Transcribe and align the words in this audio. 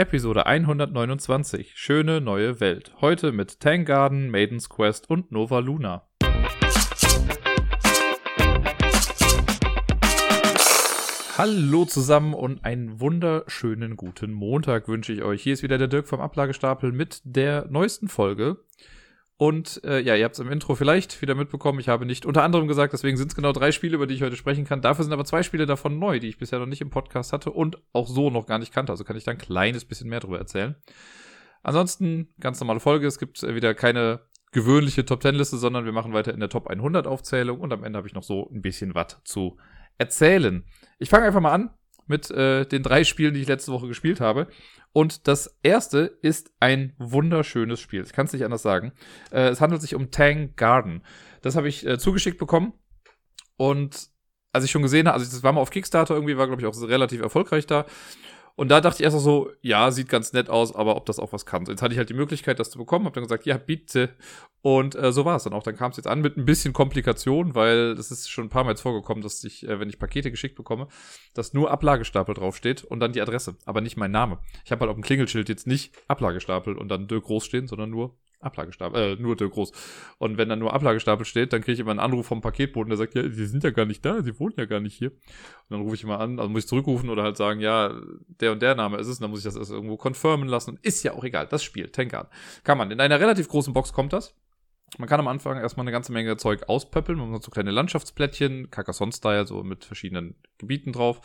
Episode 0.00 0.46
129. 0.46 1.72
Schöne 1.74 2.20
neue 2.20 2.60
Welt. 2.60 2.92
Heute 3.00 3.32
mit 3.32 3.58
Tang 3.58 3.84
Garden, 3.84 4.30
Maiden's 4.30 4.68
Quest 4.68 5.10
und 5.10 5.32
Nova 5.32 5.58
Luna. 5.58 6.06
Hallo 11.36 11.84
zusammen 11.84 12.32
und 12.32 12.64
einen 12.64 13.00
wunderschönen 13.00 13.96
guten 13.96 14.32
Montag 14.32 14.86
wünsche 14.86 15.12
ich 15.12 15.22
euch. 15.22 15.42
Hier 15.42 15.54
ist 15.54 15.64
wieder 15.64 15.78
der 15.78 15.88
Dirk 15.88 16.06
vom 16.06 16.20
Ablagestapel 16.20 16.92
mit 16.92 17.20
der 17.24 17.66
neuesten 17.68 18.06
Folge. 18.06 18.58
Und 19.40 19.80
äh, 19.84 20.00
ja, 20.00 20.16
ihr 20.16 20.24
habt 20.24 20.34
es 20.34 20.40
im 20.40 20.50
Intro 20.50 20.74
vielleicht 20.74 21.22
wieder 21.22 21.36
mitbekommen. 21.36 21.78
Ich 21.78 21.88
habe 21.88 22.04
nicht 22.04 22.26
unter 22.26 22.42
anderem 22.42 22.66
gesagt, 22.66 22.92
deswegen 22.92 23.16
sind 23.16 23.28
es 23.28 23.36
genau 23.36 23.52
drei 23.52 23.70
Spiele, 23.70 23.94
über 23.94 24.08
die 24.08 24.14
ich 24.14 24.22
heute 24.22 24.34
sprechen 24.34 24.64
kann. 24.64 24.82
Dafür 24.82 25.04
sind 25.04 25.12
aber 25.12 25.24
zwei 25.24 25.44
Spiele 25.44 25.64
davon 25.64 26.00
neu, 26.00 26.18
die 26.18 26.26
ich 26.26 26.38
bisher 26.38 26.58
noch 26.58 26.66
nicht 26.66 26.80
im 26.80 26.90
Podcast 26.90 27.32
hatte 27.32 27.52
und 27.52 27.78
auch 27.92 28.08
so 28.08 28.30
noch 28.30 28.46
gar 28.46 28.58
nicht 28.58 28.74
kannte. 28.74 28.90
Also 28.90 29.04
kann 29.04 29.16
ich 29.16 29.22
da 29.22 29.30
ein 29.30 29.38
kleines 29.38 29.84
bisschen 29.84 30.08
mehr 30.08 30.18
drüber 30.18 30.38
erzählen. 30.38 30.74
Ansonsten, 31.62 32.34
ganz 32.40 32.58
normale 32.58 32.80
Folge. 32.80 33.06
Es 33.06 33.20
gibt 33.20 33.40
äh, 33.44 33.54
wieder 33.54 33.74
keine 33.74 34.22
gewöhnliche 34.50 35.04
Top 35.04 35.22
10 35.22 35.36
Liste, 35.36 35.56
sondern 35.56 35.84
wir 35.84 35.92
machen 35.92 36.12
weiter 36.12 36.34
in 36.34 36.40
der 36.40 36.48
Top 36.48 36.66
100 36.66 37.06
Aufzählung 37.06 37.60
und 37.60 37.72
am 37.72 37.84
Ende 37.84 37.96
habe 37.96 38.08
ich 38.08 38.14
noch 38.14 38.24
so 38.24 38.50
ein 38.52 38.60
bisschen 38.60 38.96
was 38.96 39.18
zu 39.22 39.56
erzählen. 39.98 40.64
Ich 40.98 41.10
fange 41.10 41.26
einfach 41.26 41.40
mal 41.40 41.52
an 41.52 41.70
mit 42.08 42.30
äh, 42.30 42.66
den 42.66 42.82
drei 42.82 43.04
Spielen, 43.04 43.34
die 43.34 43.40
ich 43.40 43.48
letzte 43.48 43.72
Woche 43.72 43.88
gespielt 43.88 44.20
habe. 44.20 44.48
Und 44.92 45.28
das 45.28 45.58
erste 45.62 46.18
ist 46.22 46.50
ein 46.60 46.94
wunderschönes 46.98 47.80
Spiel. 47.80 48.02
Ich 48.02 48.12
kann 48.12 48.26
es 48.26 48.32
nicht 48.32 48.44
anders 48.44 48.62
sagen. 48.62 48.92
Äh, 49.30 49.48
es 49.48 49.60
handelt 49.60 49.82
sich 49.82 49.94
um 49.94 50.10
Tang 50.10 50.54
Garden. 50.56 51.04
Das 51.42 51.56
habe 51.56 51.68
ich 51.68 51.86
äh, 51.86 51.98
zugeschickt 51.98 52.38
bekommen. 52.38 52.72
Und 53.56 54.08
als 54.52 54.64
ich 54.64 54.70
schon 54.70 54.82
gesehen 54.82 55.06
habe, 55.06 55.18
also 55.18 55.30
das 55.30 55.42
war 55.42 55.52
mal 55.52 55.60
auf 55.60 55.70
Kickstarter 55.70 56.14
irgendwie, 56.14 56.36
war 56.36 56.46
glaube 56.46 56.62
ich 56.62 56.66
auch 56.66 56.88
relativ 56.88 57.20
erfolgreich 57.20 57.66
da. 57.66 57.86
Und 58.58 58.70
da 58.70 58.80
dachte 58.80 59.00
ich 59.00 59.04
erst 59.04 59.16
auch 59.16 59.20
so, 59.20 59.52
ja, 59.62 59.92
sieht 59.92 60.08
ganz 60.08 60.32
nett 60.32 60.50
aus, 60.50 60.74
aber 60.74 60.96
ob 60.96 61.06
das 61.06 61.20
auch 61.20 61.32
was 61.32 61.46
kann. 61.46 61.64
Jetzt 61.66 61.80
hatte 61.80 61.92
ich 61.92 61.98
halt 61.98 62.08
die 62.08 62.14
Möglichkeit, 62.14 62.58
das 62.58 62.70
zu 62.70 62.78
bekommen, 62.78 63.04
habe 63.04 63.14
dann 63.14 63.22
gesagt, 63.22 63.46
ja, 63.46 63.56
bitte. 63.56 64.16
Und 64.62 64.96
äh, 64.96 65.12
so 65.12 65.24
war 65.24 65.36
es 65.36 65.44
dann 65.44 65.52
auch. 65.52 65.62
Dann 65.62 65.76
kam 65.76 65.92
es 65.92 65.96
jetzt 65.96 66.08
an 66.08 66.20
mit 66.20 66.36
ein 66.36 66.44
bisschen 66.44 66.72
Komplikation, 66.72 67.54
weil 67.54 67.94
das 67.94 68.10
ist 68.10 68.28
schon 68.28 68.46
ein 68.46 68.48
paar 68.48 68.64
Mal 68.64 68.70
jetzt 68.70 68.80
vorgekommen, 68.80 69.22
dass 69.22 69.44
ich, 69.44 69.64
äh, 69.64 69.78
wenn 69.78 69.88
ich 69.88 70.00
Pakete 70.00 70.32
geschickt 70.32 70.56
bekomme, 70.56 70.88
dass 71.34 71.54
nur 71.54 71.70
Ablagestapel 71.70 72.34
draufsteht 72.34 72.82
und 72.82 72.98
dann 72.98 73.12
die 73.12 73.20
Adresse, 73.20 73.54
aber 73.64 73.80
nicht 73.80 73.96
mein 73.96 74.10
Name. 74.10 74.40
Ich 74.64 74.72
habe 74.72 74.80
halt 74.80 74.90
auf 74.90 74.96
dem 74.96 75.04
Klingelschild 75.04 75.48
jetzt 75.48 75.68
nicht 75.68 75.94
Ablagestapel 76.08 76.76
und 76.76 76.88
dann 76.88 77.06
Dirk 77.06 77.26
groß 77.26 77.44
stehen, 77.44 77.68
sondern 77.68 77.90
nur 77.90 78.18
Ablagestapel, 78.40 79.18
äh, 79.18 79.20
nur 79.20 79.36
der 79.36 79.48
groß. 79.48 79.72
Und 80.18 80.38
wenn 80.38 80.48
dann 80.48 80.58
nur 80.58 80.72
Ablagestapel 80.72 81.26
steht, 81.26 81.52
dann 81.52 81.60
kriege 81.60 81.72
ich 81.72 81.80
immer 81.80 81.90
einen 81.90 82.00
Anruf 82.00 82.26
vom 82.26 82.40
Paketboten, 82.40 82.90
der 82.90 82.96
sagt, 82.96 83.14
ja, 83.14 83.28
sie 83.28 83.46
sind 83.46 83.64
ja 83.64 83.70
gar 83.70 83.84
nicht 83.84 84.04
da, 84.04 84.22
sie 84.22 84.38
wohnen 84.38 84.54
ja 84.56 84.66
gar 84.66 84.80
nicht 84.80 84.94
hier. 84.94 85.10
Und 85.10 85.70
dann 85.70 85.80
rufe 85.80 85.94
ich 85.94 86.04
immer 86.04 86.20
an, 86.20 86.38
also 86.38 86.48
muss 86.48 86.64
ich 86.64 86.68
zurückrufen 86.68 87.10
oder 87.10 87.22
halt 87.22 87.36
sagen, 87.36 87.60
ja, 87.60 88.00
der 88.40 88.52
und 88.52 88.62
der 88.62 88.74
Name 88.74 88.98
ist 88.98 89.08
es, 89.08 89.18
und 89.18 89.22
dann 89.22 89.30
muss 89.30 89.40
ich 89.40 89.44
das 89.44 89.56
erst 89.56 89.70
irgendwo 89.70 89.96
confirmen 89.96 90.48
lassen. 90.48 90.78
Ist 90.82 91.02
ja 91.02 91.12
auch 91.12 91.24
egal, 91.24 91.46
das 91.46 91.64
Spiel, 91.64 91.88
Tankard. 91.88 92.30
Kann 92.64 92.78
man. 92.78 92.90
In 92.90 93.00
einer 93.00 93.20
relativ 93.20 93.48
großen 93.48 93.72
Box 93.72 93.92
kommt 93.92 94.12
das. 94.12 94.34
Man 94.96 95.08
kann 95.08 95.20
am 95.20 95.28
Anfang 95.28 95.58
erstmal 95.58 95.84
eine 95.84 95.92
ganze 95.92 96.12
Menge 96.12 96.36
Zeug 96.38 96.68
auspöppeln. 96.68 97.18
Man 97.18 97.32
hat 97.34 97.42
so 97.42 97.50
kleine 97.50 97.70
Landschaftsplättchen, 97.70 98.70
Carcassonne-Style, 98.70 99.46
so 99.46 99.62
mit 99.62 99.84
verschiedenen 99.84 100.36
Gebieten 100.56 100.92
drauf. 100.92 101.20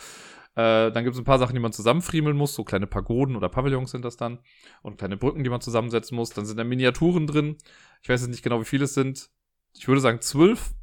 Äh, 0.56 0.92
dann 0.92 1.04
gibt 1.04 1.16
es 1.16 1.20
ein 1.20 1.26
paar 1.26 1.40
Sachen, 1.40 1.54
die 1.54 1.60
man 1.60 1.74
zusammenfriemeln 1.74 2.38
muss, 2.38 2.54
so 2.54 2.64
kleine 2.64 2.88
Pagoden 2.88 3.36
oder 3.36 3.50
Pavillons 3.50 3.92
sind 3.92 4.06
das 4.06 4.18
dann. 4.18 4.40
Und 4.82 4.98
kleine 4.98 5.18
Brücken, 5.18 5.44
die 5.44 5.50
man 5.50 5.62
zusammensetzen 5.62 6.16
muss. 6.16 6.30
Dann 6.30 6.46
sind 6.46 6.58
da 6.58 6.64
Miniaturen 6.64 7.28
drin. 7.28 7.58
Ich 8.02 8.10
weiß 8.10 8.22
jetzt 8.22 8.30
nicht 8.30 8.44
genau, 8.44 8.62
wie 8.62 8.66
viele 8.66 8.86
es 8.86 8.94
sind. 8.94 9.30
Ich 9.76 9.88
würde 9.88 10.02
sagen 10.02 10.22
zwölf. 10.22 10.74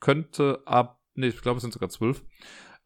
Könnte 0.00 0.62
ab, 0.64 1.00
nee, 1.14 1.28
ich 1.28 1.40
glaube, 1.40 1.58
es 1.58 1.62
sind 1.62 1.72
sogar 1.72 1.88
zwölf. 1.88 2.24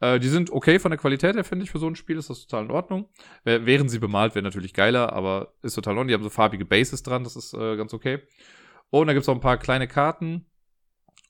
Äh, 0.01 0.21
die 0.21 0.29
sind 0.29 0.51
okay 0.51 0.79
von 0.79 0.91
der 0.91 0.99
Qualität 0.99 1.35
her, 1.35 1.45
finde 1.45 1.65
ich, 1.65 1.71
für 1.71 1.79
so 1.79 1.87
ein 1.87 1.97
Spiel 1.97 2.19
ist 2.19 2.29
das 2.29 2.47
total 2.47 2.67
in 2.67 2.71
Ordnung. 2.71 3.09
Wären 3.45 3.89
sie 3.89 3.99
bemalt, 3.99 4.35
wäre 4.35 4.43
natürlich 4.43 4.75
geiler, 4.75 5.15
aber 5.15 5.55
ist 5.63 5.75
total 5.75 5.95
in 5.95 5.99
Ordnung. 5.99 6.09
Die 6.09 6.15
haben 6.15 6.23
so 6.23 6.31
farbige 6.31 6.67
Bases 6.67 7.03
dran, 7.03 7.25
das 7.25 7.37
ist 7.37 7.55
äh, 7.55 7.77
ganz 7.77 7.95
okay. 7.95 8.21
Und 8.91 9.07
da 9.07 9.15
gibt 9.15 9.23
es 9.23 9.29
auch 9.31 9.35
ein 9.35 9.41
paar 9.41 9.57
kleine 9.57 9.89
Karten 9.89 10.47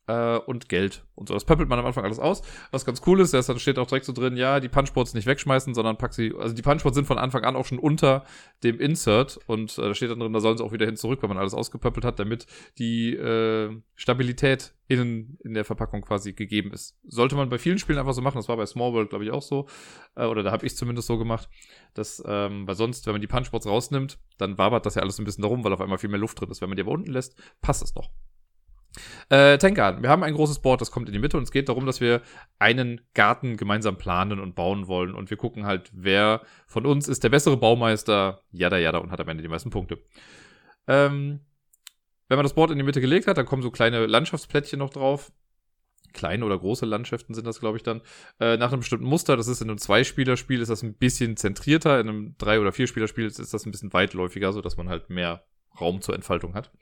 äh, 0.06 0.38
und 0.38 0.68
Geld 0.68 1.04
und 1.14 1.28
so. 1.28 1.34
Das 1.34 1.44
pöppelt 1.44 1.68
man 1.68 1.78
am 1.78 1.86
Anfang 1.86 2.04
alles 2.04 2.18
aus. 2.18 2.42
Was 2.70 2.84
ganz 2.84 3.02
cool 3.06 3.20
ist, 3.20 3.34
dann 3.34 3.58
steht 3.58 3.78
auch 3.78 3.86
direkt 3.86 4.06
so 4.06 4.12
drin, 4.12 4.36
ja, 4.36 4.60
die 4.60 4.68
Punchboards 4.68 5.14
nicht 5.14 5.26
wegschmeißen, 5.26 5.74
sondern 5.74 5.98
pack 5.98 6.14
sie, 6.14 6.32
also 6.38 6.54
die 6.54 6.62
Punchboards 6.62 6.96
sind 6.96 7.06
von 7.06 7.18
Anfang 7.18 7.44
an 7.44 7.56
auch 7.56 7.66
schon 7.66 7.78
unter 7.78 8.24
dem 8.62 8.78
Insert 8.78 9.38
und 9.46 9.76
äh, 9.78 9.82
da 9.82 9.94
steht 9.94 10.10
dann 10.10 10.20
drin, 10.20 10.32
da 10.32 10.40
sollen 10.40 10.58
sie 10.58 10.64
auch 10.64 10.72
wieder 10.72 10.86
hin 10.86 10.96
zurück, 10.96 11.22
wenn 11.22 11.28
man 11.28 11.38
alles 11.38 11.54
ausgepöppelt 11.54 12.04
hat, 12.04 12.18
damit 12.18 12.46
die 12.78 13.14
äh, 13.14 13.76
Stabilität 13.94 14.74
innen 14.88 15.38
in 15.42 15.54
der 15.54 15.64
Verpackung 15.64 16.02
quasi 16.02 16.32
gegeben 16.32 16.72
ist. 16.72 16.96
Sollte 17.04 17.34
man 17.34 17.48
bei 17.48 17.58
vielen 17.58 17.78
Spielen 17.78 17.98
einfach 17.98 18.12
so 18.12 18.22
machen, 18.22 18.36
das 18.36 18.48
war 18.48 18.56
bei 18.56 18.66
Small 18.66 18.92
World, 18.92 19.10
glaube 19.10 19.24
ich, 19.24 19.32
auch 19.32 19.42
so, 19.42 19.66
äh, 20.14 20.26
oder 20.26 20.42
da 20.42 20.52
habe 20.52 20.64
ich 20.64 20.76
zumindest 20.76 21.08
so 21.08 21.18
gemacht, 21.18 21.48
dass, 21.94 22.22
ähm, 22.26 22.68
weil 22.68 22.76
sonst, 22.76 23.06
wenn 23.06 23.14
man 23.14 23.20
die 23.20 23.26
Punchboards 23.26 23.66
rausnimmt, 23.66 24.18
dann 24.38 24.58
wabert 24.58 24.86
das 24.86 24.94
ja 24.94 25.02
alles 25.02 25.18
ein 25.18 25.24
bisschen 25.24 25.42
darum, 25.42 25.64
weil 25.64 25.72
auf 25.72 25.80
einmal 25.80 25.98
viel 25.98 26.10
mehr 26.10 26.20
Luft 26.20 26.40
drin 26.40 26.50
ist. 26.50 26.60
Wenn 26.60 26.68
man 26.68 26.76
die 26.76 26.82
aber 26.82 26.92
unten 26.92 27.10
lässt, 27.10 27.36
passt 27.60 27.82
es 27.82 27.94
noch. 27.94 28.10
Äh, 29.28 29.58
Tankgarten. 29.58 30.02
Wir 30.02 30.10
haben 30.10 30.22
ein 30.22 30.34
großes 30.34 30.60
Board, 30.60 30.80
das 30.80 30.90
kommt 30.90 31.08
in 31.08 31.12
die 31.12 31.18
Mitte 31.18 31.36
und 31.36 31.42
es 31.42 31.50
geht 31.50 31.68
darum, 31.68 31.86
dass 31.86 32.00
wir 32.00 32.22
einen 32.58 33.00
Garten 33.14 33.56
gemeinsam 33.56 33.98
planen 33.98 34.40
und 34.40 34.54
bauen 34.54 34.86
wollen. 34.88 35.14
Und 35.14 35.30
wir 35.30 35.36
gucken 35.36 35.66
halt, 35.66 35.90
wer 35.92 36.42
von 36.66 36.86
uns 36.86 37.08
ist 37.08 37.24
der 37.24 37.28
bessere 37.28 37.56
Baumeister, 37.56 38.42
jada 38.50 38.78
jada, 38.78 38.98
und 38.98 39.10
hat 39.10 39.20
am 39.20 39.28
Ende 39.28 39.42
die 39.42 39.48
meisten 39.48 39.70
Punkte. 39.70 39.98
Ähm, 40.86 41.40
wenn 42.28 42.36
man 42.36 42.44
das 42.44 42.54
Board 42.54 42.70
in 42.70 42.78
die 42.78 42.84
Mitte 42.84 43.00
gelegt 43.00 43.26
hat, 43.26 43.38
dann 43.38 43.46
kommen 43.46 43.62
so 43.62 43.70
kleine 43.70 44.06
Landschaftsplättchen 44.06 44.78
noch 44.78 44.90
drauf. 44.90 45.32
Kleine 46.12 46.44
oder 46.44 46.58
große 46.58 46.86
Landschaften 46.86 47.34
sind 47.34 47.46
das, 47.46 47.60
glaube 47.60 47.76
ich, 47.76 47.82
dann. 47.82 48.00
Äh, 48.40 48.56
nach 48.56 48.72
einem 48.72 48.80
bestimmten 48.80 49.06
Muster, 49.06 49.36
das 49.36 49.48
ist 49.48 49.60
in 49.60 49.68
einem 49.68 49.78
Zwei-Spieler-Spiel, 49.78 50.60
ist 50.60 50.68
das 50.68 50.82
ein 50.82 50.94
bisschen 50.94 51.36
zentrierter. 51.36 52.00
In 52.00 52.08
einem 52.08 52.34
Drei- 52.38 52.58
oder 52.58 52.72
Vier-Spieler-Spiel 52.72 53.26
ist 53.26 53.38
das 53.38 53.66
ein 53.66 53.70
bisschen 53.70 53.92
weitläufiger, 53.92 54.52
sodass 54.52 54.76
man 54.76 54.88
halt 54.88 55.10
mehr 55.10 55.44
Raum 55.78 56.00
zur 56.00 56.14
Entfaltung 56.14 56.54
hat. 56.54 56.72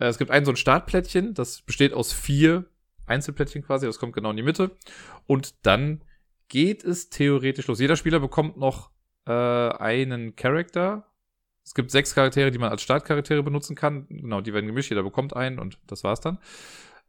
Äh, 0.00 0.06
es 0.06 0.18
gibt 0.18 0.30
ein 0.30 0.44
so 0.44 0.52
ein 0.52 0.56
Startplättchen, 0.56 1.34
das 1.34 1.62
besteht 1.62 1.92
aus 1.92 2.12
vier 2.12 2.64
Einzelplättchen 3.06 3.62
quasi, 3.62 3.86
das 3.86 3.98
kommt 3.98 4.14
genau 4.14 4.30
in 4.30 4.36
die 4.36 4.42
Mitte. 4.42 4.72
Und 5.26 5.66
dann 5.66 6.02
geht 6.48 6.82
es 6.82 7.10
theoretisch 7.10 7.66
los. 7.68 7.78
Jeder 7.78 7.96
Spieler 7.96 8.18
bekommt 8.18 8.56
noch 8.56 8.90
äh, 9.26 9.32
einen 9.32 10.34
Charakter. 10.34 11.06
Es 11.64 11.74
gibt 11.74 11.90
sechs 11.90 12.14
Charaktere, 12.14 12.50
die 12.50 12.58
man 12.58 12.70
als 12.70 12.82
Startcharaktere 12.82 13.42
benutzen 13.42 13.76
kann. 13.76 14.06
Genau, 14.08 14.40
die 14.40 14.52
werden 14.52 14.66
gemischt, 14.66 14.90
jeder 14.90 15.02
bekommt 15.02 15.36
einen 15.36 15.58
und 15.58 15.78
das 15.86 16.02
war's 16.02 16.20
dann. 16.20 16.38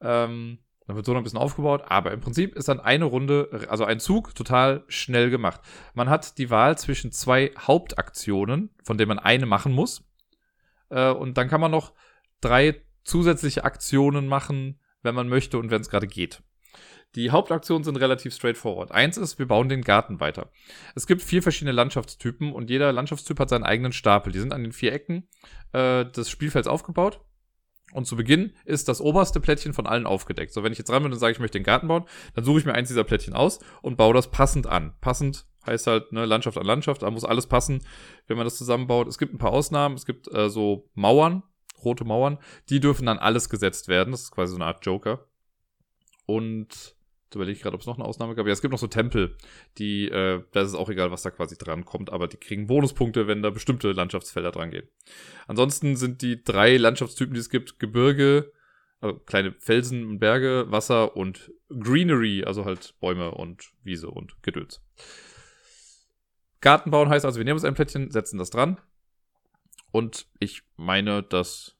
Ähm, 0.01 0.59
dann 0.87 0.95
wird 0.95 1.05
so 1.05 1.13
noch 1.13 1.21
ein 1.21 1.23
bisschen 1.23 1.39
aufgebaut, 1.39 1.83
aber 1.87 2.11
im 2.11 2.19
Prinzip 2.19 2.55
ist 2.55 2.67
dann 2.67 2.79
eine 2.79 3.05
Runde, 3.05 3.67
also 3.69 3.85
ein 3.85 3.99
Zug, 3.99 4.35
total 4.35 4.83
schnell 4.87 5.29
gemacht. 5.29 5.61
Man 5.93 6.09
hat 6.09 6.37
die 6.37 6.49
Wahl 6.49 6.77
zwischen 6.77 7.11
zwei 7.11 7.51
Hauptaktionen, 7.57 8.71
von 8.83 8.97
denen 8.97 9.09
man 9.09 9.19
eine 9.19 9.45
machen 9.45 9.71
muss. 9.71 10.03
Äh, 10.89 11.11
und 11.11 11.37
dann 11.37 11.47
kann 11.47 11.61
man 11.61 11.71
noch 11.71 11.93
drei 12.41 12.81
zusätzliche 13.03 13.63
Aktionen 13.63 14.27
machen, 14.27 14.79
wenn 15.01 15.15
man 15.15 15.29
möchte 15.29 15.57
und 15.57 15.71
wenn 15.71 15.81
es 15.81 15.89
gerade 15.89 16.07
geht. 16.07 16.43
Die 17.15 17.31
Hauptaktionen 17.31 17.83
sind 17.83 17.97
relativ 17.97 18.33
straightforward. 18.33 18.91
Eins 18.91 19.17
ist, 19.17 19.37
wir 19.37 19.47
bauen 19.47 19.67
den 19.67 19.81
Garten 19.81 20.21
weiter. 20.21 20.49
Es 20.95 21.07
gibt 21.07 21.21
vier 21.21 21.43
verschiedene 21.43 21.73
Landschaftstypen 21.73 22.53
und 22.53 22.69
jeder 22.69 22.93
Landschaftstyp 22.93 23.37
hat 23.39 23.49
seinen 23.49 23.65
eigenen 23.65 23.91
Stapel. 23.91 24.31
Die 24.31 24.39
sind 24.39 24.53
an 24.53 24.63
den 24.63 24.71
vier 24.71 24.93
Ecken 24.93 25.27
äh, 25.73 26.05
des 26.05 26.29
Spielfelds 26.29 26.69
aufgebaut. 26.69 27.19
Und 27.93 28.05
zu 28.05 28.15
Beginn 28.15 28.53
ist 28.63 28.87
das 28.87 29.01
oberste 29.01 29.41
Plättchen 29.41 29.73
von 29.73 29.85
allen 29.85 30.05
aufgedeckt. 30.05 30.53
So, 30.53 30.63
wenn 30.63 30.71
ich 30.71 30.77
jetzt 30.77 30.89
ran 30.89 31.03
bin 31.03 31.11
und 31.11 31.19
sage, 31.19 31.33
ich 31.33 31.39
möchte 31.39 31.59
den 31.59 31.65
Garten 31.65 31.89
bauen, 31.89 32.05
dann 32.33 32.45
suche 32.45 32.59
ich 32.59 32.65
mir 32.65 32.73
eins 32.73 32.87
dieser 32.87 33.03
Plättchen 33.03 33.33
aus 33.33 33.59
und 33.81 33.97
baue 33.97 34.13
das 34.13 34.31
passend 34.31 34.65
an. 34.67 34.93
Passend 35.01 35.45
heißt 35.65 35.87
halt, 35.87 36.13
ne, 36.13 36.25
Landschaft 36.25 36.57
an 36.57 36.65
Landschaft, 36.65 37.01
da 37.01 37.11
muss 37.11 37.25
alles 37.25 37.47
passen, 37.47 37.83
wenn 38.27 38.37
man 38.37 38.45
das 38.45 38.57
zusammenbaut. 38.57 39.07
Es 39.07 39.17
gibt 39.17 39.33
ein 39.33 39.37
paar 39.37 39.51
Ausnahmen, 39.51 39.95
es 39.95 40.05
gibt 40.05 40.33
äh, 40.33 40.49
so 40.49 40.89
Mauern, 40.93 41.43
rote 41.83 42.05
Mauern, 42.05 42.37
die 42.69 42.79
dürfen 42.79 43.05
dann 43.05 43.19
alles 43.19 43.49
gesetzt 43.49 43.87
werden. 43.87 44.11
Das 44.11 44.23
ist 44.23 44.31
quasi 44.31 44.51
so 44.51 44.57
eine 44.57 44.65
Art 44.65 44.85
Joker. 44.85 45.27
Und 46.25 46.95
jetzt 47.31 47.35
überlege 47.35 47.55
ich 47.55 47.61
gerade, 47.61 47.75
ob 47.75 47.81
es 47.81 47.87
noch 47.87 47.97
eine 47.97 48.05
Ausnahme 48.05 48.35
gab. 48.35 48.45
Ja, 48.45 48.53
es 48.53 48.61
gibt 48.61 48.73
noch 48.73 48.79
so 48.79 48.87
Tempel, 48.87 49.37
die, 49.77 50.09
äh, 50.09 50.43
da 50.51 50.61
ist 50.61 50.69
es 50.69 50.75
auch 50.75 50.89
egal, 50.89 51.11
was 51.11 51.21
da 51.21 51.31
quasi 51.31 51.57
dran 51.57 51.85
kommt, 51.85 52.11
aber 52.11 52.27
die 52.27 52.37
kriegen 52.37 52.67
Bonuspunkte, 52.67 53.27
wenn 53.27 53.41
da 53.41 53.49
bestimmte 53.49 53.91
Landschaftsfelder 53.91 54.51
dran 54.51 54.71
gehen. 54.71 54.87
Ansonsten 55.47 55.95
sind 55.95 56.21
die 56.21 56.43
drei 56.43 56.77
Landschaftstypen, 56.77 57.33
die 57.33 57.39
es 57.39 57.49
gibt, 57.49 57.79
Gebirge, 57.79 58.51
also 58.99 59.17
kleine 59.19 59.53
Felsen 59.53 60.05
und 60.05 60.19
Berge, 60.19 60.65
Wasser 60.69 61.15
und 61.15 61.51
Greenery, 61.69 62.43
also 62.43 62.65
halt 62.65 62.95
Bäume 62.99 63.31
und 63.31 63.71
Wiese 63.83 64.09
und 64.09 64.43
Gedöns. 64.43 64.81
Garten 66.59 66.91
bauen 66.91 67.09
heißt 67.09 67.25
also, 67.25 67.39
wir 67.39 67.45
nehmen 67.45 67.55
uns 67.55 67.65
ein 67.65 67.73
Plättchen, 67.73 68.11
setzen 68.11 68.37
das 68.37 68.51
dran, 68.51 68.79
und 69.91 70.27
ich 70.39 70.63
meine, 70.77 71.23
das 71.23 71.77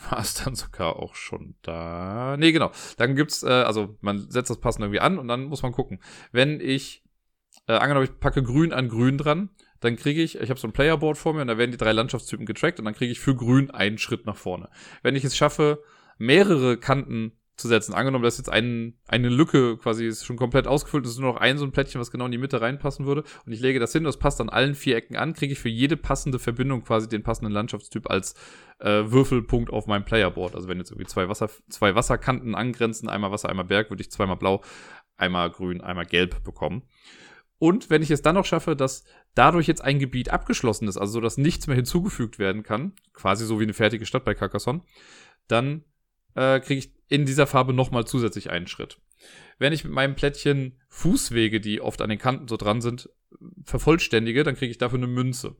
war 0.10 0.20
es 0.20 0.34
dann 0.34 0.54
sogar 0.54 0.96
auch 0.96 1.14
schon 1.14 1.54
da. 1.62 2.36
Nee, 2.38 2.52
genau. 2.52 2.70
Dann 2.96 3.16
gibt's, 3.16 3.42
äh, 3.42 3.48
also 3.48 3.96
man 4.00 4.30
setzt 4.30 4.50
das 4.50 4.60
passend 4.60 4.84
irgendwie 4.84 5.00
an 5.00 5.18
und 5.18 5.28
dann 5.28 5.44
muss 5.44 5.62
man 5.62 5.72
gucken. 5.72 6.00
Wenn 6.32 6.60
ich, 6.60 7.04
äh, 7.66 7.74
angenommen, 7.74 8.06
ich 8.06 8.18
packe 8.18 8.42
grün 8.42 8.72
an 8.72 8.88
grün 8.88 9.18
dran, 9.18 9.50
dann 9.80 9.96
kriege 9.96 10.22
ich, 10.22 10.38
ich 10.38 10.50
habe 10.50 10.60
so 10.60 10.68
ein 10.68 10.72
Playerboard 10.72 11.18
vor 11.18 11.34
mir 11.34 11.42
und 11.42 11.48
da 11.48 11.58
werden 11.58 11.70
die 11.70 11.78
drei 11.78 11.92
Landschaftstypen 11.92 12.46
getrackt 12.46 12.78
und 12.78 12.84
dann 12.84 12.94
kriege 12.94 13.12
ich 13.12 13.20
für 13.20 13.34
grün 13.34 13.70
einen 13.70 13.98
Schritt 13.98 14.26
nach 14.26 14.36
vorne. 14.36 14.68
Wenn 15.02 15.16
ich 15.16 15.24
es 15.24 15.36
schaffe, 15.36 15.82
mehrere 16.18 16.76
Kanten 16.76 17.32
zu 17.60 17.68
setzen. 17.68 17.94
Angenommen, 17.94 18.24
dass 18.24 18.38
jetzt 18.38 18.50
ein, 18.50 18.98
eine 19.06 19.28
Lücke 19.28 19.76
quasi 19.76 20.06
ist 20.06 20.24
schon 20.24 20.36
komplett 20.36 20.66
ausgefüllt, 20.66 21.04
es 21.04 21.12
ist 21.12 21.18
nur 21.18 21.32
noch 21.32 21.40
ein 21.40 21.58
so 21.58 21.64
ein 21.64 21.72
Plättchen, 21.72 22.00
was 22.00 22.10
genau 22.10 22.26
in 22.26 22.32
die 22.32 22.38
Mitte 22.38 22.60
reinpassen 22.60 23.06
würde. 23.06 23.24
Und 23.46 23.52
ich 23.52 23.60
lege 23.60 23.78
das 23.78 23.92
hin, 23.92 24.04
das 24.04 24.18
passt 24.18 24.40
an 24.40 24.48
allen 24.48 24.74
vier 24.74 24.96
Ecken 24.96 25.16
an, 25.16 25.34
kriege 25.34 25.52
ich 25.52 25.58
für 25.58 25.68
jede 25.68 25.96
passende 25.96 26.38
Verbindung 26.38 26.82
quasi 26.82 27.08
den 27.08 27.22
passenden 27.22 27.52
Landschaftstyp 27.52 28.10
als 28.10 28.34
äh, 28.78 29.04
Würfelpunkt 29.10 29.70
auf 29.70 29.86
meinem 29.86 30.04
Playerboard. 30.04 30.54
Also 30.54 30.68
wenn 30.68 30.78
jetzt 30.78 30.90
irgendwie 30.90 31.06
zwei, 31.06 31.28
Wasser, 31.28 31.50
zwei 31.68 31.94
Wasserkanten 31.94 32.54
angrenzen, 32.54 33.08
einmal 33.08 33.30
Wasser, 33.30 33.48
einmal 33.48 33.66
Berg, 33.66 33.90
würde 33.90 34.02
ich 34.02 34.10
zweimal 34.10 34.36
blau, 34.36 34.62
einmal 35.16 35.50
grün, 35.50 35.80
einmal 35.80 36.06
gelb 36.06 36.42
bekommen. 36.42 36.82
Und 37.60 37.90
wenn 37.90 38.02
ich 38.02 38.10
es 38.10 38.22
dann 38.22 38.36
noch 38.36 38.46
schaffe, 38.46 38.74
dass 38.74 39.04
dadurch 39.34 39.66
jetzt 39.66 39.84
ein 39.84 39.98
Gebiet 39.98 40.30
abgeschlossen 40.30 40.88
ist, 40.88 40.96
also 40.96 41.12
so, 41.12 41.20
dass 41.20 41.36
nichts 41.36 41.66
mehr 41.66 41.76
hinzugefügt 41.76 42.38
werden 42.38 42.62
kann, 42.62 42.94
quasi 43.12 43.44
so 43.44 43.60
wie 43.60 43.64
eine 43.64 43.74
fertige 43.74 44.06
Stadt 44.06 44.24
bei 44.24 44.34
Carcassonne, 44.34 44.80
dann 45.46 45.84
äh, 46.34 46.60
kriege 46.60 46.78
ich 46.78 46.99
in 47.10 47.26
dieser 47.26 47.46
Farbe 47.46 47.74
nochmal 47.74 48.06
zusätzlich 48.06 48.50
einen 48.50 48.68
Schritt. 48.68 48.98
Wenn 49.58 49.74
ich 49.74 49.84
mit 49.84 49.92
meinem 49.92 50.14
Plättchen 50.14 50.78
Fußwege, 50.88 51.60
die 51.60 51.82
oft 51.82 52.00
an 52.00 52.08
den 52.08 52.18
Kanten 52.18 52.48
so 52.48 52.56
dran 52.56 52.80
sind, 52.80 53.10
vervollständige, 53.64 54.44
dann 54.44 54.54
kriege 54.54 54.70
ich 54.70 54.78
dafür 54.78 54.98
eine 54.98 55.08
Münze. 55.08 55.56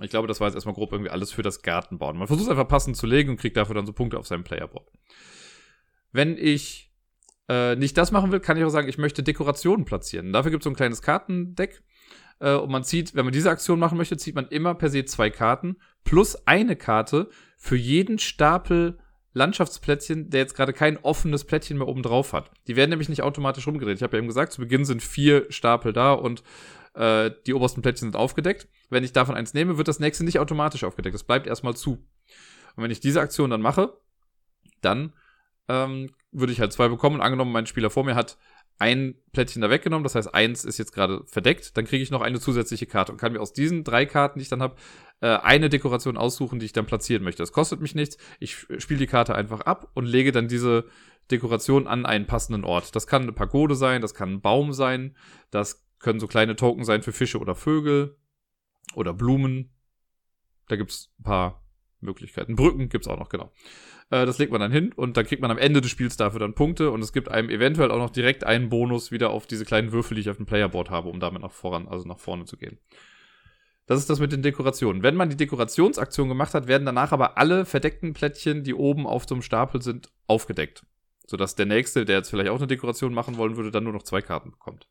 Ich 0.00 0.10
glaube, 0.10 0.26
das 0.26 0.40
war 0.40 0.48
jetzt 0.48 0.54
erstmal 0.54 0.74
grob 0.74 0.92
irgendwie 0.92 1.10
alles 1.10 1.32
für 1.32 1.42
das 1.42 1.62
Gartenbauen. 1.62 2.16
Man 2.16 2.28
versucht 2.28 2.50
einfach 2.50 2.68
passend 2.68 2.96
zu 2.96 3.06
legen 3.06 3.30
und 3.30 3.36
kriegt 3.36 3.56
dafür 3.56 3.74
dann 3.74 3.86
so 3.86 3.92
Punkte 3.92 4.18
auf 4.18 4.26
seinem 4.26 4.44
Playerboard. 4.44 4.90
Wenn 6.12 6.38
ich 6.38 6.92
äh, 7.48 7.76
nicht 7.76 7.98
das 7.98 8.12
machen 8.12 8.32
will, 8.32 8.40
kann 8.40 8.56
ich 8.56 8.64
auch 8.64 8.70
sagen, 8.70 8.88
ich 8.88 8.98
möchte 8.98 9.22
Dekorationen 9.22 9.84
platzieren. 9.84 10.32
Dafür 10.32 10.50
gibt 10.50 10.62
es 10.62 10.64
so 10.64 10.70
ein 10.70 10.76
kleines 10.76 11.02
Kartendeck. 11.02 11.82
Äh, 12.38 12.54
und 12.54 12.70
man 12.70 12.84
zieht, 12.84 13.14
wenn 13.14 13.24
man 13.24 13.32
diese 13.32 13.50
Aktion 13.50 13.78
machen 13.78 13.98
möchte, 13.98 14.16
zieht 14.16 14.34
man 14.34 14.48
immer 14.48 14.74
per 14.74 14.88
se 14.88 15.04
zwei 15.04 15.30
Karten 15.30 15.76
plus 16.04 16.46
eine 16.46 16.76
Karte 16.76 17.28
für 17.56 17.76
jeden 17.76 18.18
Stapel 18.18 18.98
Landschaftsplättchen, 19.34 20.30
der 20.30 20.40
jetzt 20.40 20.54
gerade 20.54 20.72
kein 20.72 20.96
offenes 20.98 21.44
Plättchen 21.44 21.76
mehr 21.76 21.88
oben 21.88 22.02
drauf 22.02 22.32
hat. 22.32 22.50
Die 22.66 22.76
werden 22.76 22.90
nämlich 22.90 23.08
nicht 23.08 23.22
automatisch 23.22 23.66
rumgedreht. 23.66 23.96
Ich 23.96 24.02
habe 24.02 24.16
ja 24.16 24.18
eben 24.18 24.28
gesagt, 24.28 24.52
zu 24.52 24.60
Beginn 24.60 24.84
sind 24.84 25.02
vier 25.02 25.46
Stapel 25.50 25.92
da 25.92 26.12
und 26.12 26.42
äh, 26.94 27.32
die 27.46 27.54
obersten 27.54 27.82
Plättchen 27.82 28.10
sind 28.10 28.16
aufgedeckt. 28.16 28.68
Wenn 28.90 29.04
ich 29.04 29.12
davon 29.12 29.34
eins 29.34 29.52
nehme, 29.52 29.76
wird 29.76 29.88
das 29.88 29.98
nächste 29.98 30.24
nicht 30.24 30.38
automatisch 30.38 30.84
aufgedeckt. 30.84 31.14
Das 31.14 31.24
bleibt 31.24 31.46
erstmal 31.46 31.74
zu. 31.74 32.06
Und 32.76 32.82
wenn 32.84 32.90
ich 32.90 33.00
diese 33.00 33.20
Aktion 33.20 33.50
dann 33.50 33.60
mache, 33.60 33.98
dann 34.80 35.12
ähm, 35.68 36.10
würde 36.30 36.52
ich 36.52 36.60
halt 36.60 36.72
zwei 36.72 36.88
bekommen. 36.88 37.16
Und 37.16 37.22
angenommen, 37.22 37.52
mein 37.52 37.66
Spieler 37.66 37.90
vor 37.90 38.04
mir 38.04 38.14
hat 38.14 38.38
ein 38.78 39.14
Plättchen 39.32 39.62
da 39.62 39.70
weggenommen, 39.70 40.02
das 40.02 40.14
heißt, 40.14 40.34
eins 40.34 40.64
ist 40.64 40.78
jetzt 40.78 40.92
gerade 40.92 41.22
verdeckt, 41.26 41.76
dann 41.76 41.84
kriege 41.84 42.02
ich 42.02 42.10
noch 42.10 42.22
eine 42.22 42.40
zusätzliche 42.40 42.86
Karte 42.86 43.12
und 43.12 43.18
kann 43.18 43.32
mir 43.32 43.40
aus 43.40 43.52
diesen 43.52 43.84
drei 43.84 44.04
Karten, 44.04 44.38
die 44.38 44.42
ich 44.42 44.48
dann 44.48 44.62
habe, 44.62 44.76
äh, 45.20 45.28
eine 45.28 45.68
Dekoration 45.68 46.16
aussuchen, 46.16 46.58
die 46.58 46.66
ich 46.66 46.72
dann 46.72 46.86
platzieren 46.86 47.22
möchte. 47.22 47.42
Das 47.42 47.52
kostet 47.52 47.80
mich 47.80 47.94
nichts. 47.94 48.16
Ich 48.40 48.66
spiele 48.78 48.98
die 48.98 49.06
Karte 49.06 49.34
einfach 49.34 49.60
ab 49.60 49.90
und 49.94 50.06
lege 50.06 50.32
dann 50.32 50.48
diese 50.48 50.86
Dekoration 51.30 51.86
an 51.86 52.04
einen 52.04 52.26
passenden 52.26 52.64
Ort. 52.64 52.94
Das 52.96 53.06
kann 53.06 53.22
eine 53.22 53.32
Pagode 53.32 53.76
sein, 53.76 54.02
das 54.02 54.14
kann 54.14 54.34
ein 54.34 54.40
Baum 54.40 54.72
sein, 54.72 55.16
das 55.50 55.86
können 55.98 56.20
so 56.20 56.26
kleine 56.26 56.56
Token 56.56 56.84
sein 56.84 57.02
für 57.02 57.12
Fische 57.12 57.38
oder 57.38 57.54
Vögel 57.54 58.16
oder 58.94 59.14
Blumen. 59.14 59.72
Da 60.68 60.76
gibt's 60.76 61.12
ein 61.18 61.24
paar 61.24 61.63
Möglichkeiten. 62.04 62.56
Brücken 62.56 62.88
gibt's 62.88 63.08
auch 63.08 63.18
noch, 63.18 63.28
genau. 63.28 63.52
Äh, 64.10 64.26
das 64.26 64.38
legt 64.38 64.52
man 64.52 64.60
dann 64.60 64.72
hin 64.72 64.92
und 64.94 65.16
dann 65.16 65.26
kriegt 65.26 65.42
man 65.42 65.50
am 65.50 65.58
Ende 65.58 65.80
des 65.80 65.90
Spiels 65.90 66.16
dafür 66.16 66.40
dann 66.40 66.54
Punkte 66.54 66.90
und 66.90 67.02
es 67.02 67.12
gibt 67.12 67.28
einem 67.28 67.50
eventuell 67.50 67.90
auch 67.90 67.98
noch 67.98 68.10
direkt 68.10 68.44
einen 68.44 68.68
Bonus 68.68 69.10
wieder 69.10 69.30
auf 69.30 69.46
diese 69.46 69.64
kleinen 69.64 69.92
Würfel, 69.92 70.14
die 70.14 70.20
ich 70.20 70.30
auf 70.30 70.36
dem 70.36 70.46
Playerboard 70.46 70.90
habe, 70.90 71.08
um 71.08 71.20
damit 71.20 71.42
nach 71.42 71.52
voran, 71.52 71.88
also 71.88 72.06
nach 72.06 72.18
vorne 72.18 72.44
zu 72.44 72.56
gehen. 72.56 72.78
Das 73.86 73.98
ist 73.98 74.08
das 74.08 74.18
mit 74.18 74.32
den 74.32 74.42
Dekorationen. 74.42 75.02
Wenn 75.02 75.14
man 75.14 75.28
die 75.28 75.36
Dekorationsaktion 75.36 76.28
gemacht 76.28 76.54
hat, 76.54 76.68
werden 76.68 76.86
danach 76.86 77.12
aber 77.12 77.36
alle 77.36 77.66
verdeckten 77.66 78.14
Plättchen, 78.14 78.64
die 78.64 78.74
oben 78.74 79.06
auf 79.06 79.30
einem 79.30 79.42
Stapel 79.42 79.82
sind, 79.82 80.10
aufgedeckt. 80.26 80.86
Sodass 81.26 81.54
der 81.54 81.66
nächste, 81.66 82.04
der 82.04 82.18
jetzt 82.18 82.30
vielleicht 82.30 82.50
auch 82.50 82.58
eine 82.58 82.66
Dekoration 82.66 83.12
machen 83.12 83.36
wollen 83.36 83.56
würde, 83.56 83.70
dann 83.70 83.84
nur 83.84 83.92
noch 83.92 84.02
zwei 84.02 84.22
Karten 84.22 84.52
bekommt. 84.52 84.88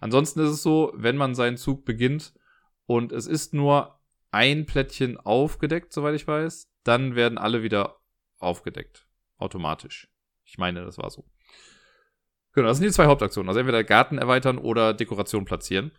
Ansonsten 0.00 0.40
ist 0.40 0.50
es 0.50 0.62
so, 0.62 0.92
wenn 0.96 1.16
man 1.16 1.34
seinen 1.34 1.56
Zug 1.56 1.84
beginnt 1.84 2.34
und 2.86 3.12
es 3.12 3.26
ist 3.26 3.54
nur 3.54 4.00
ein 4.32 4.66
Plättchen 4.66 5.18
aufgedeckt, 5.18 5.92
soweit 5.92 6.14
ich 6.14 6.26
weiß, 6.26 6.68
dann 6.84 7.14
werden 7.14 7.38
alle 7.38 7.62
wieder 7.62 8.00
aufgedeckt. 8.38 9.06
Automatisch. 9.38 10.08
Ich 10.44 10.58
meine, 10.58 10.84
das 10.84 10.98
war 10.98 11.10
so. 11.10 11.24
Genau, 12.52 12.68
das 12.68 12.78
sind 12.78 12.86
die 12.86 12.92
zwei 12.92 13.06
Hauptaktionen. 13.06 13.48
Also 13.48 13.60
entweder 13.60 13.84
Garten 13.84 14.18
erweitern 14.18 14.58
oder 14.58 14.94
Dekoration 14.94 15.44
platzieren. 15.44 15.92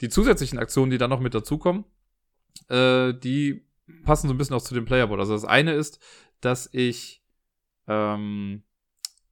Die 0.00 0.08
zusätzlichen 0.08 0.58
Aktionen, 0.58 0.90
die 0.90 0.98
dann 0.98 1.10
noch 1.10 1.20
mit 1.20 1.34
dazukommen, 1.34 1.84
äh, 2.68 3.14
die 3.14 3.66
passen 4.04 4.28
so 4.28 4.34
ein 4.34 4.38
bisschen 4.38 4.56
auch 4.56 4.62
zu 4.62 4.74
dem 4.74 4.84
Playerboard. 4.84 5.20
Also 5.20 5.34
das 5.34 5.44
eine 5.44 5.72
ist, 5.72 6.00
dass 6.40 6.68
ich 6.72 7.22
ähm, 7.86 8.64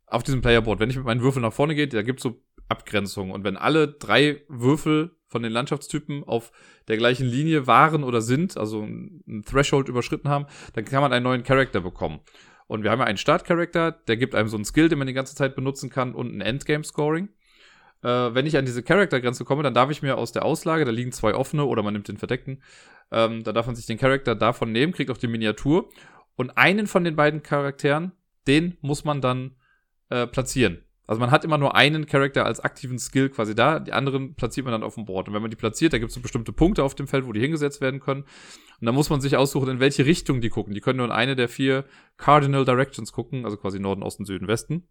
auf 0.06 0.22
diesem 0.22 0.40
Playerboard, 0.40 0.78
wenn 0.78 0.90
ich 0.90 0.96
mit 0.96 1.04
meinen 1.04 1.22
Würfeln 1.22 1.42
nach 1.42 1.52
vorne 1.52 1.74
gehe, 1.74 1.88
da 1.88 2.02
gibt 2.02 2.20
es 2.20 2.22
so 2.22 2.42
Abgrenzungen. 2.72 3.32
Und 3.32 3.44
wenn 3.44 3.56
alle 3.56 3.88
drei 3.88 4.42
Würfel 4.48 5.14
von 5.28 5.42
den 5.42 5.52
Landschaftstypen 5.52 6.24
auf 6.24 6.50
der 6.88 6.96
gleichen 6.96 7.26
Linie 7.26 7.66
waren 7.66 8.02
oder 8.02 8.20
sind, 8.20 8.56
also 8.56 8.82
ein 8.82 9.44
Threshold 9.46 9.88
überschritten 9.88 10.28
haben, 10.28 10.46
dann 10.72 10.84
kann 10.84 11.02
man 11.02 11.12
einen 11.12 11.24
neuen 11.24 11.44
Charakter 11.44 11.80
bekommen. 11.80 12.20
Und 12.66 12.82
wir 12.82 12.90
haben 12.90 13.00
ja 13.00 13.06
einen 13.06 13.18
Startcharakter, 13.18 13.92
der 13.92 14.16
gibt 14.16 14.34
einem 14.34 14.48
so 14.48 14.56
einen 14.56 14.64
Skill, 14.64 14.88
den 14.88 14.98
man 14.98 15.06
die 15.06 15.12
ganze 15.12 15.34
Zeit 15.34 15.54
benutzen 15.54 15.90
kann 15.90 16.14
und 16.14 16.34
ein 16.34 16.40
Endgame-Scoring. 16.40 17.28
Äh, 18.02 18.08
wenn 18.08 18.46
ich 18.46 18.56
an 18.56 18.64
diese 18.64 18.82
Charaktergrenze 18.82 19.44
komme, 19.44 19.62
dann 19.62 19.74
darf 19.74 19.90
ich 19.90 20.02
mir 20.02 20.16
aus 20.16 20.32
der 20.32 20.44
Auslage, 20.44 20.84
da 20.84 20.90
liegen 20.90 21.12
zwei 21.12 21.34
offene 21.34 21.64
oder 21.64 21.82
man 21.82 21.92
nimmt 21.92 22.08
den 22.08 22.16
verdeckten, 22.16 22.62
ähm, 23.10 23.44
da 23.44 23.52
darf 23.52 23.66
man 23.66 23.76
sich 23.76 23.86
den 23.86 23.98
Charakter 23.98 24.34
davon 24.34 24.72
nehmen, 24.72 24.92
kriegt 24.92 25.10
auch 25.10 25.18
die 25.18 25.28
Miniatur. 25.28 25.90
Und 26.34 26.56
einen 26.56 26.86
von 26.86 27.04
den 27.04 27.14
beiden 27.14 27.42
Charakteren, 27.42 28.12
den 28.46 28.76
muss 28.80 29.04
man 29.04 29.20
dann 29.20 29.56
äh, 30.08 30.26
platzieren. 30.26 30.82
Also 31.12 31.20
man 31.20 31.30
hat 31.30 31.44
immer 31.44 31.58
nur 31.58 31.76
einen 31.76 32.06
Charakter 32.06 32.46
als 32.46 32.60
aktiven 32.60 32.98
Skill 32.98 33.28
quasi 33.28 33.54
da, 33.54 33.80
die 33.80 33.92
anderen 33.92 34.34
platziert 34.34 34.64
man 34.64 34.72
dann 34.72 34.82
auf 34.82 34.94
dem 34.94 35.04
Board. 35.04 35.28
Und 35.28 35.34
wenn 35.34 35.42
man 35.42 35.50
die 35.50 35.58
platziert, 35.58 35.92
da 35.92 35.98
gibt 35.98 36.08
es 36.08 36.14
so 36.14 36.22
bestimmte 36.22 36.54
Punkte 36.54 36.82
auf 36.82 36.94
dem 36.94 37.06
Feld, 37.06 37.26
wo 37.26 37.34
die 37.34 37.40
hingesetzt 37.40 37.82
werden 37.82 38.00
können. 38.00 38.22
Und 38.22 38.86
dann 38.86 38.94
muss 38.94 39.10
man 39.10 39.20
sich 39.20 39.36
aussuchen, 39.36 39.68
in 39.68 39.78
welche 39.78 40.06
Richtung 40.06 40.40
die 40.40 40.48
gucken. 40.48 40.72
Die 40.72 40.80
können 40.80 40.96
nur 40.96 41.04
in 41.04 41.12
eine 41.12 41.36
der 41.36 41.50
vier 41.50 41.84
Cardinal 42.16 42.64
Directions 42.64 43.12
gucken, 43.12 43.44
also 43.44 43.58
quasi 43.58 43.78
Norden, 43.78 44.02
Osten, 44.02 44.24
Süden, 44.24 44.48
Westen. 44.48 44.88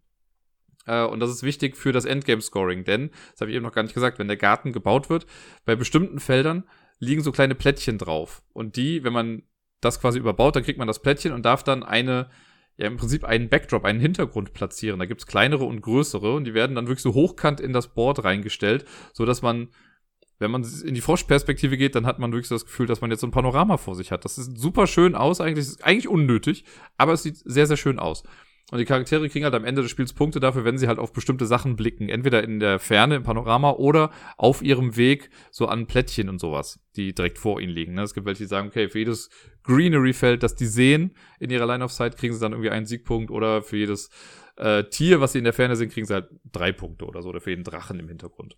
Äh, 0.86 1.02
und 1.06 1.18
das 1.18 1.28
ist 1.28 1.42
wichtig 1.42 1.76
für 1.76 1.90
das 1.90 2.04
Endgame-Scoring, 2.04 2.84
denn, 2.84 3.10
das 3.32 3.40
habe 3.40 3.50
ich 3.50 3.56
eben 3.56 3.64
noch 3.64 3.74
gar 3.74 3.82
nicht 3.82 3.94
gesagt, 3.94 4.20
wenn 4.20 4.28
der 4.28 4.36
Garten 4.36 4.72
gebaut 4.72 5.10
wird, 5.10 5.26
bei 5.64 5.74
bestimmten 5.74 6.20
Feldern 6.20 6.62
liegen 7.00 7.24
so 7.24 7.32
kleine 7.32 7.56
Plättchen 7.56 7.98
drauf. 7.98 8.44
Und 8.52 8.76
die, 8.76 9.02
wenn 9.02 9.12
man 9.12 9.42
das 9.80 10.00
quasi 10.00 10.20
überbaut, 10.20 10.54
dann 10.54 10.62
kriegt 10.62 10.78
man 10.78 10.86
das 10.86 11.02
Plättchen 11.02 11.32
und 11.32 11.44
darf 11.44 11.64
dann 11.64 11.82
eine 11.82 12.30
ja 12.76 12.86
im 12.86 12.96
Prinzip 12.96 13.24
einen 13.24 13.48
Backdrop, 13.48 13.84
einen 13.84 14.00
Hintergrund 14.00 14.52
platzieren. 14.52 14.98
Da 14.98 15.06
gibt's 15.06 15.26
kleinere 15.26 15.64
und 15.64 15.80
größere 15.80 16.34
und 16.34 16.44
die 16.44 16.54
werden 16.54 16.74
dann 16.76 16.86
wirklich 16.86 17.02
so 17.02 17.14
hochkant 17.14 17.60
in 17.60 17.72
das 17.72 17.94
Board 17.94 18.24
reingestellt, 18.24 18.84
so 19.12 19.24
dass 19.24 19.42
man 19.42 19.68
wenn 20.42 20.50
man 20.50 20.66
in 20.84 20.94
die 20.94 21.00
Froschperspektive 21.00 21.76
geht, 21.76 21.94
dann 21.94 22.04
hat 22.04 22.18
man 22.18 22.32
wirklich 22.32 22.48
das 22.48 22.66
Gefühl, 22.66 22.86
dass 22.86 23.00
man 23.00 23.12
jetzt 23.12 23.20
so 23.20 23.28
ein 23.28 23.30
Panorama 23.30 23.76
vor 23.76 23.94
sich 23.94 24.10
hat. 24.10 24.24
Das 24.24 24.34
sieht 24.34 24.58
super 24.58 24.88
schön 24.88 25.14
aus, 25.14 25.40
eigentlich 25.40 25.66
ist 25.66 25.84
eigentlich 25.84 26.08
unnötig, 26.08 26.64
aber 26.98 27.12
es 27.12 27.22
sieht 27.22 27.36
sehr, 27.36 27.68
sehr 27.68 27.76
schön 27.76 28.00
aus. 28.00 28.24
Und 28.70 28.78
die 28.78 28.84
Charaktere 28.86 29.28
kriegen 29.28 29.44
halt 29.44 29.54
am 29.54 29.66
Ende 29.66 29.82
des 29.82 29.90
Spiels 29.90 30.14
Punkte 30.14 30.40
dafür, 30.40 30.64
wenn 30.64 30.78
sie 30.78 30.88
halt 30.88 30.98
auf 30.98 31.12
bestimmte 31.12 31.44
Sachen 31.44 31.76
blicken. 31.76 32.08
Entweder 32.08 32.42
in 32.42 32.58
der 32.58 32.78
Ferne, 32.78 33.16
im 33.16 33.22
Panorama 33.22 33.72
oder 33.72 34.10
auf 34.38 34.62
ihrem 34.62 34.96
Weg 34.96 35.28
so 35.50 35.66
an 35.66 35.86
Plättchen 35.86 36.30
und 36.30 36.38
sowas, 36.38 36.80
die 36.96 37.14
direkt 37.14 37.38
vor 37.38 37.60
ihnen 37.60 37.72
liegen. 37.72 37.94
Ne? 37.94 38.02
Es 38.02 38.14
gibt 38.14 38.26
welche, 38.26 38.44
die 38.44 38.48
sagen, 38.48 38.68
okay, 38.68 38.88
für 38.88 39.00
jedes 39.00 39.28
Greenery-Feld, 39.64 40.42
das 40.42 40.54
die 40.54 40.66
sehen 40.66 41.14
in 41.38 41.50
ihrer 41.50 41.66
Line 41.66 41.84
of 41.84 41.92
Sight, 41.92 42.16
kriegen 42.16 42.32
sie 42.32 42.40
dann 42.40 42.52
irgendwie 42.52 42.70
einen 42.70 42.86
Siegpunkt 42.86 43.30
oder 43.30 43.62
für 43.62 43.76
jedes 43.76 44.08
äh, 44.56 44.84
Tier, 44.84 45.20
was 45.20 45.32
sie 45.32 45.38
in 45.38 45.44
der 45.44 45.52
Ferne 45.52 45.76
sehen, 45.76 45.90
kriegen 45.90 46.06
sie 46.06 46.14
halt 46.14 46.30
drei 46.50 46.72
Punkte 46.72 47.04
oder 47.04 47.20
so 47.22 47.28
oder 47.28 47.40
für 47.40 47.50
jeden 47.50 47.64
Drachen 47.64 47.98
im 48.00 48.08
Hintergrund. 48.08 48.56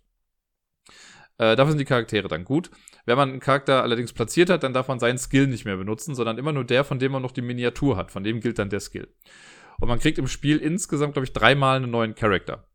Äh, 1.37 1.55
dafür 1.55 1.71
sind 1.71 1.79
die 1.79 1.85
Charaktere 1.85 2.27
dann 2.27 2.45
gut. 2.45 2.71
Wenn 3.05 3.17
man 3.17 3.29
einen 3.29 3.39
Charakter 3.39 3.83
allerdings 3.83 4.13
platziert 4.13 4.49
hat, 4.49 4.63
dann 4.63 4.73
darf 4.73 4.87
man 4.87 4.99
seinen 4.99 5.17
Skill 5.17 5.47
nicht 5.47 5.65
mehr 5.65 5.75
benutzen, 5.75 6.15
sondern 6.15 6.37
immer 6.37 6.53
nur 6.53 6.63
der, 6.63 6.83
von 6.83 6.99
dem 6.99 7.11
man 7.11 7.21
noch 7.21 7.31
die 7.31 7.41
Miniatur 7.41 7.97
hat. 7.97 8.11
Von 8.11 8.23
dem 8.23 8.39
gilt 8.39 8.59
dann 8.59 8.69
der 8.69 8.79
Skill. 8.79 9.09
Und 9.79 9.87
man 9.87 9.99
kriegt 9.99 10.17
im 10.17 10.27
Spiel 10.27 10.57
insgesamt, 10.57 11.13
glaube 11.13 11.25
ich, 11.25 11.33
dreimal 11.33 11.77
einen 11.77 11.91
neuen 11.91 12.15
Charakter. 12.15 12.67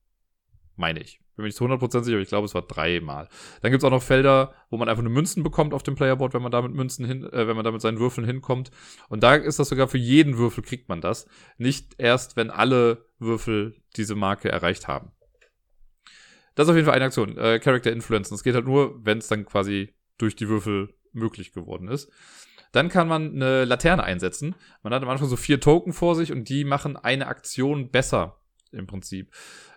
Meine 0.76 1.00
ich. 1.00 1.20
Bin 1.36 1.44
mir 1.44 1.48
nicht 1.48 1.56
zu 1.56 1.64
100% 1.64 2.02
sicher, 2.02 2.16
aber 2.16 2.22
ich 2.22 2.28
glaube, 2.28 2.44
es 2.44 2.54
war 2.54 2.62
dreimal. 2.62 3.28
Dann 3.62 3.70
gibt 3.70 3.82
es 3.82 3.86
auch 3.86 3.90
noch 3.90 4.02
Felder, 4.02 4.54
wo 4.68 4.76
man 4.76 4.88
einfach 4.88 5.02
nur 5.02 5.12
Münzen 5.12 5.42
bekommt 5.42 5.72
auf 5.72 5.82
dem 5.82 5.94
Playerboard, 5.94 6.34
wenn 6.34 6.42
man 6.42 6.52
da 6.52 6.60
mit 6.60 6.74
Münzen 6.74 7.06
hin, 7.06 7.24
äh, 7.24 7.46
wenn 7.46 7.56
man 7.56 7.64
da 7.64 7.70
mit 7.70 7.80
seinen 7.80 7.98
Würfeln 7.98 8.26
hinkommt. 8.26 8.70
Und 9.08 9.22
da 9.22 9.36
ist 9.36 9.58
das 9.58 9.70
sogar 9.70 9.88
für 9.88 9.98
jeden 9.98 10.36
Würfel 10.36 10.62
kriegt 10.62 10.88
man 10.88 11.00
das. 11.00 11.26
Nicht 11.56 11.94
erst, 11.98 12.36
wenn 12.36 12.50
alle 12.50 13.06
Würfel 13.18 13.76
diese 13.96 14.16
Marke 14.16 14.50
erreicht 14.50 14.88
haben. 14.88 15.12
Das 16.54 16.66
ist 16.66 16.70
auf 16.70 16.76
jeden 16.76 16.86
Fall 16.86 16.96
eine 16.96 17.06
Aktion. 17.06 17.38
Äh, 17.38 17.58
Character 17.58 17.92
Influencen. 17.92 18.34
Das 18.34 18.42
geht 18.42 18.54
halt 18.54 18.66
nur, 18.66 19.04
wenn 19.04 19.18
es 19.18 19.28
dann 19.28 19.46
quasi 19.46 19.94
durch 20.18 20.36
die 20.36 20.48
Würfel 20.48 20.94
möglich 21.12 21.52
geworden 21.52 21.88
ist. 21.88 22.10
Dann 22.72 22.88
kann 22.88 23.08
man 23.08 23.34
eine 23.34 23.64
Laterne 23.64 24.04
einsetzen. 24.04 24.54
Man 24.82 24.94
hat 24.94 25.02
am 25.02 25.08
Anfang 25.08 25.28
so 25.28 25.36
vier 25.36 25.60
Token 25.60 25.92
vor 25.92 26.14
sich 26.14 26.32
und 26.32 26.48
die 26.48 26.64
machen 26.64 26.96
eine 26.96 27.26
Aktion 27.26 27.90
besser 27.90 28.40
im 28.70 28.86
Prinzip. 28.86 29.32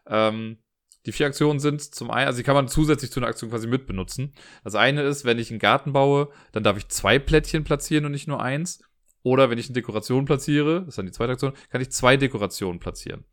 Ähm, 0.06 0.60
die 1.06 1.12
vier 1.12 1.28
Aktionen 1.28 1.60
sind 1.60 1.82
zum 1.82 2.12
einen, 2.12 2.28
also 2.28 2.38
die 2.38 2.44
kann 2.44 2.56
man 2.56 2.68
zusätzlich 2.68 3.12
zu 3.12 3.20
einer 3.20 3.28
Aktion 3.28 3.50
quasi 3.50 3.68
mitbenutzen. 3.68 4.34
Das 4.64 4.76
eine 4.76 5.02
ist, 5.02 5.26
wenn 5.26 5.40
ich 5.40 5.50
einen 5.50 5.60
Garten 5.60 5.92
baue, 5.92 6.30
dann 6.54 6.64
darf 6.64 6.78
ich 6.78 6.88
zwei 6.88 7.20
Plättchen 7.20 7.64
platzieren 7.64 8.06
und 8.06 8.12
nicht 8.12 8.28
nur 8.28 8.42
eins. 8.42 8.82
Oder 9.22 9.50
wenn 9.50 9.58
ich 9.58 9.68
eine 9.68 9.74
Dekoration 9.74 10.26
platziere, 10.26 10.82
das 10.82 10.90
ist 10.90 10.98
dann 10.98 11.06
die 11.06 11.12
zweite 11.12 11.34
Aktion, 11.34 11.54
kann 11.70 11.82
ich 11.82 11.92
zwei 11.92 12.18
Dekorationen 12.18 12.80
platzieren. 12.80 13.26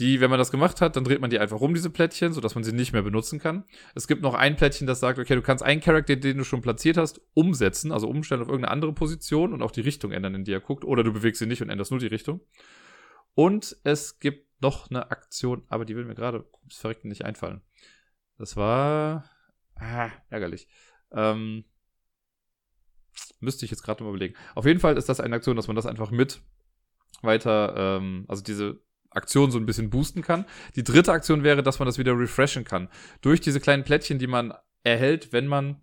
Die, 0.00 0.20
wenn 0.20 0.30
man 0.30 0.38
das 0.38 0.50
gemacht 0.50 0.80
hat, 0.80 0.96
dann 0.96 1.04
dreht 1.04 1.20
man 1.20 1.28
die 1.28 1.38
einfach 1.38 1.60
um, 1.60 1.74
diese 1.74 1.90
Plättchen, 1.90 2.32
sodass 2.32 2.54
man 2.54 2.64
sie 2.64 2.72
nicht 2.72 2.94
mehr 2.94 3.02
benutzen 3.02 3.38
kann. 3.38 3.64
Es 3.94 4.08
gibt 4.08 4.22
noch 4.22 4.32
ein 4.32 4.56
Plättchen, 4.56 4.86
das 4.86 4.98
sagt, 4.98 5.18
okay, 5.18 5.34
du 5.34 5.42
kannst 5.42 5.62
einen 5.62 5.82
Charakter, 5.82 6.16
den 6.16 6.38
du 6.38 6.44
schon 6.44 6.62
platziert 6.62 6.96
hast, 6.96 7.20
umsetzen, 7.34 7.92
also 7.92 8.08
umstellen 8.08 8.40
auf 8.40 8.48
irgendeine 8.48 8.72
andere 8.72 8.94
Position 8.94 9.52
und 9.52 9.60
auch 9.60 9.70
die 9.70 9.82
Richtung 9.82 10.10
ändern, 10.10 10.34
in 10.34 10.44
die 10.44 10.52
er 10.52 10.60
guckt. 10.60 10.86
Oder 10.86 11.04
du 11.04 11.12
bewegst 11.12 11.42
ihn 11.42 11.48
nicht 11.48 11.60
und 11.60 11.68
änderst 11.68 11.90
nur 11.90 12.00
die 12.00 12.06
Richtung. 12.06 12.40
Und 13.34 13.76
es 13.84 14.18
gibt 14.20 14.62
noch 14.62 14.88
eine 14.88 15.10
Aktion, 15.10 15.64
aber 15.68 15.84
die 15.84 15.94
will 15.94 16.06
mir 16.06 16.14
gerade 16.14 16.46
ums 16.60 16.78
Verrecken 16.78 17.08
nicht 17.08 17.26
einfallen. 17.26 17.60
Das 18.38 18.56
war 18.56 19.28
ah, 19.74 20.08
ärgerlich. 20.30 20.66
Ähm, 21.12 21.64
müsste 23.38 23.66
ich 23.66 23.70
jetzt 23.70 23.82
gerade 23.82 24.02
mal 24.02 24.08
überlegen. 24.08 24.34
Auf 24.54 24.64
jeden 24.64 24.80
Fall 24.80 24.96
ist 24.96 25.10
das 25.10 25.20
eine 25.20 25.36
Aktion, 25.36 25.56
dass 25.56 25.66
man 25.66 25.76
das 25.76 25.84
einfach 25.84 26.10
mit 26.10 26.40
weiter, 27.20 27.74
ähm, 27.76 28.24
also 28.28 28.42
diese 28.42 28.80
Aktion 29.10 29.50
so 29.50 29.58
ein 29.58 29.66
bisschen 29.66 29.90
boosten 29.90 30.22
kann. 30.22 30.44
Die 30.76 30.84
dritte 30.84 31.12
Aktion 31.12 31.42
wäre, 31.42 31.62
dass 31.62 31.78
man 31.78 31.86
das 31.86 31.98
wieder 31.98 32.16
refreshen 32.18 32.64
kann. 32.64 32.88
Durch 33.20 33.40
diese 33.40 33.60
kleinen 33.60 33.84
Plättchen, 33.84 34.18
die 34.18 34.26
man 34.26 34.54
erhält, 34.82 35.32
wenn 35.32 35.46
man, 35.46 35.82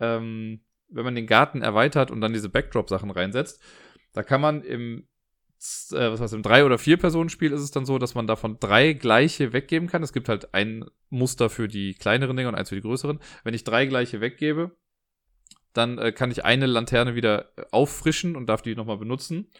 ähm, 0.00 0.60
wenn 0.88 1.04
man 1.04 1.14
den 1.14 1.26
Garten 1.26 1.62
erweitert 1.62 2.10
und 2.10 2.20
dann 2.20 2.32
diese 2.32 2.48
Backdrop-Sachen 2.48 3.10
reinsetzt. 3.10 3.62
Da 4.12 4.22
kann 4.22 4.40
man 4.40 4.62
im 4.62 5.08
äh, 5.92 6.10
was 6.10 6.20
heißt, 6.20 6.34
im 6.34 6.42
drei- 6.42 6.64
oder 6.64 6.78
vier-Personen-Spiel 6.78 7.52
ist 7.52 7.60
es 7.60 7.70
dann 7.70 7.86
so, 7.86 7.98
dass 7.98 8.14
man 8.14 8.26
davon 8.26 8.58
drei 8.58 8.94
gleiche 8.94 9.52
weggeben 9.52 9.88
kann. 9.88 10.02
Es 10.02 10.12
gibt 10.12 10.28
halt 10.28 10.54
ein 10.54 10.84
Muster 11.08 11.50
für 11.50 11.68
die 11.68 11.94
kleineren 11.94 12.36
Dinge 12.36 12.48
und 12.48 12.54
eins 12.56 12.70
für 12.70 12.74
die 12.74 12.80
größeren. 12.82 13.20
Wenn 13.44 13.54
ich 13.54 13.62
drei 13.62 13.86
gleiche 13.86 14.20
weggebe, 14.20 14.76
dann 15.72 15.98
äh, 15.98 16.12
kann 16.12 16.30
ich 16.30 16.44
eine 16.44 16.66
Lanterne 16.66 17.14
wieder 17.14 17.52
äh, 17.56 17.64
auffrischen 17.70 18.36
und 18.36 18.46
darf 18.46 18.62
die 18.62 18.74
nochmal 18.74 18.98
benutzen. 18.98 19.50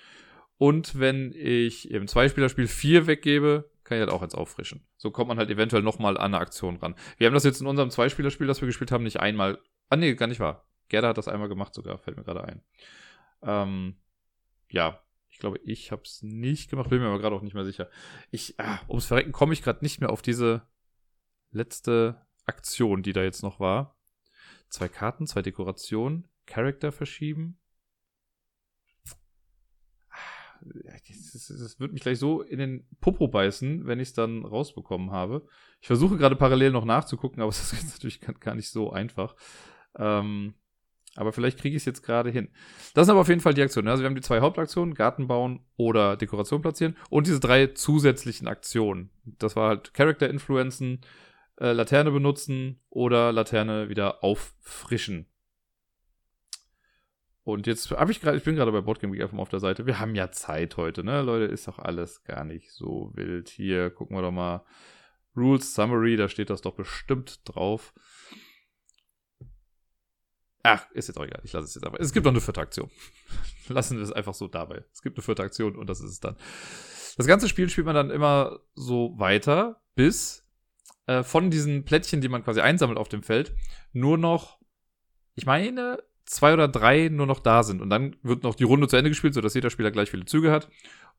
Und 0.62 0.96
wenn 1.00 1.32
ich 1.34 1.90
im 1.90 2.06
Zweispielerspiel 2.06 2.68
vier 2.68 3.08
weggebe, 3.08 3.68
kann 3.82 3.98
ich 3.98 4.00
halt 4.00 4.12
auch 4.12 4.22
eins 4.22 4.36
auffrischen. 4.36 4.86
So 4.96 5.10
kommt 5.10 5.26
man 5.26 5.38
halt 5.38 5.50
eventuell 5.50 5.82
nochmal 5.82 6.16
an 6.16 6.26
eine 6.26 6.38
Aktion 6.38 6.76
ran. 6.76 6.94
Wir 7.18 7.26
haben 7.26 7.34
das 7.34 7.42
jetzt 7.42 7.60
in 7.60 7.66
unserem 7.66 7.90
Zweispielerspiel, 7.90 8.46
das 8.46 8.60
wir 8.60 8.66
gespielt 8.66 8.92
haben, 8.92 9.02
nicht 9.02 9.18
einmal. 9.18 9.58
Ah, 9.88 9.96
nee, 9.96 10.14
gar 10.14 10.28
nicht 10.28 10.38
wahr. 10.38 10.68
Gerda 10.86 11.08
hat 11.08 11.18
das 11.18 11.26
einmal 11.26 11.48
gemacht 11.48 11.74
sogar, 11.74 11.98
fällt 11.98 12.16
mir 12.16 12.22
gerade 12.22 12.44
ein. 12.44 12.62
Ähm, 13.42 13.96
ja, 14.68 15.02
ich 15.30 15.38
glaube, 15.38 15.58
ich 15.64 15.90
habe 15.90 16.02
es 16.04 16.22
nicht 16.22 16.70
gemacht, 16.70 16.90
bin 16.90 17.00
mir 17.00 17.08
aber 17.08 17.18
gerade 17.18 17.34
auch 17.34 17.42
nicht 17.42 17.54
mehr 17.54 17.64
sicher. 17.64 17.90
Ich, 18.30 18.54
ah, 18.60 18.78
ums 18.88 19.06
Verrecken 19.06 19.32
komme 19.32 19.54
ich 19.54 19.62
gerade 19.62 19.82
nicht 19.82 20.00
mehr 20.00 20.10
auf 20.10 20.22
diese 20.22 20.62
letzte 21.50 22.24
Aktion, 22.46 23.02
die 23.02 23.12
da 23.12 23.24
jetzt 23.24 23.42
noch 23.42 23.58
war. 23.58 23.98
Zwei 24.68 24.86
Karten, 24.86 25.26
zwei 25.26 25.42
Dekorationen, 25.42 26.28
Charakter 26.46 26.92
verschieben. 26.92 27.58
Das, 31.32 31.46
das, 31.48 31.80
wird 31.80 31.92
mich 31.92 32.02
gleich 32.02 32.18
so 32.18 32.42
in 32.42 32.58
den 32.58 32.86
Popo 33.00 33.28
beißen, 33.28 33.86
wenn 33.86 34.00
ich 34.00 34.08
es 34.08 34.14
dann 34.14 34.44
rausbekommen 34.44 35.10
habe. 35.10 35.46
Ich 35.80 35.86
versuche 35.86 36.16
gerade 36.16 36.36
parallel 36.36 36.70
noch 36.70 36.84
nachzugucken, 36.84 37.42
aber 37.42 37.48
es 37.50 37.72
ist 37.72 37.92
natürlich 37.92 38.20
gar 38.20 38.54
nicht 38.54 38.70
so 38.70 38.92
einfach. 38.92 39.34
Ähm, 39.96 40.54
aber 41.14 41.32
vielleicht 41.32 41.58
kriege 41.58 41.76
ich 41.76 41.82
es 41.82 41.86
jetzt 41.86 42.02
gerade 42.02 42.30
hin. 42.30 42.48
Das 42.94 43.06
sind 43.06 43.12
aber 43.12 43.20
auf 43.20 43.28
jeden 43.28 43.40
Fall 43.40 43.54
die 43.54 43.62
Aktionen. 43.62 43.88
Also 43.88 44.02
wir 44.02 44.06
haben 44.06 44.14
die 44.14 44.22
zwei 44.22 44.40
Hauptaktionen, 44.40 44.94
Garten 44.94 45.26
bauen 45.26 45.60
oder 45.76 46.16
Dekoration 46.16 46.62
platzieren 46.62 46.96
und 47.10 47.26
diese 47.26 47.40
drei 47.40 47.66
zusätzlichen 47.68 48.48
Aktionen. 48.48 49.10
Das 49.24 49.54
war 49.56 49.68
halt 49.68 49.92
Character 49.92 50.30
Influenzen, 50.30 51.00
äh, 51.60 51.72
Laterne 51.72 52.10
benutzen 52.10 52.80
oder 52.88 53.32
Laterne 53.32 53.88
wieder 53.88 54.24
auffrischen. 54.24 55.26
Und 57.44 57.66
jetzt 57.66 57.90
habe 57.90 58.12
ich 58.12 58.20
gerade, 58.20 58.36
ich 58.36 58.44
bin 58.44 58.54
gerade 58.54 58.70
bei 58.70 58.80
Boardgame 58.80 59.16
mal 59.16 59.42
auf 59.42 59.48
der 59.48 59.58
Seite. 59.58 59.86
Wir 59.86 59.98
haben 59.98 60.14
ja 60.14 60.30
Zeit 60.30 60.76
heute, 60.76 61.02
ne? 61.02 61.22
Leute, 61.22 61.52
ist 61.52 61.66
doch 61.66 61.78
alles 61.78 62.22
gar 62.22 62.44
nicht 62.44 62.70
so 62.70 63.10
wild. 63.14 63.48
Hier 63.48 63.90
gucken 63.90 64.16
wir 64.16 64.22
doch 64.22 64.30
mal. 64.30 64.64
Rules 65.36 65.74
Summary, 65.74 66.16
da 66.16 66.28
steht 66.28 66.50
das 66.50 66.60
doch 66.60 66.74
bestimmt 66.74 67.40
drauf. 67.44 67.94
Ach, 70.62 70.88
ist 70.92 71.08
jetzt 71.08 71.16
auch 71.18 71.24
egal. 71.24 71.40
Ich 71.42 71.52
lasse 71.52 71.64
es 71.64 71.74
jetzt 71.74 71.84
einfach. 71.84 71.98
Es 71.98 72.12
gibt 72.12 72.24
noch 72.24 72.32
eine 72.32 72.40
vierte 72.40 72.60
Aktion. 72.60 72.90
Lassen 73.68 73.96
wir 73.96 74.04
es 74.04 74.12
einfach 74.12 74.34
so 74.34 74.46
dabei. 74.46 74.84
Es 74.92 75.02
gibt 75.02 75.16
eine 75.16 75.24
vierte 75.24 75.42
Aktion 75.42 75.76
und 75.76 75.88
das 75.88 76.00
ist 76.00 76.10
es 76.10 76.20
dann. 76.20 76.36
Das 77.16 77.26
ganze 77.26 77.48
Spiel 77.48 77.68
spielt 77.68 77.86
man 77.86 77.96
dann 77.96 78.10
immer 78.10 78.60
so 78.74 79.18
weiter, 79.18 79.82
bis 79.96 80.46
äh, 81.06 81.22
von 81.24 81.50
diesen 81.50 81.84
Plättchen, 81.84 82.20
die 82.20 82.28
man 82.28 82.44
quasi 82.44 82.60
einsammelt 82.60 82.98
auf 82.98 83.08
dem 83.08 83.22
Feld, 83.22 83.54
nur 83.92 84.16
noch, 84.16 84.60
ich 85.34 85.46
meine, 85.46 86.02
zwei 86.32 86.52
oder 86.52 86.68
drei 86.68 87.08
nur 87.08 87.26
noch 87.26 87.40
da 87.40 87.62
sind. 87.62 87.80
Und 87.80 87.90
dann 87.90 88.16
wird 88.22 88.42
noch 88.42 88.54
die 88.54 88.64
Runde 88.64 88.88
zu 88.88 88.96
Ende 88.96 89.10
gespielt, 89.10 89.34
sodass 89.34 89.54
jeder 89.54 89.70
Spieler 89.70 89.90
gleich 89.90 90.10
viele 90.10 90.24
Züge 90.24 90.50
hat. 90.50 90.68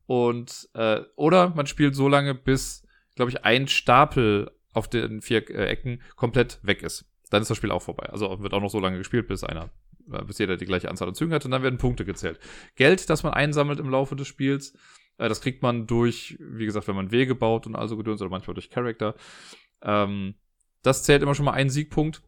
Und, 0.06 0.68
äh, 0.74 1.00
oder 1.16 1.50
man 1.50 1.66
spielt 1.66 1.94
so 1.94 2.08
lange, 2.08 2.34
bis, 2.34 2.86
glaube 3.14 3.30
ich, 3.30 3.44
ein 3.44 3.68
Stapel 3.68 4.50
auf 4.72 4.88
den 4.88 5.22
vier 5.22 5.48
äh, 5.50 5.66
Ecken 5.66 6.02
komplett 6.16 6.58
weg 6.62 6.82
ist 6.82 7.06
dann 7.34 7.42
ist 7.42 7.50
das 7.50 7.58
Spiel 7.58 7.70
auch 7.70 7.82
vorbei. 7.82 8.08
Also 8.10 8.40
wird 8.42 8.54
auch 8.54 8.60
noch 8.60 8.70
so 8.70 8.80
lange 8.80 8.98
gespielt, 8.98 9.26
bis 9.26 9.44
einer, 9.44 9.70
äh, 10.10 10.22
bis 10.24 10.38
jeder 10.38 10.56
die 10.56 10.66
gleiche 10.66 10.88
Anzahl 10.88 11.08
an 11.08 11.14
Zügen 11.14 11.32
hat 11.32 11.44
und 11.44 11.50
dann 11.50 11.62
werden 11.62 11.78
Punkte 11.78 12.04
gezählt. 12.04 12.38
Geld, 12.76 13.10
das 13.10 13.22
man 13.22 13.34
einsammelt 13.34 13.80
im 13.80 13.90
Laufe 13.90 14.16
des 14.16 14.28
Spiels, 14.28 14.74
äh, 15.18 15.28
das 15.28 15.40
kriegt 15.40 15.62
man 15.62 15.86
durch, 15.86 16.36
wie 16.40 16.64
gesagt, 16.64 16.88
wenn 16.88 16.96
man 16.96 17.10
Wege 17.10 17.34
baut 17.34 17.66
und 17.66 17.76
also 17.76 17.96
gedöns 17.96 18.20
oder 18.20 18.30
manchmal 18.30 18.54
durch 18.54 18.70
Charakter. 18.70 19.14
Ähm, 19.82 20.34
das 20.82 21.02
zählt 21.02 21.22
immer 21.22 21.34
schon 21.34 21.46
mal 21.46 21.52
einen 21.52 21.70
Siegpunkt. 21.70 22.22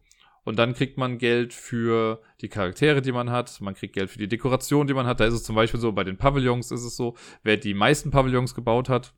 Und 0.47 0.57
dann 0.57 0.73
kriegt 0.73 0.97
man 0.97 1.17
Geld 1.17 1.53
für 1.53 2.21
die 2.41 2.49
Charaktere, 2.49 3.01
die 3.01 3.11
man 3.11 3.29
hat. 3.29 3.59
Man 3.61 3.75
kriegt 3.75 3.93
Geld 3.93 4.09
für 4.09 4.19
die 4.19 4.29
Dekoration, 4.29 4.87
die 4.87 4.93
man 4.93 5.05
hat. 5.05 5.19
Da 5.19 5.25
ist 5.25 5.33
es 5.33 5.43
zum 5.43 5.55
Beispiel 5.55 5.79
so, 5.79 5.91
bei 5.91 6.03
den 6.03 6.17
Pavillons 6.17 6.71
ist 6.71 6.83
es 6.83 6.95
so, 6.95 7.15
wer 7.43 7.57
die 7.57 7.73
meisten 7.73 8.11
Pavillons 8.11 8.55
gebaut 8.55 8.87
hat, 8.87 9.13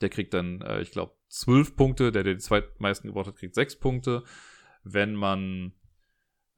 der 0.00 0.08
kriegt 0.08 0.34
dann, 0.34 0.60
äh, 0.62 0.80
ich 0.80 0.90
glaube, 0.90 1.12
zwölf 1.28 1.76
Punkte. 1.76 2.12
Der, 2.12 2.24
der 2.24 2.34
die 2.34 2.40
zweitmeisten 2.40 3.08
gebaut 3.08 3.26
hat, 3.28 3.36
kriegt 3.36 3.54
sechs 3.54 3.76
Punkte 3.76 4.24
wenn 4.84 5.14
man 5.14 5.72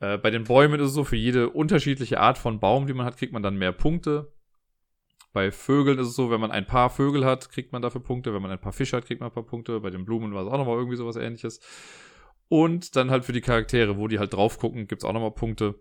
äh, 0.00 0.18
bei 0.18 0.30
den 0.30 0.44
Bäumen 0.44 0.80
ist 0.80 0.88
es 0.88 0.94
so, 0.94 1.04
für 1.04 1.16
jede 1.16 1.50
unterschiedliche 1.50 2.20
Art 2.20 2.38
von 2.38 2.60
Baum, 2.60 2.86
die 2.86 2.94
man 2.94 3.06
hat, 3.06 3.16
kriegt 3.16 3.32
man 3.32 3.42
dann 3.42 3.56
mehr 3.56 3.72
Punkte. 3.72 4.32
Bei 5.32 5.52
Vögeln 5.52 5.98
ist 5.98 6.08
es 6.08 6.16
so, 6.16 6.30
wenn 6.30 6.40
man 6.40 6.50
ein 6.50 6.66
paar 6.66 6.90
Vögel 6.90 7.24
hat, 7.24 7.50
kriegt 7.50 7.72
man 7.72 7.82
dafür 7.82 8.02
Punkte. 8.02 8.34
Wenn 8.34 8.42
man 8.42 8.50
ein 8.50 8.60
paar 8.60 8.72
Fische 8.72 8.96
hat, 8.96 9.06
kriegt 9.06 9.20
man 9.20 9.30
ein 9.30 9.34
paar 9.34 9.46
Punkte. 9.46 9.78
Bei 9.80 9.90
den 9.90 10.04
Blumen 10.04 10.34
war 10.34 10.42
es 10.42 10.48
auch 10.48 10.58
nochmal 10.58 10.76
irgendwie 10.76 10.96
sowas 10.96 11.16
ähnliches. 11.16 11.60
Und 12.50 12.96
dann 12.96 13.12
halt 13.12 13.24
für 13.24 13.32
die 13.32 13.40
Charaktere, 13.40 13.96
wo 13.96 14.08
die 14.08 14.18
halt 14.18 14.34
drauf 14.34 14.58
gucken, 14.58 14.88
gibt 14.88 15.02
es 15.02 15.08
auch 15.08 15.12
nochmal 15.12 15.30
Punkte. 15.30 15.80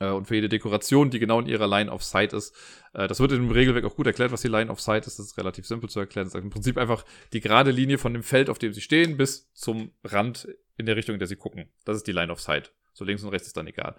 Äh, 0.00 0.10
und 0.10 0.26
für 0.26 0.34
jede 0.34 0.48
Dekoration, 0.48 1.10
die 1.10 1.20
genau 1.20 1.38
in 1.38 1.46
ihrer 1.46 1.68
Line 1.68 1.92
of 1.92 2.02
Sight 2.02 2.32
ist. 2.32 2.56
Äh, 2.92 3.06
das 3.06 3.20
wird 3.20 3.30
im 3.30 3.52
Regelwerk 3.52 3.84
auch 3.84 3.94
gut 3.94 4.08
erklärt, 4.08 4.32
was 4.32 4.42
die 4.42 4.48
Line 4.48 4.68
of 4.68 4.80
Sight 4.80 5.06
ist. 5.06 5.20
Das 5.20 5.26
ist 5.26 5.38
relativ 5.38 5.68
simpel 5.68 5.88
zu 5.88 6.00
erklären. 6.00 6.26
Das 6.26 6.34
ist 6.34 6.42
im 6.42 6.50
Prinzip 6.50 6.76
einfach 6.76 7.04
die 7.32 7.38
gerade 7.40 7.70
Linie 7.70 7.98
von 7.98 8.12
dem 8.12 8.24
Feld, 8.24 8.50
auf 8.50 8.58
dem 8.58 8.72
sie 8.72 8.80
stehen, 8.80 9.16
bis 9.16 9.52
zum 9.52 9.92
Rand 10.02 10.48
in 10.76 10.86
der 10.86 10.96
Richtung, 10.96 11.14
in 11.14 11.20
der 11.20 11.28
sie 11.28 11.36
gucken. 11.36 11.70
Das 11.84 11.96
ist 11.96 12.08
die 12.08 12.12
Line 12.12 12.32
of 12.32 12.40
Sight. 12.40 12.72
So 12.92 13.04
links 13.04 13.22
und 13.22 13.28
rechts 13.28 13.46
ist 13.46 13.56
dann 13.56 13.68
egal. 13.68 13.94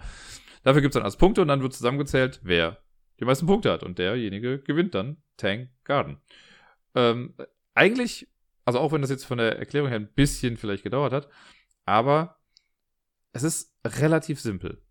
Dafür 0.64 0.82
gibt 0.82 0.94
es 0.94 1.00
dann 1.00 1.06
als 1.06 1.16
Punkte 1.16 1.42
und 1.42 1.48
dann 1.48 1.62
wird 1.62 1.72
zusammengezählt, 1.72 2.42
wer 2.44 2.80
die 3.22 3.26
meisten 3.26 3.46
Punkte 3.46 3.72
hat. 3.72 3.84
Und 3.84 3.98
derjenige 3.98 4.60
gewinnt 4.60 4.94
dann 4.94 5.24
Tang 5.38 5.70
Garden. 5.86 6.18
Ähm, 6.96 7.34
eigentlich, 7.76 8.28
also 8.66 8.80
auch 8.80 8.92
wenn 8.92 9.02
das 9.02 9.10
jetzt 9.10 9.24
von 9.24 9.38
der 9.38 9.58
Erklärung 9.58 9.88
her 9.88 10.00
ein 10.00 10.12
bisschen 10.14 10.58
vielleicht 10.58 10.84
gedauert 10.84 11.14
hat, 11.14 11.30
aber 11.92 12.38
es 13.34 13.44
ist 13.44 13.76
relativ 13.86 14.40
simpel. 14.40 14.82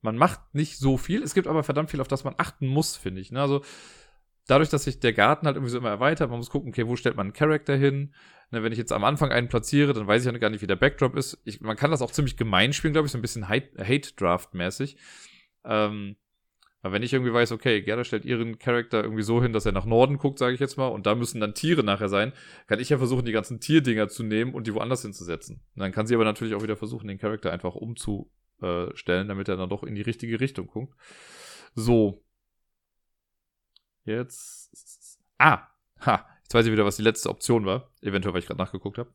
Man 0.00 0.16
macht 0.16 0.54
nicht 0.54 0.78
so 0.78 0.96
viel, 0.96 1.22
es 1.22 1.34
gibt 1.34 1.46
aber 1.46 1.62
verdammt 1.62 1.90
viel, 1.90 2.00
auf 2.00 2.08
das 2.08 2.24
man 2.24 2.34
achten 2.38 2.66
muss, 2.66 2.96
finde 2.96 3.20
ich. 3.20 3.30
Ne? 3.30 3.40
Also 3.40 3.62
dadurch, 4.46 4.70
dass 4.70 4.84
sich 4.84 5.00
der 5.00 5.12
Garten 5.12 5.46
halt 5.46 5.56
irgendwie 5.56 5.70
so 5.70 5.78
immer 5.78 5.90
erweitert, 5.90 6.30
man 6.30 6.38
muss 6.38 6.48
gucken, 6.48 6.70
okay, 6.70 6.86
wo 6.86 6.96
stellt 6.96 7.16
man 7.16 7.26
einen 7.26 7.34
Charakter 7.34 7.76
hin? 7.76 8.14
Ne, 8.50 8.62
wenn 8.62 8.72
ich 8.72 8.78
jetzt 8.78 8.92
am 8.92 9.04
Anfang 9.04 9.32
einen 9.32 9.48
platziere, 9.48 9.92
dann 9.92 10.06
weiß 10.06 10.24
ich 10.24 10.32
ja 10.32 10.38
gar 10.38 10.50
nicht, 10.50 10.62
wie 10.62 10.66
der 10.66 10.76
Backdrop 10.76 11.14
ist. 11.16 11.42
Ich, 11.44 11.60
man 11.60 11.76
kann 11.76 11.90
das 11.90 12.00
auch 12.00 12.12
ziemlich 12.12 12.36
gemein 12.36 12.72
spielen, 12.72 12.92
glaube 12.92 13.06
ich, 13.06 13.12
so 13.12 13.18
ein 13.18 13.22
bisschen 13.22 13.48
Hate-Draft-mäßig. 13.48 14.96
Ähm, 15.64 16.16
aber 16.86 16.92
wenn 16.92 17.02
ich 17.02 17.12
irgendwie 17.12 17.32
weiß, 17.32 17.50
okay, 17.50 17.82
Gerda 17.82 18.04
stellt 18.04 18.24
ihren 18.24 18.60
Charakter 18.60 19.02
irgendwie 19.02 19.24
so 19.24 19.42
hin, 19.42 19.52
dass 19.52 19.66
er 19.66 19.72
nach 19.72 19.86
Norden 19.86 20.18
guckt, 20.18 20.38
sage 20.38 20.54
ich 20.54 20.60
jetzt 20.60 20.76
mal, 20.76 20.86
und 20.86 21.04
da 21.04 21.16
müssen 21.16 21.40
dann 21.40 21.52
Tiere 21.52 21.82
nachher 21.82 22.08
sein, 22.08 22.32
kann 22.68 22.78
ich 22.78 22.90
ja 22.90 22.98
versuchen, 22.98 23.24
die 23.24 23.32
ganzen 23.32 23.58
Tierdinger 23.58 24.06
zu 24.08 24.22
nehmen 24.22 24.54
und 24.54 24.68
die 24.68 24.74
woanders 24.74 25.02
hinzusetzen. 25.02 25.60
Und 25.74 25.80
dann 25.80 25.90
kann 25.90 26.06
sie 26.06 26.14
aber 26.14 26.22
natürlich 26.22 26.54
auch 26.54 26.62
wieder 26.62 26.76
versuchen, 26.76 27.08
den 27.08 27.18
Charakter 27.18 27.52
einfach 27.52 27.74
umzustellen, 27.74 29.26
damit 29.26 29.48
er 29.48 29.56
dann 29.56 29.68
doch 29.68 29.82
in 29.82 29.96
die 29.96 30.02
richtige 30.02 30.38
Richtung 30.38 30.68
guckt. 30.68 30.94
So. 31.74 32.22
Jetzt. 34.04 35.18
Ah, 35.38 35.66
ha, 35.98 36.24
Jetzt 36.46 36.54
weiß 36.54 36.66
ich 36.66 36.70
wieder, 36.70 36.84
was 36.84 36.94
die 36.94 37.02
letzte 37.02 37.28
Option 37.28 37.66
war. 37.66 37.90
Eventuell, 38.02 38.32
weil 38.32 38.38
ich 38.38 38.46
gerade 38.46 38.60
nachgeguckt 38.62 38.98
habe. 38.98 39.10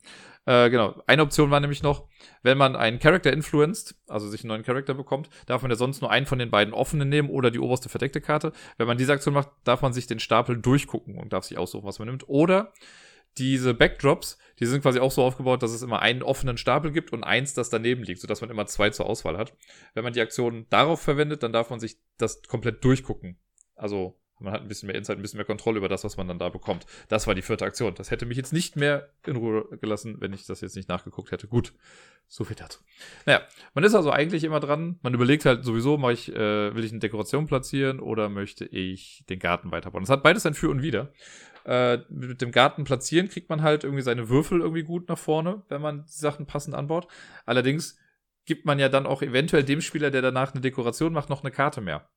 Äh, 0.45 0.69
genau. 0.69 1.01
Eine 1.07 1.21
Option 1.21 1.49
war 1.49 1.61
nämlich 1.61 1.81
noch, 1.81 2.09
wenn 2.43 2.57
man 2.57 2.75
einen 2.75 2.99
Charakter 2.99 3.31
influenced, 3.31 3.95
also 4.09 4.27
sich 4.27 4.41
einen 4.41 4.49
neuen 4.49 4.63
Charakter 4.63 4.93
bekommt, 4.95 5.29
darf 5.45 5.61
man 5.61 5.71
ja 5.71 5.77
sonst 5.77 6.01
nur 6.01 6.11
einen 6.11 6.25
von 6.25 6.39
den 6.39 6.51
beiden 6.51 6.73
offenen 6.73 7.07
nehmen 7.07 7.29
oder 7.29 7.49
die 7.49 7.59
oberste 7.59 7.87
verdeckte 7.87 8.19
Karte. 8.19 8.51
Wenn 8.75 8.85
man 8.85 8.97
diese 8.97 9.13
Aktion 9.13 9.33
macht, 9.33 9.47
darf 9.63 9.81
man 9.81 9.93
sich 9.93 10.07
den 10.07 10.19
Stapel 10.19 10.57
durchgucken 10.57 11.17
und 11.17 11.31
darf 11.31 11.45
sich 11.45 11.57
aussuchen, 11.57 11.85
was 11.85 11.99
man 11.99 12.09
nimmt. 12.09 12.27
Oder 12.27 12.73
diese 13.37 13.73
Backdrops, 13.73 14.37
die 14.59 14.65
sind 14.65 14.81
quasi 14.81 14.99
auch 14.99 15.13
so 15.13 15.23
aufgebaut, 15.23 15.63
dass 15.63 15.71
es 15.71 15.83
immer 15.83 16.01
einen 16.01 16.23
offenen 16.23 16.57
Stapel 16.57 16.91
gibt 16.91 17.13
und 17.13 17.23
eins, 17.23 17.53
das 17.53 17.69
daneben 17.69 18.03
liegt, 18.03 18.19
sodass 18.19 18.41
man 18.41 18.49
immer 18.49 18.65
zwei 18.65 18.89
zur 18.89 19.05
Auswahl 19.05 19.37
hat. 19.37 19.55
Wenn 19.93 20.03
man 20.03 20.11
die 20.11 20.19
Aktion 20.19 20.65
darauf 20.69 21.01
verwendet, 21.01 21.43
dann 21.43 21.53
darf 21.53 21.69
man 21.69 21.79
sich 21.79 21.95
das 22.17 22.41
komplett 22.43 22.83
durchgucken. 22.83 23.39
Also 23.75 24.20
Man 24.41 24.53
hat 24.53 24.61
ein 24.61 24.67
bisschen 24.67 24.87
mehr 24.87 24.95
Insight, 24.95 25.17
ein 25.17 25.21
bisschen 25.21 25.37
mehr 25.37 25.45
Kontrolle 25.45 25.77
über 25.77 25.89
das, 25.89 26.03
was 26.03 26.17
man 26.17 26.27
dann 26.27 26.39
da 26.39 26.49
bekommt. 26.49 26.85
Das 27.07 27.27
war 27.27 27.35
die 27.35 27.41
vierte 27.41 27.65
Aktion. 27.65 27.93
Das 27.95 28.11
hätte 28.11 28.25
mich 28.25 28.37
jetzt 28.37 28.53
nicht 28.53 28.75
mehr 28.75 29.09
in 29.25 29.35
Ruhe 29.35 29.67
gelassen, 29.79 30.17
wenn 30.19 30.33
ich 30.33 30.45
das 30.45 30.61
jetzt 30.61 30.75
nicht 30.75 30.89
nachgeguckt 30.89 31.31
hätte. 31.31 31.47
Gut, 31.47 31.73
so 32.27 32.43
viel 32.43 32.55
dazu. 32.55 32.79
Naja, 33.25 33.41
man 33.73 33.83
ist 33.83 33.95
also 33.95 34.11
eigentlich 34.11 34.43
immer 34.43 34.59
dran. 34.59 34.99
Man 35.01 35.13
überlegt 35.13 35.45
halt 35.45 35.63
sowieso, 35.63 35.97
mache 35.97 36.13
ich, 36.13 36.33
äh, 36.33 36.75
will 36.75 36.83
ich 36.83 36.91
eine 36.91 36.99
Dekoration 36.99 37.47
platzieren 37.47 37.99
oder 37.99 38.29
möchte 38.29 38.65
ich 38.65 39.23
den 39.29 39.39
Garten 39.39 39.71
weiterbauen. 39.71 40.03
Das 40.03 40.09
hat 40.09 40.23
beides 40.23 40.45
ein 40.45 40.53
Für 40.53 40.69
und 40.69 40.81
Wider. 40.81 41.13
Äh, 41.65 41.99
mit 42.09 42.41
dem 42.41 42.51
Garten 42.51 42.83
platzieren 42.83 43.29
kriegt 43.29 43.49
man 43.49 43.61
halt 43.61 43.83
irgendwie 43.83 44.01
seine 44.01 44.29
Würfel 44.29 44.61
irgendwie 44.61 44.83
gut 44.83 45.09
nach 45.09 45.17
vorne, 45.17 45.61
wenn 45.69 45.81
man 45.81 46.05
die 46.05 46.11
Sachen 46.11 46.47
passend 46.47 46.75
anbaut. 46.75 47.07
Allerdings 47.45 47.97
gibt 48.45 48.65
man 48.65 48.79
ja 48.79 48.89
dann 48.89 49.05
auch 49.05 49.21
eventuell 49.21 49.63
dem 49.63 49.81
Spieler, 49.81 50.09
der 50.09 50.23
danach 50.23 50.53
eine 50.53 50.61
Dekoration 50.61 51.13
macht, 51.13 51.29
noch 51.29 51.43
eine 51.43 51.51
Karte 51.51 51.81
mehr 51.81 52.09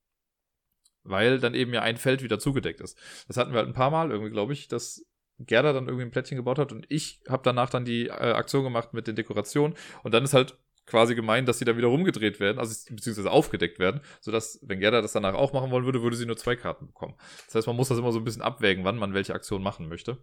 weil 1.05 1.39
dann 1.39 1.55
eben 1.55 1.73
ja 1.73 1.83
ein 1.83 1.97
Feld 1.97 2.23
wieder 2.23 2.39
zugedeckt 2.39 2.81
ist. 2.81 2.99
Das 3.29 3.37
hatten 3.37 3.53
wir 3.53 3.59
halt 3.59 3.69
ein 3.69 3.75
paar 3.75 3.91
Mal 3.91 4.11
irgendwie, 4.11 4.31
glaube 4.31 4.53
ich, 4.53 4.69
dass 4.69 5.07
Gerda 5.39 5.73
dann 5.73 5.87
irgendwie 5.87 6.05
ein 6.05 6.11
Plättchen 6.11 6.37
gebaut 6.37 6.59
hat 6.59 6.73
und 6.73 6.87
ich 6.89 7.23
habe 7.29 7.43
danach 7.45 7.71
dann 7.71 7.85
die 7.85 8.07
äh, 8.07 8.11
Aktion 8.11 8.65
gemacht 8.65 8.95
mit 8.95 9.07
den 9.07 9.17
Dekorationen 9.17 9.77
und 10.03 10.15
dann 10.15 10.25
ist 10.25 10.35
halt 10.35 10.57
quasi 10.87 11.15
gemeint, 11.15 11.49
dass 11.49 11.59
sie 11.59 11.65
dann 11.65 11.77
wieder 11.77 11.89
rumgedreht 11.89 12.41
werden, 12.41 12.59
also 12.59 12.75
beziehungsweise 12.95 13.31
aufgedeckt 13.31 13.79
werden, 13.79 14.01
sodass, 14.21 14.59
wenn 14.63 14.81
Gerda 14.81 15.01
das 15.01 15.13
danach 15.13 15.35
auch 15.35 15.53
machen 15.53 15.71
wollen 15.71 15.87
würde, 15.87 16.03
würde 16.03 16.17
sie 16.17 16.27
nur 16.27 16.37
zwei 16.37 16.57
Karten 16.57 16.87
bekommen. 16.87 17.15
Das 17.47 17.55
heißt, 17.55 17.67
man 17.67 17.77
muss 17.77 17.89
das 17.89 17.99
immer 17.99 18.13
so 18.13 18.19
ein 18.19 18.25
bisschen 18.25 18.43
abwägen, 18.43 18.85
wann 18.85 18.99
man 18.99 19.15
welche 19.15 19.35
Aktion 19.35 19.63
machen 19.63 19.89
möchte. 19.89 20.19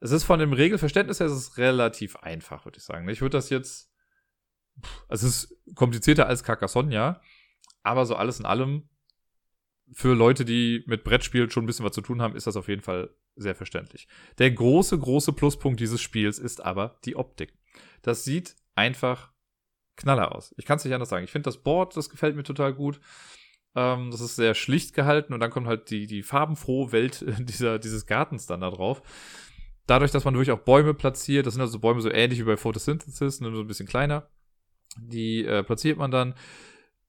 Es 0.00 0.10
ist 0.10 0.24
von 0.24 0.38
dem 0.40 0.52
Regelverständnis 0.52 1.20
her, 1.20 1.26
es 1.26 1.32
ist 1.32 1.58
relativ 1.58 2.16
einfach, 2.16 2.64
würde 2.64 2.78
ich 2.78 2.84
sagen. 2.84 3.08
Ich 3.08 3.20
würde 3.20 3.36
das 3.36 3.50
jetzt, 3.50 3.92
es 5.08 5.22
ist 5.22 5.56
komplizierter 5.74 6.26
als 6.26 6.42
Carcassonne, 6.42 6.92
ja, 6.92 7.20
aber 7.82 8.04
so 8.04 8.14
alles 8.16 8.40
in 8.40 8.46
allem 8.46 8.88
für 9.92 10.14
Leute, 10.14 10.44
die 10.44 10.84
mit 10.86 11.04
Brettspielen 11.04 11.50
schon 11.50 11.64
ein 11.64 11.66
bisschen 11.66 11.84
was 11.84 11.92
zu 11.92 12.00
tun 12.00 12.20
haben, 12.20 12.36
ist 12.36 12.46
das 12.46 12.56
auf 12.56 12.68
jeden 12.68 12.82
Fall 12.82 13.10
sehr 13.36 13.54
verständlich. 13.54 14.08
Der 14.38 14.50
große, 14.50 14.98
große 14.98 15.32
Pluspunkt 15.32 15.80
dieses 15.80 16.00
Spiels 16.00 16.38
ist 16.38 16.64
aber 16.64 16.98
die 17.04 17.16
Optik. 17.16 17.54
Das 18.02 18.24
sieht 18.24 18.56
einfach 18.74 19.32
knaller 19.96 20.34
aus. 20.34 20.54
Ich 20.56 20.64
kann 20.64 20.76
es 20.76 20.84
nicht 20.84 20.94
anders 20.94 21.08
sagen. 21.08 21.24
Ich 21.24 21.30
finde 21.30 21.44
das 21.48 21.62
Board, 21.62 21.96
das 21.96 22.10
gefällt 22.10 22.36
mir 22.36 22.42
total 22.42 22.74
gut. 22.74 23.00
Ähm, 23.74 24.10
das 24.10 24.20
ist 24.20 24.36
sehr 24.36 24.54
schlicht 24.54 24.94
gehalten 24.94 25.34
und 25.34 25.40
dann 25.40 25.50
kommt 25.50 25.66
halt 25.66 25.90
die, 25.90 26.06
die 26.06 26.22
farbenfrohe 26.22 26.92
Welt 26.92 27.24
dieser, 27.38 27.78
dieses 27.78 28.06
Gartens 28.06 28.46
dann 28.46 28.60
da 28.60 28.70
drauf. 28.70 29.02
Dadurch, 29.86 30.10
dass 30.10 30.24
man 30.24 30.34
wirklich 30.34 30.52
auch 30.52 30.64
Bäume 30.64 30.94
platziert, 30.94 31.46
das 31.46 31.54
sind 31.54 31.60
also 31.62 31.78
Bäume 31.78 32.00
so 32.00 32.10
ähnlich 32.10 32.38
wie 32.38 32.44
bei 32.44 32.56
Photosynthesis, 32.56 33.40
nur 33.40 33.54
so 33.54 33.62
ein 33.62 33.66
bisschen 33.66 33.88
kleiner. 33.88 34.28
Die 34.98 35.44
äh, 35.44 35.62
platziert 35.62 35.98
man 35.98 36.10
dann. 36.10 36.34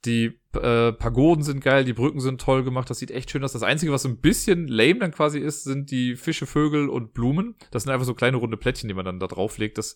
Die 0.06 0.40
äh, 0.54 0.94
Pagoden 0.94 1.44
sind 1.44 1.62
geil, 1.62 1.84
die 1.84 1.94
Brücken 1.94 2.22
sind 2.22 2.40
toll 2.40 2.64
gemacht, 2.64 2.90
das 2.90 3.00
sieht 3.00 3.12
echt 3.12 3.32
schön 3.32 3.44
aus. 3.44 3.52
Das 3.52 3.64
Einzige, 3.64 3.92
was 3.92 4.04
so 4.04 4.10
ein 4.10 4.22
bisschen 4.22 4.68
lame 4.68 5.00
dann 5.00 5.12
quasi 5.12 5.40
ist, 5.40 5.64
sind 5.64 5.92
die 5.92 6.16
Fische, 6.16 6.46
Vögel 6.46 6.90
und 6.90 7.14
Blumen. 7.14 7.56
Das 7.72 7.84
sind 7.84 7.92
einfach 7.92 8.06
so 8.06 8.14
kleine 8.14 8.38
runde 8.38 8.58
Plättchen, 8.58 8.88
die 8.88 8.94
man 8.94 9.06
dann 9.06 9.20
da 9.20 9.28
drauflegt. 9.28 9.78
Das 9.78 9.96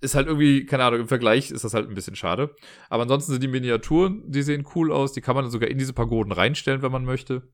ist 0.00 0.14
halt 0.14 0.28
irgendwie, 0.28 0.64
keine 0.64 0.84
Ahnung, 0.84 1.00
im 1.00 1.08
Vergleich 1.08 1.50
ist 1.50 1.64
das 1.64 1.74
halt 1.74 1.88
ein 1.88 1.94
bisschen 1.94 2.14
schade. 2.14 2.54
Aber 2.88 3.02
ansonsten 3.02 3.32
sind 3.32 3.42
die 3.42 3.48
Miniaturen, 3.48 4.22
die 4.30 4.42
sehen 4.42 4.66
cool 4.74 4.92
aus. 4.92 5.12
Die 5.12 5.20
kann 5.20 5.34
man 5.34 5.44
dann 5.44 5.50
sogar 5.50 5.68
in 5.68 5.78
diese 5.78 5.92
Pagoden 5.92 6.32
reinstellen, 6.32 6.82
wenn 6.82 6.92
man 6.92 7.04
möchte. 7.04 7.48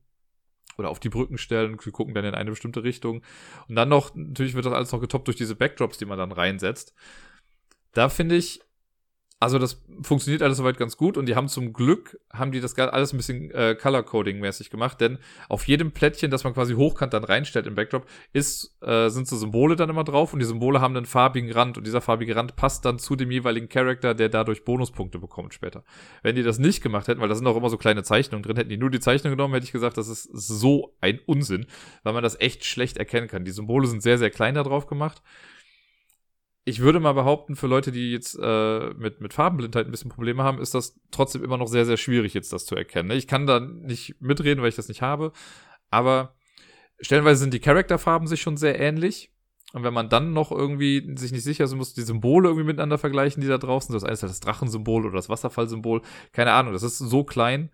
Oder 0.77 0.89
auf 0.89 0.99
die 0.99 1.09
Brücken 1.09 1.37
stellen 1.37 1.71
und 1.71 1.91
gucken 1.91 2.13
dann 2.13 2.25
in 2.25 2.35
eine 2.35 2.51
bestimmte 2.51 2.83
Richtung. 2.83 3.23
Und 3.67 3.75
dann 3.75 3.89
noch, 3.89 4.13
natürlich 4.13 4.53
wird 4.53 4.65
das 4.65 4.73
alles 4.73 4.91
noch 4.91 5.01
getoppt 5.01 5.27
durch 5.27 5.37
diese 5.37 5.55
Backdrops, 5.55 5.97
die 5.97 6.05
man 6.05 6.19
dann 6.19 6.31
reinsetzt. 6.31 6.93
Da 7.93 8.09
finde 8.09 8.35
ich, 8.35 8.61
also 9.41 9.59
das 9.59 9.83
funktioniert 10.01 10.41
alles 10.41 10.57
soweit 10.57 10.77
ganz 10.77 10.95
gut 10.95 11.17
und 11.17 11.25
die 11.27 11.35
haben 11.35 11.49
zum 11.49 11.73
Glück, 11.73 12.19
haben 12.31 12.53
die 12.53 12.61
das 12.61 12.77
alles 12.77 13.13
ein 13.13 13.17
bisschen 13.17 13.51
äh, 13.51 13.75
Color-Coding-mäßig 13.75 14.69
gemacht, 14.69 15.01
denn 15.01 15.19
auf 15.49 15.67
jedem 15.67 15.91
Plättchen, 15.91 16.31
das 16.31 16.45
man 16.45 16.53
quasi 16.53 16.73
hochkant 16.73 17.13
dann 17.13 17.25
reinstellt 17.25 17.67
im 17.67 17.75
Backdrop, 17.75 18.07
ist, 18.31 18.77
äh, 18.81 19.09
sind 19.09 19.27
so 19.27 19.35
Symbole 19.35 19.75
dann 19.75 19.89
immer 19.89 20.05
drauf 20.05 20.31
und 20.31 20.39
die 20.39 20.45
Symbole 20.45 20.79
haben 20.79 20.95
einen 20.95 21.05
farbigen 21.05 21.51
Rand 21.51 21.77
und 21.77 21.85
dieser 21.85 21.99
farbige 21.99 22.35
Rand 22.35 22.55
passt 22.55 22.85
dann 22.85 22.97
zu 22.97 23.17
dem 23.17 23.29
jeweiligen 23.29 23.67
Charakter, 23.67 24.13
der 24.13 24.29
dadurch 24.29 24.63
Bonuspunkte 24.63 25.19
bekommt 25.19 25.53
später. 25.53 25.83
Wenn 26.23 26.35
die 26.35 26.43
das 26.43 26.57
nicht 26.57 26.81
gemacht 26.81 27.09
hätten, 27.09 27.19
weil 27.19 27.29
da 27.29 27.35
sind 27.35 27.45
auch 27.45 27.57
immer 27.57 27.69
so 27.69 27.77
kleine 27.77 28.03
Zeichnungen 28.03 28.43
drin, 28.43 28.55
hätten 28.55 28.69
die 28.69 28.77
nur 28.77 28.89
die 28.89 29.01
Zeichnung 29.01 29.31
genommen, 29.31 29.53
hätte 29.53 29.65
ich 29.65 29.73
gesagt, 29.73 29.97
das 29.97 30.07
ist 30.07 30.29
so 30.31 30.95
ein 31.01 31.19
Unsinn, 31.25 31.65
weil 32.03 32.13
man 32.13 32.23
das 32.23 32.39
echt 32.39 32.63
schlecht 32.63 32.97
erkennen 32.97 33.27
kann. 33.27 33.43
Die 33.43 33.51
Symbole 33.51 33.87
sind 33.87 34.01
sehr, 34.01 34.17
sehr 34.17 34.29
klein 34.29 34.55
da 34.55 34.63
drauf 34.63 34.87
gemacht 34.87 35.21
ich 36.67 36.79
würde 36.79 36.99
mal 36.99 37.13
behaupten, 37.13 37.55
für 37.55 37.67
Leute, 37.67 37.91
die 37.91 38.11
jetzt 38.11 38.37
äh, 38.41 38.89
mit, 38.95 39.21
mit 39.21 39.33
Farbenblindheit 39.33 39.85
ein 39.85 39.91
bisschen 39.91 40.09
Probleme 40.09 40.43
haben, 40.43 40.59
ist 40.59 40.73
das 40.73 40.99
trotzdem 41.11 41.43
immer 41.43 41.57
noch 41.57 41.67
sehr, 41.67 41.85
sehr 41.85 41.97
schwierig, 41.97 42.33
jetzt 42.33 42.51
das 42.51 42.65
zu 42.65 42.75
erkennen. 42.75 43.11
Ich 43.11 43.27
kann 43.27 43.45
da 43.45 43.59
nicht 43.59 44.19
mitreden, 44.19 44.61
weil 44.61 44.69
ich 44.69 44.75
das 44.75 44.87
nicht 44.87 45.03
habe. 45.03 45.31
Aber 45.91 46.33
stellenweise 46.99 47.41
sind 47.41 47.53
die 47.53 47.59
Charakterfarben 47.59 48.27
sich 48.27 48.41
schon 48.41 48.57
sehr 48.57 48.79
ähnlich. 48.79 49.31
Und 49.73 49.83
wenn 49.83 49.93
man 49.93 50.09
dann 50.09 50.33
noch 50.33 50.51
irgendwie 50.51 51.15
sich 51.15 51.31
nicht 51.31 51.43
sicher 51.43 51.65
ist, 51.65 51.75
muss 51.75 51.93
die 51.93 52.01
Symbole 52.01 52.49
irgendwie 52.49 52.65
miteinander 52.65 52.97
vergleichen, 52.97 53.41
die 53.41 53.47
da 53.47 53.59
draußen 53.59 53.91
sind. 53.91 54.01
Das 54.01 54.03
eine 54.03 54.13
ist 54.13 54.23
halt 54.23 54.31
das 54.31 54.39
Drachensymbol 54.39 55.05
oder 55.05 55.15
das 55.15 55.29
Wasserfallsymbol. 55.29 56.01
Keine 56.31 56.53
Ahnung, 56.53 56.73
das 56.73 56.81
ist 56.81 56.97
so 56.97 57.23
klein 57.23 57.69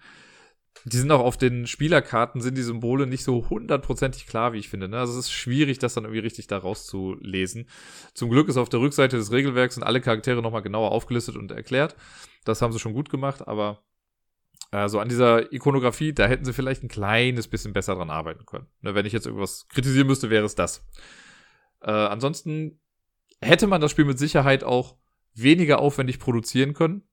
die 0.86 0.98
sind 0.98 1.12
auch 1.12 1.20
auf 1.20 1.38
den 1.38 1.68
Spielerkarten, 1.68 2.42
sind 2.42 2.58
die 2.58 2.64
Symbole 2.64 3.06
nicht 3.06 3.24
so 3.24 3.50
hundertprozentig 3.50 4.26
klar, 4.26 4.54
wie 4.54 4.58
ich 4.58 4.70
finde. 4.70 4.88
Ne? 4.88 4.98
Also 4.98 5.14
es 5.14 5.26
ist 5.26 5.32
schwierig, 5.32 5.78
das 5.80 5.94
dann 5.94 6.06
irgendwie 6.06 6.22
richtig 6.22 6.48
da 6.48 6.58
rauszulesen. 6.58 7.68
Zum 8.14 8.30
Glück 8.30 8.48
ist 8.50 8.58
auf 8.58 8.70
der 8.70 8.80
Rückseite 8.80 9.18
des 9.18 9.32
Regelwerks 9.32 9.76
sind 9.76 9.84
alle 9.84 10.02
Charaktere 10.02 10.42
nochmal 10.42 10.64
genauer 10.64 10.92
aufgelistet 10.92 11.36
und 11.36 11.52
erklärt. 11.52 11.96
Das 12.46 12.62
haben 12.62 12.74
sie 12.74 12.80
schon 12.80 12.94
gut 12.94 13.10
gemacht, 13.10 13.48
aber 13.48 13.84
äh, 14.72 14.88
so 14.90 15.00
an 15.00 15.10
dieser 15.10 15.54
Ikonografie, 15.54 16.14
da 16.14 16.26
hätten 16.26 16.46
sie 16.46 16.54
vielleicht 16.54 16.84
ein 16.84 16.90
kleines 16.90 17.48
bisschen 17.48 17.74
besser 17.74 17.96
dran 17.96 18.10
arbeiten 18.10 18.46
können. 18.46 18.68
Ne? 18.82 18.96
Wenn 18.96 19.06
ich 19.06 19.14
jetzt 19.14 19.28
irgendwas 19.28 19.68
kritisieren 19.68 20.08
müsste, 20.08 20.32
wäre 20.32 20.46
es 20.46 20.56
das. 20.56 20.88
Äh, 21.82 21.92
ansonsten 21.92 22.80
hätte 23.40 23.68
man 23.68 23.82
das 23.82 23.92
Spiel 23.92 24.06
mit 24.06 24.18
Sicherheit 24.18 24.64
auch 24.64 24.98
weniger 25.34 25.80
aufwendig 25.80 26.20
produzieren 26.20 26.74
können. 26.74 27.04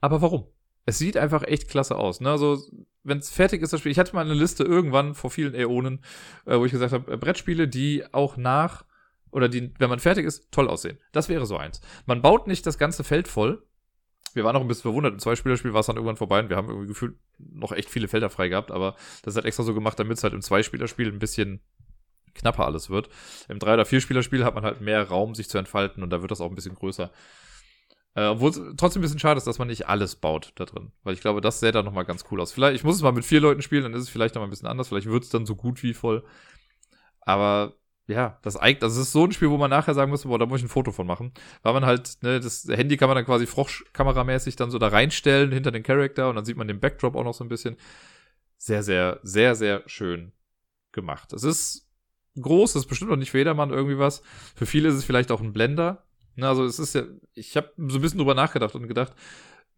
Aber 0.00 0.22
warum? 0.22 0.46
es 0.84 0.98
sieht 0.98 1.16
einfach 1.16 1.42
echt 1.44 1.68
klasse 1.68 1.96
aus. 1.96 2.20
Ne? 2.20 2.30
Also, 2.30 2.58
wenn 3.04 3.18
es 3.18 3.30
fertig 3.30 3.62
ist, 3.62 3.72
das 3.72 3.80
Spiel. 3.80 3.92
Ich 3.92 3.98
hatte 3.98 4.14
mal 4.14 4.24
eine 4.24 4.34
Liste 4.34 4.64
irgendwann 4.64 5.14
vor 5.14 5.30
vielen 5.30 5.54
Äonen, 5.54 6.00
äh, 6.46 6.58
wo 6.58 6.64
ich 6.64 6.72
gesagt 6.72 6.92
habe, 6.92 7.12
äh, 7.12 7.16
Brettspiele, 7.16 7.68
die 7.68 8.04
auch 8.12 8.36
nach 8.36 8.84
oder 9.30 9.48
die, 9.48 9.72
wenn 9.78 9.88
man 9.88 9.98
fertig 9.98 10.26
ist, 10.26 10.52
toll 10.52 10.68
aussehen. 10.68 10.98
Das 11.12 11.28
wäre 11.28 11.46
so 11.46 11.56
eins. 11.56 11.80
Man 12.06 12.22
baut 12.22 12.46
nicht 12.46 12.66
das 12.66 12.78
ganze 12.78 13.02
Feld 13.02 13.28
voll. 13.28 13.66
Wir 14.34 14.44
waren 14.44 14.56
auch 14.56 14.60
ein 14.60 14.68
bisschen 14.68 14.82
verwundert. 14.82 15.12
Im 15.12 15.18
Zweispielerspiel 15.18 15.72
war 15.72 15.80
es 15.80 15.86
dann 15.86 15.96
irgendwann 15.96 16.16
vorbei 16.16 16.40
und 16.40 16.48
wir 16.48 16.56
haben 16.56 16.68
irgendwie 16.68 16.88
gefühlt 16.88 17.16
noch 17.38 17.72
echt 17.72 17.90
viele 17.90 18.08
Felder 18.08 18.30
frei 18.30 18.48
gehabt, 18.48 18.70
aber 18.70 18.94
das 19.22 19.34
halt 19.34 19.46
extra 19.46 19.62
so 19.62 19.74
gemacht, 19.74 19.98
damit 19.98 20.18
es 20.18 20.24
halt 20.24 20.32
im 20.32 20.42
Zweispielerspiel 20.42 21.08
ein 21.08 21.18
bisschen 21.18 21.60
knapper 22.34 22.64
alles 22.64 22.88
wird. 22.88 23.08
Im 23.48 23.58
Drei- 23.58 23.74
oder 23.74 23.84
Vierspielerspiel 23.84 24.44
hat 24.44 24.54
man 24.54 24.64
halt 24.64 24.80
mehr 24.80 25.06
Raum, 25.06 25.34
sich 25.34 25.48
zu 25.48 25.58
entfalten 25.58 26.02
und 26.02 26.10
da 26.10 26.22
wird 26.22 26.30
das 26.30 26.40
auch 26.40 26.48
ein 26.48 26.54
bisschen 26.54 26.74
größer. 26.74 27.10
Äh, 28.14 28.26
Obwohl 28.26 28.50
es 28.50 28.60
trotzdem 28.76 29.00
ein 29.00 29.04
bisschen 29.04 29.18
schade 29.18 29.38
ist, 29.38 29.46
dass 29.46 29.58
man 29.58 29.68
nicht 29.68 29.88
alles 29.88 30.16
baut 30.16 30.52
da 30.56 30.64
drin. 30.64 30.92
Weil 31.02 31.14
ich 31.14 31.20
glaube, 31.20 31.40
das 31.40 31.60
sähe 31.60 31.72
dann 31.72 31.84
nochmal 31.84 32.04
ganz 32.04 32.24
cool 32.30 32.40
aus. 32.40 32.52
Vielleicht, 32.52 32.76
ich 32.76 32.84
muss 32.84 32.96
es 32.96 33.02
mal 33.02 33.12
mit 33.12 33.24
vier 33.24 33.40
Leuten 33.40 33.62
spielen, 33.62 33.84
dann 33.84 33.94
ist 33.94 34.02
es 34.02 34.08
vielleicht 34.10 34.34
nochmal 34.34 34.48
ein 34.48 34.50
bisschen 34.50 34.68
anders. 34.68 34.88
Vielleicht 34.88 35.08
wird 35.08 35.24
es 35.24 35.30
dann 35.30 35.46
so 35.46 35.56
gut 35.56 35.82
wie 35.82 35.94
voll. 35.94 36.24
Aber 37.20 37.74
ja, 38.06 38.38
das 38.42 38.56
eignet, 38.56 38.82
das 38.82 38.96
ist 38.96 39.12
so 39.12 39.24
ein 39.24 39.32
Spiel, 39.32 39.50
wo 39.50 39.56
man 39.56 39.70
nachher 39.70 39.94
sagen 39.94 40.10
muss, 40.10 40.24
boah, 40.24 40.38
da 40.38 40.46
muss 40.46 40.60
ich 40.60 40.66
ein 40.66 40.68
Foto 40.68 40.92
von 40.92 41.06
machen. 41.06 41.32
Weil 41.62 41.72
man 41.72 41.86
halt, 41.86 42.18
ne, 42.22 42.40
das 42.40 42.66
Handy 42.68 42.96
kann 42.96 43.08
man 43.08 43.16
dann 43.16 43.24
quasi 43.24 43.46
froschkameramäßig 43.46 44.56
dann 44.56 44.70
so 44.70 44.78
da 44.78 44.88
reinstellen 44.88 45.52
hinter 45.52 45.70
den 45.70 45.82
Charakter 45.82 46.28
und 46.28 46.36
dann 46.36 46.44
sieht 46.44 46.56
man 46.56 46.68
den 46.68 46.80
Backdrop 46.80 47.14
auch 47.16 47.24
noch 47.24 47.34
so 47.34 47.44
ein 47.44 47.48
bisschen. 47.48 47.76
Sehr, 48.58 48.82
sehr, 48.82 49.20
sehr, 49.22 49.54
sehr 49.54 49.82
schön 49.86 50.32
gemacht. 50.92 51.32
Es 51.32 51.44
ist 51.44 51.88
groß, 52.40 52.74
das 52.74 52.82
ist 52.82 52.88
bestimmt 52.88 53.10
noch 53.10 53.16
nicht 53.16 53.30
für 53.30 53.38
jedermann 53.38 53.70
irgendwie 53.70 53.98
was. 53.98 54.22
Für 54.54 54.66
viele 54.66 54.88
ist 54.88 54.96
es 54.96 55.04
vielleicht 55.04 55.30
auch 55.30 55.40
ein 55.40 55.52
Blender, 55.52 56.04
also 56.40 56.64
es 56.64 56.78
ist 56.78 56.94
ja, 56.94 57.02
ich 57.34 57.56
habe 57.56 57.70
so 57.76 57.98
ein 57.98 58.02
bisschen 58.02 58.18
drüber 58.18 58.34
nachgedacht 58.34 58.74
und 58.74 58.88
gedacht, 58.88 59.14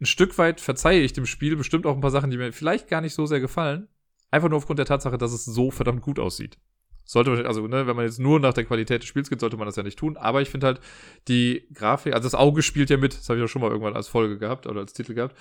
ein 0.00 0.06
Stück 0.06 0.36
weit 0.38 0.60
verzeihe 0.60 1.00
ich 1.00 1.12
dem 1.12 1.26
Spiel 1.26 1.56
bestimmt 1.56 1.86
auch 1.86 1.94
ein 1.94 2.00
paar 2.00 2.10
Sachen, 2.10 2.30
die 2.30 2.36
mir 2.36 2.52
vielleicht 2.52 2.88
gar 2.88 3.00
nicht 3.00 3.14
so 3.14 3.26
sehr 3.26 3.40
gefallen. 3.40 3.88
Einfach 4.30 4.48
nur 4.48 4.58
aufgrund 4.58 4.78
der 4.78 4.86
Tatsache, 4.86 5.18
dass 5.18 5.32
es 5.32 5.44
so 5.44 5.70
verdammt 5.70 6.02
gut 6.02 6.18
aussieht. 6.18 6.58
Sollte 7.04 7.46
also, 7.46 7.66
ne, 7.66 7.86
wenn 7.86 7.96
man 7.96 8.06
jetzt 8.06 8.18
nur 8.18 8.40
nach 8.40 8.54
der 8.54 8.64
Qualität 8.64 9.02
des 9.02 9.08
Spiels 9.08 9.28
geht, 9.28 9.40
sollte 9.40 9.56
man 9.56 9.66
das 9.66 9.76
ja 9.76 9.82
nicht 9.82 9.98
tun. 9.98 10.16
Aber 10.16 10.40
ich 10.40 10.48
finde 10.48 10.66
halt, 10.66 10.80
die 11.28 11.68
Grafik, 11.72 12.14
also 12.14 12.26
das 12.26 12.34
Auge 12.34 12.62
spielt 12.62 12.90
ja 12.90 12.96
mit, 12.96 13.16
das 13.16 13.28
habe 13.28 13.38
ich 13.38 13.44
auch 13.44 13.48
schon 13.48 13.62
mal 13.62 13.70
irgendwann 13.70 13.94
als 13.94 14.08
Folge 14.08 14.38
gehabt 14.38 14.66
oder 14.66 14.80
als 14.80 14.94
Titel 14.94 15.14
gehabt. 15.14 15.36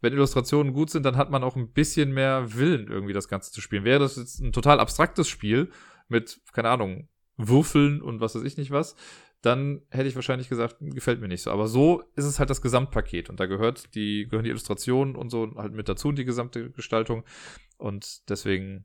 Wenn 0.00 0.12
Illustrationen 0.12 0.72
gut 0.72 0.88
sind, 0.88 1.04
dann 1.04 1.16
hat 1.16 1.30
man 1.30 1.44
auch 1.44 1.56
ein 1.56 1.72
bisschen 1.72 2.12
mehr 2.12 2.54
Willen, 2.54 2.88
irgendwie 2.88 3.12
das 3.12 3.28
Ganze 3.28 3.50
zu 3.52 3.60
spielen. 3.60 3.84
Wäre 3.84 3.98
das 3.98 4.16
jetzt 4.16 4.40
ein 4.40 4.52
total 4.52 4.80
abstraktes 4.80 5.28
Spiel 5.28 5.70
mit, 6.08 6.40
keine 6.52 6.70
Ahnung, 6.70 7.08
Würfeln 7.36 8.00
und 8.00 8.20
was 8.20 8.34
weiß 8.34 8.42
ich 8.42 8.56
nicht 8.56 8.70
was, 8.70 8.94
dann 9.42 9.82
hätte 9.90 10.08
ich 10.08 10.14
wahrscheinlich 10.14 10.48
gesagt, 10.48 10.76
gefällt 10.80 11.20
mir 11.20 11.28
nicht 11.28 11.42
so. 11.42 11.50
Aber 11.50 11.66
so 11.66 12.02
ist 12.16 12.24
es 12.24 12.38
halt 12.38 12.50
das 12.50 12.62
Gesamtpaket 12.62 13.30
und 13.30 13.40
da 13.40 13.46
gehört 13.46 13.94
die, 13.94 14.26
gehören 14.28 14.44
die 14.44 14.50
Illustrationen 14.50 15.16
und 15.16 15.30
so 15.30 15.52
halt 15.56 15.72
mit 15.72 15.88
dazu, 15.88 16.12
die 16.12 16.24
gesamte 16.24 16.70
Gestaltung. 16.70 17.24
Und 17.78 18.28
deswegen 18.28 18.84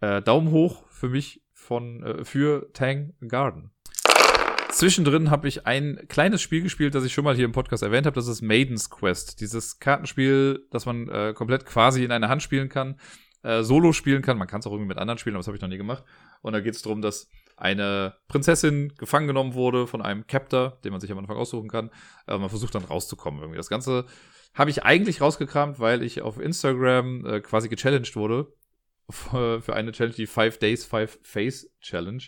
äh, 0.00 0.20
Daumen 0.22 0.50
hoch 0.50 0.86
für 0.88 1.08
mich 1.08 1.42
von 1.52 2.02
äh, 2.02 2.24
für 2.24 2.70
Tang 2.72 3.14
Garden. 3.26 3.70
Zwischendrin 4.70 5.30
habe 5.30 5.48
ich 5.48 5.66
ein 5.66 6.04
kleines 6.08 6.42
Spiel 6.42 6.62
gespielt, 6.62 6.94
das 6.94 7.04
ich 7.04 7.12
schon 7.12 7.24
mal 7.24 7.34
hier 7.34 7.46
im 7.46 7.52
Podcast 7.52 7.82
erwähnt 7.82 8.06
habe. 8.06 8.14
Das 8.14 8.28
ist 8.28 8.42
Maiden's 8.42 8.90
Quest. 8.90 9.40
Dieses 9.40 9.78
Kartenspiel, 9.78 10.66
das 10.70 10.86
man 10.86 11.08
äh, 11.08 11.32
komplett 11.34 11.64
quasi 11.64 12.04
in 12.04 12.12
einer 12.12 12.28
Hand 12.28 12.42
spielen 12.42 12.68
kann 12.68 12.96
äh, 13.42 13.62
solo 13.62 13.92
spielen 13.92 14.22
kann. 14.22 14.38
Man 14.38 14.48
kann 14.48 14.60
es 14.60 14.66
auch 14.66 14.72
irgendwie 14.72 14.88
mit 14.88 14.98
anderen 14.98 15.18
spielen, 15.18 15.36
aber 15.36 15.40
das 15.40 15.46
habe 15.46 15.56
ich 15.56 15.62
noch 15.62 15.68
nie 15.68 15.78
gemacht. 15.78 16.04
Und 16.42 16.52
da 16.52 16.60
geht 16.60 16.74
es 16.74 16.82
darum, 16.82 17.02
dass 17.02 17.28
eine 17.58 18.14
Prinzessin 18.28 18.92
gefangen 18.96 19.26
genommen 19.26 19.54
wurde 19.54 19.86
von 19.86 20.02
einem 20.02 20.26
Captor, 20.26 20.78
den 20.84 20.92
man 20.92 21.00
sich 21.00 21.10
am 21.12 21.18
Anfang 21.18 21.36
aussuchen 21.36 21.68
kann. 21.68 21.90
Äh, 22.26 22.38
man 22.38 22.48
versucht 22.48 22.74
dann 22.74 22.84
rauszukommen 22.84 23.40
irgendwie. 23.40 23.58
Das 23.58 23.68
Ganze 23.68 24.06
habe 24.54 24.70
ich 24.70 24.84
eigentlich 24.84 25.20
rausgekramt, 25.20 25.78
weil 25.78 26.02
ich 26.02 26.22
auf 26.22 26.40
Instagram 26.40 27.26
äh, 27.26 27.40
quasi 27.40 27.68
gechallenged 27.68 28.16
wurde 28.16 28.52
für, 29.10 29.74
eine 29.74 29.92
Challenge, 29.92 30.14
die 30.14 30.26
Five 30.26 30.58
Days, 30.58 30.84
Five 30.84 31.18
Face 31.22 31.70
Challenge, 31.80 32.22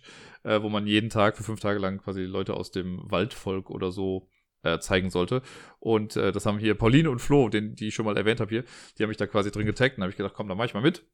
äh, 0.45 0.63
wo 0.63 0.69
man 0.69 0.87
jeden 0.87 1.11
Tag 1.11 1.37
für 1.37 1.43
fünf 1.43 1.61
Tage 1.61 1.79
lang 1.79 1.99
quasi 1.99 2.23
Leute 2.23 2.55
aus 2.55 2.71
dem 2.71 3.01
Waldvolk 3.11 3.71
oder 3.71 3.93
so 3.93 4.29
äh, 4.63 4.79
zeigen 4.79 5.11
sollte. 5.11 5.43
Und 5.79 6.17
äh, 6.17 6.33
das 6.33 6.47
haben 6.47 6.59
hier 6.59 6.75
Pauline 6.75 7.11
und 7.11 7.21
Flo, 7.21 7.49
den, 7.49 7.75
die 7.75 7.89
ich 7.89 7.95
schon 7.95 8.07
mal 8.07 8.17
erwähnt 8.17 8.41
habe 8.41 8.51
hier, 8.51 8.65
die 8.97 9.03
haben 9.03 9.09
mich 9.09 9.19
da 9.19 9.27
quasi 9.27 9.51
drin 9.51 9.67
getaggt. 9.67 9.97
Und 9.97 10.03
habe 10.03 10.11
ich 10.11 10.17
gedacht, 10.17 10.35
komm, 10.35 10.49
da 10.49 10.55
mach 10.55 10.65
ich 10.65 10.75
mal 10.75 10.83
mit. 10.83 11.05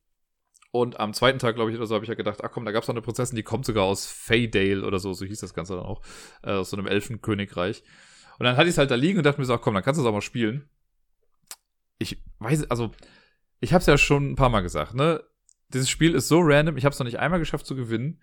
Und 0.77 1.01
am 1.01 1.15
zweiten 1.15 1.39
Tag, 1.39 1.55
glaube 1.55 1.71
ich, 1.71 1.77
oder 1.79 1.87
so, 1.87 1.95
habe 1.95 2.05
ich 2.05 2.11
ja 2.11 2.15
gedacht, 2.15 2.45
ach 2.45 2.51
komm, 2.53 2.67
da 2.67 2.71
gab 2.71 2.83
es 2.83 2.89
noch 2.89 2.95
eine 2.95 3.01
Prinzessin, 3.01 3.35
die 3.35 3.43
kommt 3.43 3.65
sogar 3.65 3.85
aus 3.85 4.05
Faydale 4.05 4.85
oder 4.85 4.99
so, 4.99 5.15
so 5.15 5.25
hieß 5.25 5.41
das 5.41 5.55
Ganze 5.55 5.75
dann 5.75 5.87
auch, 5.87 6.03
äh, 6.43 6.51
aus 6.51 6.69
so 6.69 6.77
einem 6.77 6.87
Elfenkönigreich. 6.87 7.83
Und 8.39 8.45
dann 8.45 8.59
hatte 8.59 8.69
ich 8.69 8.75
es 8.75 8.79
halt 8.79 8.91
da 8.91 8.95
liegen 8.95 9.17
und 9.17 9.25
dachte 9.25 9.41
mir 9.41 9.47
so, 9.47 9.55
ach 9.55 9.63
komm, 9.63 9.73
dann 9.73 9.83
kannst 9.83 9.99
du 9.99 10.03
es 10.03 10.07
auch 10.07 10.13
mal 10.13 10.21
spielen. 10.21 10.69
Ich 11.97 12.23
weiß, 12.41 12.71
also, 12.71 12.93
ich 13.61 13.73
habe 13.73 13.81
es 13.81 13.87
ja 13.87 13.97
schon 13.97 14.33
ein 14.33 14.37
paar 14.37 14.51
Mal 14.51 14.61
gesagt, 14.61 14.95
ne? 14.95 15.25
Dieses 15.69 15.89
Spiel 15.89 16.15
ist 16.15 16.29
so 16.29 16.41
random, 16.43 16.77
ich 16.77 16.85
habe 16.85 16.93
es 16.93 16.99
noch 16.99 17.07
nicht 17.07 17.21
einmal 17.21 17.41
geschafft 17.41 17.65
zu 17.65 17.75
gewinnen. 17.75 18.21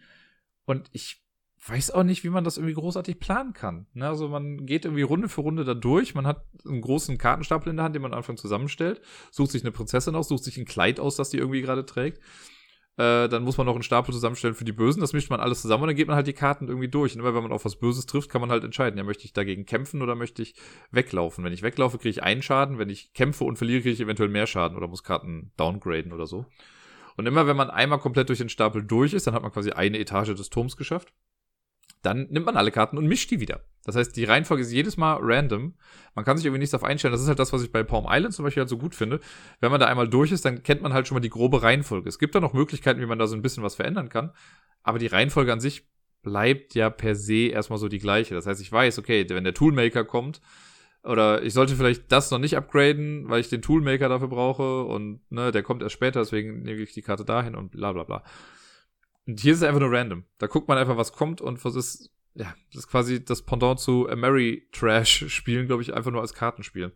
Und 0.66 0.90
ich 0.92 1.23
weiß 1.66 1.92
auch 1.92 2.04
nicht, 2.04 2.24
wie 2.24 2.30
man 2.30 2.44
das 2.44 2.58
irgendwie 2.58 2.74
großartig 2.74 3.20
planen 3.20 3.54
kann. 3.54 3.88
Ne? 3.94 4.08
Also 4.08 4.28
man 4.28 4.66
geht 4.66 4.86
irgendwie 4.86 5.04
Runde 5.04 5.30
für 5.30 5.42
Runde 5.42 5.64
da 5.64 5.74
durch. 5.74 6.14
Man 6.14 6.28
hat 6.28 6.46
einen 6.66 6.82
großen 6.82 7.18
Kartenstapel 7.18 7.70
in 7.70 7.78
der 7.78 7.86
Hand, 7.86 7.96
den 7.96 8.02
man 8.02 8.12
am 8.12 8.18
Anfang 8.18 8.38
zusammenstellt, 8.38 9.02
sucht 9.32 9.52
sich 9.52 9.64
eine 9.64 9.72
Prinzessin 9.72 10.16
aus, 10.16 10.28
sucht 10.28 10.44
sich 10.44 10.58
ein 10.58 10.66
Kleid 10.66 11.00
aus, 11.00 11.16
das 11.16 11.30
die 11.30 11.38
irgendwie 11.38 11.62
gerade 11.62 11.86
trägt. 11.86 12.20
Äh, 12.98 13.28
dann 13.30 13.44
muss 13.44 13.58
man 13.58 13.66
noch 13.66 13.74
einen 13.74 13.84
Stapel 13.84 14.14
zusammenstellen 14.14 14.56
für 14.56 14.66
die 14.66 14.74
Bösen. 14.74 15.00
Das 15.00 15.14
mischt 15.14 15.30
man 15.30 15.40
alles 15.40 15.62
zusammen 15.62 15.84
und 15.84 15.88
dann 15.88 15.96
geht 15.96 16.08
man 16.08 16.18
halt 16.18 16.28
die 16.28 16.34
Karten 16.34 16.68
irgendwie 16.68 16.90
durch. 16.90 17.14
Und 17.14 17.22
immer 17.22 17.34
wenn 17.34 17.44
man 17.44 17.54
auf 17.54 17.66
was 17.66 17.78
Böses 17.78 18.06
trifft, 18.06 18.30
kann 18.30 18.42
man 18.42 18.52
halt 18.52 18.64
entscheiden, 18.64 18.98
ja, 18.98 19.04
möchte 19.04 19.26
ich 19.26 19.34
dagegen 19.34 19.66
kämpfen 19.66 20.02
oder 20.02 20.16
möchte 20.16 20.42
ich 20.42 20.56
weglaufen. 20.92 21.46
Wenn 21.46 21.54
ich 21.54 21.64
weglaufe, 21.64 21.98
kriege 21.98 22.10
ich 22.10 22.24
einen 22.24 22.42
Schaden. 22.42 22.78
Wenn 22.78 22.90
ich 22.90 23.14
kämpfe 23.14 23.46
und 23.46 23.58
verliere, 23.58 23.82
kriege 23.82 23.94
ich 23.94 24.02
eventuell 24.02 24.30
mehr 24.30 24.48
Schaden 24.48 24.78
oder 24.78 24.88
muss 24.88 25.04
Karten 25.04 25.54
downgraden 25.56 26.12
oder 26.12 26.28
so. 26.28 26.46
Und 27.16 27.26
immer 27.26 27.48
wenn 27.48 27.56
man 27.56 27.70
einmal 27.70 28.00
komplett 28.00 28.30
durch 28.30 28.40
den 28.40 28.50
Stapel 28.50 28.84
durch 28.84 29.14
ist, 29.14 29.28
dann 29.28 29.34
hat 29.34 29.44
man 29.44 29.52
quasi 29.52 29.72
eine 29.72 30.00
Etage 30.00 30.36
des 30.36 30.50
Turms 30.50 30.78
geschafft 30.78 31.14
dann 32.04 32.28
nimmt 32.30 32.46
man 32.46 32.58
alle 32.58 32.72
Karten 32.72 32.98
und 32.98 33.08
mischt 33.08 33.32
die 33.32 33.40
wieder. 33.40 33.62
Das 33.86 33.96
heißt, 33.96 34.16
die 34.16 34.24
Reihenfolge 34.24 34.64
ist 34.64 34.72
jedes 34.72 34.98
Mal 34.98 35.18
random. 35.22 35.74
Man 36.16 36.26
kann 36.26 36.38
sich 36.38 36.46
irgendwie 36.46 36.60
nichts 36.60 36.72
darauf 36.72 36.88
einstellen. 36.88 37.12
Das 37.12 37.22
ist 37.22 37.28
halt 37.28 37.40
das, 37.40 37.52
was 37.52 37.64
ich 37.64 37.72
bei 37.72 37.84
Palm 37.84 38.06
Island 38.08 38.34
zum 38.34 38.44
Beispiel 38.44 38.62
halt 38.62 38.70
so 38.70 38.78
gut 38.78 38.96
finde. 38.96 39.20
Wenn 39.60 39.72
man 39.72 39.80
da 39.80 39.88
einmal 39.88 40.08
durch 40.08 40.32
ist, 40.32 40.46
dann 40.46 40.64
kennt 40.64 40.82
man 40.82 40.94
halt 40.94 41.08
schon 41.08 41.16
mal 41.16 41.22
die 41.22 41.30
grobe 41.30 41.64
Reihenfolge. 41.64 42.08
Es 42.08 42.20
gibt 42.20 42.36
da 42.36 42.40
noch 42.40 42.54
Möglichkeiten, 42.54 43.02
wie 43.02 43.06
man 43.06 43.20
da 43.20 43.28
so 43.28 43.36
ein 43.36 43.42
bisschen 43.42 43.64
was 43.64 43.76
verändern 43.76 44.10
kann. 44.10 44.32
Aber 44.84 45.00
die 45.00 45.08
Reihenfolge 45.08 45.52
an 45.52 45.60
sich 45.60 45.88
bleibt 46.22 46.76
ja 46.76 46.90
per 46.90 47.16
se 47.16 47.48
erstmal 47.48 47.80
so 47.80 47.90
die 47.90 48.00
gleiche. 48.00 48.36
Das 48.36 48.48
heißt, 48.48 48.62
ich 48.62 48.72
weiß, 48.72 49.00
okay, 49.00 49.26
wenn 49.30 49.44
der 49.44 49.54
Toolmaker 49.54 50.06
kommt, 50.06 50.40
oder 51.04 51.44
ich 51.44 51.54
sollte 51.54 51.76
vielleicht 51.76 52.12
das 52.12 52.32
noch 52.32 52.40
nicht 52.40 52.56
upgraden, 52.56 53.30
weil 53.30 53.42
ich 53.42 53.50
den 53.50 53.62
Toolmaker 53.62 54.08
dafür 54.08 54.30
brauche 54.30 54.84
und 54.84 55.20
ne, 55.30 55.52
der 55.52 55.62
kommt 55.62 55.84
erst 55.84 55.94
später, 55.94 56.22
deswegen 56.22 56.62
nehme 56.64 56.82
ich 56.82 56.94
die 56.94 57.02
Karte 57.02 57.26
dahin 57.26 57.56
und 57.56 57.72
bla 57.72 57.92
bla 57.92 58.04
bla. 58.04 58.24
Und 59.26 59.40
hier 59.40 59.54
ist 59.54 59.60
es 59.60 59.64
einfach 59.64 59.80
nur 59.80 59.92
random. 59.92 60.26
Da 60.38 60.48
guckt 60.48 60.68
man 60.68 60.78
einfach, 60.78 60.98
was 60.98 61.14
kommt 61.14 61.42
und 61.42 61.64
was 61.64 61.76
ist, 61.76 62.12
ja, 62.36 62.54
das 62.72 62.84
ist 62.84 62.88
quasi 62.88 63.24
das 63.24 63.44
Pendant 63.44 63.80
zu 63.80 64.08
Trash 64.72 65.26
spielen, 65.30 65.68
glaube 65.68 65.82
ich, 65.82 65.94
einfach 65.94 66.12
nur 66.12 66.22
als 66.22 66.34
Kartenspiel. 66.34 66.96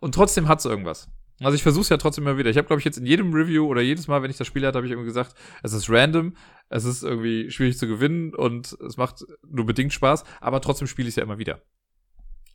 Und 0.00 0.14
trotzdem 0.14 0.48
hat 0.48 0.60
es 0.60 0.64
irgendwas. 0.64 1.08
Also 1.40 1.54
ich 1.54 1.62
versuche 1.62 1.82
es 1.82 1.88
ja 1.90 1.98
trotzdem 1.98 2.26
immer 2.26 2.38
wieder. 2.38 2.48
Ich 2.48 2.56
habe, 2.56 2.66
glaube 2.66 2.80
ich, 2.80 2.84
jetzt 2.84 2.96
in 2.96 3.04
jedem 3.04 3.32
Review 3.32 3.66
oder 3.66 3.82
jedes 3.82 4.08
Mal, 4.08 4.22
wenn 4.22 4.30
ich 4.30 4.38
das 4.38 4.46
Spiel 4.46 4.64
hatte, 4.66 4.78
habe 4.78 4.86
ich 4.86 4.92
irgendwie 4.92 5.08
gesagt, 5.08 5.34
es 5.62 5.72
ist 5.72 5.90
random, 5.90 6.34
es 6.70 6.84
ist 6.84 7.02
irgendwie 7.02 7.50
schwierig 7.50 7.76
zu 7.76 7.86
gewinnen 7.86 8.34
und 8.34 8.72
es 8.86 8.96
macht 8.96 9.24
nur 9.46 9.66
bedingt 9.66 9.92
Spaß, 9.92 10.24
aber 10.40 10.60
trotzdem 10.62 10.86
spiele 10.86 11.08
ich 11.08 11.12
es 11.12 11.16
ja 11.16 11.22
immer 11.22 11.38
wieder. 11.38 11.60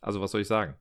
Also 0.00 0.20
was 0.20 0.32
soll 0.32 0.40
ich 0.40 0.48
sagen? 0.48 0.74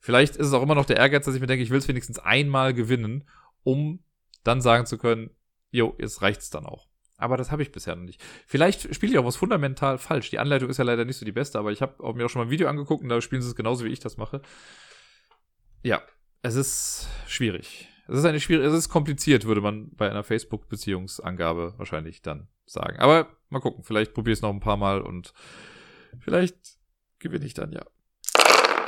Vielleicht 0.00 0.36
ist 0.36 0.46
es 0.46 0.52
auch 0.54 0.62
immer 0.62 0.74
noch 0.74 0.86
der 0.86 0.96
Ehrgeiz, 0.96 1.26
dass 1.26 1.34
ich 1.34 1.40
mir 1.40 1.46
denke, 1.46 1.62
ich 1.62 1.70
will 1.70 1.78
es 1.78 1.88
wenigstens 1.88 2.18
einmal 2.18 2.72
gewinnen, 2.72 3.28
um 3.64 4.02
dann 4.44 4.62
sagen 4.62 4.86
zu 4.86 4.96
können, 4.96 5.30
jo, 5.70 5.94
jetzt 5.98 6.22
reicht's 6.22 6.48
dann 6.48 6.64
auch. 6.64 6.88
Aber 7.22 7.36
das 7.36 7.50
habe 7.50 7.62
ich 7.62 7.72
bisher 7.72 7.94
noch 7.94 8.02
nicht. 8.02 8.20
Vielleicht 8.46 8.94
spiele 8.94 9.12
ich 9.12 9.18
auch 9.18 9.24
was 9.24 9.36
fundamental 9.36 9.96
falsch. 9.98 10.30
Die 10.30 10.38
Anleitung 10.38 10.68
ist 10.68 10.78
ja 10.78 10.84
leider 10.84 11.04
nicht 11.04 11.16
so 11.16 11.24
die 11.24 11.32
beste, 11.32 11.58
aber 11.58 11.72
ich 11.72 11.80
habe 11.80 12.12
mir 12.14 12.26
auch 12.26 12.28
schon 12.28 12.40
mal 12.40 12.46
ein 12.46 12.50
Video 12.50 12.68
angeguckt 12.68 13.02
und 13.02 13.08
da 13.08 13.20
spielen 13.20 13.42
sie 13.42 13.48
es 13.48 13.54
genauso, 13.54 13.84
wie 13.84 13.92
ich 13.92 14.00
das 14.00 14.16
mache. 14.16 14.42
Ja, 15.82 16.02
es 16.42 16.56
ist 16.56 17.08
schwierig. 17.26 17.88
Es 18.08 18.18
ist 18.18 18.24
eine 18.24 18.40
schwierige, 18.40 18.66
es 18.66 18.74
ist 18.74 18.88
kompliziert, 18.88 19.44
würde 19.44 19.60
man 19.60 19.94
bei 19.94 20.10
einer 20.10 20.24
Facebook-Beziehungsangabe 20.24 21.74
wahrscheinlich 21.76 22.22
dann 22.22 22.48
sagen. 22.66 22.98
Aber 22.98 23.28
mal 23.48 23.60
gucken, 23.60 23.84
vielleicht 23.84 24.12
probiere 24.14 24.32
ich 24.32 24.38
es 24.38 24.42
noch 24.42 24.50
ein 24.50 24.60
paar 24.60 24.76
Mal 24.76 25.00
und 25.00 25.32
vielleicht 26.18 26.56
gewinne 27.20 27.46
ich 27.46 27.54
dann 27.54 27.72
ja. 27.72 27.82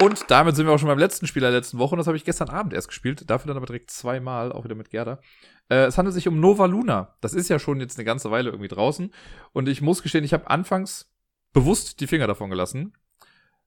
Und 0.01 0.31
damit 0.31 0.57
sind 0.57 0.67
wir 0.67 0.73
auch 0.73 0.79
schon 0.79 0.89
beim 0.89 0.99
letzten 0.99 1.27
Spiel 1.27 1.41
der 1.41 1.51
letzten 1.51 1.79
Woche. 1.79 1.93
Und 1.93 1.99
das 1.99 2.07
habe 2.07 2.17
ich 2.17 2.25
gestern 2.25 2.51
Abend 2.51 2.73
erst 2.73 2.89
gespielt. 2.89 3.29
Dafür 3.31 3.49
dann 3.49 3.57
aber 3.57 3.67
direkt 3.67 3.91
zweimal, 3.91 4.53
auch 4.53 4.65
wieder 4.65 4.75
mit 4.75 4.91
Gerda. 4.91 5.21
Äh, 5.69 5.85
es 5.87 5.97
handelt 5.97 6.15
sich 6.15 6.29
um 6.29 6.41
Nova 6.41 6.67
Luna. 6.67 7.17
Das 7.21 7.35
ist 7.35 7.49
ja 7.49 7.59
schon 7.59 7.81
jetzt 7.81 7.99
eine 7.99 8.05
ganze 8.05 8.31
Weile 8.31 8.51
irgendwie 8.51 8.69
draußen. 8.69 9.13
Und 9.53 9.69
ich 9.69 9.81
muss 9.81 10.03
gestehen, 10.03 10.25
ich 10.25 10.33
habe 10.33 10.51
anfangs 10.51 11.11
bewusst 11.53 12.01
die 12.01 12.07
Finger 12.07 12.27
davon 12.27 12.51
gelassen, 12.51 12.93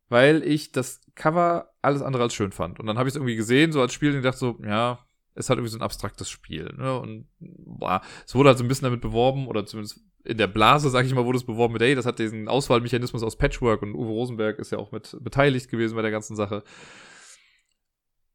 weil 0.10 0.44
ich 0.44 0.72
das 0.72 1.02
Cover 1.16 1.74
alles 1.82 2.02
andere 2.02 2.24
als 2.24 2.34
schön 2.34 2.52
fand. 2.52 2.80
Und 2.80 2.86
dann 2.86 2.98
habe 2.98 3.08
ich 3.10 3.14
es 3.14 3.16
irgendwie 3.16 3.36
gesehen, 3.36 3.72
so 3.72 3.82
als 3.82 3.94
Spiel, 3.94 4.16
und 4.16 4.22
dachte 4.22 4.38
so, 4.38 4.60
ja, 4.64 5.00
es 5.34 5.50
hat 5.50 5.58
irgendwie 5.58 5.72
so 5.72 5.78
ein 5.78 5.84
abstraktes 5.84 6.30
Spiel. 6.30 6.74
Ne? 6.78 7.00
Und 7.00 7.30
boah, 7.40 8.02
es 8.26 8.36
wurde 8.36 8.50
halt 8.50 8.58
so 8.58 8.64
ein 8.64 8.68
bisschen 8.68 8.86
damit 8.86 9.02
beworben, 9.02 9.48
oder 9.48 9.66
zumindest 9.66 10.02
in 10.28 10.38
der 10.38 10.48
Blase, 10.48 10.90
sag 10.90 11.06
ich 11.06 11.14
mal, 11.14 11.26
wurde 11.26 11.38
es 11.38 11.46
beworben 11.46 11.74
mit, 11.74 11.82
ey, 11.82 11.96
das 11.96 12.06
hat 12.06 12.20
diesen 12.20 12.48
Auswahlmechanismus 12.48 13.24
aus 13.24 13.38
Patchwork 13.38 13.82
und 13.82 13.96
Uwe 13.96 14.10
Rosenberg 14.10 14.60
ist 14.60 14.72
ja 14.72 14.78
auch 14.78 14.92
mit 14.92 15.18
beteiligt 15.22 15.70
gewesen 15.70 15.96
bei 15.96 16.02
der 16.02 16.12
ganzen 16.12 16.36
Sache. 16.36 16.64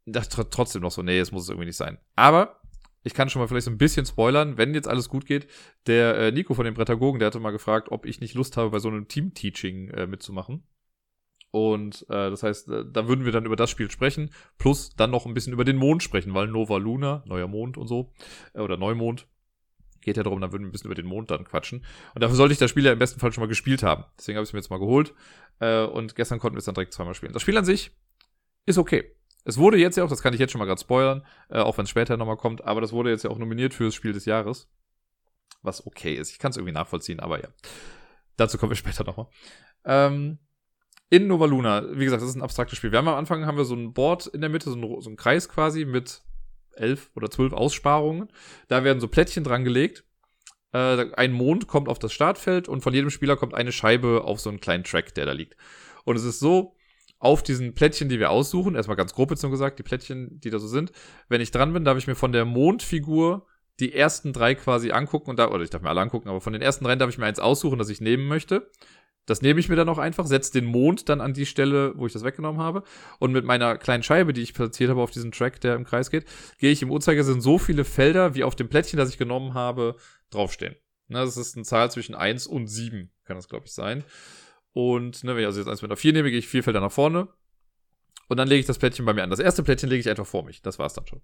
Ich 0.04 0.12
dachte 0.12 0.48
trotzdem 0.48 0.82
noch 0.82 0.90
so, 0.90 1.02
nee, 1.02 1.18
es 1.18 1.30
muss 1.30 1.44
es 1.44 1.48
irgendwie 1.50 1.66
nicht 1.66 1.76
sein. 1.76 1.98
Aber 2.16 2.60
ich 3.04 3.14
kann 3.14 3.28
schon 3.28 3.40
mal 3.40 3.48
vielleicht 3.48 3.66
so 3.66 3.70
ein 3.70 3.78
bisschen 3.78 4.06
spoilern, 4.06 4.56
wenn 4.56 4.74
jetzt 4.74 4.88
alles 4.88 5.08
gut 5.08 5.26
geht. 5.26 5.46
Der 5.86 6.16
äh, 6.16 6.32
Nico 6.32 6.54
von 6.54 6.64
den 6.64 6.74
Prädagogen, 6.74 7.18
der 7.18 7.26
hatte 7.26 7.40
mal 7.40 7.50
gefragt, 7.50 7.90
ob 7.90 8.06
ich 8.06 8.20
nicht 8.20 8.34
Lust 8.34 8.56
habe, 8.56 8.70
bei 8.70 8.78
so 8.78 8.88
einem 8.88 9.08
Team-Teaching 9.08 9.90
äh, 9.90 10.06
mitzumachen. 10.06 10.64
Und 11.50 12.06
äh, 12.08 12.30
das 12.30 12.42
heißt, 12.42 12.68
äh, 12.70 12.84
da 12.90 13.06
würden 13.08 13.26
wir 13.26 13.32
dann 13.32 13.44
über 13.44 13.56
das 13.56 13.70
Spiel 13.70 13.90
sprechen, 13.90 14.30
plus 14.56 14.94
dann 14.96 15.10
noch 15.10 15.26
ein 15.26 15.34
bisschen 15.34 15.52
über 15.52 15.64
den 15.64 15.76
Mond 15.76 16.02
sprechen, 16.02 16.32
weil 16.32 16.46
Nova 16.46 16.78
Luna, 16.78 17.22
neuer 17.26 17.48
Mond 17.48 17.76
und 17.76 17.88
so, 17.88 18.12
äh, 18.54 18.60
oder 18.60 18.78
Neumond, 18.78 19.28
geht 20.02 20.16
ja 20.16 20.22
darum, 20.22 20.40
dann 20.40 20.52
würden 20.52 20.62
wir 20.62 20.68
ein 20.68 20.72
bisschen 20.72 20.86
über 20.86 20.94
den 20.94 21.06
Mond 21.06 21.30
dann 21.30 21.44
quatschen. 21.44 21.84
Und 22.14 22.22
dafür 22.22 22.36
sollte 22.36 22.52
ich 22.52 22.58
das 22.58 22.70
Spiel 22.70 22.84
ja 22.84 22.92
im 22.92 22.98
besten 22.98 23.20
Fall 23.20 23.32
schon 23.32 23.42
mal 23.42 23.48
gespielt 23.48 23.82
haben. 23.82 24.04
Deswegen 24.18 24.36
habe 24.36 24.44
ich 24.44 24.50
es 24.50 24.52
mir 24.52 24.58
jetzt 24.58 24.70
mal 24.70 24.78
geholt. 24.78 25.14
Äh, 25.60 25.84
und 25.84 26.14
gestern 26.14 26.38
konnten 26.38 26.56
wir 26.56 26.60
es 26.60 26.64
dann 26.64 26.74
direkt 26.74 26.92
zweimal 26.92 27.14
spielen. 27.14 27.32
Das 27.32 27.42
Spiel 27.42 27.56
an 27.56 27.64
sich 27.64 27.92
ist 28.66 28.78
okay. 28.78 29.14
Es 29.44 29.58
wurde 29.58 29.76
jetzt 29.76 29.96
ja 29.96 30.04
auch, 30.04 30.08
das 30.08 30.22
kann 30.22 30.34
ich 30.34 30.40
jetzt 30.40 30.52
schon 30.52 30.58
mal 30.58 30.66
gerade 30.66 30.80
spoilern, 30.80 31.26
äh, 31.48 31.58
auch 31.58 31.76
wenn 31.78 31.84
es 31.84 31.90
später 31.90 32.16
nochmal 32.16 32.36
kommt, 32.36 32.64
aber 32.64 32.80
das 32.80 32.92
wurde 32.92 33.10
jetzt 33.10 33.24
ja 33.24 33.30
auch 33.30 33.38
nominiert 33.38 33.74
für 33.74 33.84
das 33.84 33.94
Spiel 33.94 34.12
des 34.12 34.24
Jahres. 34.24 34.70
Was 35.62 35.86
okay 35.86 36.14
ist. 36.14 36.30
Ich 36.30 36.38
kann 36.38 36.50
es 36.50 36.56
irgendwie 36.56 36.72
nachvollziehen, 36.72 37.20
aber 37.20 37.40
ja. 37.40 37.48
Dazu 38.36 38.58
kommen 38.58 38.70
wir 38.70 38.76
später 38.76 39.04
nochmal. 39.04 39.26
Ähm, 39.84 40.38
in 41.10 41.26
Nova 41.26 41.44
Luna, 41.44 41.84
wie 41.92 42.04
gesagt, 42.04 42.22
das 42.22 42.30
ist 42.30 42.36
ein 42.36 42.42
abstraktes 42.42 42.78
Spiel. 42.78 42.90
Wir 42.90 42.98
haben 42.98 43.08
am 43.08 43.16
Anfang 43.16 43.44
haben 43.44 43.58
wir 43.58 43.64
so 43.64 43.74
ein 43.74 43.92
Board 43.92 44.28
in 44.28 44.40
der 44.40 44.48
Mitte, 44.48 44.70
so 44.70 44.76
ein, 44.76 45.02
so 45.02 45.10
ein 45.10 45.16
Kreis 45.16 45.48
quasi 45.48 45.84
mit 45.84 46.22
elf 46.76 47.10
oder 47.14 47.30
zwölf 47.30 47.52
Aussparungen. 47.52 48.28
Da 48.68 48.84
werden 48.84 49.00
so 49.00 49.08
Plättchen 49.08 49.44
dran 49.44 49.64
gelegt. 49.64 50.04
Äh, 50.72 51.12
ein 51.14 51.32
Mond 51.32 51.66
kommt 51.66 51.88
auf 51.88 51.98
das 51.98 52.12
Startfeld 52.12 52.68
und 52.68 52.82
von 52.82 52.94
jedem 52.94 53.10
Spieler 53.10 53.36
kommt 53.36 53.54
eine 53.54 53.72
Scheibe 53.72 54.24
auf 54.24 54.40
so 54.40 54.50
einen 54.50 54.60
kleinen 54.60 54.84
Track, 54.84 55.14
der 55.14 55.26
da 55.26 55.32
liegt. 55.32 55.56
Und 56.04 56.16
es 56.16 56.24
ist 56.24 56.40
so, 56.40 56.74
auf 57.22 57.44
diesen 57.44 57.72
Plättchen, 57.72 58.08
die 58.08 58.18
wir 58.18 58.30
aussuchen, 58.30 58.74
erstmal 58.74 58.96
ganz 58.96 59.14
grob 59.14 59.30
jetzt 59.30 59.42
nur 59.42 59.52
gesagt, 59.52 59.78
die 59.78 59.84
Plättchen, 59.84 60.40
die 60.40 60.50
da 60.50 60.58
so 60.58 60.66
sind, 60.66 60.90
wenn 61.28 61.40
ich 61.40 61.52
dran 61.52 61.72
bin, 61.72 61.84
darf 61.84 61.96
ich 61.96 62.08
mir 62.08 62.16
von 62.16 62.32
der 62.32 62.44
Mondfigur 62.44 63.46
die 63.78 63.94
ersten 63.94 64.32
drei 64.32 64.56
quasi 64.56 64.90
angucken 64.90 65.30
und 65.30 65.38
da, 65.38 65.48
oder 65.48 65.62
ich 65.62 65.70
darf 65.70 65.82
mir 65.82 65.88
alle 65.88 66.00
angucken, 66.00 66.28
aber 66.28 66.40
von 66.40 66.52
den 66.52 66.62
ersten 66.62 66.84
drei 66.84 66.96
darf 66.96 67.10
ich 67.10 67.18
mir 67.18 67.26
eins 67.26 67.38
aussuchen, 67.38 67.78
das 67.78 67.90
ich 67.90 68.00
nehmen 68.00 68.26
möchte. 68.26 68.68
Das 69.26 69.40
nehme 69.40 69.60
ich 69.60 69.68
mir 69.68 69.76
dann 69.76 69.88
auch 69.88 69.98
einfach, 69.98 70.26
setze 70.26 70.52
den 70.52 70.64
Mond 70.64 71.08
dann 71.08 71.20
an 71.20 71.32
die 71.32 71.46
Stelle, 71.46 71.92
wo 71.96 72.06
ich 72.06 72.12
das 72.12 72.24
weggenommen 72.24 72.60
habe. 72.60 72.82
Und 73.20 73.32
mit 73.32 73.44
meiner 73.44 73.78
kleinen 73.78 74.02
Scheibe, 74.02 74.32
die 74.32 74.42
ich 74.42 74.52
platziert 74.52 74.90
habe 74.90 75.00
auf 75.00 75.12
diesen 75.12 75.30
Track, 75.30 75.60
der 75.60 75.76
im 75.76 75.84
Kreis 75.84 76.10
geht, 76.10 76.24
gehe 76.58 76.72
ich 76.72 76.82
im 76.82 76.90
Uhrzeigersinn 76.90 77.40
so 77.40 77.58
viele 77.58 77.84
Felder, 77.84 78.34
wie 78.34 78.42
auf 78.42 78.56
dem 78.56 78.68
Plättchen, 78.68 78.96
das 78.96 79.10
ich 79.10 79.18
genommen 79.18 79.54
habe, 79.54 79.96
draufstehen. 80.30 80.74
Ne, 81.08 81.18
das 81.18 81.36
ist 81.36 81.56
eine 81.56 81.64
Zahl 81.64 81.90
zwischen 81.90 82.14
eins 82.14 82.46
und 82.46 82.66
sieben, 82.66 83.12
kann 83.24 83.36
das, 83.36 83.48
glaube 83.48 83.66
ich, 83.66 83.72
sein. 83.72 84.02
Und 84.72 85.22
ne, 85.22 85.34
wenn 85.34 85.42
ich 85.42 85.46
also 85.46 85.60
jetzt 85.60 85.68
eins 85.68 85.82
mit 85.82 85.90
einer 85.90 85.96
vier 85.96 86.12
nehme, 86.12 86.30
gehe 86.30 86.38
ich 86.38 86.48
vier 86.48 86.64
Felder 86.64 86.80
nach 86.80 86.92
vorne. 86.92 87.28
Und 88.28 88.38
dann 88.38 88.48
lege 88.48 88.60
ich 88.60 88.66
das 88.66 88.78
Plättchen 88.78 89.04
bei 89.04 89.12
mir 89.12 89.22
an. 89.22 89.30
Das 89.30 89.38
erste 89.38 89.62
Plättchen 89.62 89.90
lege 89.90 90.00
ich 90.00 90.08
einfach 90.08 90.26
vor 90.26 90.44
mich. 90.44 90.62
Das 90.62 90.78
war's 90.78 90.94
dann 90.94 91.06
schon. 91.06 91.20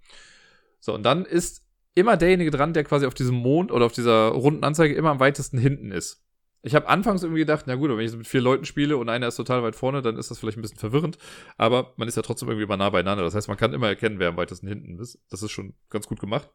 So, 0.78 0.94
und 0.94 1.02
dann 1.02 1.24
ist 1.24 1.64
immer 1.94 2.16
derjenige 2.16 2.50
dran, 2.50 2.74
der 2.74 2.84
quasi 2.84 3.06
auf 3.06 3.14
diesem 3.14 3.36
Mond 3.36 3.72
oder 3.72 3.86
auf 3.86 3.92
dieser 3.92 4.28
runden 4.28 4.62
Anzeige 4.62 4.94
immer 4.94 5.10
am 5.10 5.20
weitesten 5.20 5.58
hinten 5.58 5.90
ist. 5.90 6.22
Ich 6.62 6.74
habe 6.74 6.88
anfangs 6.88 7.22
irgendwie 7.22 7.40
gedacht, 7.40 7.64
na 7.66 7.76
gut, 7.76 7.90
wenn 7.90 8.00
ich 8.00 8.16
mit 8.16 8.26
vier 8.26 8.40
Leuten 8.40 8.64
spiele 8.64 8.96
und 8.96 9.08
einer 9.08 9.28
ist 9.28 9.36
total 9.36 9.62
weit 9.62 9.76
vorne, 9.76 10.02
dann 10.02 10.16
ist 10.16 10.30
das 10.30 10.38
vielleicht 10.38 10.58
ein 10.58 10.62
bisschen 10.62 10.78
verwirrend. 10.78 11.18
Aber 11.56 11.94
man 11.96 12.08
ist 12.08 12.16
ja 12.16 12.22
trotzdem 12.22 12.48
irgendwie 12.48 12.64
immer 12.64 12.76
nah 12.76 12.90
beieinander. 12.90 13.22
Das 13.22 13.34
heißt, 13.34 13.48
man 13.48 13.56
kann 13.56 13.72
immer 13.72 13.88
erkennen, 13.88 14.18
wer 14.18 14.28
am 14.28 14.36
weitesten 14.36 14.66
hinten 14.66 14.98
ist. 14.98 15.20
Das 15.30 15.42
ist 15.42 15.52
schon 15.52 15.74
ganz 15.88 16.08
gut 16.08 16.18
gemacht. 16.18 16.50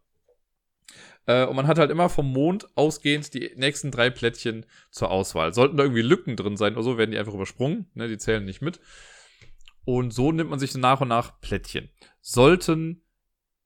Äh, 1.26 1.46
und 1.46 1.56
man 1.56 1.68
hat 1.68 1.80
halt 1.80 1.92
immer 1.92 2.10
vom 2.10 2.32
Mond 2.32 2.68
ausgehend 2.76 3.34
die 3.34 3.52
nächsten 3.56 3.92
drei 3.92 4.10
Plättchen 4.10 4.66
zur 4.92 5.10
Auswahl. 5.10 5.54
Sollten 5.54 5.78
da 5.78 5.84
irgendwie 5.84 6.02
Lücken 6.02 6.36
drin 6.36 6.58
sein 6.58 6.74
oder 6.74 6.84
so, 6.84 6.98
werden 6.98 7.12
die 7.12 7.18
einfach 7.18 7.34
übersprungen. 7.34 7.90
Ne, 7.94 8.08
die 8.08 8.18
zählen 8.18 8.44
nicht 8.44 8.62
mit. 8.62 8.80
Und 9.86 10.14
so 10.14 10.32
nimmt 10.32 10.50
man 10.50 10.60
sich 10.60 10.76
nach 10.76 11.02
und 11.02 11.10
nach 11.10 11.40
Plättchen. 11.42 11.90
Sollten, 12.22 13.03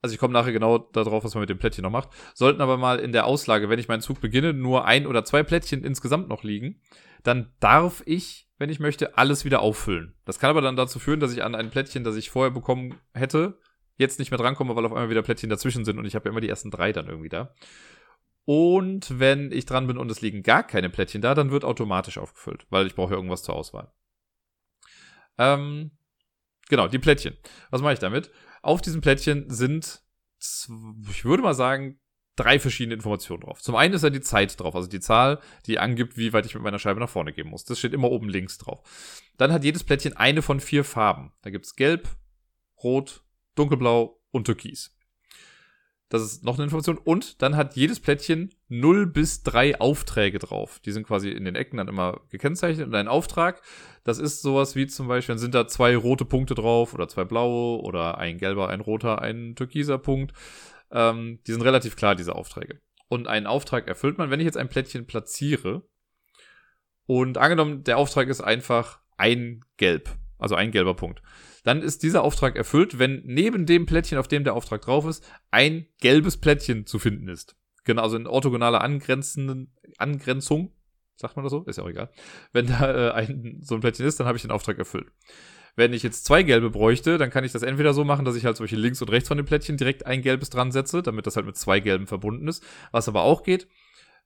also 0.01 0.13
ich 0.13 0.19
komme 0.19 0.33
nachher 0.33 0.51
genau 0.51 0.77
darauf, 0.77 1.23
was 1.23 1.33
man 1.33 1.41
mit 1.41 1.49
dem 1.49 1.57
Plättchen 1.57 1.83
noch 1.83 1.91
macht, 1.91 2.09
sollten 2.33 2.61
aber 2.61 2.77
mal 2.77 2.99
in 2.99 3.11
der 3.11 3.25
Auslage, 3.25 3.69
wenn 3.69 3.79
ich 3.79 3.87
meinen 3.87 4.01
Zug 4.01 4.21
beginne, 4.21 4.53
nur 4.53 4.85
ein 4.85 5.07
oder 5.07 5.25
zwei 5.25 5.43
Plättchen 5.43 5.83
insgesamt 5.83 6.29
noch 6.29 6.43
liegen, 6.43 6.81
dann 7.23 7.51
darf 7.59 8.03
ich, 8.05 8.47
wenn 8.57 8.69
ich 8.69 8.79
möchte, 8.79 9.17
alles 9.17 9.43
wieder 9.43 9.61
auffüllen. 9.61 10.15
Das 10.25 10.39
kann 10.39 10.49
aber 10.49 10.61
dann 10.61 10.75
dazu 10.75 10.99
führen, 10.99 11.19
dass 11.19 11.33
ich 11.33 11.43
an 11.43 11.55
ein 11.55 11.69
Plättchen, 11.69 12.03
das 12.03 12.15
ich 12.15 12.29
vorher 12.29 12.51
bekommen 12.51 12.95
hätte, 13.13 13.59
jetzt 13.97 14.19
nicht 14.19 14.31
mehr 14.31 14.37
drankomme, 14.37 14.75
weil 14.75 14.85
auf 14.85 14.91
einmal 14.91 15.09
wieder 15.09 15.23
Plättchen 15.23 15.49
dazwischen 15.49 15.83
sind 15.83 15.97
und 15.97 16.05
ich 16.05 16.15
habe 16.15 16.25
ja 16.25 16.31
immer 16.31 16.41
die 16.41 16.49
ersten 16.49 16.71
drei 16.71 16.93
dann 16.93 17.07
irgendwie 17.07 17.29
da. 17.29 17.53
Und 18.45 19.19
wenn 19.19 19.51
ich 19.51 19.65
dran 19.65 19.87
bin 19.87 19.97
und 19.97 20.09
es 20.09 20.21
liegen 20.21 20.41
gar 20.41 20.63
keine 20.63 20.89
Plättchen 20.89 21.21
da, 21.21 21.35
dann 21.35 21.51
wird 21.51 21.65
automatisch 21.65 22.17
aufgefüllt, 22.17 22.65
weil 22.69 22.87
ich 22.87 22.95
brauche 22.95 23.11
ja 23.11 23.17
irgendwas 23.17 23.43
zur 23.43 23.55
Auswahl. 23.55 23.91
Ähm, 25.37 25.91
genau, 26.69 26.87
die 26.87 26.99
Plättchen. 26.99 27.35
Was 27.71 27.81
mache 27.81 27.93
ich 27.93 27.99
damit? 27.99 28.31
Auf 28.67 28.81
diesen 28.81 28.99
Plättchen 28.99 29.49
sind, 29.49 30.03
ich 31.09 31.23
würde 31.23 31.41
mal 31.41 31.53
sagen, 31.53 32.01
drei 32.35 32.59
verschiedene 32.59 32.95
Informationen 32.95 33.39
drauf. 33.39 33.61
Zum 33.61 33.77
einen 33.77 33.93
ist 33.93 34.03
da 34.03 34.09
die 34.09 34.19
Zeit 34.19 34.59
drauf, 34.59 34.75
also 34.75 34.89
die 34.89 34.99
Zahl, 34.99 35.39
die 35.67 35.79
angibt, 35.79 36.17
wie 36.17 36.33
weit 36.33 36.45
ich 36.45 36.53
mit 36.53 36.63
meiner 36.63 36.77
Scheibe 36.77 36.99
nach 36.99 37.07
vorne 37.07 37.31
gehen 37.31 37.47
muss. 37.47 37.63
Das 37.63 37.79
steht 37.79 37.93
immer 37.93 38.11
oben 38.11 38.27
links 38.27 38.57
drauf. 38.57 38.81
Dann 39.37 39.53
hat 39.53 39.63
jedes 39.63 39.85
Plättchen 39.85 40.17
eine 40.17 40.41
von 40.41 40.59
vier 40.59 40.83
Farben. 40.83 41.31
Da 41.43 41.49
gibt's 41.49 41.77
Gelb, 41.77 42.09
Rot, 42.83 43.23
Dunkelblau 43.55 44.21
und 44.31 44.43
Türkis. 44.43 44.96
Das 46.09 46.21
ist 46.21 46.43
noch 46.43 46.55
eine 46.55 46.63
Information. 46.63 46.97
Und 46.97 47.41
dann 47.41 47.57
hat 47.57 47.75
jedes 47.75 47.99
Plättchen 47.99 48.53
0 48.69 49.07
bis 49.07 49.43
3 49.43 49.81
Aufträge 49.81 50.39
drauf. 50.39 50.79
Die 50.85 50.91
sind 50.91 51.05
quasi 51.05 51.29
in 51.29 51.43
den 51.43 51.55
Ecken 51.55 51.77
dann 51.77 51.89
immer 51.89 52.21
gekennzeichnet. 52.29 52.87
Und 52.87 52.95
ein 52.95 53.09
Auftrag, 53.09 53.61
das 54.05 54.17
ist 54.17 54.41
sowas 54.41 54.75
wie 54.75 54.87
zum 54.87 55.07
Beispiel, 55.07 55.33
dann 55.33 55.39
sind 55.39 55.53
da 55.53 55.67
zwei 55.67 55.97
rote 55.97 56.23
Punkte 56.23 56.55
drauf 56.55 56.93
oder 56.93 57.09
zwei 57.09 57.25
blaue 57.25 57.81
oder 57.81 58.17
ein 58.17 58.37
gelber, 58.37 58.69
ein 58.69 58.79
roter, 58.79 59.21
ein 59.21 59.55
türkiser 59.55 59.97
Punkt. 59.97 60.31
Ähm, 60.91 61.39
die 61.45 61.51
sind 61.51 61.61
relativ 61.61 61.97
klar, 61.97 62.15
diese 62.15 62.35
Aufträge. 62.35 62.79
Und 63.09 63.27
einen 63.27 63.47
Auftrag 63.47 63.87
erfüllt 63.87 64.17
man, 64.17 64.29
wenn 64.29 64.39
ich 64.39 64.45
jetzt 64.45 64.57
ein 64.57 64.69
Plättchen 64.69 65.07
platziere. 65.07 65.83
Und 67.05 67.37
angenommen, 67.37 67.83
der 67.83 67.97
Auftrag 67.97 68.29
ist 68.29 68.41
einfach 68.41 68.99
ein 69.17 69.65
Gelb. 69.75 70.09
Also 70.39 70.55
ein 70.55 70.71
gelber 70.71 70.93
Punkt 70.93 71.21
dann 71.67 71.81
ist 71.81 72.01
dieser 72.01 72.23
Auftrag 72.23 72.55
erfüllt, 72.55 72.97
wenn 72.97 73.23
neben 73.25 73.65
dem 73.65 73.85
Plättchen, 73.85 74.17
auf 74.17 74.29
dem 74.29 74.45
der 74.45 74.53
Auftrag 74.53 74.81
drauf 74.81 75.05
ist, 75.05 75.29
ein 75.51 75.85
gelbes 75.99 76.37
Plättchen 76.37 76.85
zu 76.85 76.97
finden 76.97 77.27
ist. 77.27 77.57
Genau, 77.83 78.03
also 78.03 78.15
in 78.15 78.25
orthogonaler 78.25 78.81
angrenzenden 78.81 79.73
Angrenzung, 79.97 80.71
sagt 81.17 81.35
man 81.35 81.43
das 81.43 81.51
so? 81.51 81.63
Ist 81.63 81.77
ja 81.77 81.83
auch 81.83 81.89
egal. 81.89 82.09
Wenn 82.53 82.67
da 82.67 83.09
äh, 83.09 83.11
ein, 83.11 83.59
so 83.61 83.75
ein 83.75 83.81
Plättchen 83.81 84.05
ist, 84.05 84.17
dann 84.17 84.27
habe 84.27 84.37
ich 84.37 84.43
den 84.43 84.51
Auftrag 84.51 84.79
erfüllt. 84.79 85.11
Wenn 85.75 85.91
ich 85.91 86.03
jetzt 86.03 86.23
zwei 86.23 86.41
gelbe 86.41 86.69
bräuchte, 86.69 87.17
dann 87.17 87.31
kann 87.31 87.43
ich 87.43 87.51
das 87.51 87.63
entweder 87.63 87.93
so 87.93 88.05
machen, 88.05 88.23
dass 88.23 88.37
ich 88.37 88.45
halt 88.45 88.55
solche 88.55 88.77
links 88.77 89.01
und 89.01 89.11
rechts 89.11 89.27
von 89.27 89.37
dem 89.37 89.45
Plättchen 89.45 89.75
direkt 89.75 90.05
ein 90.05 90.21
gelbes 90.21 90.49
dran 90.49 90.71
setze, 90.71 91.03
damit 91.03 91.27
das 91.27 91.35
halt 91.35 91.45
mit 91.45 91.57
zwei 91.57 91.81
gelben 91.81 92.07
verbunden 92.07 92.47
ist. 92.47 92.63
Was 92.91 93.09
aber 93.09 93.23
auch 93.23 93.43
geht, 93.43 93.67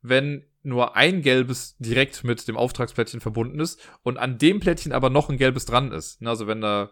wenn 0.04 0.46
nur 0.62 0.96
ein 0.96 1.24
gelbes 1.24 1.76
direkt 1.80 2.24
mit 2.24 2.48
dem 2.48 2.56
Auftragsplättchen 2.56 3.20
verbunden 3.20 3.60
ist 3.60 3.80
und 4.04 4.20
an 4.20 4.38
dem 4.38 4.60
Plättchen 4.60 4.92
aber 4.92 5.10
noch 5.10 5.30
ein 5.30 5.38
gelbes 5.38 5.66
dran 5.66 5.92
ist. 5.92 6.24
Also 6.24 6.46
wenn 6.46 6.62
da 6.62 6.92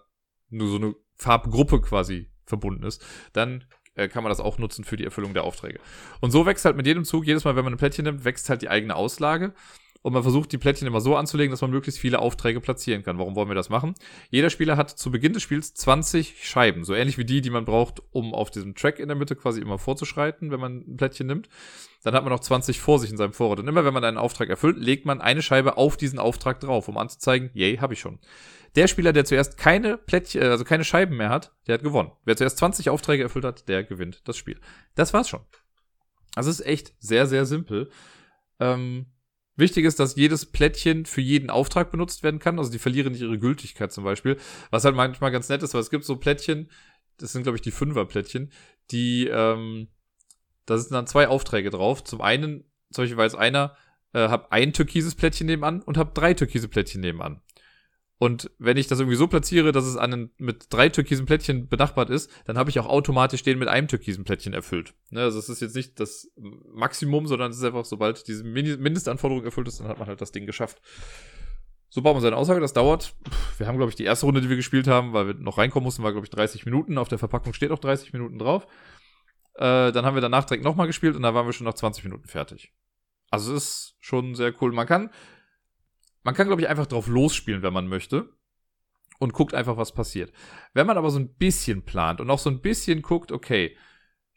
nur 0.50 0.68
so 0.70 0.78
eine 0.78 0.96
Farbgruppe 1.16 1.82
quasi 1.82 2.32
verbunden 2.46 2.84
ist, 2.84 3.06
dann 3.34 3.66
äh, 3.96 4.08
kann 4.08 4.24
man 4.24 4.30
das 4.30 4.40
auch 4.40 4.58
nutzen 4.58 4.84
für 4.84 4.98
die 4.98 5.04
Erfüllung 5.04 5.34
der 5.34 5.44
Aufträge. 5.44 5.80
Und 6.22 6.32
so 6.32 6.46
wächst 6.46 6.66
halt 6.66 6.78
mit 6.78 6.88
jedem 6.88 7.04
Zug, 7.04 7.26
jedes 7.26 7.44
Mal, 7.44 7.56
wenn 7.56 7.64
man 7.64 7.74
ein 7.74 7.78
Plättchen 7.78 8.06
nimmt, 8.06 8.26
wächst 8.26 8.50
halt 8.50 8.62
die 8.62 8.70
eigene 8.70 8.96
Auslage. 8.96 9.54
Und 10.02 10.14
man 10.14 10.24
versucht, 10.24 10.52
die 10.54 10.58
Plättchen 10.58 10.88
immer 10.88 11.02
so 11.02 11.18
anzulegen, 11.18 11.52
dass 11.52 11.62
man 11.62 11.72
möglichst 11.72 12.00
viele 12.00 12.20
Aufträge 12.20 12.62
platzieren 12.62 13.04
kann. 13.04 13.18
Warum 13.18 13.36
wollen 13.36 13.50
wir 13.50 13.56
das 13.56 13.70
machen? 13.70 13.96
Jeder 14.30 14.50
Spieler 14.50 14.78
hat 14.78 14.90
zu 14.90 15.12
Beginn 15.12 15.34
des 15.34 15.44
Spiels 15.44 15.74
20 15.74 16.48
Scheiben. 16.48 16.86
So 16.86 16.94
ähnlich 16.94 17.18
wie 17.18 17.26
die, 17.26 17.42
die 17.42 17.50
man 17.50 17.66
braucht, 17.66 18.02
um 18.12 18.34
auf 18.34 18.50
diesem 18.50 18.76
Track 18.76 19.00
in 19.00 19.10
der 19.10 19.18
Mitte 19.18 19.36
quasi 19.36 19.60
immer 19.60 19.78
vorzuschreiten, 19.78 20.52
wenn 20.52 20.60
man 20.60 20.86
ein 20.88 20.96
Plättchen 20.96 21.28
nimmt. 21.28 21.50
Dann 22.04 22.14
hat 22.14 22.24
man 22.24 22.32
noch 22.32 22.40
20 22.40 22.80
vor 22.80 22.98
sich 23.00 23.12
in 23.12 23.18
seinem 23.18 23.34
Vorrat. 23.34 23.60
Und 23.60 23.68
immer, 23.68 23.84
wenn 23.84 23.94
man 23.94 24.06
einen 24.06 24.18
Auftrag 24.18 24.50
erfüllt, 24.50 24.78
legt 24.78 25.06
man 25.06 25.20
eine 25.20 25.42
Scheibe 25.42 25.76
auf 25.76 25.98
diesen 25.98 26.18
Auftrag 26.18 26.62
drauf, 26.62 26.88
um 26.88 26.98
anzuzeigen, 26.98 27.50
yay, 27.54 27.78
habe 27.78 27.94
ich 27.94 28.00
schon. 28.00 28.20
Der 28.76 28.88
Spieler, 28.88 29.12
der 29.12 29.26
zuerst 29.26 29.58
keine 29.58 29.98
Plättchen, 29.98 30.44
also 30.44 30.64
keine 30.64 30.86
Scheiben 30.86 31.18
mehr 31.18 31.30
hat, 31.30 31.54
der 31.68 31.74
hat 31.74 31.84
gewonnen. 31.84 32.12
Wer 32.24 32.38
zuerst 32.38 32.58
20 32.60 32.90
Aufträge 32.90 33.24
erfüllt 33.24 33.46
hat, 33.46 33.68
der 33.68 33.84
gewinnt 33.84 34.22
das 34.28 34.38
Spiel. 34.38 34.60
Das 34.96 35.14
war's 35.14 35.28
schon. 35.28 35.42
Also 36.36 36.50
ist 36.50 36.66
echt 36.66 36.94
sehr, 37.00 37.28
sehr 37.28 37.46
simpel. 37.46 37.90
Ähm, 38.60 39.08
wichtig 39.60 39.86
ist, 39.86 40.00
dass 40.00 40.16
jedes 40.16 40.46
Plättchen 40.46 41.06
für 41.06 41.22
jeden 41.22 41.50
Auftrag 41.50 41.92
benutzt 41.92 42.24
werden 42.24 42.40
kann. 42.40 42.58
Also 42.58 42.72
die 42.72 42.80
verlieren 42.80 43.12
nicht 43.12 43.22
ihre 43.22 43.40
Gültigkeit 43.40 43.92
zum 43.92 44.04
Beispiel. 44.04 44.38
Was 44.72 44.86
halt 44.86 44.96
manchmal 44.96 45.32
ganz 45.32 45.50
nett 45.50 45.64
ist, 45.64 45.74
weil 45.74 45.82
es 45.82 45.90
gibt 45.90 46.06
so 46.06 46.16
Plättchen, 46.16 46.70
das 47.18 47.34
sind, 47.34 47.44
glaube 47.44 47.58
ich, 47.58 47.62
die 47.62 47.72
Fünfer-Plättchen, 47.72 48.52
die, 48.92 49.28
ähm, 49.28 49.88
da 50.66 50.78
sind 50.78 50.94
dann 50.94 51.08
zwei 51.08 51.28
Aufträge 51.28 51.70
drauf. 51.70 52.04
Zum 52.04 52.22
einen, 52.22 52.64
zum 52.92 53.04
Beispiel 53.04 53.18
weiß 53.18 53.36
einer, 53.36 53.76
äh, 54.14 54.30
hab 54.30 54.52
ein 54.52 54.74
türkises 54.74 55.16
Plättchen 55.16 55.48
nebenan 55.48 55.82
und 55.82 55.98
hab 55.98 56.16
drei 56.16 56.34
türkise 56.34 56.68
Plättchen 56.68 57.02
nebenan. 57.02 57.42
Und 58.22 58.52
wenn 58.60 58.76
ich 58.76 58.88
das 58.88 59.00
irgendwie 59.00 59.16
so 59.16 59.28
platziere, 59.28 59.72
dass 59.72 59.86
es 59.86 59.96
an 59.96 60.30
mit 60.38 60.66
drei 60.70 60.90
türkisen 60.90 61.26
Plättchen 61.26 61.70
benachbart 61.70 62.10
ist, 62.10 62.30
dann 62.46 62.58
habe 62.58 62.70
ich 62.70 62.78
auch 62.78 62.86
automatisch 62.86 63.44
den 63.44 63.58
mit 63.58 63.70
einem 63.70 63.88
türkisen 63.88 64.26
Plättchen 64.26 64.54
erfüllt. 64.54 64.94
Ne, 65.10 65.22
also 65.22 65.40
es 65.40 65.48
ist 65.48 65.62
jetzt 65.62 65.76
nicht 65.76 66.02
das 66.02 66.30
Maximum, 66.36 67.28
sondern 67.28 67.52
es 67.52 67.58
ist 67.58 67.64
einfach, 67.64 67.86
sobald 67.86 68.28
diese 68.28 68.44
Mindestanforderung 68.44 69.46
erfüllt 69.46 69.70
ist, 69.70 69.80
dann 69.80 69.88
hat 69.88 70.00
man 70.00 70.10
halt 70.10 70.20
das 70.20 70.34
Ding 70.34 70.46
geschafft. 70.46 70.82
So 71.88 72.02
baut 72.02 72.14
man 72.14 72.22
seine 72.22 72.36
Aussage, 72.36 72.60
das 72.60 72.74
dauert. 72.74 73.16
Wir 73.58 73.68
haben, 73.68 73.78
glaube 73.78 73.90
ich, 73.90 73.96
die 73.96 74.04
erste 74.04 74.26
Runde, 74.26 74.42
die 74.42 74.50
wir 74.50 74.58
gespielt 74.58 74.88
haben, 74.88 75.14
weil 75.14 75.28
wir 75.28 75.34
noch 75.36 75.58
reinkommen 75.58 75.86
mussten, 75.86 76.04
war, 76.04 76.12
glaube 76.12 76.26
ich, 76.26 76.32
30 76.32 76.66
Minuten. 76.66 76.98
Auf 76.98 77.08
der 77.08 77.20
Verpackung 77.20 77.54
steht 77.54 77.72
auch 77.72 77.80
30 77.80 78.12
Minuten 78.12 78.38
drauf. 78.38 78.68
Äh, 79.56 79.94
dann 79.94 80.06
haben 80.06 80.16
wir 80.16 80.22
danach 80.22 80.44
direkt 80.44 80.66
nochmal 80.66 80.88
gespielt 80.88 81.16
und 81.16 81.22
da 81.22 81.34
waren 81.34 81.46
wir 81.46 81.54
schon 81.54 81.66
nach 81.66 81.74
20 81.74 82.04
Minuten 82.04 82.28
fertig. 82.28 82.74
Also 83.32 83.56
es 83.56 83.64
ist 83.64 83.96
schon 84.00 84.36
sehr 84.36 84.54
cool. 84.62 84.74
Man 84.74 84.88
kann 84.88 85.10
man 86.24 86.36
kann, 86.36 86.48
glaube 86.48 86.62
ich, 86.62 86.68
einfach 86.68 86.88
drauf 86.88 87.08
losspielen, 87.08 87.62
wenn 87.62 87.74
man 87.74 87.88
möchte. 87.88 88.30
Und 89.20 89.34
guckt 89.34 89.54
einfach, 89.54 89.76
was 89.76 89.94
passiert. 89.94 90.32
Wenn 90.74 90.88
man 90.88 90.98
aber 90.98 91.10
so 91.10 91.20
ein 91.20 91.34
bisschen 91.36 91.84
plant 91.84 92.22
und 92.22 92.30
auch 92.30 92.40
so 92.40 92.50
ein 92.50 92.62
bisschen 92.62 93.02
guckt, 93.02 93.34
okay, 93.34 93.76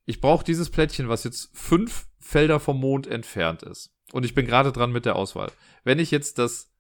ich 0.06 0.20
brauche 0.20 0.44
dieses 0.44 0.70
Plättchen, 0.70 1.08
was 1.08 1.22
jetzt 1.22 1.56
fünf 1.56 2.08
Felder 2.18 2.58
vom 2.58 2.80
Mond 2.80 3.06
entfernt 3.06 3.62
ist. 3.62 3.94
Und 4.12 4.24
ich 4.24 4.34
bin 4.34 4.44
gerade 4.44 4.72
dran 4.72 4.90
mit 4.90 5.06
der 5.06 5.14
Auswahl. 5.14 5.52
Wenn 5.84 6.00
ich 6.00 6.10
jetzt 6.10 6.38
das, 6.38 6.72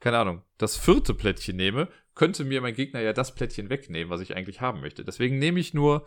keine 0.00 0.18
Ahnung, 0.18 0.42
das 0.58 0.76
vierte 0.76 1.14
Plättchen 1.14 1.56
nehme, 1.56 1.88
könnte 2.14 2.44
mir 2.44 2.60
mein 2.60 2.74
Gegner 2.74 3.00
ja 3.00 3.12
das 3.12 3.34
Plättchen 3.34 3.70
wegnehmen, 3.70 4.10
was 4.10 4.20
ich 4.20 4.36
eigentlich 4.36 4.60
haben 4.60 4.80
möchte. 4.80 5.04
Deswegen 5.04 5.38
nehme 5.38 5.60
ich 5.60 5.74
nur 5.74 6.06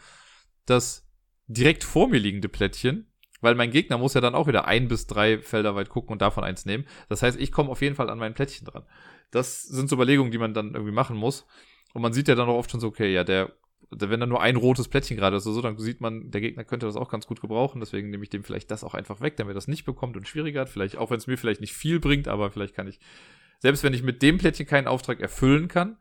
das 0.66 1.08
direkt 1.48 1.84
vor 1.84 2.10
mir 2.10 2.20
liegende 2.20 2.50
Plättchen 2.50 3.12
weil 3.42 3.56
mein 3.56 3.72
Gegner 3.72 3.98
muss 3.98 4.14
ja 4.14 4.22
dann 4.22 4.36
auch 4.36 4.48
wieder 4.48 4.66
ein 4.66 4.88
bis 4.88 5.08
drei 5.08 5.40
Felder 5.40 5.76
weit 5.76 5.90
gucken 5.90 6.12
und 6.12 6.22
davon 6.22 6.44
eins 6.44 6.66
nehmen. 6.66 6.86
Das 7.10 7.22
heißt, 7.22 7.40
ich 7.40 7.52
komme 7.52 7.70
auf 7.70 7.82
jeden 7.82 7.96
Fall 7.96 8.10
an 8.10 8.20
mein 8.20 8.34
Plättchen 8.34 8.66
dran. 8.66 8.84
Das 9.32 9.64
sind 9.64 9.90
so 9.90 9.96
Überlegungen, 9.96 10.32
die 10.32 10.38
man 10.38 10.54
dann 10.54 10.74
irgendwie 10.74 10.94
machen 10.94 11.18
muss. 11.18 11.46
Und 11.94 12.02
man 12.02 12.14
sieht 12.14 12.28
ja 12.28 12.36
dann 12.36 12.50
auch 12.50 12.58
oft 12.58 12.72
schon 12.72 12.80
so, 12.80 12.88
okay, 12.88 13.14
ja, 13.14 13.24
der, 13.24 13.54
der 13.92 14.10
wenn 14.10 14.20
da 14.20 14.26
nur 14.26 14.42
ein 14.42 14.56
rotes 14.56 14.88
Plättchen 14.88 15.18
gerade 15.18 15.38
ist 15.38 15.46
oder 15.46 15.56
so, 15.56 15.62
dann 15.62 15.78
sieht 15.78 16.02
man, 16.02 16.32
der 16.32 16.42
Gegner 16.42 16.64
könnte 16.64 16.86
das 16.86 16.96
auch 16.96 17.10
ganz 17.10 17.28
gut 17.28 17.42
gebrauchen. 17.42 17.80
Deswegen 17.80 18.10
nehme 18.10 18.24
ich 18.24 18.30
dem 18.30 18.44
vielleicht 18.44 18.72
das 18.72 18.84
auch 18.84 18.94
einfach 18.94 19.22
weg, 19.22 19.38
damit 19.38 19.52
er 19.52 19.56
das 19.56 19.68
nicht 19.68 19.86
bekommt 19.86 20.18
und 20.18 20.28
schwieriger 20.28 20.62
hat. 20.62 20.70
Vielleicht, 20.70 20.98
auch 20.98 21.12
wenn 21.12 21.18
es 21.18 21.28
mir 21.28 21.38
vielleicht 21.38 21.62
nicht 21.62 21.74
viel 21.74 22.00
bringt, 22.00 22.28
aber 22.28 22.52
vielleicht 22.52 22.76
kann 22.76 22.88
ich, 22.88 23.00
selbst 23.60 23.84
wenn 23.84 23.94
ich 23.94 24.04
mit 24.04 24.22
dem 24.22 24.38
Plättchen 24.38 24.66
keinen 24.66 24.88
Auftrag 24.88 25.20
erfüllen 25.20 25.68
kann, 25.68 25.98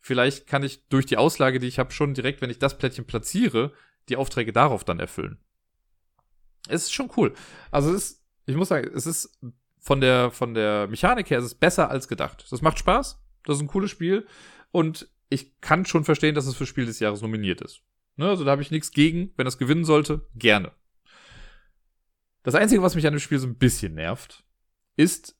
vielleicht 0.00 0.46
kann 0.46 0.62
ich 0.62 0.86
durch 0.88 1.06
die 1.06 1.16
Auslage, 1.16 1.58
die 1.58 1.66
ich 1.66 1.78
habe, 1.78 1.92
schon 1.92 2.14
direkt, 2.14 2.40
wenn 2.40 2.50
ich 2.50 2.58
das 2.58 2.78
Plättchen 2.78 3.06
platziere, 3.06 3.72
die 4.08 4.16
Aufträge 4.16 4.52
darauf 4.52 4.84
dann 4.84 5.00
erfüllen. 5.00 5.38
Es 6.68 6.84
ist 6.84 6.92
schon 6.92 7.10
cool. 7.16 7.34
Also 7.70 7.92
es 7.92 8.12
ist, 8.12 8.24
ich 8.46 8.56
muss 8.56 8.68
sagen, 8.68 8.90
es 8.94 9.06
ist 9.06 9.38
von 9.80 10.00
der, 10.00 10.30
von 10.30 10.54
der 10.54 10.88
Mechanik 10.88 11.30
her, 11.30 11.38
es 11.38 11.44
ist 11.44 11.60
besser 11.60 11.90
als 11.90 12.08
gedacht. 12.08 12.46
Das 12.50 12.62
macht 12.62 12.78
Spaß. 12.78 13.22
Das 13.44 13.56
ist 13.56 13.62
ein 13.62 13.68
cooles 13.68 13.90
Spiel. 13.90 14.26
Und 14.72 15.08
ich 15.28 15.60
kann 15.60 15.84
schon 15.86 16.04
verstehen, 16.04 16.34
dass 16.34 16.46
es 16.46 16.56
für 16.56 16.66
Spiel 16.66 16.86
des 16.86 17.00
Jahres 17.00 17.22
nominiert 17.22 17.60
ist. 17.60 17.82
Ne, 18.16 18.28
also 18.28 18.44
da 18.44 18.52
habe 18.52 18.62
ich 18.62 18.70
nichts 18.70 18.90
gegen. 18.90 19.32
Wenn 19.36 19.44
das 19.44 19.58
gewinnen 19.58 19.84
sollte, 19.84 20.26
gerne. 20.34 20.72
Das 22.42 22.54
Einzige, 22.54 22.82
was 22.82 22.94
mich 22.94 23.06
an 23.06 23.12
dem 23.12 23.20
Spiel 23.20 23.38
so 23.38 23.46
ein 23.46 23.58
bisschen 23.58 23.94
nervt, 23.94 24.44
ist 24.96 25.35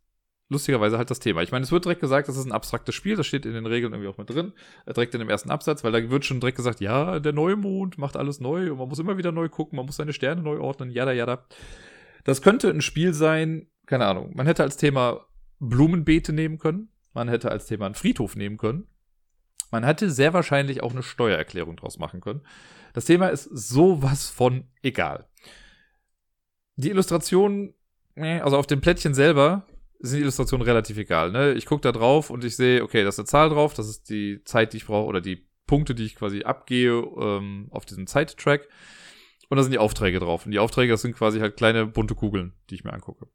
lustigerweise 0.49 0.99
halt 0.99 1.11
das 1.11 1.19
Thema. 1.19 1.43
Ich 1.43 1.51
meine, 1.51 1.65
es 1.65 1.73
wird 1.73 1.85
direkt 1.85 2.01
gesagt, 2.01 2.29
das 2.29 2.37
ist 2.37 2.47
ein 2.47 2.53
abstraktes 2.53 2.95
Spiel, 2.95 3.17
das 3.17 3.27
steht 3.27 3.47
in 3.47 3.55
den 3.55 3.67
Regeln 3.67 3.93
irgendwie 3.93 4.09
auch 4.09 4.19
mit 4.19 4.31
drin, 4.31 4.53
äh, 4.87 4.93
direkt 4.93 5.15
in 5.15 5.21
dem 5.21 5.29
ersten 5.29 5.51
Absatz, 5.51 5.83
weil 5.83 5.93
da 5.93 6.11
wird 6.11 6.25
schon 6.25 6.41
direkt 6.41 6.57
gesagt, 6.57 6.81
ja, 6.81 7.19
der 7.19 7.33
Neumond 7.33 7.99
macht 7.99 8.17
alles 8.17 8.41
neu 8.41 8.71
und 8.71 8.79
man 8.79 8.89
muss 8.89 8.99
immer 8.99 9.19
wieder 9.19 9.33
neu 9.33 9.49
gucken, 9.49 9.77
man 9.77 9.87
muss 9.87 9.97
seine 9.97 10.13
Sterne 10.13 10.43
neu 10.43 10.61
ordnen, 10.61 10.91
jada, 10.91 11.13
jada. 11.13 11.47
Das 12.25 12.43
könnte 12.43 12.71
ein 12.71 12.81
Spiel 12.81 13.13
sein, 13.13 13.69
keine 13.87 14.07
Ahnung, 14.07 14.33
man 14.35 14.47
hätte 14.47 14.63
als 14.63 14.77
Thema 14.77 15.27
Blumenbeete 15.59 16.33
nehmen 16.33 16.59
können, 16.59 16.91
man 17.13 17.29
hätte 17.29 17.51
als 17.51 17.67
Thema 17.67 17.87
einen 17.87 17.95
Friedhof 17.95 18.37
nehmen 18.37 18.57
können, 18.57 18.87
man 19.73 19.85
hätte 19.85 20.11
sehr 20.11 20.33
wahrscheinlich 20.33 20.83
auch 20.83 20.93
eine 20.93 21.03
Steuererklärung 21.03 21.77
draus 21.77 21.99
machen 21.99 22.21
können. 22.21 22.43
Das 22.93 23.05
Thema 23.05 23.29
ist 23.29 23.45
sowas 23.53 24.31
von 24.31 24.69
egal. 24.83 25.29
die 26.77 26.91
Illustrationen, 26.91 27.75
also 28.15 28.57
auf 28.57 28.67
dem 28.67 28.81
Plättchen 28.81 29.13
selber 29.13 29.67
sind 30.01 30.19
die 30.19 30.23
Illustrationen 30.23 30.67
relativ 30.67 30.99
egal. 30.99 31.31
Ne? 31.33 31.53
Ich 31.55 31.67
gucke 31.67 31.83
da 31.83 31.93
drauf 31.93 32.31
und 32.31 32.45
ich 32.45 32.57
sehe, 32.57 32.83
okay, 32.83 33.03
da 33.03 33.09
ist 33.09 33.19
eine 33.19 33.27
Zahl 33.27 33.49
drauf, 33.49 33.75
das 33.75 33.89
ist 33.89 34.09
die 34.11 34.43
Zeit, 34.45 34.73
die 34.73 34.79
ich 34.79 34.87
brauche, 34.87 35.07
oder 35.07 35.21
die 35.21 35.47
Punkte, 35.67 35.95
die 35.95 36.05
ich 36.05 36.15
quasi 36.15 36.43
abgehe 36.43 36.93
ähm, 36.93 37.69
auf 37.71 37.87
diesem 37.87 38.07
Zeittrack. 38.07 38.69
Und 39.49 39.57
da 39.57 39.63
sind 39.63 39.73
die 39.73 39.79
Aufträge 39.79 40.19
drauf. 40.19 40.45
Und 40.45 40.53
die 40.53 40.59
Aufträge, 40.59 40.93
das 40.93 41.03
sind 41.03 41.17
quasi 41.17 41.41
halt 41.41 41.57
kleine 41.57 41.87
bunte 41.87 42.15
Kugeln, 42.15 42.53
die 42.71 42.75
ich 42.75 42.85
mir 42.85 42.93
angucke. 42.93 43.29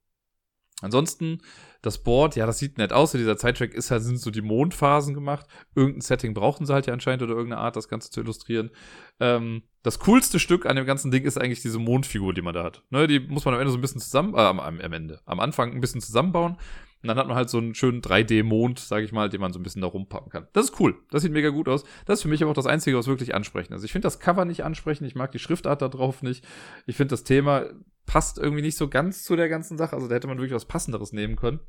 Ansonsten, 0.81 1.41
das 1.81 2.03
Board, 2.03 2.35
ja, 2.35 2.45
das 2.45 2.59
sieht 2.59 2.77
nett 2.77 2.91
aus. 2.91 3.11
Dieser 3.11 3.37
Zeittrack 3.37 3.73
ist 3.73 3.91
halt, 3.91 4.03
sind 4.03 4.19
so 4.19 4.31
die 4.31 4.41
Mondphasen 4.41 5.13
gemacht. 5.13 5.45
Irgendein 5.75 6.01
Setting 6.01 6.33
brauchen 6.33 6.65
sie 6.65 6.73
halt 6.73 6.87
ja 6.87 6.93
anscheinend 6.93 7.23
oder 7.23 7.33
irgendeine 7.33 7.61
Art, 7.61 7.75
das 7.75 7.87
Ganze 7.87 8.11
zu 8.11 8.21
illustrieren. 8.21 8.71
Ähm, 9.19 9.63
das 9.83 9.99
coolste 9.99 10.39
Stück 10.39 10.65
an 10.65 10.75
dem 10.75 10.85
ganzen 10.85 11.11
Ding 11.11 11.23
ist 11.23 11.39
eigentlich 11.39 11.61
diese 11.61 11.79
Mondfigur, 11.79 12.33
die 12.33 12.41
man 12.41 12.53
da 12.53 12.63
hat. 12.63 12.83
Ne, 12.89 13.07
die 13.07 13.19
muss 13.19 13.45
man 13.45 13.53
am 13.53 13.59
Ende 13.59 13.71
so 13.71 13.77
ein 13.77 13.81
bisschen 13.81 14.01
zusammen, 14.01 14.33
äh, 14.35 14.41
am, 14.41 14.59
am 14.59 14.79
Ende, 14.79 15.21
am 15.25 15.39
Anfang 15.39 15.71
ein 15.71 15.81
bisschen 15.81 16.01
zusammenbauen. 16.01 16.57
Und 17.01 17.07
dann 17.07 17.17
hat 17.17 17.27
man 17.27 17.35
halt 17.35 17.49
so 17.49 17.57
einen 17.57 17.73
schönen 17.73 18.01
3D-Mond, 18.01 18.77
sage 18.77 19.03
ich 19.03 19.11
mal, 19.11 19.27
den 19.27 19.41
man 19.41 19.51
so 19.53 19.59
ein 19.59 19.63
bisschen 19.63 19.81
da 19.81 19.87
rumpacken 19.87 20.31
kann. 20.31 20.47
Das 20.53 20.65
ist 20.65 20.79
cool. 20.79 20.99
Das 21.09 21.23
sieht 21.23 21.31
mega 21.31 21.49
gut 21.49 21.67
aus. 21.67 21.83
Das 22.05 22.19
ist 22.19 22.23
für 22.23 22.29
mich 22.29 22.43
aber 22.43 22.51
auch 22.51 22.55
das 22.55 22.67
Einzige, 22.67 22.95
was 22.95 23.07
wirklich 23.07 23.33
ansprechend 23.33 23.75
ist. 23.75 23.83
Ich 23.83 23.91
finde 23.91 24.05
das 24.05 24.19
Cover 24.19 24.45
nicht 24.45 24.63
ansprechend. 24.63 25.07
Ich 25.07 25.15
mag 25.15 25.31
die 25.31 25.39
Schriftart 25.39 25.81
da 25.81 25.87
drauf 25.87 26.21
nicht. 26.21 26.45
Ich 26.85 26.95
finde 26.95 27.13
das 27.13 27.23
Thema 27.23 27.65
passt 28.05 28.37
irgendwie 28.37 28.61
nicht 28.61 28.77
so 28.77 28.89
ganz 28.89 29.23
zu 29.23 29.35
der 29.35 29.49
ganzen 29.49 29.77
Sache. 29.77 29.95
Also 29.95 30.07
da 30.07 30.15
hätte 30.15 30.27
man 30.27 30.37
wirklich 30.37 30.53
was 30.53 30.65
Passenderes 30.65 31.13
nehmen 31.13 31.35
können. 31.35 31.59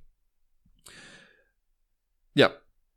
Ja, 2.35 2.51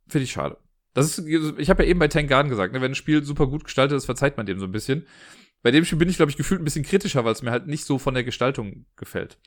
finde 0.08 0.24
ich 0.24 0.32
schade. 0.32 0.58
Das 0.94 1.18
ist, 1.18 1.26
ich 1.26 1.68
habe 1.68 1.82
ja 1.82 1.90
eben 1.90 1.98
bei 1.98 2.08
Tank 2.08 2.28
Garden 2.28 2.48
gesagt, 2.48 2.72
ne, 2.72 2.80
wenn 2.80 2.92
ein 2.92 2.94
Spiel 2.94 3.22
super 3.22 3.46
gut 3.46 3.64
gestaltet 3.64 3.98
ist, 3.98 4.06
verzeiht 4.06 4.38
man 4.38 4.46
dem 4.46 4.58
so 4.58 4.64
ein 4.64 4.72
bisschen. 4.72 5.06
Bei 5.62 5.70
dem 5.70 5.84
Spiel 5.84 5.98
bin 5.98 6.08
ich, 6.08 6.16
glaube 6.16 6.30
ich, 6.30 6.36
gefühlt 6.36 6.60
ein 6.60 6.64
bisschen 6.64 6.84
kritischer, 6.84 7.24
weil 7.24 7.32
es 7.32 7.42
mir 7.42 7.50
halt 7.50 7.66
nicht 7.66 7.84
so 7.84 7.98
von 7.98 8.14
der 8.14 8.24
Gestaltung 8.24 8.86
gefällt. 8.96 9.38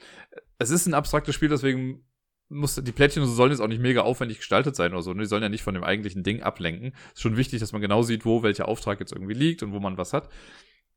Es 0.60 0.69
ist 0.69 0.86
ein 0.86 0.93
abstraktes 0.93 1.34
Spiel, 1.34 1.49
deswegen 1.49 2.06
muss, 2.49 2.75
die 2.75 2.91
Plättchen 2.91 3.25
sollen 3.25 3.52
jetzt 3.52 3.62
auch 3.62 3.67
nicht 3.67 3.82
mega 3.82 4.02
aufwendig 4.02 4.39
gestaltet 4.39 4.75
sein 4.75 4.93
oder 4.93 5.02
so. 5.02 5.13
Ne? 5.13 5.21
Die 5.21 5.28
sollen 5.28 5.43
ja 5.43 5.49
nicht 5.49 5.63
von 5.63 5.75
dem 5.75 5.84
eigentlichen 5.84 6.23
Ding 6.23 6.41
ablenken. 6.41 6.93
Ist 7.13 7.21
schon 7.21 7.38
wichtig, 7.38 7.60
dass 7.60 7.71
man 7.71 7.82
genau 7.82 8.02
sieht, 8.02 8.25
wo 8.25 8.43
welcher 8.43 8.67
Auftrag 8.67 8.99
jetzt 8.99 9.13
irgendwie 9.13 9.34
liegt 9.34 9.63
und 9.63 9.71
wo 9.71 9.80
man 9.80 9.97
was 9.97 10.13
hat. 10.13 10.30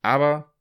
Aber, 0.00 0.51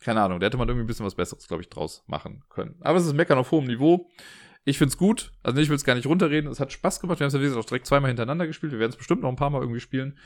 keine 0.00 0.22
Ahnung, 0.22 0.40
da 0.40 0.46
hätte 0.46 0.56
man 0.56 0.68
irgendwie 0.68 0.84
ein 0.84 0.86
bisschen 0.86 1.06
was 1.06 1.14
Besseres, 1.14 1.48
glaube 1.48 1.62
ich, 1.62 1.68
draus 1.68 2.04
machen 2.06 2.42
können. 2.48 2.76
Aber 2.80 2.98
es 2.98 3.06
ist 3.06 3.14
Meckern 3.14 3.38
auf 3.38 3.50
hohem 3.50 3.66
Niveau. 3.66 4.08
Ich 4.64 4.78
find's 4.78 4.96
gut. 4.96 5.32
Also 5.42 5.60
ich 5.60 5.68
will 5.68 5.76
es 5.76 5.84
gar 5.84 5.94
nicht 5.94 6.06
runterreden. 6.06 6.50
Es 6.50 6.60
hat 6.60 6.72
Spaß 6.72 7.00
gemacht. 7.00 7.18
Wir 7.18 7.24
haben 7.24 7.28
es 7.28 7.34
ja, 7.34 7.40
wie 7.40 7.44
gesagt, 7.44 7.64
auch 7.64 7.68
direkt 7.68 7.86
zweimal 7.86 8.08
hintereinander 8.08 8.46
gespielt. 8.46 8.72
Wir 8.72 8.78
werden 8.78 8.90
es 8.90 8.96
bestimmt 8.96 9.22
noch 9.22 9.28
ein 9.28 9.36
paar 9.36 9.50
Mal 9.50 9.60
irgendwie 9.60 9.80
spielen. 9.80 10.18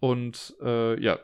Und 0.00 0.56
äh, 0.62 1.00
ja, 1.00 1.18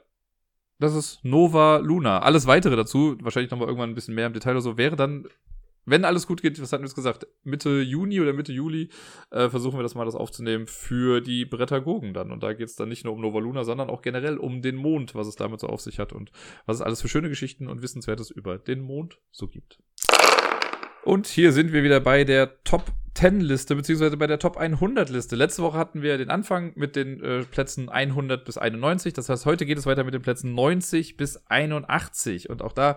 das 0.78 0.94
ist 0.94 1.24
Nova 1.24 1.78
Luna. 1.78 2.20
Alles 2.20 2.46
weitere 2.46 2.76
dazu, 2.76 3.16
wahrscheinlich 3.22 3.50
nochmal 3.50 3.68
irgendwann 3.68 3.90
ein 3.90 3.94
bisschen 3.94 4.14
mehr 4.14 4.26
im 4.26 4.32
Detail 4.32 4.52
oder 4.52 4.60
so, 4.60 4.76
wäre 4.76 4.96
dann 4.96 5.26
wenn 5.84 6.04
alles 6.04 6.26
gut 6.26 6.42
geht, 6.42 6.60
was 6.60 6.72
hatten 6.72 6.82
wir 6.82 6.88
jetzt 6.88 6.94
gesagt, 6.94 7.26
Mitte 7.42 7.80
Juni 7.80 8.20
oder 8.20 8.32
Mitte 8.32 8.52
Juli 8.52 8.88
äh, 9.30 9.48
versuchen 9.48 9.78
wir 9.78 9.82
das 9.82 9.94
mal 9.94 10.04
das 10.04 10.14
aufzunehmen 10.14 10.66
für 10.66 11.20
die 11.20 11.44
Brettagogen 11.44 12.14
dann. 12.14 12.30
Und 12.30 12.42
da 12.42 12.52
geht 12.52 12.68
es 12.68 12.76
dann 12.76 12.88
nicht 12.88 13.04
nur 13.04 13.14
um 13.14 13.20
Nova 13.20 13.40
Luna, 13.40 13.64
sondern 13.64 13.90
auch 13.90 14.02
generell 14.02 14.38
um 14.38 14.62
den 14.62 14.76
Mond, 14.76 15.14
was 15.14 15.26
es 15.26 15.36
damit 15.36 15.60
so 15.60 15.66
auf 15.66 15.80
sich 15.80 15.98
hat 15.98 16.12
und 16.12 16.30
was 16.66 16.76
es 16.76 16.82
alles 16.82 17.02
für 17.02 17.08
schöne 17.08 17.28
Geschichten 17.28 17.68
und 17.68 17.82
Wissenswertes 17.82 18.30
über 18.30 18.58
den 18.58 18.80
Mond 18.80 19.18
so 19.30 19.48
gibt. 19.48 19.78
Und 21.04 21.26
hier 21.26 21.52
sind 21.52 21.72
wir 21.72 21.82
wieder 21.82 21.98
bei 21.98 22.22
der 22.22 22.62
Top 22.62 22.92
10 23.14 23.40
Liste, 23.40 23.74
beziehungsweise 23.74 24.16
bei 24.16 24.26
der 24.26 24.38
Top 24.38 24.56
100 24.56 25.10
Liste. 25.10 25.36
Letzte 25.36 25.62
Woche 25.62 25.76
hatten 25.76 26.00
wir 26.00 26.16
den 26.16 26.30
Anfang 26.30 26.72
mit 26.76 26.96
den 26.96 27.22
äh, 27.22 27.42
Plätzen 27.42 27.88
100 27.88 28.44
bis 28.44 28.56
91. 28.56 29.12
Das 29.12 29.28
heißt, 29.28 29.44
heute 29.46 29.66
geht 29.66 29.78
es 29.78 29.86
weiter 29.86 30.04
mit 30.04 30.14
den 30.14 30.22
Plätzen 30.22 30.54
90 30.54 31.16
bis 31.16 31.44
81. 31.48 32.50
Und 32.50 32.62
auch 32.62 32.72
da 32.72 32.96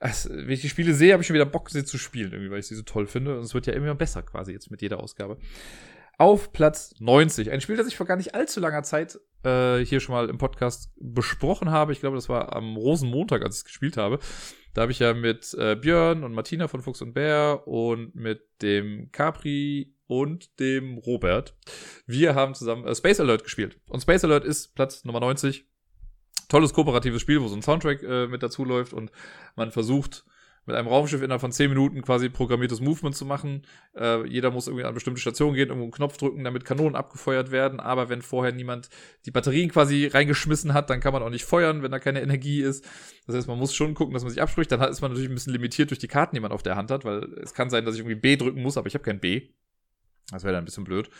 also, 0.00 0.30
wenn 0.30 0.48
ich 0.50 0.62
die 0.62 0.70
Spiele 0.70 0.94
sehe, 0.94 1.12
habe 1.12 1.22
ich 1.22 1.26
schon 1.26 1.34
wieder 1.34 1.46
Bock, 1.46 1.68
sie 1.68 1.84
zu 1.84 1.98
spielen, 1.98 2.32
irgendwie, 2.32 2.50
weil 2.50 2.60
ich 2.60 2.66
sie 2.66 2.74
so 2.74 2.82
toll 2.82 3.06
finde. 3.06 3.36
Und 3.36 3.44
es 3.44 3.52
wird 3.52 3.66
ja 3.66 3.74
immer 3.74 3.94
besser 3.94 4.22
quasi 4.22 4.52
jetzt 4.52 4.70
mit 4.70 4.80
jeder 4.80 4.98
Ausgabe. 4.98 5.36
Auf 6.16 6.52
Platz 6.52 6.94
90. 7.00 7.50
Ein 7.50 7.60
Spiel, 7.60 7.76
das 7.76 7.86
ich 7.86 7.96
vor 7.96 8.06
gar 8.06 8.16
nicht 8.16 8.34
allzu 8.34 8.60
langer 8.60 8.82
Zeit 8.82 9.20
äh, 9.44 9.78
hier 9.84 10.00
schon 10.00 10.14
mal 10.14 10.30
im 10.30 10.38
Podcast 10.38 10.90
besprochen 10.98 11.70
habe. 11.70 11.92
Ich 11.92 12.00
glaube, 12.00 12.16
das 12.16 12.30
war 12.30 12.56
am 12.56 12.76
Rosenmontag, 12.76 13.42
als 13.42 13.56
ich 13.56 13.60
es 13.60 13.64
gespielt 13.66 13.98
habe. 13.98 14.18
Da 14.72 14.82
habe 14.82 14.92
ich 14.92 15.00
ja 15.00 15.12
mit 15.12 15.54
äh, 15.54 15.76
Björn 15.76 16.24
und 16.24 16.32
Martina 16.32 16.66
von 16.66 16.80
Fuchs 16.80 17.02
und 17.02 17.12
Bär 17.12 17.66
und 17.66 18.14
mit 18.14 18.42
dem 18.62 19.10
Capri 19.12 19.94
und 20.06 20.58
dem 20.60 20.98
Robert. 20.98 21.56
Wir 22.06 22.34
haben 22.34 22.54
zusammen 22.54 22.86
äh, 22.86 22.94
Space 22.94 23.20
Alert 23.20 23.44
gespielt. 23.44 23.78
Und 23.88 24.00
Space 24.00 24.24
Alert 24.24 24.44
ist 24.44 24.74
Platz 24.74 25.04
Nummer 25.04 25.20
90 25.20 25.69
tolles 26.50 26.74
kooperatives 26.74 27.22
Spiel, 27.22 27.40
wo 27.40 27.48
so 27.48 27.56
ein 27.56 27.62
Soundtrack 27.62 28.02
äh, 28.02 28.26
mit 28.26 28.42
dazu 28.42 28.64
läuft 28.64 28.92
und 28.92 29.10
man 29.56 29.70
versucht 29.70 30.24
mit 30.66 30.76
einem 30.76 30.88
Raumschiff 30.88 31.22
innerhalb 31.22 31.40
von 31.40 31.52
10 31.52 31.70
Minuten 31.70 32.02
quasi 32.02 32.28
programmiertes 32.28 32.80
Movement 32.80 33.16
zu 33.16 33.24
machen. 33.24 33.62
Äh, 33.96 34.26
jeder 34.26 34.50
muss 34.50 34.66
irgendwie 34.66 34.84
an 34.84 34.94
bestimmte 34.94 35.20
Station 35.20 35.54
gehen, 35.54 35.68
irgendwo 35.68 35.84
einen 35.84 35.92
Knopf 35.92 36.18
drücken, 36.18 36.44
damit 36.44 36.64
Kanonen 36.64 36.96
abgefeuert 36.96 37.50
werden. 37.50 37.80
Aber 37.80 38.08
wenn 38.08 38.20
vorher 38.20 38.52
niemand 38.52 38.90
die 39.24 39.30
Batterien 39.30 39.70
quasi 39.70 40.06
reingeschmissen 40.06 40.74
hat, 40.74 40.90
dann 40.90 41.00
kann 41.00 41.12
man 41.12 41.22
auch 41.22 41.30
nicht 41.30 41.44
feuern, 41.44 41.82
wenn 41.82 41.90
da 41.90 41.98
keine 41.98 42.20
Energie 42.20 42.60
ist. 42.60 42.84
Das 43.26 43.36
heißt, 43.36 43.48
man 43.48 43.58
muss 43.58 43.74
schon 43.74 43.94
gucken, 43.94 44.12
dass 44.12 44.22
man 44.22 44.30
sich 44.30 44.42
abspricht. 44.42 44.70
Dann 44.70 44.80
ist 44.82 45.00
man 45.00 45.10
natürlich 45.10 45.30
ein 45.30 45.34
bisschen 45.34 45.52
limitiert 45.52 45.90
durch 45.90 45.98
die 45.98 46.08
Karten, 46.08 46.36
die 46.36 46.40
man 46.40 46.52
auf 46.52 46.62
der 46.62 46.76
Hand 46.76 46.90
hat, 46.90 47.04
weil 47.04 47.24
es 47.42 47.54
kann 47.54 47.70
sein, 47.70 47.84
dass 47.84 47.94
ich 47.94 48.00
irgendwie 48.00 48.20
B 48.20 48.36
drücken 48.36 48.62
muss, 48.62 48.76
aber 48.76 48.86
ich 48.86 48.94
habe 48.94 49.04
kein 49.04 49.18
B. 49.18 49.48
Das 50.30 50.44
wäre 50.44 50.52
dann 50.52 50.62
ein 50.62 50.66
bisschen 50.66 50.84
blöd. 50.84 51.10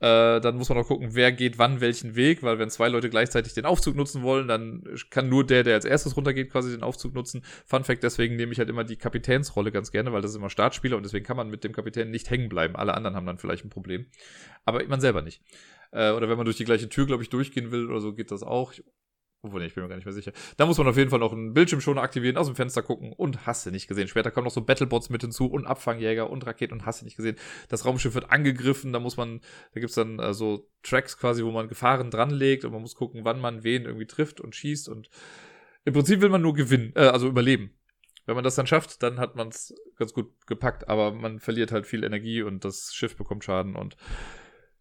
Äh, 0.00 0.40
dann 0.40 0.56
muss 0.56 0.68
man 0.68 0.78
auch 0.78 0.86
gucken, 0.86 1.10
wer 1.12 1.32
geht 1.32 1.58
wann 1.58 1.80
welchen 1.80 2.14
Weg, 2.14 2.42
weil 2.42 2.58
wenn 2.58 2.70
zwei 2.70 2.88
Leute 2.88 3.10
gleichzeitig 3.10 3.54
den 3.54 3.64
Aufzug 3.64 3.96
nutzen 3.96 4.22
wollen, 4.22 4.46
dann 4.46 4.84
kann 5.10 5.28
nur 5.28 5.44
der, 5.44 5.64
der 5.64 5.74
als 5.74 5.84
erstes 5.84 6.16
runtergeht, 6.16 6.50
quasi 6.50 6.70
den 6.70 6.82
Aufzug 6.82 7.14
nutzen. 7.14 7.42
Fun 7.66 7.82
Fact, 7.82 8.02
deswegen 8.02 8.36
nehme 8.36 8.52
ich 8.52 8.58
halt 8.58 8.68
immer 8.68 8.84
die 8.84 8.96
Kapitänsrolle 8.96 9.72
ganz 9.72 9.90
gerne, 9.90 10.12
weil 10.12 10.22
das 10.22 10.30
ist 10.30 10.36
immer 10.36 10.50
Startspieler 10.50 10.96
und 10.96 11.02
deswegen 11.02 11.26
kann 11.26 11.36
man 11.36 11.50
mit 11.50 11.64
dem 11.64 11.72
Kapitän 11.72 12.10
nicht 12.10 12.30
hängen 12.30 12.48
bleiben. 12.48 12.76
Alle 12.76 12.94
anderen 12.94 13.16
haben 13.16 13.26
dann 13.26 13.38
vielleicht 13.38 13.64
ein 13.64 13.70
Problem. 13.70 14.06
Aber 14.64 14.84
man 14.86 15.00
selber 15.00 15.22
nicht. 15.22 15.42
Äh, 15.90 16.12
oder 16.12 16.28
wenn 16.28 16.36
man 16.36 16.44
durch 16.44 16.56
die 16.56 16.64
gleiche 16.64 16.88
Tür, 16.88 17.06
glaube 17.06 17.22
ich, 17.22 17.30
durchgehen 17.30 17.72
will 17.72 17.90
oder 17.90 18.00
so, 18.00 18.14
geht 18.14 18.30
das 18.30 18.42
auch. 18.42 18.72
Obwohl, 19.42 19.62
ich 19.62 19.74
bin 19.74 19.84
mir 19.84 19.88
gar 19.88 19.94
nicht 19.94 20.04
mehr 20.04 20.14
sicher. 20.14 20.32
Da 20.56 20.66
muss 20.66 20.78
man 20.78 20.88
auf 20.88 20.96
jeden 20.96 21.10
Fall 21.10 21.20
noch 21.20 21.32
einen 21.32 21.54
Bildschirmschoner 21.54 22.02
aktivieren, 22.02 22.36
aus 22.36 22.46
dem 22.46 22.56
Fenster 22.56 22.82
gucken 22.82 23.12
und 23.12 23.46
hast 23.46 23.64
du 23.64 23.70
nicht 23.70 23.86
gesehen. 23.86 24.08
Später 24.08 24.32
kommen 24.32 24.46
noch 24.46 24.52
so 24.52 24.62
Battlebots 24.62 25.10
mit 25.10 25.22
hinzu 25.22 25.46
und 25.46 25.64
Abfangjäger 25.64 26.28
und 26.28 26.44
Raketen 26.44 26.74
und 26.74 26.86
hast 26.86 27.02
du 27.02 27.04
nicht 27.04 27.16
gesehen. 27.16 27.36
Das 27.68 27.84
Raumschiff 27.84 28.14
wird 28.14 28.32
angegriffen, 28.32 28.92
da 28.92 28.98
muss 28.98 29.16
man, 29.16 29.40
da 29.74 29.80
gibt's 29.80 29.94
dann 29.94 30.18
äh, 30.18 30.34
so 30.34 30.68
Tracks 30.82 31.16
quasi, 31.18 31.44
wo 31.44 31.52
man 31.52 31.68
Gefahren 31.68 32.10
dranlegt 32.10 32.64
und 32.64 32.72
man 32.72 32.82
muss 32.82 32.96
gucken, 32.96 33.24
wann 33.24 33.40
man 33.40 33.62
wen 33.62 33.84
irgendwie 33.84 34.06
trifft 34.06 34.40
und 34.40 34.56
schießt 34.56 34.88
und 34.88 35.08
im 35.84 35.92
Prinzip 35.92 36.20
will 36.20 36.30
man 36.30 36.42
nur 36.42 36.54
gewinnen, 36.54 36.92
äh, 36.96 37.06
also 37.06 37.28
überleben. 37.28 37.70
Wenn 38.26 38.34
man 38.34 38.44
das 38.44 38.56
dann 38.56 38.66
schafft, 38.66 39.02
dann 39.02 39.20
hat 39.20 39.36
man 39.36 39.48
es 39.48 39.72
ganz 39.96 40.12
gut 40.12 40.30
gepackt, 40.46 40.88
aber 40.88 41.12
man 41.12 41.38
verliert 41.38 41.70
halt 41.70 41.86
viel 41.86 42.04
Energie 42.04 42.42
und 42.42 42.64
das 42.64 42.92
Schiff 42.92 43.16
bekommt 43.16 43.44
Schaden 43.44 43.76
und 43.76 43.96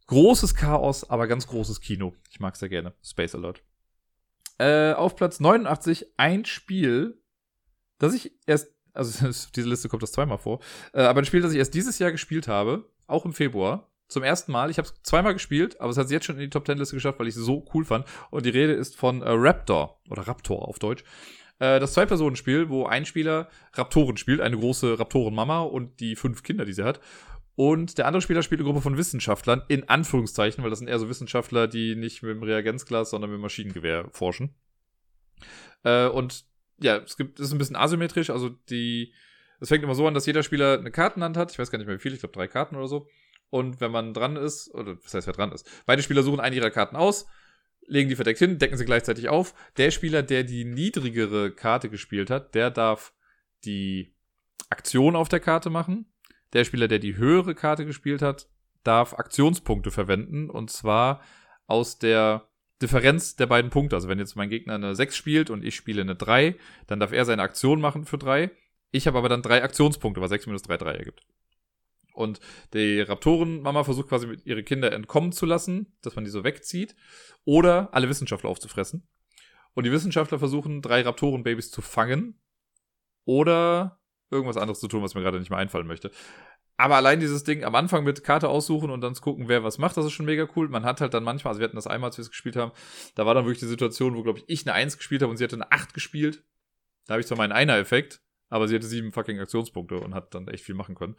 großes 0.08 0.56
Chaos, 0.56 1.10
aber 1.10 1.28
ganz 1.28 1.48
großes 1.48 1.80
Kino. 1.80 2.16
Ich 2.30 2.40
mag 2.40 2.56
sehr 2.56 2.70
gerne. 2.70 2.94
Space 3.04 3.36
Alert. 3.36 3.64
Äh, 4.60 4.94
auf 4.94 5.16
Platz 5.16 5.40
89 5.40 6.14
ein 6.18 6.46
Spiel, 6.46 7.22
das 8.00 8.14
ich 8.14 8.32
erst, 8.46 8.74
also 8.94 9.28
diese 9.56 9.70
Liste 9.70 9.90
kommt 9.90 10.04
das 10.04 10.12
zweimal 10.12 10.38
vor, 10.38 10.60
äh, 10.94 11.02
aber 11.02 11.22
ein 11.22 11.26
Spiel, 11.26 11.42
das 11.42 11.52
ich 11.52 11.60
erst 11.60 11.74
dieses 11.74 12.00
Jahr 12.00 12.12
gespielt 12.12 12.48
habe, 12.48 12.90
auch 13.08 13.26
im 13.26 13.34
Februar. 13.34 13.92
Zum 14.10 14.24
ersten 14.24 14.54
Mal. 14.54 14.70
Ich 14.70 14.78
habe 14.78 14.88
es 14.88 14.94
zweimal 15.04 15.34
gespielt, 15.34 15.82
aber 15.82 15.90
es 15.90 15.98
hat 15.98 16.06
es 16.06 16.12
jetzt 16.12 16.26
schon 16.26 16.38
in 16.38 16.42
die 16.44 16.50
Top 16.50 16.66
10 16.66 16.78
Liste 16.78 16.96
geschafft, 16.96 17.20
weil 17.20 17.28
ich 17.28 17.36
es 17.36 17.42
so 17.42 17.66
cool 17.74 17.84
fand. 17.84 18.06
Und 18.30 18.46
die 18.46 18.52
Rede 18.52 18.72
ist 18.72 18.96
von 18.96 19.22
äh, 19.22 19.30
Raptor 19.30 20.00
oder 20.10 20.26
Raptor 20.26 20.66
auf 20.66 20.80
Deutsch. 20.80 21.04
Äh, 21.60 21.82
das 21.82 21.94
Zwei-Personen-Spiel, 21.94 22.70
wo 22.70 22.86
ein 22.86 23.06
Spieler 23.06 23.50
Raptoren 23.74 24.16
spielt, 24.16 24.40
eine 24.40 24.58
große 24.58 24.98
Raptoren-Mama 24.98 25.60
und 25.60 26.00
die 26.00 26.16
fünf 26.16 26.44
Kinder, 26.44 26.64
die 26.64 26.72
sie 26.72 26.84
hat. 26.84 27.02
Und 27.58 27.98
der 27.98 28.06
andere 28.06 28.22
Spieler 28.22 28.44
spielt 28.44 28.62
eine 28.62 28.68
Gruppe 28.68 28.84
von 28.84 28.98
Wissenschaftlern, 28.98 29.64
in 29.68 29.90
Anführungszeichen, 29.90 30.64
weil 30.64 30.70
das 30.70 30.78
sind 30.78 30.90
eher 30.90 31.00
so 31.00 31.10
Wissenschaftler, 31.10 31.68
die 31.68 31.96
nicht 31.96 32.22
mit 32.22 32.30
dem 32.30 32.44
Reagenzglas, 32.44 33.10
sondern 33.10 33.32
mit 33.32 33.40
dem 33.40 33.42
Maschinengewehr 33.42 34.10
forschen. 34.12 34.54
Äh, 35.84 36.06
und 36.06 36.46
ja, 36.78 36.98
es 36.98 37.18
gibt, 37.18 37.40
es 37.40 37.48
ist 37.48 37.54
ein 37.54 37.58
bisschen 37.58 37.76
asymmetrisch, 37.76 38.30
also 38.30 38.50
die, 38.70 39.12
es 39.60 39.70
fängt 39.70 39.84
immer 39.84 39.96
so 39.96 40.06
an, 40.06 40.14
dass 40.14 40.28
jeder 40.28 40.44
Spieler 40.44 40.78
eine 40.78 40.92
Kartenhand 40.92 41.36
hat, 41.36 41.52
ich 41.52 41.58
weiß 41.58 41.72
gar 41.72 41.80
nicht 41.80 41.88
mehr 41.88 41.96
wie 41.96 42.02
viel, 42.02 42.14
ich 42.14 42.20
glaube 42.20 42.36
drei 42.36 42.48
Karten 42.48 42.76
oder 42.76 42.88
so. 42.88 43.08
Und 43.50 43.82
wenn 43.82 43.90
man 43.90 44.14
dran 44.14 44.36
ist, 44.36 44.72
oder 44.76 44.96
was 45.04 45.16
heißt, 45.16 45.26
wer 45.26 45.34
dran 45.34 45.52
ist, 45.52 45.68
beide 45.88 46.04
Spieler 46.04 46.22
suchen 46.22 46.40
eine 46.40 46.56
ihrer 46.56 46.70
Karten 46.70 46.96
aus, 46.96 47.26
legen 47.88 48.08
die 48.08 48.16
verdeckt 48.16 48.38
hin, 48.38 48.60
decken 48.60 48.78
sie 48.78 48.86
gleichzeitig 48.86 49.30
auf. 49.30 49.56
Der 49.78 49.90
Spieler, 49.90 50.22
der 50.22 50.44
die 50.44 50.64
niedrigere 50.64 51.50
Karte 51.50 51.90
gespielt 51.90 52.30
hat, 52.30 52.54
der 52.54 52.70
darf 52.70 53.14
die 53.66 54.14
Aktion 54.70 55.16
auf 55.16 55.28
der 55.28 55.40
Karte 55.40 55.72
machen 55.72 56.06
der 56.54 56.64
Spieler, 56.64 56.88
der 56.88 57.00
die 57.00 57.18
höhere 57.18 57.56
Karte 57.56 57.86
gespielt 57.86 58.22
hat, 58.22 58.48
darf 58.84 59.14
Aktionspunkte 59.14 59.92
verwenden. 59.92 60.50
Und 60.50 60.72
zwar 60.72 61.22
aus 61.66 62.00
der 62.00 62.48
Differenz 62.82 63.36
der 63.36 63.48
beiden 63.48 63.72
Punkte. 63.72 63.96
Also 63.96 64.08
wenn 64.08 64.20
jetzt 64.20 64.36
mein 64.36 64.50
Gegner 64.50 64.76
eine 64.76 64.96
6 64.96 65.16
spielt 65.16 65.50
und 65.50 65.64
ich 65.64 65.76
spiele 65.76 66.02
eine 66.02 66.16
3, 66.16 66.56
dann 66.88 67.00
darf 67.00 67.12
er 67.12 67.26
seine 67.26 67.42
Aktion 67.42 67.82
machen 67.82 68.06
für 68.06 68.18
3. 68.18 68.52
Ich 68.92 69.08
habe 69.08 69.18
aber 69.18 69.30
dann 69.30 69.42
drei 69.42 69.64
Aktionspunkte, 69.64 70.22
weil 70.22 70.30
6 70.30 70.48
minus 70.48 70.64
3 70.64 70.78
3 70.78 70.92
ergibt. 70.92 71.26
Und 72.14 72.40
die 72.74 73.02
Raptoren-Mama 73.02 73.84
versucht 73.84 74.10
quasi 74.10 74.38
ihre 74.44 74.64
Kinder 74.64 74.92
entkommen 74.92 75.32
zu 75.32 75.46
lassen, 75.46 75.96
dass 76.02 76.16
man 76.16 76.26
die 76.26 76.32
so 76.32 76.44
wegzieht. 76.44 76.96
Oder 77.46 77.94
alle 77.94 78.10
Wissenschaftler 78.10 78.50
aufzufressen. 78.50 79.08
Und 79.76 79.86
die 79.86 79.92
Wissenschaftler 79.92 80.40
versuchen, 80.40 80.82
drei 80.82 81.02
Raptoren-Babys 81.02 81.70
zu 81.70 81.82
fangen. 81.82 82.42
Oder 83.24 83.97
irgendwas 84.30 84.58
anderes 84.58 84.80
zu 84.80 84.88
tun, 84.88 85.02
was 85.02 85.16
mir 85.16 85.22
gerade 85.22 85.40
nicht 85.40 85.50
mehr 85.50 85.60
einfallen 85.60 85.88
möchte. 85.88 86.12
Aber 86.78 86.96
allein 86.96 87.20
dieses 87.20 87.44
Ding 87.44 87.64
am 87.64 87.74
Anfang 87.74 88.04
mit 88.04 88.24
Karte 88.24 88.50
aussuchen 88.50 88.92
und 88.92 89.02
dann 89.02 89.16
gucken, 89.16 89.48
wer 89.48 89.64
was 89.64 89.80
macht, 89.80 89.98
das 89.98 90.06
ist 90.06 90.12
schon 90.12 90.28
mega 90.28 90.48
cool. 90.56 90.70
Man 90.70 90.86
hat 90.86 91.02
halt 91.02 91.14
dann 91.14 91.24
manchmal, 91.24 91.52
also 91.52 91.60
wir 91.60 91.66
hatten 91.66 91.76
das 91.76 91.88
einmal, 91.88 92.10
als 92.10 92.18
wir 92.18 92.22
es 92.22 92.30
gespielt 92.30 92.56
haben, 92.56 92.72
da 93.16 93.26
war 93.26 93.34
dann 93.34 93.46
wirklich 93.46 93.60
die 93.60 93.68
Situation, 93.68 94.16
wo, 94.16 94.22
glaube 94.22 94.40
ich, 94.40 94.46
ich 94.48 94.68
eine 94.68 94.76
1 94.76 94.98
gespielt 94.98 95.24
habe 95.24 95.32
und 95.32 95.38
sie 95.38 95.44
hatte 95.44 95.56
eine 95.56 95.72
8 95.72 95.94
gespielt. 95.94 96.44
Da 97.08 97.14
habe 97.14 97.22
ich 97.22 97.28
zwar 97.28 97.38
meinen 97.38 97.52
Einer-Effekt, 97.52 98.22
aber 98.50 98.68
sie 98.68 98.76
hatte 98.76 98.86
sieben 98.86 99.12
fucking 99.12 99.40
Aktionspunkte 99.40 100.00
und 100.00 100.14
hat 100.14 100.36
dann 100.36 100.48
echt 100.48 100.64
viel 100.64 100.76
machen 100.76 100.94
können. 100.94 101.16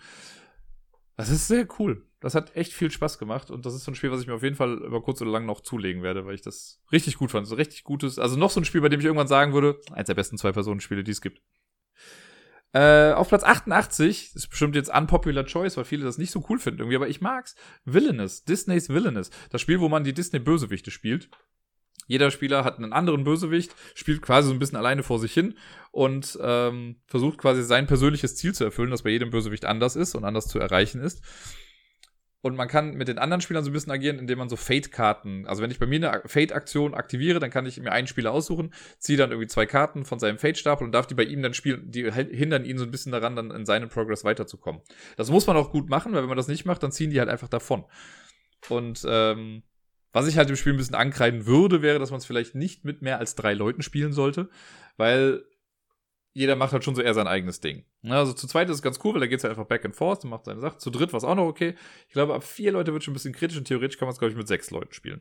Das 1.16 1.30
ist 1.30 1.48
sehr 1.48 1.66
cool. 1.80 2.06
Das 2.20 2.36
hat 2.36 2.54
echt 2.54 2.72
viel 2.72 2.92
Spaß 2.92 3.18
gemacht 3.18 3.50
und 3.50 3.66
das 3.66 3.74
ist 3.74 3.82
so 3.82 3.90
ein 3.90 3.96
Spiel, 3.96 4.12
was 4.12 4.20
ich 4.20 4.28
mir 4.28 4.34
auf 4.34 4.44
jeden 4.44 4.54
Fall 4.54 4.74
über 4.74 5.02
kurz 5.02 5.20
oder 5.20 5.32
lang 5.32 5.46
noch 5.46 5.60
zulegen 5.60 6.04
werde, 6.04 6.24
weil 6.24 6.36
ich 6.36 6.42
das 6.42 6.80
richtig 6.92 7.16
gut 7.16 7.32
fand. 7.32 7.48
So 7.48 7.56
richtig 7.56 7.82
gutes, 7.82 8.20
also 8.20 8.36
noch 8.36 8.50
so 8.50 8.60
ein 8.60 8.64
Spiel, 8.64 8.80
bei 8.80 8.88
dem 8.88 9.00
ich 9.00 9.06
irgendwann 9.06 9.26
sagen 9.26 9.52
würde, 9.52 9.80
eins 9.90 10.06
der 10.06 10.14
besten 10.14 10.38
Zwei-Personen-Spiele, 10.38 11.02
die 11.02 11.10
es 11.10 11.20
gibt. 11.20 11.42
Äh, 12.72 13.12
auf 13.12 13.28
Platz 13.28 13.44
88, 13.44 14.34
ist 14.34 14.48
bestimmt 14.48 14.76
jetzt 14.76 14.94
unpopular 14.94 15.44
choice, 15.44 15.76
weil 15.76 15.84
viele 15.84 16.04
das 16.04 16.18
nicht 16.18 16.30
so 16.30 16.44
cool 16.48 16.58
finden 16.58 16.80
irgendwie, 16.80 16.96
aber 16.96 17.08
ich 17.08 17.20
mag's. 17.20 17.54
Villainous, 17.84 18.44
Disneys 18.44 18.90
Villainous. 18.90 19.30
Das 19.50 19.62
Spiel, 19.62 19.80
wo 19.80 19.88
man 19.88 20.04
die 20.04 20.12
Disney-Bösewichte 20.12 20.90
spielt. 20.90 21.30
Jeder 22.06 22.30
Spieler 22.30 22.64
hat 22.64 22.78
einen 22.78 22.92
anderen 22.92 23.24
Bösewicht, 23.24 23.74
spielt 23.94 24.22
quasi 24.22 24.48
so 24.48 24.54
ein 24.54 24.58
bisschen 24.58 24.78
alleine 24.78 25.02
vor 25.02 25.18
sich 25.18 25.32
hin 25.32 25.54
und 25.92 26.38
ähm, 26.42 26.96
versucht 27.06 27.38
quasi 27.38 27.62
sein 27.62 27.86
persönliches 27.86 28.34
Ziel 28.36 28.54
zu 28.54 28.64
erfüllen, 28.64 28.90
das 28.90 29.02
bei 29.02 29.10
jedem 29.10 29.30
Bösewicht 29.30 29.66
anders 29.66 29.94
ist 29.94 30.14
und 30.14 30.24
anders 30.24 30.48
zu 30.48 30.58
erreichen 30.58 31.02
ist. 31.02 31.22
Und 32.40 32.54
man 32.54 32.68
kann 32.68 32.94
mit 32.94 33.08
den 33.08 33.18
anderen 33.18 33.40
Spielern 33.40 33.64
so 33.64 33.70
ein 33.70 33.72
bisschen 33.72 33.90
agieren, 33.90 34.18
indem 34.18 34.38
man 34.38 34.48
so 34.48 34.54
Fate-Karten, 34.54 35.44
also 35.46 35.60
wenn 35.60 35.72
ich 35.72 35.80
bei 35.80 35.86
mir 35.86 36.12
eine 36.12 36.22
Fate-Aktion 36.28 36.94
aktiviere, 36.94 37.40
dann 37.40 37.50
kann 37.50 37.66
ich 37.66 37.80
mir 37.80 37.90
einen 37.90 38.06
Spieler 38.06 38.32
aussuchen, 38.32 38.72
ziehe 38.98 39.18
dann 39.18 39.30
irgendwie 39.30 39.48
zwei 39.48 39.66
Karten 39.66 40.04
von 40.04 40.20
seinem 40.20 40.38
Fate-Stapel 40.38 40.84
und 40.84 40.92
darf 40.92 41.08
die 41.08 41.14
bei 41.14 41.24
ihm 41.24 41.42
dann 41.42 41.52
spielen, 41.52 41.90
die 41.90 42.10
hindern 42.12 42.64
ihn 42.64 42.78
so 42.78 42.84
ein 42.84 42.92
bisschen 42.92 43.10
daran, 43.10 43.34
dann 43.34 43.50
in 43.50 43.66
seinen 43.66 43.88
Progress 43.88 44.22
weiterzukommen. 44.22 44.82
Das 45.16 45.30
muss 45.30 45.48
man 45.48 45.56
auch 45.56 45.72
gut 45.72 45.88
machen, 45.88 46.12
weil 46.12 46.22
wenn 46.22 46.28
man 46.28 46.36
das 46.36 46.48
nicht 46.48 46.64
macht, 46.64 46.82
dann 46.82 46.92
ziehen 46.92 47.10
die 47.10 47.18
halt 47.18 47.28
einfach 47.28 47.48
davon. 47.48 47.84
Und 48.68 49.04
ähm, 49.08 49.64
was 50.12 50.28
ich 50.28 50.38
halt 50.38 50.48
im 50.48 50.56
Spiel 50.56 50.74
ein 50.74 50.78
bisschen 50.78 50.94
ankreiden 50.94 51.44
würde, 51.44 51.82
wäre, 51.82 51.98
dass 51.98 52.10
man 52.10 52.18
es 52.18 52.26
vielleicht 52.26 52.54
nicht 52.54 52.84
mit 52.84 53.02
mehr 53.02 53.18
als 53.18 53.34
drei 53.34 53.52
Leuten 53.52 53.82
spielen 53.82 54.12
sollte, 54.12 54.48
weil 54.96 55.44
jeder 56.38 56.54
macht 56.54 56.72
halt 56.72 56.84
schon 56.84 56.94
so 56.94 57.02
eher 57.02 57.14
sein 57.14 57.26
eigenes 57.26 57.60
Ding. 57.60 57.84
Also 58.04 58.32
zu 58.32 58.46
zweit 58.46 58.68
ist 58.68 58.76
es 58.76 58.82
ganz 58.82 59.00
cool, 59.02 59.14
weil 59.14 59.20
da 59.20 59.26
geht 59.26 59.38
es 59.38 59.44
halt 59.44 59.50
einfach 59.50 59.66
back 59.66 59.84
and 59.84 59.96
forth 59.96 60.22
und 60.22 60.30
macht 60.30 60.44
seine 60.44 60.60
Sache. 60.60 60.78
Zu 60.78 60.90
dritt 60.90 61.12
war 61.12 61.18
es 61.18 61.24
auch 61.24 61.34
noch 61.34 61.46
okay. 61.46 61.74
Ich 62.06 62.12
glaube, 62.12 62.32
ab 62.32 62.44
vier 62.44 62.70
Leute 62.70 62.92
wird 62.92 63.02
schon 63.02 63.10
ein 63.10 63.14
bisschen 63.14 63.34
kritisch 63.34 63.58
und 63.58 63.64
theoretisch 63.64 63.98
kann 63.98 64.06
man 64.06 64.12
es, 64.12 64.20
glaube 64.20 64.30
ich, 64.30 64.36
mit 64.36 64.46
sechs 64.46 64.70
Leuten 64.70 64.92
spielen. 64.92 65.20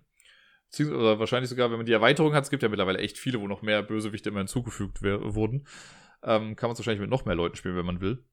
Oder 0.80 1.18
wahrscheinlich 1.18 1.50
sogar, 1.50 1.72
wenn 1.72 1.78
man 1.78 1.88
die 1.88 1.94
Erweiterung 1.94 2.36
hat, 2.36 2.44
es 2.44 2.52
gibt 2.52 2.62
ja 2.62 2.70
mittlerweile 2.70 3.00
echt 3.00 3.18
viele, 3.18 3.42
wo 3.42 3.48
noch 3.48 3.64
mehr 3.64 3.82
Bösewichte 3.82 4.30
immer 4.30 4.40
hinzugefügt 4.40 5.02
wurden, 5.02 5.66
ähm, 6.22 6.56
kann 6.56 6.68
man 6.70 6.74
es 6.74 6.80
wahrscheinlich 6.80 7.02
mit 7.02 7.10
noch 7.10 7.26
mehr 7.26 7.36
Leuten 7.36 7.56
spielen, 7.56 7.78
wenn 7.78 7.86
man 7.86 8.00
will. 8.00 8.24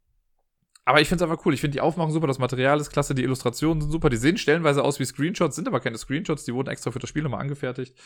Aber 0.84 1.00
ich 1.00 1.08
finde 1.08 1.24
es 1.24 1.30
einfach 1.30 1.46
cool. 1.46 1.54
Ich 1.54 1.62
finde 1.62 1.76
die 1.76 1.80
Aufmachung 1.80 2.12
super, 2.12 2.26
das 2.26 2.38
Material 2.38 2.78
ist 2.80 2.90
klasse, 2.90 3.14
die 3.14 3.22
Illustrationen 3.22 3.80
sind 3.80 3.92
super. 3.92 4.10
Die 4.10 4.18
sehen 4.18 4.36
stellenweise 4.36 4.84
aus 4.84 5.00
wie 5.00 5.06
Screenshots, 5.06 5.56
sind 5.56 5.68
aber 5.68 5.80
keine 5.80 5.96
Screenshots, 5.96 6.44
die 6.44 6.52
wurden 6.52 6.68
extra 6.68 6.90
für 6.90 6.98
das 6.98 7.08
Spiel 7.08 7.22
nochmal 7.22 7.40
angefertigt. 7.40 7.96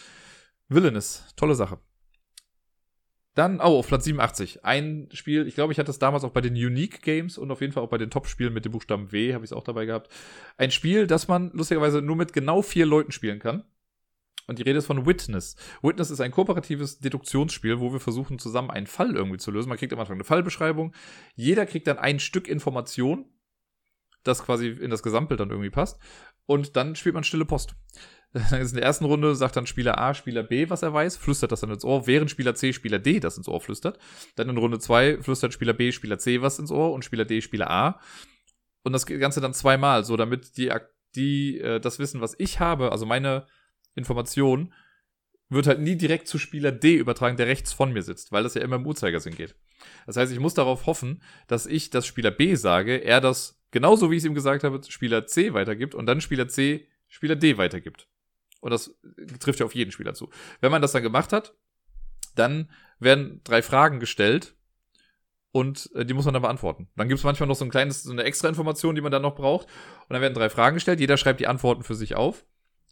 Villainous, 0.68 1.24
tolle 1.34 1.56
Sache. 1.56 1.80
Dann, 3.38 3.60
oh, 3.60 3.78
auf 3.78 3.86
Platz 3.86 4.02
87. 4.02 4.64
Ein 4.64 5.08
Spiel, 5.12 5.46
ich 5.46 5.54
glaube, 5.54 5.72
ich 5.72 5.78
hatte 5.78 5.92
es 5.92 6.00
damals 6.00 6.24
auch 6.24 6.32
bei 6.32 6.40
den 6.40 6.54
Unique 6.54 7.02
Games 7.02 7.38
und 7.38 7.52
auf 7.52 7.60
jeden 7.60 7.72
Fall 7.72 7.84
auch 7.84 7.88
bei 7.88 7.96
den 7.96 8.10
Top-Spielen 8.10 8.52
mit 8.52 8.64
dem 8.64 8.72
Buchstaben 8.72 9.12
W, 9.12 9.32
habe 9.32 9.44
ich 9.44 9.52
es 9.52 9.56
auch 9.56 9.62
dabei 9.62 9.86
gehabt. 9.86 10.12
Ein 10.56 10.72
Spiel, 10.72 11.06
das 11.06 11.28
man 11.28 11.52
lustigerweise 11.52 12.02
nur 12.02 12.16
mit 12.16 12.32
genau 12.32 12.62
vier 12.62 12.84
Leuten 12.84 13.12
spielen 13.12 13.38
kann. 13.38 13.62
Und 14.48 14.58
die 14.58 14.64
Rede 14.64 14.80
ist 14.80 14.86
von 14.86 15.06
Witness. 15.06 15.54
Witness 15.82 16.10
ist 16.10 16.20
ein 16.20 16.32
kooperatives 16.32 16.98
Deduktionsspiel, 16.98 17.78
wo 17.78 17.92
wir 17.92 18.00
versuchen, 18.00 18.40
zusammen 18.40 18.72
einen 18.72 18.88
Fall 18.88 19.14
irgendwie 19.14 19.38
zu 19.38 19.52
lösen. 19.52 19.68
Man 19.68 19.78
kriegt 19.78 19.92
am 19.92 20.00
Anfang 20.00 20.16
eine 20.16 20.24
Fallbeschreibung. 20.24 20.92
Jeder 21.36 21.64
kriegt 21.64 21.86
dann 21.86 21.98
ein 21.98 22.18
Stück 22.18 22.48
Information, 22.48 23.24
das 24.24 24.42
quasi 24.42 24.66
in 24.66 24.90
das 24.90 25.04
Gesamtbild 25.04 25.38
dann 25.38 25.50
irgendwie 25.50 25.70
passt. 25.70 26.00
Und 26.44 26.74
dann 26.74 26.96
spielt 26.96 27.14
man 27.14 27.22
stille 27.22 27.44
Post. 27.44 27.76
in 28.50 28.74
der 28.74 28.82
ersten 28.82 29.06
Runde 29.06 29.34
sagt 29.34 29.56
dann 29.56 29.66
Spieler 29.66 29.98
A, 29.98 30.12
Spieler 30.12 30.42
B, 30.42 30.68
was 30.68 30.82
er 30.82 30.92
weiß, 30.92 31.16
flüstert 31.16 31.50
das 31.50 31.60
dann 31.60 31.70
ins 31.70 31.84
Ohr, 31.84 32.06
während 32.06 32.30
Spieler 32.30 32.54
C, 32.54 32.72
Spieler 32.72 32.98
D 32.98 33.20
das 33.20 33.38
ins 33.38 33.48
Ohr 33.48 33.60
flüstert. 33.60 33.98
Dann 34.36 34.50
in 34.50 34.58
Runde 34.58 34.78
2 34.78 35.22
flüstert 35.22 35.54
Spieler 35.54 35.72
B, 35.72 35.92
Spieler 35.92 36.18
C 36.18 36.42
was 36.42 36.58
ins 36.58 36.70
Ohr 36.70 36.92
und 36.92 37.04
Spieler 37.04 37.24
D, 37.24 37.40
Spieler 37.40 37.70
A. 37.70 38.00
Und 38.82 38.92
das 38.92 39.06
Ganze 39.06 39.40
dann 39.40 39.54
zweimal, 39.54 40.04
so 40.04 40.16
damit 40.16 40.56
die, 40.56 40.70
die 41.14 41.58
äh, 41.58 41.80
das 41.80 41.98
Wissen, 41.98 42.20
was 42.20 42.34
ich 42.38 42.60
habe, 42.60 42.92
also 42.92 43.06
meine 43.06 43.46
Information, 43.94 44.74
wird 45.48 45.66
halt 45.66 45.80
nie 45.80 45.96
direkt 45.96 46.28
zu 46.28 46.38
Spieler 46.38 46.72
D 46.72 46.96
übertragen, 46.96 47.38
der 47.38 47.46
rechts 47.46 47.72
von 47.72 47.92
mir 47.92 48.02
sitzt, 48.02 48.32
weil 48.32 48.42
das 48.42 48.54
ja 48.54 48.60
immer 48.60 48.76
im 48.76 48.86
Uhrzeigersinn 48.86 49.34
geht. 49.34 49.54
Das 50.06 50.18
heißt, 50.18 50.30
ich 50.30 50.40
muss 50.40 50.52
darauf 50.52 50.84
hoffen, 50.84 51.22
dass 51.46 51.64
ich 51.64 51.88
das 51.88 52.06
Spieler 52.06 52.30
B 52.30 52.54
sage, 52.54 52.96
er 52.96 53.22
das 53.22 53.58
genauso 53.70 54.10
wie 54.10 54.16
ich 54.16 54.22
es 54.22 54.26
ihm 54.26 54.34
gesagt 54.34 54.64
habe, 54.64 54.80
Spieler 54.86 55.26
C 55.26 55.54
weitergibt 55.54 55.94
und 55.94 56.04
dann 56.04 56.20
Spieler 56.20 56.48
C 56.48 56.86
Spieler 57.08 57.36
D 57.36 57.56
weitergibt. 57.56 58.06
Und 58.60 58.70
das 58.70 58.94
trifft 59.40 59.60
ja 59.60 59.66
auf 59.66 59.74
jeden 59.74 59.92
Spieler 59.92 60.14
zu. 60.14 60.30
Wenn 60.60 60.70
man 60.70 60.82
das 60.82 60.92
dann 60.92 61.02
gemacht 61.02 61.32
hat, 61.32 61.54
dann 62.34 62.70
werden 62.98 63.40
drei 63.44 63.62
Fragen 63.62 64.00
gestellt 64.00 64.56
und 65.50 65.90
äh, 65.94 66.04
die 66.04 66.14
muss 66.14 66.24
man 66.24 66.34
dann 66.34 66.42
beantworten. 66.42 66.88
Dann 66.96 67.08
gibt 67.08 67.18
es 67.18 67.24
manchmal 67.24 67.48
noch 67.48 67.56
so 67.56 67.64
ein 67.64 67.70
kleines, 67.70 68.02
so 68.02 68.12
eine 68.12 68.24
extra 68.24 68.48
Information, 68.48 68.94
die 68.94 69.00
man 69.00 69.12
dann 69.12 69.22
noch 69.22 69.34
braucht. 69.34 69.66
Und 69.66 70.14
dann 70.14 70.20
werden 70.20 70.34
drei 70.34 70.50
Fragen 70.50 70.74
gestellt, 70.74 71.00
jeder 71.00 71.16
schreibt 71.16 71.40
die 71.40 71.46
Antworten 71.46 71.82
für 71.82 71.94
sich 71.94 72.16
auf. 72.16 72.44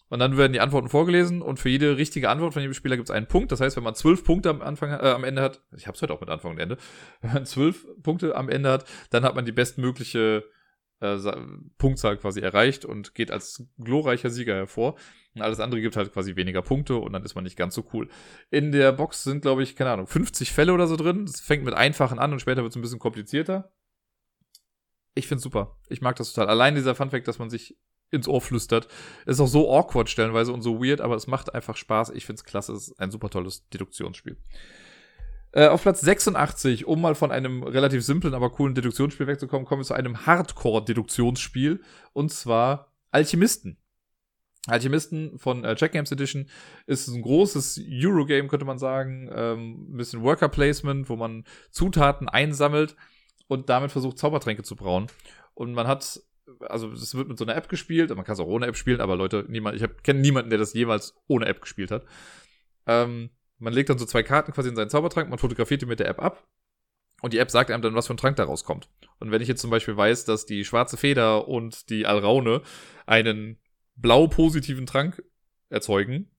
Und 0.09 0.21
dann 0.21 0.37
werden 0.37 0.53
die 0.53 0.61
Antworten 0.61 0.89
vorgelesen 0.89 1.43
und 1.43 1.59
für 1.59 1.69
jede 1.69 1.97
richtige 1.97 2.31
Antwort 2.31 2.53
von 2.53 2.62
jedem 2.62 2.75
Spieler 2.75 2.97
gibt 2.97 3.09
es 3.09 3.14
einen 3.14 3.27
Punkt. 3.27 3.51
Das 3.51 3.61
heißt, 3.61 3.77
wenn 3.77 3.83
man 3.83 3.97
zwölf 3.97 4.23
Punkte 4.23 4.51
am 4.51 4.62
Anfang, 4.62 4.91
äh, 4.91 5.11
am 5.11 5.25
Ende 5.25 5.43
hat, 5.43 5.62
ich 5.77 5.89
habe 5.89 5.97
es 5.97 6.03
heute 6.03 6.14
auch 6.14 6.21
mit 6.21 6.31
Anfang 6.31 6.53
und 6.53 6.59
Ende, 6.61 6.77
wenn 7.23 7.33
man 7.33 7.47
zwölf 7.47 7.85
Punkte 8.03 8.37
am 8.37 8.49
Ende 8.49 8.71
hat, 8.71 8.85
dann 9.11 9.25
hat 9.25 9.35
man 9.35 9.45
die 9.45 9.53
bestmögliche 9.53 10.45
äh, 11.01 11.18
Punktzahl 11.78 12.16
quasi 12.16 12.40
erreicht 12.40 12.84
und 12.84 13.14
geht 13.14 13.30
als 13.30 13.64
glorreicher 13.78 14.30
Sieger 14.30 14.55
hervor. 14.55 14.97
Und 15.34 15.42
alles 15.42 15.61
andere 15.61 15.80
gibt 15.80 15.97
halt 15.97 16.12
quasi 16.12 16.36
weniger 16.36 16.62
Punkte 16.62 16.97
und 16.97 17.12
dann 17.12 17.22
ist 17.22 17.34
man 17.34 17.44
nicht 17.44 17.57
ganz 17.57 17.74
so 17.74 17.86
cool. 17.92 18.09
In 18.51 18.72
der 18.72 18.92
Box 18.92 19.22
sind, 19.22 19.42
glaube 19.42 19.62
ich, 19.62 19.76
keine 19.76 19.90
Ahnung, 19.90 20.07
50 20.07 20.51
Fälle 20.53 20.72
oder 20.72 20.86
so 20.86 20.97
drin. 20.97 21.24
Es 21.24 21.40
fängt 21.40 21.64
mit 21.64 21.74
einfachen 21.74 22.18
an 22.18 22.32
und 22.32 22.40
später 22.40 22.62
wird 22.62 22.72
es 22.72 22.76
ein 22.76 22.82
bisschen 22.82 22.99
komplizierter. 22.99 23.70
Ich 25.14 25.28
finde 25.28 25.42
super. 25.42 25.78
Ich 25.88 26.01
mag 26.01 26.16
das 26.16 26.32
total. 26.32 26.49
Allein 26.49 26.74
dieser 26.74 26.94
Funfact, 26.94 27.28
dass 27.28 27.38
man 27.38 27.51
sich 27.51 27.76
ins 28.11 28.28
Ohr 28.28 28.40
flüstert, 28.40 28.88
ist 29.26 29.40
auch 29.40 29.49
so 29.49 29.70
awkward 29.70 30.09
stellenweise 30.09 30.53
und 30.53 30.62
so 30.62 30.82
weird, 30.82 31.01
aber 31.01 31.16
es 31.16 31.26
macht 31.26 31.55
einfach 31.55 31.76
Spaß. 31.76 32.11
Ich 32.11 32.24
finde 32.24 32.40
es 32.40 32.44
klasse. 32.44 32.72
Es 32.72 32.88
ist 32.88 33.01
ein 33.01 33.11
super 33.11 33.28
tolles 33.30 33.68
Deduktionsspiel. 33.68 34.38
Äh, 35.57 35.68
auf 35.68 35.80
Platz 35.80 36.02
86, 36.02 36.86
um 36.86 37.00
mal 37.00 37.14
von 37.14 37.32
einem 37.32 37.62
relativ 37.62 38.04
simplen, 38.04 38.34
aber 38.34 38.50
coolen 38.50 38.74
Deduktionsspiel 38.74 39.26
wegzukommen, 39.26 39.64
kommen 39.64 39.80
wir 39.80 39.86
zu 39.86 39.94
einem 39.94 40.26
Hardcore-Deduktionsspiel. 40.26 41.80
Und 42.12 42.30
zwar 42.30 42.92
Alchemisten. 43.11 43.78
Alchemisten 44.66 45.38
von 45.38 45.64
äh, 45.64 45.74
Check 45.74 45.92
Games 45.92 46.12
Edition 46.12 46.50
ist 46.86 47.09
ein 47.09 47.22
großes 47.22 47.80
Eurogame, 47.90 48.48
könnte 48.48 48.66
man 48.66 48.76
sagen. 48.76 49.30
Ähm, 49.32 49.94
ein 49.94 49.96
bisschen 49.96 50.22
Worker 50.22 50.50
Placement, 50.50 51.09
wo 51.09 51.16
man 51.16 51.44
Zutaten 51.70 52.28
einsammelt 52.28 52.94
und 53.48 53.70
damit 53.70 53.92
versucht, 53.92 54.18
Zaubertränke 54.18 54.62
zu 54.62 54.76
brauen. 54.76 55.07
Und 55.54 55.72
man 55.72 55.86
hat, 55.86 56.20
also 56.68 56.92
es 56.92 57.14
wird 57.14 57.28
mit 57.28 57.38
so 57.38 57.46
einer 57.46 57.57
App 57.57 57.70
gespielt, 57.70 58.14
man 58.14 58.26
kann 58.26 58.34
es 58.34 58.40
auch 58.40 58.46
ohne 58.46 58.66
App 58.66 58.76
spielen, 58.76 59.00
aber 59.00 59.16
Leute, 59.16 59.46
niemand, 59.48 59.80
ich 59.80 60.02
kenne 60.02 60.20
niemanden, 60.20 60.50
der 60.50 60.59
das 60.59 60.74
jemals 60.74 61.14
ohne 61.28 61.46
App 61.46 61.62
gespielt 61.62 61.90
hat. 61.90 62.04
Ähm, 62.86 63.30
man 63.59 63.72
legt 63.72 63.88
dann 63.88 63.98
so 63.98 64.07
zwei 64.07 64.22
Karten 64.22 64.52
quasi 64.52 64.68
in 64.68 64.76
seinen 64.76 64.90
Zaubertrank, 64.90 65.28
man 65.28 65.38
fotografiert 65.38 65.82
die 65.82 65.86
mit 65.86 66.00
der 66.00 66.09
App 66.09 66.20
ab 66.20 66.46
und 67.22 67.32
die 67.32 67.38
App 67.38 67.50
sagt 67.50 67.70
einem 67.70 67.82
dann, 67.82 67.94
was 67.94 68.07
für 68.07 68.14
ein 68.14 68.18
Trank 68.18 68.36
da 68.36 68.44
rauskommt. 68.44 68.88
Und 69.18 69.30
wenn 69.30 69.40
ich 69.40 69.48
jetzt 69.48 69.61
zum 69.61 69.70
Beispiel 69.70 69.96
weiß, 69.96 70.24
dass 70.24 70.46
die 70.46 70.64
schwarze 70.64 70.96
Feder 70.96 71.48
und 71.48 71.88
die 71.90 72.07
Alraune 72.07 72.62
einen 73.07 73.59
blau-positiven 73.96 74.86
Trank 74.86 75.22
erzeugen, 75.70 76.30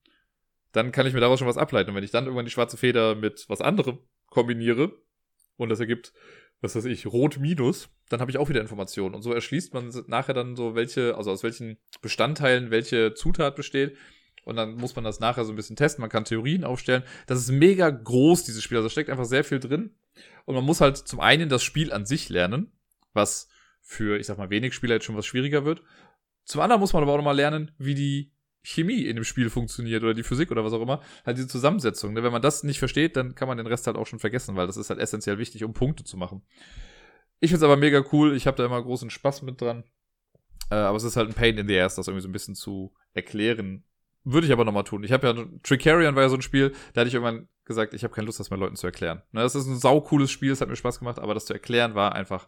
dann 0.71 0.91
kann 0.91 1.07
ich 1.07 1.13
mir 1.13 1.19
daraus 1.19 1.39
schon 1.39 1.47
was 1.47 1.57
ableiten. 1.57 1.89
Und 1.89 1.95
wenn 1.95 2.03
ich 2.03 2.11
dann 2.11 2.25
irgendwann 2.25 2.45
die 2.45 2.51
schwarze 2.51 2.77
Feder 2.77 3.15
mit 3.15 3.45
was 3.47 3.61
anderem 3.61 3.99
kombiniere 4.27 4.91
und 5.55 5.69
das 5.69 5.79
ergibt, 5.79 6.13
was 6.61 6.75
weiß 6.75 6.85
ich, 6.85 7.07
rot 7.07 7.39
minus, 7.39 7.89
dann 8.09 8.19
habe 8.19 8.31
ich 8.31 8.37
auch 8.37 8.49
wieder 8.49 8.61
Informationen. 8.61 9.15
Und 9.15 9.21
so 9.21 9.33
erschließt 9.33 9.73
man 9.73 9.91
nachher 10.07 10.33
dann 10.33 10.55
so, 10.55 10.75
welche, 10.75 11.15
also 11.15 11.31
aus 11.31 11.43
welchen 11.43 11.77
Bestandteilen 12.01 12.71
welche 12.71 13.13
Zutat 13.13 13.55
besteht 13.55 13.97
und 14.47 14.55
dann 14.55 14.75
muss 14.75 14.95
man 14.95 15.03
das 15.03 15.19
nachher 15.19 15.43
so 15.43 15.51
ein 15.51 15.57
bisschen 15.57 15.75
testen. 15.75 16.01
Man 16.01 16.09
kann 16.09 16.23
Theorien 16.23 16.63
aufstellen. 16.63 17.03
Das 17.25 17.37
ist 17.37 17.51
mega 17.51 17.89
groß, 17.89 18.45
dieses 18.45 18.63
Spiel. 18.63 18.77
Also 18.77 18.87
da 18.87 18.91
steckt 18.91 19.09
einfach 19.09 19.25
sehr 19.25 19.43
viel 19.43 19.59
drin. 19.59 19.91
Und 20.45 20.55
man 20.55 20.63
muss 20.63 20.79
halt 20.79 20.95
zum 20.97 21.19
einen 21.19 21.49
das 21.49 21.63
Spiel 21.63 21.91
an 21.91 22.05
sich 22.05 22.29
lernen, 22.29 22.71
was 23.11 23.49
für, 23.81 24.17
ich 24.17 24.25
sag 24.25 24.37
mal, 24.37 24.49
wenig 24.49 24.73
Spieler 24.73 24.95
jetzt 24.95 25.03
schon 25.03 25.17
was 25.17 25.25
schwieriger 25.25 25.65
wird. 25.65 25.83
Zum 26.45 26.61
anderen 26.61 26.79
muss 26.79 26.93
man 26.93 27.03
aber 27.03 27.11
auch 27.11 27.17
nochmal 27.17 27.35
lernen, 27.35 27.71
wie 27.77 27.93
die 27.93 28.31
Chemie 28.63 29.01
in 29.01 29.17
dem 29.17 29.25
Spiel 29.25 29.49
funktioniert 29.49 30.03
oder 30.03 30.13
die 30.13 30.23
Physik 30.23 30.49
oder 30.49 30.63
was 30.63 30.71
auch 30.71 30.81
immer. 30.81 31.01
Halt 31.25 31.37
diese 31.37 31.49
Zusammensetzung. 31.49 32.13
Ne? 32.13 32.23
Wenn 32.23 32.31
man 32.31 32.41
das 32.41 32.63
nicht 32.63 32.79
versteht, 32.79 33.17
dann 33.17 33.35
kann 33.35 33.49
man 33.49 33.57
den 33.57 33.67
Rest 33.67 33.85
halt 33.85 33.97
auch 33.97 34.07
schon 34.07 34.19
vergessen, 34.19 34.55
weil 34.55 34.67
das 34.67 34.77
ist 34.77 34.89
halt 34.89 35.01
essentiell 35.01 35.39
wichtig, 35.39 35.65
um 35.65 35.73
Punkte 35.73 36.05
zu 36.05 36.15
machen. 36.15 36.41
Ich 37.41 37.49
find's 37.51 37.63
aber 37.63 37.75
mega 37.75 38.01
cool. 38.13 38.33
Ich 38.33 38.47
habe 38.47 38.55
da 38.55 38.65
immer 38.65 38.81
großen 38.81 39.09
Spaß 39.09 39.41
mit 39.41 39.59
dran. 39.59 39.83
Äh, 40.69 40.75
aber 40.75 40.95
es 40.95 41.03
ist 41.03 41.17
halt 41.17 41.27
ein 41.27 41.33
Pain 41.33 41.57
in 41.57 41.67
the 41.67 41.77
Ass, 41.79 41.95
das 41.95 42.07
irgendwie 42.07 42.23
so 42.23 42.29
ein 42.29 42.33
bisschen 42.33 42.55
zu 42.55 42.93
erklären, 43.13 43.83
würde 44.31 44.45
ich 44.45 44.53
aber 44.53 44.65
nochmal 44.65 44.83
tun. 44.83 45.03
Ich 45.03 45.11
habe 45.11 45.27
ja, 45.27 45.45
Tricarion 45.63 46.15
war 46.15 46.23
ja 46.23 46.29
so 46.29 46.35
ein 46.35 46.41
Spiel, 46.41 46.73
da 46.93 47.01
hatte 47.01 47.07
ich 47.07 47.13
irgendwann 47.13 47.47
gesagt, 47.63 47.93
ich 47.93 48.03
habe 48.03 48.13
keine 48.13 48.25
Lust, 48.25 48.39
das 48.39 48.49
mal 48.49 48.59
Leuten 48.59 48.75
zu 48.75 48.85
erklären. 48.85 49.21
Ne, 49.31 49.41
das 49.41 49.55
ist 49.55 49.67
ein 49.67 49.77
saucooles 49.77 50.31
Spiel, 50.31 50.51
es 50.51 50.59
hat 50.59 50.69
mir 50.69 50.75
Spaß 50.75 50.99
gemacht, 50.99 51.19
aber 51.19 51.33
das 51.33 51.45
zu 51.45 51.53
erklären 51.53 51.95
war 51.95 52.13
einfach 52.13 52.47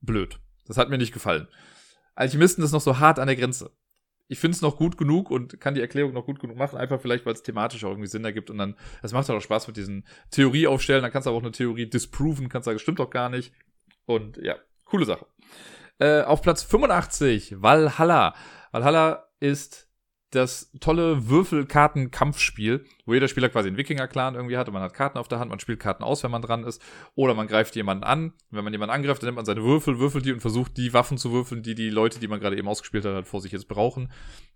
blöd. 0.00 0.38
Das 0.66 0.78
hat 0.78 0.88
mir 0.88 0.98
nicht 0.98 1.12
gefallen. 1.12 1.46
Alchemisten 2.14 2.64
ist 2.64 2.72
noch 2.72 2.80
so 2.80 2.98
hart 2.98 3.18
an 3.18 3.26
der 3.26 3.36
Grenze. 3.36 3.70
Ich 4.28 4.38
finde 4.38 4.54
es 4.54 4.62
noch 4.62 4.78
gut 4.78 4.96
genug 4.96 5.30
und 5.30 5.60
kann 5.60 5.74
die 5.74 5.82
Erklärung 5.82 6.14
noch 6.14 6.24
gut 6.24 6.40
genug 6.40 6.56
machen, 6.56 6.78
einfach 6.78 7.00
vielleicht, 7.00 7.26
weil 7.26 7.34
es 7.34 7.42
thematisch 7.42 7.84
auch 7.84 7.90
irgendwie 7.90 8.08
Sinn 8.08 8.24
ergibt 8.24 8.48
und 8.48 8.56
dann, 8.56 8.74
es 9.02 9.12
macht 9.12 9.28
halt 9.28 9.38
auch 9.38 9.42
Spaß 9.42 9.66
mit 9.66 9.76
diesen 9.76 10.06
Theorie 10.30 10.66
aufstellen, 10.66 11.02
dann 11.02 11.12
kannst 11.12 11.26
du 11.26 11.30
aber 11.30 11.38
auch 11.38 11.42
eine 11.42 11.52
Theorie 11.52 11.90
disproven, 11.90 12.48
kannst 12.48 12.64
sagen, 12.64 12.78
stimmt 12.78 13.00
doch 13.00 13.10
gar 13.10 13.28
nicht. 13.28 13.52
Und 14.06 14.38
ja, 14.38 14.56
coole 14.86 15.04
Sache. 15.04 15.26
Äh, 15.98 16.22
auf 16.22 16.40
Platz 16.40 16.62
85, 16.62 17.60
Valhalla. 17.60 18.34
Valhalla 18.72 19.28
ist 19.40 19.90
das 20.34 20.70
tolle 20.80 21.28
Würfelkarten-Kampfspiel, 21.28 22.84
wo 23.06 23.14
jeder 23.14 23.28
Spieler 23.28 23.48
quasi 23.48 23.68
einen 23.68 23.76
Wikinger-Clan 23.76 24.34
irgendwie 24.34 24.56
hat 24.56 24.68
und 24.68 24.74
man 24.74 24.82
hat 24.82 24.94
Karten 24.94 25.18
auf 25.18 25.28
der 25.28 25.38
Hand, 25.38 25.50
man 25.50 25.60
spielt 25.60 25.80
Karten 25.80 26.02
aus, 26.02 26.22
wenn 26.22 26.30
man 26.30 26.42
dran 26.42 26.64
ist, 26.64 26.82
oder 27.14 27.34
man 27.34 27.46
greift 27.46 27.76
jemanden 27.76 28.04
an. 28.04 28.32
Wenn 28.50 28.64
man 28.64 28.72
jemanden 28.72 28.94
angreift, 28.94 29.22
dann 29.22 29.28
nimmt 29.28 29.36
man 29.36 29.44
seine 29.44 29.62
Würfel, 29.62 29.98
würfelt 29.98 30.24
die 30.24 30.32
und 30.32 30.40
versucht, 30.40 30.76
die 30.76 30.92
Waffen 30.92 31.18
zu 31.18 31.32
würfeln, 31.32 31.62
die 31.62 31.74
die 31.74 31.90
Leute, 31.90 32.18
die 32.18 32.28
man 32.28 32.40
gerade 32.40 32.56
eben 32.56 32.68
ausgespielt 32.68 33.04
hat, 33.04 33.14
halt 33.14 33.26
vor 33.26 33.40
sich 33.40 33.52
jetzt 33.52 33.68
brauchen. 33.68 34.10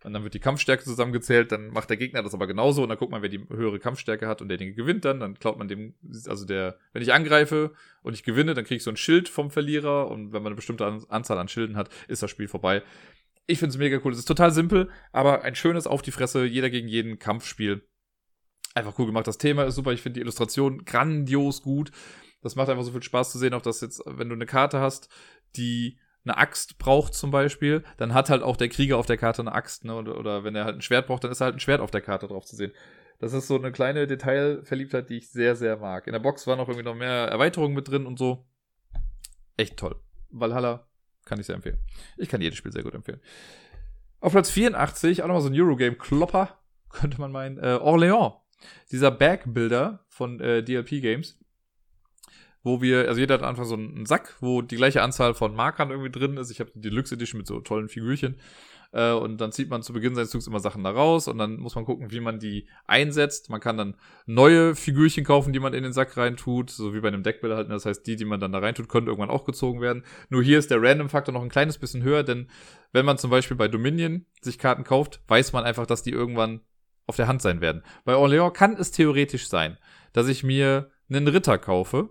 Und 0.05 0.13
dann 0.13 0.23
wird 0.23 0.35
die 0.35 0.39
Kampfstärke 0.39 0.85
zusammengezählt, 0.85 1.51
dann 1.53 1.69
macht 1.71 1.91
der 1.91 1.97
Gegner 1.97 2.23
das 2.23 2.35
aber 2.35 2.47
genauso 2.47 2.83
und 2.83 2.89
dann 2.89 2.99
guckt 2.99 3.11
man, 3.11 3.23
wer 3.23 3.29
die 3.29 3.45
höhere 3.49 3.79
Kampfstärke 3.79 4.29
hat 4.29 4.41
und 4.41 4.49
derjenige 4.49 4.77
gewinnt 4.77 5.05
dann. 5.05 5.21
Dann 5.21 5.39
klaut 5.39 5.59
man 5.59 5.69
dem, 5.69 5.95
also 6.27 6.45
der, 6.45 6.77
wenn 6.93 7.03
ich 7.03 7.13
angreife 7.13 7.73
und 8.03 8.15
ich 8.15 8.23
gewinne, 8.23 8.55
dann 8.55 8.65
kriege 8.65 8.77
ich 8.77 8.85
so 8.85 8.91
ein 8.91 8.97
Schild 8.97 9.29
vom 9.29 9.51
Verlierer 9.51 10.09
und 10.09 10.33
wenn 10.33 10.43
man 10.43 10.51
eine 10.51 10.57
bestimmte 10.57 10.87
Anzahl 11.09 11.39
an 11.39 11.49
Schilden 11.49 11.77
hat, 11.77 11.89
ist 12.07 12.23
das 12.23 12.31
Spiel 12.31 12.49
vorbei. 12.49 12.83
Ich 13.51 13.59
finde 13.59 13.71
es 13.71 13.79
mega 13.79 13.99
cool. 14.05 14.13
Es 14.13 14.19
ist 14.19 14.27
total 14.29 14.51
simpel, 14.51 14.91
aber 15.11 15.43
ein 15.43 15.55
schönes 15.55 15.87
Auf 15.87 16.03
die 16.03 16.11
Fresse, 16.11 16.45
jeder 16.45 16.69
gegen 16.69 16.87
jeden 16.87 17.19
Kampfspiel. 17.19 17.89
Einfach 18.75 18.99
cool 18.99 19.07
gemacht. 19.07 19.27
Das 19.27 19.39
Thema 19.39 19.65
ist 19.65 19.75
super. 19.75 19.93
Ich 19.93 20.03
finde 20.03 20.15
die 20.15 20.21
Illustration 20.21 20.85
grandios 20.85 21.63
gut. 21.63 21.91
Das 22.43 22.57
macht 22.57 22.69
einfach 22.69 22.85
so 22.85 22.93
viel 22.93 23.03
Spaß 23.03 23.33
zu 23.33 23.39
sehen, 23.39 23.55
auch 23.55 23.63
dass 23.63 23.81
jetzt, 23.81 24.03
wenn 24.05 24.29
du 24.29 24.35
eine 24.35 24.45
Karte 24.45 24.81
hast, 24.81 25.09
die 25.57 25.99
eine 26.25 26.37
Axt 26.37 26.77
braucht 26.79 27.15
zum 27.15 27.31
Beispiel, 27.31 27.83
dann 27.97 28.13
hat 28.13 28.29
halt 28.29 28.43
auch 28.43 28.59
der 28.59 28.69
Krieger 28.69 28.99
auf 28.99 29.07
der 29.07 29.17
Karte 29.17 29.41
eine 29.41 29.53
Axt, 29.53 29.87
ne? 29.87 29.95
Oder, 29.95 30.19
oder 30.19 30.45
wenn 30.45 30.55
er 30.55 30.67
halt 30.67 30.77
ein 30.77 30.83
Schwert 30.83 31.07
braucht, 31.07 31.25
dann 31.25 31.31
ist 31.31 31.41
halt 31.41 31.57
ein 31.57 31.61
Schwert 31.61 31.81
auf 31.81 31.91
der 31.91 32.03
Karte 32.03 32.29
drauf 32.29 32.45
zu 32.45 32.55
sehen. 32.55 32.73
Das 33.19 33.33
ist 33.33 33.49
so 33.49 33.57
eine 33.57 33.73
kleine 33.73 34.07
Detailverliebtheit, 34.07 35.09
die 35.09 35.17
ich 35.17 35.31
sehr, 35.31 35.57
sehr 35.57 35.79
mag. 35.79 36.07
In 36.07 36.13
der 36.13 36.21
Box 36.21 36.47
war 36.47 36.57
noch 36.57 36.69
irgendwie 36.69 36.85
noch 36.85 36.95
mehr 36.95 37.29
Erweiterungen 37.29 37.75
mit 37.75 37.89
drin 37.89 38.05
und 38.05 38.19
so. 38.19 38.47
Echt 39.57 39.79
toll. 39.79 39.97
Valhalla 40.29 40.87
kann 41.29 41.39
ich 41.39 41.47
sehr 41.47 41.55
empfehlen. 41.55 41.79
Ich 42.17 42.29
kann 42.29 42.41
jedes 42.41 42.59
Spiel 42.59 42.73
sehr 42.73 42.83
gut 42.83 42.95
empfehlen. 42.95 43.21
Auf 44.21 44.33
Platz 44.33 44.51
84, 44.51 45.23
auch 45.23 45.29
nochmal 45.29 45.43
so 45.43 45.49
ein 45.49 45.55
Eurogame-Klopper, 45.55 46.59
könnte 46.91 47.21
man 47.21 47.31
meinen. 47.31 47.59
Äh, 47.59 47.79
Orléans. 47.81 48.35
Dieser 48.91 49.13
Bag-Builder 49.13 50.05
von 50.09 50.41
äh, 50.41 50.65
DLP 50.65 51.01
Games. 51.01 51.39
Wo 52.65 52.83
wir, 52.83 53.07
also 53.07 53.21
jeder 53.21 53.35
hat 53.35 53.43
Anfang 53.43 53.65
so 53.67 53.77
einen 53.77 54.05
Sack, 54.05 54.37
wo 54.41 54.63
die 54.63 54.77
gleiche 54.77 55.03
Anzahl 55.03 55.35
von 55.35 55.55
Markern 55.55 55.91
irgendwie 55.91 56.11
drin 56.11 56.37
ist. 56.37 56.51
Ich 56.51 56.59
habe 56.59 56.73
die 56.75 56.81
Deluxe 56.81 57.15
Edition 57.15 57.39
mit 57.39 57.47
so 57.47 57.61
tollen 57.61 57.89
Figürchen. 57.89 58.41
Äh, 58.93 59.13
und 59.13 59.39
dann 59.41 59.53
zieht 59.53 59.69
man 59.69 59.83
zu 59.83 59.93
Beginn 59.93 60.15
seines 60.15 60.31
Zugs 60.31 60.47
immer 60.47 60.61
Sachen 60.61 60.83
da 60.83 60.91
raus 60.91 61.29
und 61.29 61.39
dann 61.39 61.59
muss 61.59 61.75
man 61.75 61.85
gucken, 61.85 62.11
wie 62.11 62.21
man 62.21 62.39
die 62.39 62.69
einsetzt. 62.87 63.51
Man 63.51 63.61
kann 63.61 63.77
dann 63.77 63.97
neue 64.27 64.75
Figürchen 64.75 65.25
kaufen, 65.25 65.53
die 65.53 65.61
man 65.61 65.75
in 65.75 65.83
den 65.83 65.93
Sack 65.93 66.17
reintut, 66.17 66.71
so 66.71 66.95
wie 66.95 67.01
bei 67.01 67.09
einem 67.09 67.23
Deckbilder 67.23 67.57
halt. 67.57 67.71
Das 67.71 67.87
heißt, 67.87 68.07
die, 68.07 68.17
die 68.17 68.25
man 68.25 68.41
dann 68.41 68.53
da 68.53 68.59
reintut, 68.59 68.89
können 68.89 69.07
irgendwann 69.07 69.31
auch 69.31 69.45
gezogen 69.45 69.81
werden. 69.81 70.05
Nur 70.31 70.43
hier 70.43 70.59
ist 70.59 70.71
der 70.71 70.83
Random-Faktor 70.83 71.35
noch 71.35 71.43
ein 71.43 71.51
kleines 71.51 71.79
bisschen 71.79 72.03
höher, 72.03 72.23
denn 72.23 72.49
wenn 72.93 73.05
man 73.05 73.19
zum 73.19 73.31
Beispiel 73.31 73.57
bei 73.57 73.69
Dominion 73.69 74.25
sich 74.41 74.59
Karten 74.59 74.85
kauft, 74.85 75.21
weiß 75.29 75.53
man 75.53 75.65
einfach, 75.65 75.87
dass 75.87 76.03
die 76.03 76.13
irgendwann 76.13 76.61
auf 77.07 77.17
der 77.17 77.29
Hand 77.29 77.43
sein 77.43 77.61
werden. 77.61 77.83
Bei 78.05 78.15
Orléans 78.15 78.53
kann 78.53 78.77
es 78.77 78.91
theoretisch 78.91 79.49
sein, 79.49 79.79
dass 80.13 80.29
ich 80.29 80.45
mir 80.45 80.91
einen 81.11 81.29
Ritter 81.29 81.59
kaufe, 81.59 82.11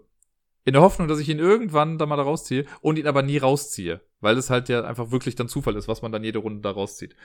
in 0.67 0.73
der 0.73 0.81
Hoffnung, 0.81 1.07
dass 1.07 1.19
ich 1.19 1.29
ihn 1.29 1.39
irgendwann 1.39 1.97
da 1.97 2.05
mal 2.05 2.19
rausziehe 2.19 2.65
und 2.81 2.99
ihn 2.99 3.07
aber 3.07 3.21
nie 3.21 3.37
rausziehe. 3.37 4.01
Weil 4.19 4.37
es 4.37 4.49
halt 4.49 4.69
ja 4.69 4.83
einfach 4.83 5.11
wirklich 5.11 5.35
dann 5.35 5.47
Zufall 5.47 5.75
ist, 5.75 5.87
was 5.87 6.01
man 6.01 6.11
dann 6.11 6.23
jede 6.23 6.39
Runde 6.39 6.61
da 6.61 6.71
rauszieht. 6.71 7.15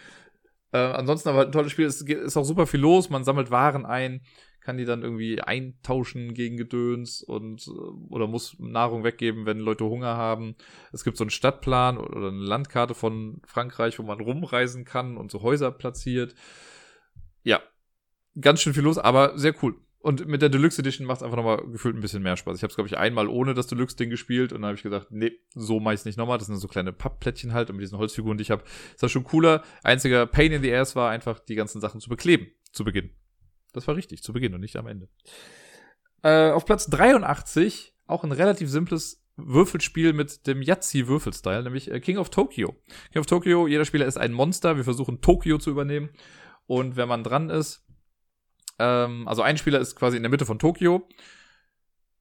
Äh, 0.72 0.78
ansonsten 0.78 1.28
aber 1.28 1.42
ein 1.42 1.52
tolles 1.52 1.72
Spiel. 1.72 1.86
Es 1.86 2.00
ist 2.00 2.36
auch 2.36 2.44
super 2.44 2.66
viel 2.66 2.80
los. 2.80 3.10
Man 3.10 3.24
sammelt 3.24 3.50
Waren 3.50 3.86
ein, 3.86 4.22
kann 4.60 4.78
die 4.78 4.84
dann 4.84 5.02
irgendwie 5.02 5.40
eintauschen 5.40 6.34
gegen 6.34 6.56
Gedöns 6.56 7.22
und 7.22 7.66
äh, 7.66 7.70
oder 8.10 8.26
muss 8.26 8.56
Nahrung 8.58 9.04
weggeben, 9.04 9.46
wenn 9.46 9.58
Leute 9.58 9.84
Hunger 9.84 10.16
haben. 10.16 10.56
Es 10.92 11.04
gibt 11.04 11.16
so 11.16 11.24
einen 11.24 11.30
Stadtplan 11.30 11.98
oder 11.98 12.28
eine 12.28 12.38
Landkarte 12.38 12.94
von 12.94 13.40
Frankreich, 13.44 13.98
wo 13.98 14.02
man 14.02 14.20
rumreisen 14.20 14.84
kann 14.84 15.16
und 15.16 15.30
so 15.30 15.42
Häuser 15.42 15.70
platziert. 15.70 16.34
Ja, 17.42 17.60
ganz 18.40 18.60
schön 18.60 18.74
viel 18.74 18.84
los, 18.84 18.98
aber 18.98 19.38
sehr 19.38 19.54
cool. 19.62 19.76
Und 20.02 20.26
mit 20.26 20.42
der 20.42 20.48
Deluxe 20.48 20.80
Edition 20.80 21.06
macht 21.06 21.18
es 21.18 21.22
einfach 21.22 21.36
nochmal 21.36 21.64
gefühlt 21.70 21.94
ein 21.94 22.00
bisschen 22.00 22.24
mehr 22.24 22.36
Spaß. 22.36 22.56
Ich 22.56 22.64
habe 22.64 22.70
es, 22.70 22.74
glaube 22.74 22.88
ich, 22.88 22.98
einmal 22.98 23.28
ohne 23.28 23.54
das 23.54 23.68
Deluxe-Ding 23.68 24.10
gespielt 24.10 24.52
und 24.52 24.62
dann 24.62 24.70
habe 24.70 24.76
ich 24.76 24.82
gesagt, 24.82 25.12
nee, 25.12 25.30
so 25.54 25.78
mache 25.78 25.94
ich 25.94 26.04
nicht 26.04 26.18
nochmal. 26.18 26.38
Das 26.38 26.48
sind 26.48 26.56
so 26.56 26.66
kleine 26.66 26.92
Pappplättchen 26.92 27.52
halt 27.52 27.70
und 27.70 27.76
mit 27.76 27.84
diesen 27.84 27.98
Holzfiguren, 27.98 28.36
die 28.36 28.42
ich 28.42 28.50
habe, 28.50 28.64
ist 28.64 29.00
das 29.00 29.12
schon 29.12 29.22
cooler. 29.22 29.62
Einziger 29.84 30.26
Pain 30.26 30.50
in 30.50 30.60
the 30.60 30.74
Ass 30.74 30.96
war 30.96 31.10
einfach, 31.10 31.38
die 31.38 31.54
ganzen 31.54 31.80
Sachen 31.80 32.00
zu 32.00 32.10
bekleben, 32.10 32.48
zu 32.72 32.82
Beginn. 32.82 33.10
Das 33.72 33.86
war 33.86 33.94
richtig, 33.94 34.24
zu 34.24 34.32
Beginn 34.32 34.54
und 34.54 34.60
nicht 34.60 34.76
am 34.76 34.88
Ende. 34.88 35.08
Äh, 36.24 36.50
auf 36.50 36.64
Platz 36.64 36.90
83, 36.90 37.94
auch 38.06 38.24
ein 38.24 38.32
relativ 38.32 38.68
simples 38.68 39.24
Würfelspiel 39.36 40.14
mit 40.14 40.48
dem 40.48 40.62
Yahtzee-Würfelstyle, 40.62 41.62
nämlich 41.62 41.92
äh, 41.92 42.00
King 42.00 42.18
of 42.18 42.30
Tokyo. 42.30 42.74
King 43.12 43.20
of 43.20 43.26
Tokyo, 43.26 43.68
jeder 43.68 43.84
Spieler 43.84 44.06
ist 44.06 44.18
ein 44.18 44.32
Monster. 44.32 44.76
Wir 44.76 44.84
versuchen 44.84 45.20
Tokio 45.20 45.58
zu 45.58 45.70
übernehmen. 45.70 46.10
Und 46.66 46.96
wenn 46.96 47.08
man 47.08 47.22
dran 47.22 47.50
ist, 47.50 47.86
ähm, 48.78 49.26
also 49.28 49.42
ein 49.42 49.58
Spieler 49.58 49.80
ist 49.80 49.96
quasi 49.96 50.16
in 50.16 50.22
der 50.22 50.30
Mitte 50.30 50.46
von 50.46 50.58
Tokio. 50.58 51.08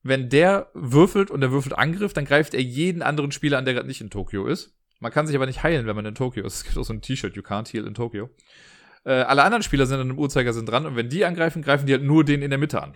Wenn 0.04 0.30
der 0.30 0.70
würfelt 0.74 1.30
und 1.30 1.42
der 1.42 1.52
würfelt 1.52 1.78
Angriff, 1.78 2.14
dann 2.14 2.26
greift 2.26 2.54
er 2.54 2.62
jeden 2.62 3.02
anderen 3.02 3.32
Spieler 3.32 3.58
an, 3.58 3.66
der 3.66 3.76
gerade 3.76 3.88
nicht 3.88 4.02
in 4.02 4.10
Tokio 4.10 4.48
ist. 4.48 4.76
Man 5.00 5.12
kann 5.12 5.28
sich 5.28 5.36
aber 5.36 5.46
nicht 5.46 5.64
heilen, 5.64 5.86
wenn 5.88 5.96
man 5.96 6.06
in 6.06 6.16
Tokio 6.16 6.46
ist. 6.46 6.56
Es 6.56 6.64
gibt 6.64 6.78
auch 6.78 6.84
so 6.84 6.94
ein 6.94 7.02
T-Shirt, 7.02 7.36
you 7.36 7.42
can't 7.42 7.72
heal 7.72 7.86
in 7.86 7.94
Tokio. 7.94 8.30
Äh, 9.04 9.14
alle 9.14 9.44
anderen 9.44 9.64
Spieler 9.64 9.86
sind 9.86 9.98
dann 9.98 10.10
im 10.10 10.20
Uhrzeigersinn 10.20 10.66
dran 10.66 10.86
und 10.86 10.96
wenn 10.96 11.10
die 11.10 11.26
angreifen, 11.26 11.62
greifen 11.62 11.88
die 11.88 11.94
halt 11.94 12.04
nur 12.04 12.24
den 12.24 12.42
in 12.42 12.50
der 12.50 12.60
Mitte 12.60 12.82
an. 12.82 12.96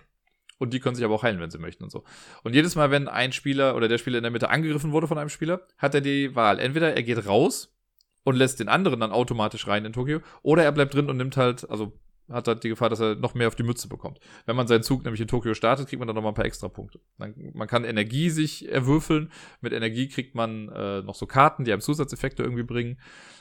Und 0.58 0.72
die 0.72 0.80
können 0.80 0.94
sich 0.94 1.04
aber 1.04 1.14
auch 1.14 1.22
heilen, 1.22 1.40
wenn 1.40 1.50
sie 1.50 1.58
möchten 1.58 1.84
und 1.84 1.90
so. 1.90 2.04
Und 2.42 2.54
jedes 2.54 2.76
Mal, 2.76 2.90
wenn 2.90 3.08
ein 3.08 3.32
Spieler 3.32 3.76
oder 3.76 3.88
der 3.88 3.98
Spieler 3.98 4.18
in 4.18 4.22
der 4.22 4.30
Mitte 4.30 4.48
angegriffen 4.48 4.92
wurde 4.92 5.06
von 5.06 5.18
einem 5.18 5.28
Spieler, 5.28 5.66
hat 5.76 5.94
er 5.94 6.00
die 6.00 6.34
Wahl. 6.34 6.58
Entweder 6.58 6.94
er 6.94 7.02
geht 7.02 7.26
raus 7.26 7.76
und 8.24 8.36
lässt 8.36 8.58
den 8.58 8.68
anderen 8.68 9.00
dann 9.00 9.12
automatisch 9.12 9.66
rein 9.66 9.84
in 9.84 9.92
Tokio, 9.92 10.20
oder 10.42 10.64
er 10.64 10.72
bleibt 10.72 10.94
drin 10.94 11.10
und 11.10 11.16
nimmt 11.18 11.36
halt, 11.36 11.68
also 11.68 11.92
hat 12.28 12.48
halt 12.48 12.64
die 12.64 12.68
Gefahr, 12.68 12.88
dass 12.88 13.00
er 13.00 13.14
noch 13.14 13.34
mehr 13.34 13.48
auf 13.48 13.54
die 13.54 13.62
Mütze 13.62 13.88
bekommt. 13.88 14.18
Wenn 14.46 14.56
man 14.56 14.66
seinen 14.66 14.82
Zug 14.82 15.04
nämlich 15.04 15.20
in 15.20 15.28
Tokio 15.28 15.54
startet, 15.54 15.88
kriegt 15.88 16.00
man 16.00 16.06
dann 16.06 16.16
noch 16.16 16.22
mal 16.22 16.30
ein 16.30 16.34
paar 16.34 16.44
extra 16.44 16.68
Punkte. 16.68 17.00
Man, 17.18 17.34
man 17.54 17.68
kann 17.68 17.84
Energie 17.84 18.30
sich 18.30 18.68
erwürfeln. 18.68 19.30
Mit 19.60 19.72
Energie 19.72 20.08
kriegt 20.08 20.34
man 20.34 20.68
äh, 20.68 21.02
noch 21.02 21.14
so 21.14 21.26
Karten, 21.26 21.64
die 21.64 21.72
einem 21.72 21.82
Zusatzeffekte 21.82 22.42
irgendwie 22.42 22.64
bringen. 22.64 22.98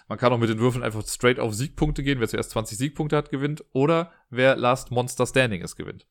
Man 0.08 0.18
kann 0.18 0.32
auch 0.32 0.38
mit 0.38 0.50
den 0.50 0.60
Würfeln 0.60 0.84
einfach 0.84 1.06
straight 1.08 1.40
auf 1.40 1.54
Siegpunkte 1.54 2.04
gehen. 2.04 2.20
Wer 2.20 2.28
zuerst 2.28 2.52
20 2.52 2.78
Siegpunkte 2.78 3.18
hat, 3.18 3.32
gewinnt. 3.32 3.66
Oder 3.74 4.12
wer 4.30 4.56
Last 4.56 4.92
Monster 4.92 5.26
Standing 5.26 5.62
ist, 5.62 5.76
gewinnt. 5.76 6.06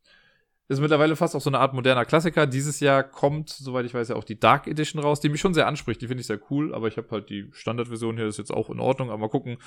Ist 0.67 0.81
mittlerweile 0.81 1.15
fast 1.15 1.37
auch 1.37 1.43
so 1.43 1.51
eine 1.51 1.59
Art 1.59 1.75
moderner 1.75 2.07
Klassiker. 2.07 2.47
Dieses 2.47 2.81
Jahr 2.81 3.05
kommt, 3.05 3.51
soweit 3.51 3.85
ich 3.85 3.93
weiß, 3.93 4.09
ja 4.09 4.17
auch 4.17 4.25
die 4.25 4.41
Dark 4.41 4.67
Edition 4.67 5.01
raus, 5.01 5.21
die 5.21 5.29
mich 5.29 5.41
schon 5.41 5.53
sehr 5.53 5.67
anspricht. 5.67 6.01
Die 6.01 6.09
finde 6.09 6.23
ich 6.23 6.27
sehr 6.27 6.41
cool, 6.51 6.75
aber 6.75 6.89
ich 6.89 6.97
habe 6.97 7.09
halt 7.11 7.29
die 7.29 7.51
Standardversion 7.53 8.17
hier, 8.17 8.27
ist 8.27 8.39
jetzt 8.39 8.53
auch 8.53 8.71
in 8.71 8.81
Ordnung. 8.81 9.11
Aber 9.11 9.19
mal 9.19 9.29
gucken, 9.29 9.59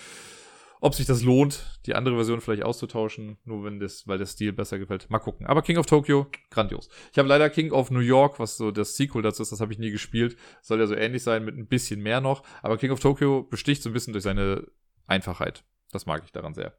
ob 0.80 0.94
sich 0.94 1.06
das 1.06 1.24
lohnt, 1.24 1.80
die 1.86 1.96
andere 1.96 2.16
Version 2.16 2.42
vielleicht 2.42 2.64
auszutauschen, 2.64 3.38
nur 3.46 3.64
wenn 3.64 3.80
das, 3.80 4.08
weil 4.08 4.18
der 4.18 4.26
Stil 4.26 4.54
besser 4.54 4.78
gefällt. 4.78 5.10
Mal 5.10 5.20
gucken. 5.20 5.48
Aber 5.48 5.62
King 5.62 5.78
of 5.78 5.86
Tokyo, 5.86 6.28
grandios. 6.52 6.90
Ich 7.12 7.18
habe 7.18 7.28
leider 7.28 7.50
King 7.50 7.72
of 7.72 7.90
New 7.90 8.00
York, 8.00 8.40
was 8.40 8.58
so 8.58 8.72
das 8.72 8.96
Sequel 8.96 9.22
dazu 9.22 9.42
ist, 9.42 9.52
das 9.52 9.60
habe 9.60 9.74
ich 9.74 9.80
nie 9.80 9.92
gespielt. 9.92 10.38
Soll 10.62 10.80
ja 10.80 10.88
so 10.88 10.96
ähnlich 10.96 11.24
sein, 11.24 11.46
mit 11.46 11.58
ein 11.58 11.68
bisschen 11.68 12.02
mehr 12.02 12.22
noch. 12.22 12.44
Aber 12.62 12.78
King 12.78 12.92
of 12.92 13.00
Tokyo 13.00 13.44
besticht 13.44 13.82
so 13.82 13.90
ein 13.90 13.94
bisschen 13.94 14.14
durch 14.14 14.24
seine 14.24 14.68
Einfachheit. 15.08 15.64
Das 15.92 16.06
mag 16.06 16.24
ich 16.26 16.32
daran 16.32 16.54
sehr. 16.54 16.78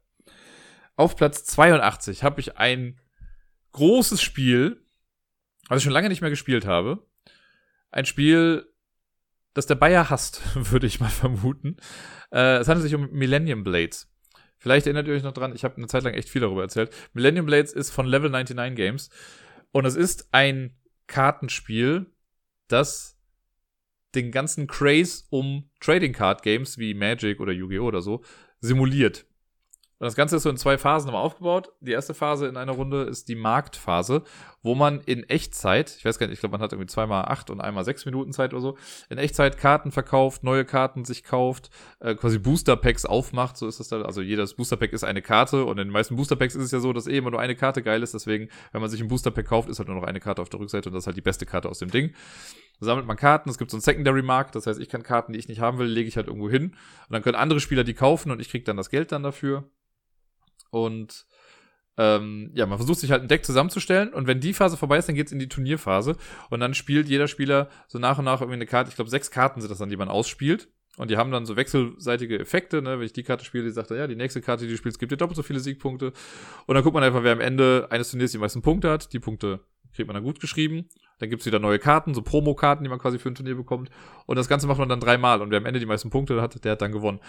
Auf 0.95 1.15
Platz 1.15 1.43
82 1.45 2.23
habe 2.23 2.39
ich 2.39 2.57
ein 2.57 2.99
großes 3.71 4.21
Spiel, 4.21 4.85
was 5.67 5.77
ich 5.77 5.83
schon 5.83 5.93
lange 5.93 6.09
nicht 6.09 6.21
mehr 6.21 6.29
gespielt 6.29 6.65
habe. 6.65 7.05
Ein 7.91 8.05
Spiel, 8.05 8.71
das 9.59 9.67
der 9.67 9.75
Bayer 9.75 10.09
hasst, 10.09 10.41
würde 10.71 10.87
ich 10.87 11.01
mal 11.01 11.09
vermuten. 11.09 11.75
Äh, 12.31 12.59
es 12.59 12.69
handelt 12.69 12.83
sich 12.83 12.95
um 12.95 13.11
Millennium 13.11 13.63
Blades. 13.63 14.09
Vielleicht 14.57 14.87
erinnert 14.87 15.07
ihr 15.07 15.13
euch 15.13 15.23
noch 15.23 15.33
dran, 15.33 15.53
ich 15.53 15.63
habe 15.65 15.75
eine 15.77 15.87
Zeit 15.87 16.03
lang 16.03 16.13
echt 16.13 16.29
viel 16.29 16.41
darüber 16.41 16.61
erzählt. 16.61 16.93
Millennium 17.13 17.45
Blades 17.45 17.73
ist 17.73 17.91
von 17.91 18.05
Level 18.05 18.29
99 18.29 18.75
Games 18.75 19.09
und 19.71 19.85
es 19.85 19.95
ist 19.95 20.29
ein 20.31 20.77
Kartenspiel, 21.07 22.07
das 22.67 23.19
den 24.15 24.31
ganzen 24.31 24.67
Craze 24.67 25.25
um 25.29 25.69
Trading 25.81 26.13
Card 26.13 26.41
Games 26.41 26.77
wie 26.77 26.93
Magic 26.93 27.39
oder 27.41 27.51
Yu-Gi-Oh! 27.51 27.85
oder 27.85 28.01
so 28.01 28.23
simuliert. 28.59 29.25
Und 29.99 30.05
das 30.05 30.15
Ganze 30.15 30.37
ist 30.37 30.43
so 30.43 30.49
in 30.49 30.55
zwei 30.55 30.77
Phasen 30.77 31.09
immer 31.09 31.19
aufgebaut. 31.19 31.73
Die 31.81 31.91
erste 31.91 32.13
Phase 32.13 32.47
in 32.47 32.55
einer 32.55 32.71
Runde 32.71 33.03
ist 33.03 33.27
die 33.27 33.35
Marktphase, 33.35 34.23
wo 34.63 34.73
man 34.73 35.01
in 35.01 35.23
Echtzeit, 35.23 35.93
ich 35.97 36.05
weiß 36.05 36.17
gar 36.19 36.27
nicht, 36.27 36.35
ich 36.35 36.39
glaube, 36.39 36.53
man 36.53 36.61
hat 36.61 36.71
irgendwie 36.71 36.87
zweimal 36.87 37.25
acht 37.25 37.49
und 37.49 37.59
einmal 37.59 37.83
sechs 37.83 38.05
Minuten 38.05 38.31
Zeit 38.31 38.53
oder 38.53 38.61
so, 38.61 38.77
in 39.09 39.17
Echtzeit 39.17 39.57
Karten 39.57 39.91
verkauft, 39.91 40.43
neue 40.43 40.63
Karten 40.63 41.03
sich 41.03 41.25
kauft, 41.25 41.69
äh, 41.99 42.15
quasi 42.15 42.39
Booster 42.39 42.77
Packs 42.77 43.05
aufmacht, 43.05 43.57
so 43.57 43.67
ist 43.67 43.81
das 43.81 43.89
da. 43.89 44.01
Also 44.03 44.21
jedes 44.21 44.53
Booster 44.53 44.77
Pack 44.77 44.93
ist 44.93 45.03
eine 45.03 45.21
Karte 45.21 45.65
und 45.65 45.77
in 45.79 45.87
den 45.87 45.93
meisten 45.93 46.15
Booster 46.15 46.37
Packs 46.37 46.55
ist 46.55 46.63
es 46.63 46.71
ja 46.71 46.79
so, 46.79 46.93
dass 46.93 47.05
eh 47.05 47.17
immer 47.17 47.31
nur 47.31 47.41
eine 47.41 47.55
Karte 47.55 47.81
geil 47.83 48.01
ist. 48.01 48.13
Deswegen, 48.13 48.47
wenn 48.71 48.79
man 48.79 48.89
sich 48.89 49.01
ein 49.01 49.09
Booster 49.09 49.31
Pack 49.31 49.47
kauft, 49.47 49.67
ist 49.67 49.79
halt 49.79 49.89
nur 49.89 49.97
noch 49.97 50.07
eine 50.07 50.21
Karte 50.21 50.41
auf 50.41 50.49
der 50.49 50.61
Rückseite 50.61 50.87
und 50.87 50.95
das 50.95 51.03
ist 51.03 51.07
halt 51.07 51.17
die 51.17 51.21
beste 51.21 51.45
Karte 51.45 51.67
aus 51.67 51.79
dem 51.79 51.91
Ding 51.91 52.13
sammelt 52.81 53.05
man 53.05 53.17
Karten, 53.17 53.49
es 53.49 53.57
gibt 53.57 53.71
so 53.71 53.77
ein 53.77 53.81
Secondary 53.81 54.21
Markt, 54.21 54.55
das 54.55 54.65
heißt, 54.65 54.79
ich 54.79 54.87
kann 54.87 55.03
Karten, 55.03 55.33
die 55.33 55.39
ich 55.39 55.49
nicht 55.49 55.59
haben 55.59 55.79
will, 55.79 55.87
lege 55.87 56.07
ich 56.07 56.15
halt 56.15 56.27
irgendwo 56.27 56.49
hin 56.49 56.67
und 56.67 56.77
dann 57.09 57.21
können 57.21 57.35
andere 57.35 57.59
Spieler 57.59 57.83
die 57.83 57.93
kaufen 57.93 58.31
und 58.31 58.39
ich 58.39 58.49
kriege 58.49 58.63
dann 58.63 58.77
das 58.77 58.89
Geld 58.89 59.11
dann 59.11 59.21
dafür. 59.21 59.69
Und 60.69 61.25
ähm, 61.99 62.51
ja, 62.53 62.65
man 62.65 62.77
versucht 62.77 62.99
sich 62.99 63.11
halt 63.11 63.23
ein 63.23 63.27
Deck 63.27 63.45
zusammenzustellen 63.45 64.13
und 64.13 64.25
wenn 64.25 64.39
die 64.39 64.53
Phase 64.53 64.77
vorbei 64.77 64.97
ist, 64.97 65.09
dann 65.09 65.15
geht's 65.15 65.33
in 65.33 65.39
die 65.39 65.49
Turnierphase 65.49 66.15
und 66.49 66.61
dann 66.61 66.73
spielt 66.73 67.09
jeder 67.09 67.27
Spieler 67.27 67.67
so 67.89 67.99
nach 67.99 68.17
und 68.17 68.25
nach 68.25 68.39
irgendwie 68.39 68.55
eine 68.55 68.65
Karte, 68.65 68.89
ich 68.89 68.95
glaube 68.95 69.11
sechs 69.11 69.31
Karten 69.31 69.59
sind 69.59 69.69
das 69.69 69.79
dann, 69.79 69.89
die 69.89 69.97
man 69.97 70.07
ausspielt. 70.07 70.69
Und 70.97 71.11
die 71.11 71.17
haben 71.17 71.31
dann 71.31 71.45
so 71.45 71.55
wechselseitige 71.55 72.39
Effekte, 72.39 72.81
ne? 72.81 72.99
Wenn 72.99 73.05
ich 73.05 73.13
die 73.13 73.23
Karte 73.23 73.45
spiele, 73.45 73.63
die 73.63 73.69
sagt 73.69 73.89
ja, 73.91 74.05
die 74.05 74.17
nächste 74.17 74.41
Karte, 74.41 74.65
die 74.65 74.71
du 74.71 74.77
spielst, 74.77 74.99
gibt 74.99 75.13
dir 75.13 75.17
doppelt 75.17 75.37
so 75.37 75.43
viele 75.43 75.61
Siegpunkte. 75.61 76.11
Und 76.65 76.75
dann 76.75 76.83
guckt 76.83 76.93
man 76.93 77.03
einfach, 77.03 77.23
wer 77.23 77.31
am 77.31 77.39
Ende 77.39 77.87
eines 77.89 78.11
Turniers 78.11 78.33
die 78.33 78.37
meisten 78.37 78.61
Punkte 78.61 78.91
hat. 78.91 79.13
Die 79.13 79.19
Punkte 79.19 79.61
kriegt 79.93 80.07
man 80.07 80.15
dann 80.15 80.25
gut 80.25 80.41
geschrieben. 80.41 80.89
Dann 81.19 81.29
gibt's 81.29 81.45
wieder 81.45 81.59
neue 81.59 81.79
Karten, 81.79 82.13
so 82.13 82.21
Promo-Karten, 82.21 82.83
die 82.83 82.89
man 82.89 82.99
quasi 82.99 83.17
für 83.17 83.29
ein 83.29 83.35
Turnier 83.35 83.55
bekommt. 83.55 83.89
Und 84.25 84.35
das 84.35 84.49
Ganze 84.49 84.67
macht 84.67 84.79
man 84.79 84.89
dann 84.89 84.99
dreimal. 84.99 85.41
Und 85.41 85.51
wer 85.51 85.59
am 85.59 85.65
Ende 85.65 85.79
die 85.79 85.85
meisten 85.85 86.09
Punkte 86.09 86.41
hat, 86.41 86.65
der 86.65 86.73
hat 86.73 86.81
dann 86.81 86.91
gewonnen 86.91 87.21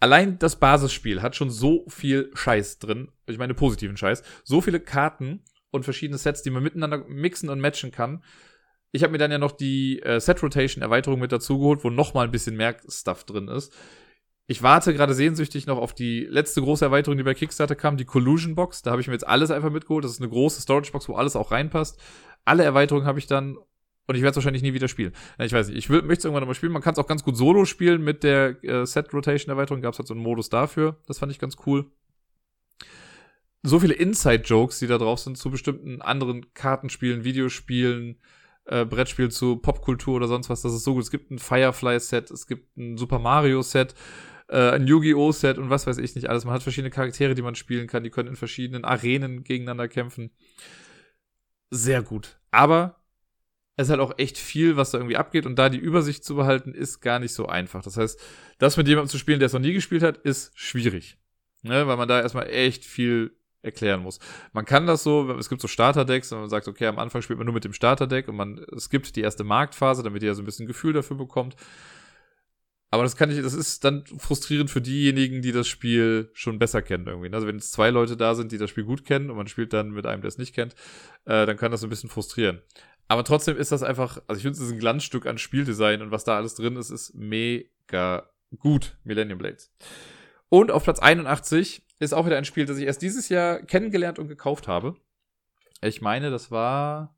allein 0.00 0.38
das 0.38 0.56
Basisspiel 0.56 1.22
hat 1.22 1.36
schon 1.36 1.50
so 1.50 1.84
viel 1.88 2.30
Scheiß 2.34 2.78
drin. 2.78 3.08
Ich 3.26 3.38
meine 3.38 3.54
positiven 3.54 3.96
Scheiß. 3.96 4.22
So 4.44 4.60
viele 4.60 4.80
Karten 4.80 5.44
und 5.70 5.84
verschiedene 5.84 6.18
Sets, 6.18 6.42
die 6.42 6.50
man 6.50 6.62
miteinander 6.62 7.04
mixen 7.08 7.48
und 7.48 7.60
matchen 7.60 7.90
kann. 7.90 8.22
Ich 8.92 9.02
habe 9.02 9.12
mir 9.12 9.18
dann 9.18 9.32
ja 9.32 9.38
noch 9.38 9.52
die 9.52 10.00
äh, 10.02 10.20
Set 10.20 10.42
Rotation 10.42 10.82
Erweiterung 10.82 11.20
mit 11.20 11.32
dazu 11.32 11.58
geholt, 11.58 11.84
wo 11.84 11.90
noch 11.90 12.14
mal 12.14 12.24
ein 12.24 12.30
bisschen 12.30 12.56
mehr 12.56 12.76
Stuff 12.88 13.24
drin 13.24 13.48
ist. 13.48 13.72
Ich 14.48 14.62
warte 14.62 14.94
gerade 14.94 15.12
sehnsüchtig 15.12 15.66
noch 15.66 15.78
auf 15.78 15.92
die 15.92 16.20
letzte 16.20 16.62
große 16.62 16.84
Erweiterung, 16.84 17.18
die 17.18 17.24
bei 17.24 17.34
Kickstarter 17.34 17.74
kam, 17.74 17.96
die 17.96 18.04
Collusion 18.04 18.54
Box. 18.54 18.82
Da 18.82 18.92
habe 18.92 19.00
ich 19.00 19.08
mir 19.08 19.14
jetzt 19.14 19.26
alles 19.26 19.50
einfach 19.50 19.70
mitgeholt. 19.70 20.04
Das 20.04 20.12
ist 20.12 20.20
eine 20.20 20.30
große 20.30 20.60
Storage 20.60 20.92
Box, 20.92 21.08
wo 21.08 21.14
alles 21.14 21.34
auch 21.34 21.50
reinpasst. 21.50 22.00
Alle 22.44 22.62
Erweiterungen 22.62 23.06
habe 23.06 23.18
ich 23.18 23.26
dann 23.26 23.58
und 24.06 24.14
ich 24.14 24.22
werde 24.22 24.36
wahrscheinlich 24.36 24.62
nie 24.62 24.72
wieder 24.72 24.88
spielen. 24.88 25.12
Ich 25.38 25.52
weiß 25.52 25.68
nicht, 25.68 25.78
ich 25.78 25.88
möchte 25.88 26.12
es 26.12 26.24
irgendwann 26.24 26.42
nochmal 26.42 26.54
spielen. 26.54 26.72
Man 26.72 26.82
kann 26.82 26.92
es 26.92 26.98
auch 26.98 27.08
ganz 27.08 27.24
gut 27.24 27.36
solo 27.36 27.64
spielen 27.64 28.02
mit 28.04 28.22
der 28.22 28.62
äh, 28.62 28.86
Set-Rotation-Erweiterung. 28.86 29.82
Gab 29.82 29.94
es 29.94 29.98
halt 29.98 30.06
so 30.06 30.14
einen 30.14 30.22
Modus 30.22 30.48
dafür. 30.48 30.96
Das 31.06 31.18
fand 31.18 31.32
ich 31.32 31.38
ganz 31.38 31.56
cool. 31.66 31.90
So 33.62 33.80
viele 33.80 33.94
Inside-Jokes, 33.94 34.78
die 34.78 34.86
da 34.86 34.98
drauf 34.98 35.18
sind 35.18 35.36
zu 35.36 35.50
bestimmten 35.50 36.00
anderen 36.02 36.54
Kartenspielen, 36.54 37.24
Videospielen, 37.24 38.20
äh, 38.66 38.84
Brettspielen 38.84 39.32
zu 39.32 39.56
Popkultur 39.56 40.14
oder 40.14 40.28
sonst 40.28 40.48
was. 40.50 40.62
Das 40.62 40.72
ist 40.72 40.84
so 40.84 40.94
gut. 40.94 41.02
Es 41.02 41.10
gibt 41.10 41.32
ein 41.32 41.40
Firefly-Set, 41.40 42.30
es 42.30 42.46
gibt 42.46 42.76
ein 42.76 42.96
Super 42.96 43.18
Mario-Set, 43.18 43.94
äh, 44.48 44.70
ein 44.70 44.86
Yu-Gi-Oh! 44.86 45.32
Set 45.32 45.58
und 45.58 45.68
was 45.68 45.88
weiß 45.88 45.98
ich 45.98 46.14
nicht 46.14 46.30
alles. 46.30 46.44
Man 46.44 46.54
hat 46.54 46.62
verschiedene 46.62 46.90
Charaktere, 46.90 47.34
die 47.34 47.42
man 47.42 47.56
spielen 47.56 47.88
kann. 47.88 48.04
Die 48.04 48.10
können 48.10 48.28
in 48.28 48.36
verschiedenen 48.36 48.84
Arenen 48.84 49.42
gegeneinander 49.42 49.88
kämpfen. 49.88 50.30
Sehr 51.70 52.02
gut. 52.02 52.38
Aber 52.52 52.95
es 53.76 53.86
ist 53.86 53.90
halt 53.90 54.00
auch 54.00 54.18
echt 54.18 54.38
viel, 54.38 54.76
was 54.76 54.90
da 54.90 54.98
irgendwie 54.98 55.16
abgeht 55.16 55.44
und 55.44 55.56
da 55.56 55.68
die 55.68 55.78
Übersicht 55.78 56.24
zu 56.24 56.34
behalten, 56.34 56.72
ist 56.72 57.00
gar 57.00 57.18
nicht 57.18 57.32
so 57.32 57.46
einfach. 57.46 57.82
Das 57.82 57.96
heißt, 57.96 58.18
das 58.58 58.76
mit 58.76 58.88
jemandem 58.88 59.10
zu 59.10 59.18
spielen, 59.18 59.38
der 59.38 59.46
es 59.46 59.52
noch 59.52 59.60
nie 59.60 59.74
gespielt 59.74 60.02
hat, 60.02 60.16
ist 60.18 60.58
schwierig. 60.58 61.18
Ne? 61.62 61.86
Weil 61.86 61.96
man 61.98 62.08
da 62.08 62.20
erstmal 62.20 62.48
echt 62.48 62.84
viel 62.84 63.36
erklären 63.62 64.00
muss. 64.00 64.18
Man 64.52 64.64
kann 64.64 64.86
das 64.86 65.02
so, 65.02 65.30
es 65.32 65.50
gibt 65.50 65.60
so 65.60 65.68
Starterdecks 65.68 66.32
und 66.32 66.40
man 66.40 66.48
sagt, 66.48 66.68
okay, 66.68 66.86
am 66.86 66.98
Anfang 66.98 67.20
spielt 67.20 67.38
man 67.38 67.46
nur 67.46 67.54
mit 67.54 67.64
dem 67.64 67.72
Starterdeck 67.74 68.28
und 68.28 68.36
man 68.36 68.64
skippt 68.78 69.14
die 69.16 69.20
erste 69.20 69.44
Marktphase, 69.44 70.02
damit 70.02 70.22
ihr 70.22 70.34
so 70.34 70.42
ein 70.42 70.46
bisschen 70.46 70.66
Gefühl 70.66 70.94
dafür 70.94 71.16
bekommt. 71.16 71.56
Aber 72.90 73.02
das 73.02 73.16
kann 73.16 73.30
ich, 73.30 73.42
das 73.42 73.52
ist 73.52 73.84
dann 73.84 74.04
frustrierend 74.06 74.70
für 74.70 74.80
diejenigen, 74.80 75.42
die 75.42 75.50
das 75.52 75.66
Spiel 75.66 76.30
schon 76.32 76.58
besser 76.58 76.82
kennen 76.82 77.06
irgendwie. 77.06 77.32
Also 77.34 77.46
wenn 77.46 77.56
es 77.56 77.72
zwei 77.72 77.90
Leute 77.90 78.16
da 78.16 78.34
sind, 78.34 78.52
die 78.52 78.58
das 78.58 78.70
Spiel 78.70 78.84
gut 78.84 79.04
kennen 79.04 79.28
und 79.28 79.36
man 79.36 79.48
spielt 79.48 79.72
dann 79.72 79.90
mit 79.90 80.06
einem, 80.06 80.22
der 80.22 80.28
es 80.28 80.38
nicht 80.38 80.54
kennt, 80.54 80.74
äh, 81.24 81.44
dann 81.46 81.56
kann 81.56 81.72
das 81.72 81.80
so 81.80 81.88
ein 81.88 81.90
bisschen 81.90 82.08
frustrieren. 82.08 82.62
Aber 83.08 83.24
trotzdem 83.24 83.56
ist 83.56 83.72
das 83.72 83.82
einfach, 83.82 84.20
also 84.26 84.38
ich 84.38 84.42
finde, 84.42 84.60
es 84.60 84.70
ein 84.70 84.78
Glanzstück 84.78 85.26
an 85.26 85.38
Spieldesign 85.38 86.02
und 86.02 86.10
was 86.10 86.24
da 86.24 86.36
alles 86.36 86.54
drin 86.54 86.76
ist, 86.76 86.90
ist 86.90 87.14
mega 87.14 88.28
gut. 88.58 88.96
Millennium 89.04 89.38
Blades. 89.38 89.72
Und 90.48 90.70
auf 90.70 90.84
Platz 90.84 90.98
81 90.98 91.84
ist 91.98 92.14
auch 92.14 92.26
wieder 92.26 92.36
ein 92.36 92.44
Spiel, 92.44 92.66
das 92.66 92.78
ich 92.78 92.84
erst 92.84 93.02
dieses 93.02 93.28
Jahr 93.28 93.60
kennengelernt 93.60 94.18
und 94.18 94.28
gekauft 94.28 94.68
habe. 94.68 94.96
Ich 95.82 96.00
meine, 96.00 96.30
das 96.30 96.50
war 96.50 97.16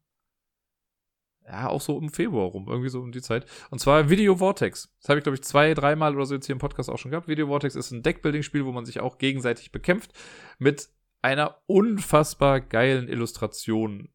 ja 1.45 1.69
auch 1.69 1.81
so 1.81 1.99
im 1.99 2.11
Februar 2.11 2.49
rum, 2.49 2.67
irgendwie 2.69 2.91
so 2.91 3.01
um 3.01 3.13
die 3.13 3.23
Zeit. 3.23 3.47
Und 3.71 3.79
zwar 3.79 4.11
Video 4.11 4.37
Vortex. 4.37 4.95
Das 5.01 5.09
habe 5.09 5.19
ich, 5.19 5.25
glaube 5.25 5.37
ich, 5.37 5.43
zwei, 5.43 5.75
dreimal 5.75 6.15
oder 6.15 6.27
so 6.27 6.35
jetzt 6.35 6.47
hier 6.47 6.55
im 6.55 6.59
Podcast 6.59 6.91
auch 6.91 6.99
schon 6.99 7.11
gehabt. 7.11 7.29
Video 7.29 7.47
Vortex 7.47 7.75
ist 7.75 7.91
ein 7.91 8.03
Deckbuilding-Spiel, 8.03 8.67
wo 8.67 8.73
man 8.73 8.85
sich 8.85 9.01
auch 9.01 9.19
gegenseitig 9.19 9.73
bekämpft 9.73 10.13
mit 10.59 10.91
einer 11.23 11.57
unfassbar 11.67 12.61
geilen 12.61 13.09
Illustration 13.09 14.09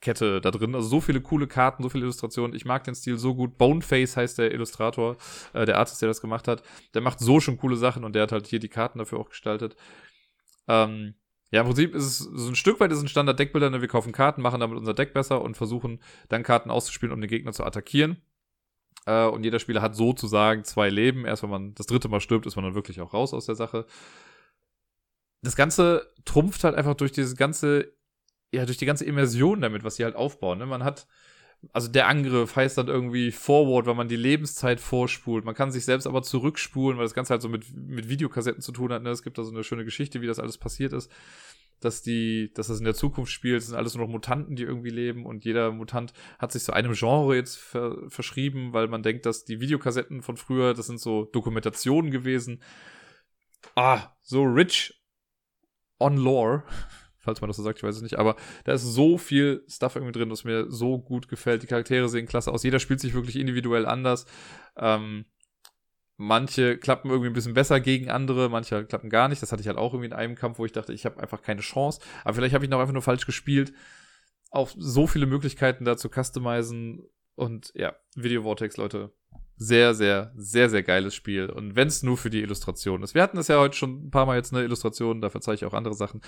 Kette 0.00 0.40
da 0.40 0.50
drin. 0.50 0.74
Also 0.74 0.88
so 0.88 1.00
viele 1.00 1.20
coole 1.20 1.46
Karten, 1.46 1.82
so 1.82 1.88
viele 1.88 2.04
Illustrationen. 2.04 2.56
Ich 2.56 2.64
mag 2.64 2.84
den 2.84 2.94
Stil 2.94 3.18
so 3.18 3.34
gut. 3.34 3.58
Boneface 3.58 4.16
heißt 4.16 4.38
der 4.38 4.52
Illustrator, 4.52 5.16
äh, 5.52 5.66
der 5.66 5.78
Artist, 5.78 6.00
der 6.00 6.08
das 6.08 6.20
gemacht 6.20 6.48
hat. 6.48 6.62
Der 6.94 7.02
macht 7.02 7.20
so 7.20 7.40
schon 7.40 7.58
coole 7.58 7.76
Sachen 7.76 8.04
und 8.04 8.14
der 8.14 8.22
hat 8.22 8.32
halt 8.32 8.46
hier 8.46 8.60
die 8.60 8.68
Karten 8.68 8.98
dafür 8.98 9.18
auch 9.18 9.30
gestaltet. 9.30 9.76
Ähm, 10.68 11.14
ja, 11.50 11.62
im 11.62 11.66
Prinzip 11.66 11.94
ist 11.94 12.04
es 12.04 12.18
so 12.18 12.48
ein 12.48 12.54
Stück 12.54 12.78
weit 12.80 12.92
ist 12.92 13.00
ein 13.00 13.08
Standard-Deckbilder. 13.08 13.70
Ne? 13.70 13.80
Wir 13.80 13.88
kaufen 13.88 14.12
Karten, 14.12 14.42
machen 14.42 14.60
damit 14.60 14.78
unser 14.78 14.94
Deck 14.94 15.14
besser 15.14 15.40
und 15.42 15.56
versuchen 15.56 16.00
dann 16.28 16.42
Karten 16.42 16.70
auszuspielen, 16.70 17.12
um 17.12 17.20
den 17.20 17.30
Gegner 17.30 17.52
zu 17.52 17.64
attackieren. 17.64 18.22
Äh, 19.06 19.26
und 19.26 19.44
jeder 19.44 19.58
Spieler 19.58 19.82
hat 19.82 19.96
sozusagen 19.96 20.64
zwei 20.64 20.90
Leben. 20.90 21.24
Erst 21.24 21.42
wenn 21.42 21.50
man 21.50 21.74
das 21.74 21.86
dritte 21.86 22.08
Mal 22.08 22.20
stirbt, 22.20 22.46
ist 22.46 22.56
man 22.56 22.64
dann 22.64 22.74
wirklich 22.74 23.00
auch 23.00 23.14
raus 23.14 23.32
aus 23.32 23.46
der 23.46 23.54
Sache. 23.54 23.86
Das 25.42 25.56
Ganze 25.56 26.12
trumpft 26.24 26.64
halt 26.64 26.74
einfach 26.74 26.94
durch 26.94 27.12
dieses 27.12 27.36
ganze 27.36 27.97
ja, 28.52 28.64
durch 28.64 28.78
die 28.78 28.86
ganze 28.86 29.04
Immersion 29.04 29.60
damit, 29.60 29.84
was 29.84 29.96
sie 29.96 30.04
halt 30.04 30.16
aufbauen. 30.16 30.58
Ne? 30.58 30.66
Man 30.66 30.84
hat, 30.84 31.06
also 31.72 31.88
der 31.88 32.08
Angriff 32.08 32.56
heißt 32.56 32.78
dann 32.78 32.88
irgendwie 32.88 33.30
Forward, 33.30 33.86
weil 33.86 33.94
man 33.94 34.08
die 34.08 34.16
Lebenszeit 34.16 34.80
vorspult. 34.80 35.44
Man 35.44 35.54
kann 35.54 35.70
sich 35.70 35.84
selbst 35.84 36.06
aber 36.06 36.22
zurückspulen, 36.22 36.98
weil 36.98 37.04
das 37.04 37.14
Ganze 37.14 37.32
halt 37.32 37.42
so 37.42 37.48
mit, 37.48 37.64
mit 37.74 38.08
Videokassetten 38.08 38.62
zu 38.62 38.72
tun 38.72 38.92
hat. 38.92 39.02
Ne? 39.02 39.10
Es 39.10 39.22
gibt 39.22 39.38
da 39.38 39.44
so 39.44 39.52
eine 39.52 39.64
schöne 39.64 39.84
Geschichte, 39.84 40.20
wie 40.22 40.26
das 40.26 40.38
alles 40.38 40.58
passiert 40.58 40.92
ist. 40.92 41.10
Dass 41.80 42.02
die, 42.02 42.50
dass 42.54 42.66
das 42.66 42.80
in 42.80 42.84
der 42.84 42.94
Zukunft 42.94 43.30
spielt, 43.30 43.58
das 43.58 43.68
sind 43.68 43.76
alles 43.76 43.94
nur 43.94 44.04
noch 44.04 44.12
Mutanten, 44.12 44.56
die 44.56 44.64
irgendwie 44.64 44.90
leben 44.90 45.24
und 45.24 45.44
jeder 45.44 45.70
Mutant 45.70 46.12
hat 46.40 46.50
sich 46.50 46.64
so 46.64 46.72
einem 46.72 46.92
Genre 46.94 47.36
jetzt 47.36 47.56
ver 47.56 47.96
verschrieben, 48.08 48.72
weil 48.72 48.88
man 48.88 49.04
denkt, 49.04 49.26
dass 49.26 49.44
die 49.44 49.60
Videokassetten 49.60 50.22
von 50.22 50.36
früher, 50.36 50.74
das 50.74 50.88
sind 50.88 50.98
so 50.98 51.26
Dokumentationen 51.26 52.10
gewesen. 52.10 52.64
Ah, 53.76 54.08
so 54.22 54.42
rich 54.42 55.00
on 56.00 56.16
lore 56.16 56.64
falls 57.28 57.42
man 57.42 57.48
das 57.48 57.58
so 57.58 57.62
sagt, 57.62 57.78
ich 57.78 57.84
weiß 57.84 57.96
es 57.96 58.02
nicht, 58.02 58.18
aber 58.18 58.36
da 58.64 58.72
ist 58.72 58.82
so 58.82 59.18
viel 59.18 59.62
Stuff 59.68 59.96
irgendwie 59.96 60.18
drin, 60.18 60.30
was 60.30 60.44
mir 60.44 60.70
so 60.70 60.98
gut 60.98 61.28
gefällt. 61.28 61.62
Die 61.62 61.66
Charaktere 61.66 62.08
sehen 62.08 62.26
klasse 62.26 62.50
aus. 62.50 62.62
Jeder 62.62 62.78
spielt 62.78 63.00
sich 63.00 63.12
wirklich 63.12 63.36
individuell 63.36 63.84
anders. 63.84 64.24
Ähm, 64.76 65.26
manche 66.16 66.78
klappen 66.78 67.10
irgendwie 67.10 67.28
ein 67.28 67.34
bisschen 67.34 67.52
besser 67.52 67.80
gegen 67.80 68.08
andere, 68.08 68.48
manche 68.48 68.86
klappen 68.86 69.10
gar 69.10 69.28
nicht. 69.28 69.42
Das 69.42 69.52
hatte 69.52 69.60
ich 69.60 69.68
halt 69.68 69.76
auch 69.76 69.92
irgendwie 69.92 70.06
in 70.08 70.14
einem 70.14 70.36
Kampf, 70.36 70.58
wo 70.58 70.64
ich 70.64 70.72
dachte, 70.72 70.94
ich 70.94 71.04
habe 71.04 71.20
einfach 71.20 71.42
keine 71.42 71.60
Chance. 71.60 72.00
Aber 72.24 72.32
vielleicht 72.32 72.54
habe 72.54 72.64
ich 72.64 72.70
noch 72.70 72.80
einfach 72.80 72.94
nur 72.94 73.02
falsch 73.02 73.26
gespielt. 73.26 73.74
Auch 74.50 74.70
so 74.74 75.06
viele 75.06 75.26
Möglichkeiten 75.26 75.84
da 75.84 75.98
zu 75.98 76.08
customizen. 76.08 77.02
Und 77.34 77.72
ja, 77.74 77.94
Video 78.16 78.42
Vortex, 78.42 78.78
Leute, 78.78 79.12
sehr, 79.58 79.94
sehr, 79.94 80.32
sehr, 80.36 80.70
sehr 80.70 80.82
geiles 80.82 81.14
Spiel. 81.14 81.50
Und 81.50 81.76
wenn 81.76 81.88
es 81.88 82.02
nur 82.02 82.16
für 82.16 82.30
die 82.30 82.40
Illustration 82.40 83.02
ist. 83.02 83.14
Wir 83.14 83.22
hatten 83.22 83.36
das 83.36 83.48
ja 83.48 83.58
heute 83.58 83.76
schon 83.76 84.06
ein 84.06 84.10
paar 84.10 84.24
Mal 84.24 84.36
jetzt 84.36 84.54
eine 84.54 84.62
Illustration, 84.62 85.20
dafür 85.20 85.40
zeige 85.40 85.56
ich 85.56 85.64
auch 85.64 85.74
andere 85.74 85.94
Sachen 85.94 86.20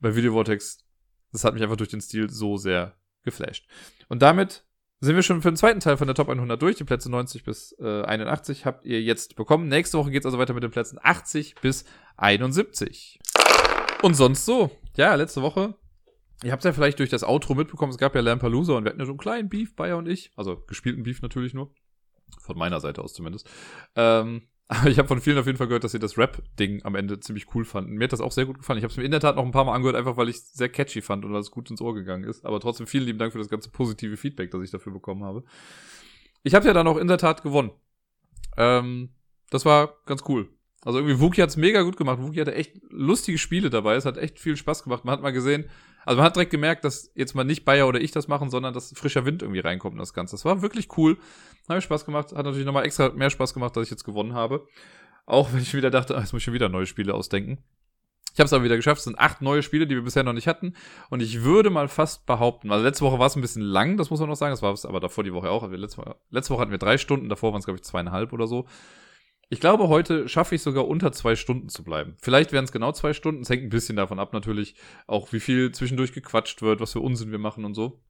bei 0.00 0.14
Video 0.14 0.32
Vortex, 0.32 0.84
das 1.32 1.44
hat 1.44 1.54
mich 1.54 1.62
einfach 1.62 1.76
durch 1.76 1.90
den 1.90 2.00
Stil 2.00 2.30
so 2.30 2.56
sehr 2.56 2.96
geflasht. 3.22 3.68
Und 4.08 4.22
damit 4.22 4.64
sind 5.00 5.14
wir 5.14 5.22
schon 5.22 5.42
für 5.42 5.50
den 5.50 5.56
zweiten 5.56 5.80
Teil 5.80 5.96
von 5.96 6.08
der 6.08 6.14
Top 6.14 6.28
100 6.28 6.60
durch. 6.60 6.76
Die 6.76 6.84
Plätze 6.84 7.10
90 7.10 7.44
bis 7.44 7.76
äh, 7.78 8.02
81 8.02 8.66
habt 8.66 8.84
ihr 8.84 9.00
jetzt 9.00 9.36
bekommen. 9.36 9.68
Nächste 9.68 9.98
Woche 9.98 10.10
geht 10.10 10.22
es 10.22 10.26
also 10.26 10.38
weiter 10.38 10.54
mit 10.54 10.62
den 10.62 10.70
Plätzen 10.70 10.98
80 11.00 11.54
bis 11.56 11.84
71. 12.16 13.20
Und 14.02 14.14
sonst 14.14 14.44
so. 14.44 14.70
Ja, 14.96 15.14
letzte 15.14 15.42
Woche. 15.42 15.74
Ihr 16.42 16.52
habt 16.52 16.64
ja 16.64 16.72
vielleicht 16.72 16.98
durch 16.98 17.10
das 17.10 17.24
Outro 17.24 17.54
mitbekommen, 17.54 17.90
es 17.90 17.98
gab 17.98 18.14
ja 18.14 18.20
Lampalooza 18.20 18.74
und 18.74 18.84
wir 18.84 18.90
hatten 18.90 19.00
ja 19.00 19.06
so 19.06 19.12
einen 19.12 19.18
kleinen 19.18 19.48
Beef, 19.48 19.74
Bayer 19.74 19.96
und 19.96 20.08
ich. 20.08 20.30
Also 20.36 20.56
gespielten 20.66 21.02
Beef 21.02 21.20
natürlich 21.20 21.52
nur. 21.52 21.72
Von 22.40 22.58
meiner 22.58 22.80
Seite 22.80 23.02
aus 23.02 23.14
zumindest. 23.14 23.48
Ähm, 23.96 24.42
aber 24.68 24.86
ich 24.90 24.98
habe 24.98 25.08
von 25.08 25.20
vielen 25.20 25.38
auf 25.38 25.46
jeden 25.46 25.58
Fall 25.58 25.66
gehört, 25.66 25.84
dass 25.84 25.92
sie 25.92 25.98
das 25.98 26.18
Rap-Ding 26.18 26.84
am 26.84 26.94
Ende 26.94 27.18
ziemlich 27.20 27.54
cool 27.54 27.64
fanden. 27.64 27.94
Mir 27.94 28.04
hat 28.04 28.12
das 28.12 28.20
auch 28.20 28.32
sehr 28.32 28.44
gut 28.44 28.58
gefallen. 28.58 28.78
Ich 28.78 28.84
habe 28.84 28.92
es 28.92 28.98
mir 28.98 29.04
in 29.04 29.10
der 29.10 29.20
Tat 29.20 29.36
noch 29.36 29.44
ein 29.44 29.50
paar 29.50 29.64
Mal 29.64 29.74
angehört, 29.74 29.96
einfach 29.96 30.16
weil 30.18 30.28
ich 30.28 30.36
es 30.36 30.52
sehr 30.52 30.68
catchy 30.68 31.00
fand 31.00 31.24
und 31.24 31.32
weil 31.32 31.40
es 31.40 31.50
gut 31.50 31.70
ins 31.70 31.80
Ohr 31.80 31.94
gegangen 31.94 32.24
ist. 32.24 32.44
Aber 32.44 32.60
trotzdem 32.60 32.86
vielen 32.86 33.04
lieben 33.04 33.18
Dank 33.18 33.32
für 33.32 33.38
das 33.38 33.48
ganze 33.48 33.70
positive 33.70 34.16
Feedback, 34.16 34.50
das 34.50 34.62
ich 34.62 34.70
dafür 34.70 34.92
bekommen 34.92 35.24
habe. 35.24 35.42
Ich 36.42 36.54
habe 36.54 36.66
ja 36.66 36.74
dann 36.74 36.86
auch 36.86 36.98
in 36.98 37.08
der 37.08 37.18
Tat 37.18 37.42
gewonnen. 37.42 37.70
Ähm, 38.58 39.10
das 39.50 39.64
war 39.64 39.94
ganz 40.04 40.22
cool. 40.28 40.50
Also 40.82 40.98
irgendwie 40.98 41.20
Wookie 41.20 41.42
hat's 41.42 41.56
mega 41.56 41.82
gut 41.82 41.96
gemacht. 41.96 42.20
Wookie 42.20 42.40
hatte 42.40 42.54
echt 42.54 42.80
lustige 42.90 43.38
Spiele 43.38 43.70
dabei. 43.70 43.96
Es 43.96 44.04
hat 44.04 44.18
echt 44.18 44.38
viel 44.38 44.56
Spaß 44.56 44.84
gemacht. 44.84 45.04
Man 45.04 45.12
hat 45.14 45.22
mal 45.22 45.32
gesehen, 45.32 45.64
also 46.08 46.16
man 46.16 46.24
hat 46.24 46.36
direkt 46.36 46.50
gemerkt, 46.50 46.84
dass 46.84 47.12
jetzt 47.14 47.34
mal 47.34 47.44
nicht 47.44 47.66
Bayer 47.66 47.86
oder 47.86 48.00
ich 48.00 48.12
das 48.12 48.28
machen, 48.28 48.48
sondern 48.48 48.72
dass 48.72 48.94
frischer 48.96 49.26
Wind 49.26 49.42
irgendwie 49.42 49.60
reinkommt 49.60 49.92
in 49.92 49.98
das 49.98 50.14
Ganze. 50.14 50.36
Das 50.36 50.44
war 50.46 50.62
wirklich 50.62 50.88
cool. 50.96 51.18
Hat 51.68 51.76
mir 51.76 51.82
Spaß 51.82 52.06
gemacht. 52.06 52.32
Hat 52.32 52.46
natürlich 52.46 52.64
nochmal 52.64 52.86
extra 52.86 53.10
mehr 53.10 53.28
Spaß 53.28 53.52
gemacht, 53.52 53.76
dass 53.76 53.84
ich 53.84 53.90
jetzt 53.90 54.04
gewonnen 54.04 54.32
habe. 54.32 54.66
Auch 55.26 55.52
wenn 55.52 55.60
ich 55.60 55.74
wieder 55.74 55.90
dachte, 55.90 56.16
ah, 56.16 56.20
jetzt 56.20 56.32
muss 56.32 56.40
ich 56.40 56.44
schon 56.44 56.54
wieder 56.54 56.70
neue 56.70 56.86
Spiele 56.86 57.12
ausdenken. 57.12 57.58
Ich 58.32 58.40
habe 58.40 58.46
es 58.46 58.52
aber 58.54 58.64
wieder 58.64 58.76
geschafft. 58.76 59.00
Es 59.00 59.04
sind 59.04 59.18
acht 59.18 59.42
neue 59.42 59.62
Spiele, 59.62 59.86
die 59.86 59.96
wir 59.96 60.02
bisher 60.02 60.22
noch 60.22 60.32
nicht 60.32 60.48
hatten. 60.48 60.72
Und 61.10 61.20
ich 61.20 61.42
würde 61.42 61.68
mal 61.68 61.88
fast 61.88 62.24
behaupten, 62.24 62.72
also 62.72 62.82
letzte 62.82 63.04
Woche 63.04 63.18
war 63.18 63.26
es 63.26 63.36
ein 63.36 63.42
bisschen 63.42 63.60
lang, 63.60 63.98
das 63.98 64.08
muss 64.08 64.20
man 64.20 64.30
noch 64.30 64.36
sagen. 64.36 64.52
Das 64.54 64.62
war 64.62 64.72
es 64.72 64.86
aber 64.86 65.00
davor 65.00 65.24
die 65.24 65.34
Woche 65.34 65.50
auch. 65.50 65.62
Woche, 65.62 65.76
letzte 66.30 66.54
Woche 66.54 66.60
hatten 66.62 66.70
wir 66.70 66.78
drei 66.78 66.96
Stunden, 66.96 67.28
davor 67.28 67.52
waren 67.52 67.58
es, 67.58 67.66
glaube 67.66 67.80
ich, 67.80 67.84
zweieinhalb 67.84 68.32
oder 68.32 68.46
so. 68.46 68.66
Ich 69.50 69.60
glaube, 69.60 69.88
heute 69.88 70.28
schaffe 70.28 70.54
ich 70.54 70.62
sogar 70.62 70.86
unter 70.86 71.10
zwei 71.12 71.34
Stunden 71.34 71.70
zu 71.70 71.82
bleiben. 71.82 72.16
Vielleicht 72.20 72.52
wären 72.52 72.64
es 72.64 72.72
genau 72.72 72.92
zwei 72.92 73.14
Stunden. 73.14 73.42
Es 73.42 73.48
hängt 73.48 73.62
ein 73.62 73.70
bisschen 73.70 73.96
davon 73.96 74.18
ab, 74.18 74.34
natürlich, 74.34 74.74
auch 75.06 75.32
wie 75.32 75.40
viel 75.40 75.72
zwischendurch 75.72 76.12
gequatscht 76.12 76.60
wird, 76.60 76.80
was 76.80 76.92
für 76.92 77.00
Unsinn 77.00 77.30
wir 77.30 77.38
machen 77.38 77.64
und 77.64 77.74
so. 77.74 78.02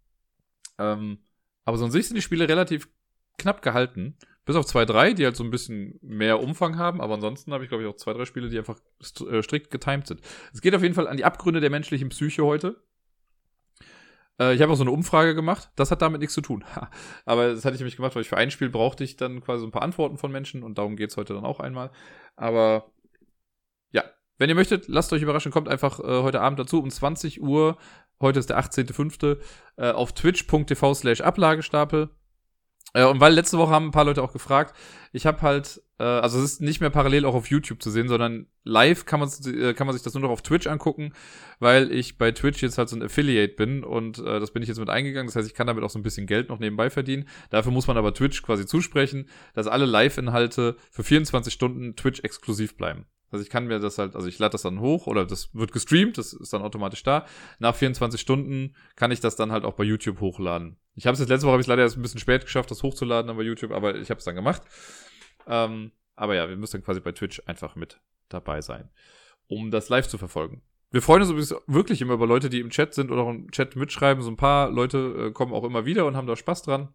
Ähm, 0.78 1.18
aber 1.64 1.78
sonst 1.78 1.93
sind 1.93 2.16
die 2.16 2.22
Spiele 2.22 2.49
relativ 2.49 2.89
knapp 3.36 3.62
gehalten. 3.62 4.16
Bis 4.47 4.57
auf 4.57 4.66
zwei, 4.66 4.84
drei, 4.84 5.12
die 5.12 5.24
halt 5.26 5.36
so 5.36 5.45
ein 5.45 5.51
bisschen 5.51 5.99
mehr 6.03 6.41
Umfang 6.41 6.76
haben. 6.76 7.01
Aber 7.01 7.14
ansonsten 7.14 7.53
habe 7.53 7.62
ich, 7.62 7.68
glaube 7.68 7.84
ich, 7.84 7.89
auch 7.89 7.97
zwei, 7.97 8.14
drei 8.14 8.24
Spiele, 8.24 8.49
die 8.49 8.59
einfach 8.59 8.80
äh, 9.30 9.43
strikt 9.43 9.70
getimed 9.70 10.07
sind. 10.07 10.20
Es 10.53 10.61
geht 10.61 10.74
auf 10.74 10.82
jeden 10.82 10.95
Fall 10.95 11.07
an 11.07 11.18
die 11.18 11.24
Abgründe 11.24 11.61
der 11.61 11.70
menschlichen 11.70 12.09
Psyche 12.09 12.45
heute. 12.45 12.82
Äh, 14.39 14.55
ich 14.55 14.62
habe 14.62 14.72
auch 14.72 14.76
so 14.76 14.84
eine 14.84 14.91
Umfrage 14.91 15.34
gemacht. 15.34 15.70
Das 15.76 15.91
hat 15.91 16.03
damit 16.03 16.20
nichts 16.20 16.34
zu 16.34 16.41
tun. 16.41 16.64
Aber 17.24 17.49
das 17.49 17.64
hatte 17.64 17.74
ich 17.74 17.80
nämlich 17.80 17.97
gemacht, 17.97 18.14
weil 18.14 18.22
ich 18.22 18.28
für 18.28 18.36
ein 18.36 18.51
Spiel 18.51 18.70
brauchte 18.70 19.05
ich 19.05 19.16
dann 19.16 19.41
quasi 19.41 19.61
so 19.61 19.66
ein 19.66 19.72
paar 19.72 19.82
Antworten 19.82 20.18
von 20.18 20.32
Menschen 20.32 20.62
und 20.62 20.78
darum 20.78 20.97
geht's 20.97 21.16
heute 21.16 21.34
dann 21.34 21.45
auch 21.45 21.61
einmal. 21.61 21.91
Aber 22.36 22.91
ja, 23.91 24.05
wenn 24.39 24.49
ihr 24.49 24.55
möchtet, 24.55 24.89
lasst 24.89 25.12
euch 25.12 25.22
überraschen, 25.22 25.53
kommt 25.53 25.68
einfach 25.68 26.01
äh, 26.01 26.22
heute 26.22 26.41
Abend 26.41 26.59
dazu 26.59 26.80
um 26.82 26.91
20 26.91 27.43
Uhr. 27.43 27.76
Heute 28.20 28.41
ist 28.41 28.51
der 28.51 28.59
18.05. 28.59 29.39
Äh, 29.76 29.91
auf 29.91 30.12
twitch.tv 30.12 30.95
slash 30.95 31.20
Ablagestapel. 31.20 32.11
Äh, 32.99 33.05
und 33.05 33.20
weil 33.20 33.32
letzte 33.32 33.59
Woche 33.59 33.70
haben 33.70 33.86
ein 33.86 33.90
paar 33.92 34.05
Leute 34.05 34.22
auch 34.22 34.32
gefragt, 34.32 34.74
ich 35.12 35.24
habe 35.24 35.42
halt, 35.42 35.80
äh, 36.01 36.03
also 36.03 36.38
es 36.38 36.44
ist 36.44 36.61
nicht 36.61 36.80
mehr 36.80 36.90
parallel 36.90 37.26
auch 37.26 37.34
auf 37.34 37.49
YouTube 37.49 37.80
zu 37.80 37.90
sehen, 37.90 38.09
sondern 38.09 38.46
live 38.64 39.05
kann 39.05 39.20
man, 39.20 39.30
äh, 39.46 39.72
kann 39.72 39.86
man 39.86 39.94
sich 39.94 40.03
das 40.03 40.14
nur 40.14 40.22
noch 40.22 40.30
auf 40.30 40.42
Twitch 40.42 40.66
angucken, 40.66 41.12
weil 41.61 41.92
ich 41.92 42.18
bei 42.18 42.32
Twitch 42.32 42.61
jetzt 42.61 42.76
halt 42.76 42.88
so 42.88 42.96
ein 42.96 43.03
Affiliate 43.05 43.55
bin 43.55 43.84
und 43.84 44.18
äh, 44.18 44.40
das 44.40 44.51
bin 44.51 44.62
ich 44.62 44.68
jetzt 44.68 44.80
mit 44.80 44.90
eingegangen. 44.90 45.28
Das 45.28 45.36
heißt, 45.36 45.46
ich 45.46 45.55
kann 45.55 45.68
damit 45.68 45.84
auch 45.84 45.90
so 45.90 45.99
ein 45.99 46.03
bisschen 46.03 46.26
Geld 46.26 46.49
noch 46.49 46.59
nebenbei 46.59 46.90
verdienen. 46.90 47.28
Dafür 47.51 47.70
muss 47.70 47.86
man 47.86 47.96
aber 47.96 48.12
Twitch 48.14 48.42
quasi 48.42 48.66
zusprechen, 48.66 49.28
dass 49.55 49.68
alle 49.68 49.86
Live-Inhalte 49.86 50.76
für 50.90 51.05
24 51.05 51.53
Stunden 51.53 51.94
Twitch 51.94 52.20
exklusiv 52.24 52.76
bleiben. 52.76 53.07
Also 53.31 53.43
ich 53.43 53.51
kann 53.51 53.66
mir 53.66 53.79
das 53.79 53.99
halt, 53.99 54.16
also 54.16 54.26
ich 54.26 54.39
lade 54.39 54.53
das 54.53 54.62
dann 54.62 54.81
hoch 54.81 55.07
oder 55.07 55.26
das 55.26 55.55
wird 55.55 55.72
gestreamt, 55.72 56.16
das 56.16 56.33
ist 56.33 56.53
dann 56.53 56.62
automatisch 56.62 57.03
da. 57.03 57.26
Nach 57.59 57.74
24 57.74 58.20
Stunden 58.20 58.74
kann 58.97 59.11
ich 59.11 59.20
das 59.20 59.37
dann 59.37 59.53
halt 59.53 59.64
auch 59.64 59.74
bei 59.74 59.85
YouTube 59.85 60.20
hochladen. 60.20 60.79
Ich 60.95 61.07
habe 61.07 61.14
es 61.14 61.20
jetzt 61.20 61.29
letzte 61.29 61.47
Woche 61.47 61.53
habe 61.53 61.62
ich 61.62 61.66
leider 61.66 61.83
erst 61.83 61.97
ein 61.97 62.03
bisschen 62.03 62.20
spät 62.20 62.45
geschafft, 62.45 62.70
das 62.70 62.83
hochzuladen 62.83 63.37
bei 63.37 63.43
YouTube, 63.43 63.72
aber 63.72 63.97
ich 63.97 64.11
habe 64.11 64.18
es 64.18 64.24
dann 64.24 64.35
gemacht. 64.35 64.62
Ähm, 65.47 65.93
aber 66.16 66.35
ja, 66.35 66.49
wir 66.49 66.57
müssen 66.57 66.79
dann 66.79 66.85
quasi 66.85 67.01
bei 67.01 67.12
Twitch 67.12 67.43
einfach 67.47 67.76
mit 67.76 68.01
dabei 68.29 68.61
sein, 68.61 68.89
um 69.47 69.70
das 69.70 69.89
live 69.89 70.09
zu 70.09 70.18
verfolgen. 70.18 70.62
Wir 70.91 71.03
freuen 71.03 71.22
uns 71.22 71.55
wirklich 71.66 72.01
immer 72.01 72.14
über 72.14 72.26
Leute, 72.26 72.49
die 72.49 72.61
im 72.61 72.70
Chat 72.70 72.95
sind 72.95 73.11
oder 73.11 73.22
auch 73.22 73.31
im 73.31 73.51
Chat 73.51 73.76
mitschreiben. 73.76 74.22
So 74.22 74.31
ein 74.31 74.39
paar 74.39 74.70
Leute 74.70 75.29
äh, 75.29 75.33
kommen 75.33 75.53
auch 75.53 75.64
immer 75.64 75.85
wieder 75.85 76.07
und 76.07 76.16
haben 76.16 76.26
da 76.26 76.35
Spaß 76.35 76.62
dran 76.62 76.89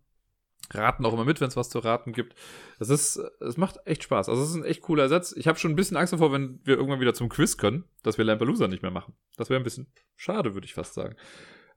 raten 0.72 1.06
auch 1.06 1.14
immer 1.14 1.26
mit, 1.26 1.42
wenn 1.42 1.48
es 1.48 1.58
was 1.58 1.70
zu 1.70 1.80
raten 1.80 2.14
gibt. 2.14 2.36
Das 2.80 2.90
ist, 2.90 3.18
es 3.18 3.58
macht 3.58 3.78
echt 3.86 4.04
Spaß. 4.04 4.30
Also 4.30 4.42
es 4.44 4.50
ist 4.50 4.56
ein 4.56 4.66
echt 4.66 4.82
cooler 4.82 5.04
Ersatz. 5.04 5.34
Ich 5.36 5.48
habe 5.48 5.60
schon 5.60 5.72
ein 5.72 5.76
bisschen 5.76 5.98
Angst 5.98 6.14
davor, 6.14 6.32
wenn 6.32 6.60
wir 6.64 6.76
irgendwann 6.76 7.00
wieder 7.00 7.14
zum 7.14 7.30
Quiz 7.30 7.58
können, 7.58 7.86
dass 8.04 8.18
wir 8.18 8.26
Lampelusa 8.26 8.68
nicht 8.68 8.82
mehr 8.82 8.92
machen. 8.92 9.14
Das 9.38 9.50
wäre 9.50 9.60
ein 9.60 9.64
bisschen 9.64 9.88
schade, 10.16 10.54
würde 10.54 10.66
ich 10.66 10.74
fast 10.74 10.94
sagen. 10.94 11.16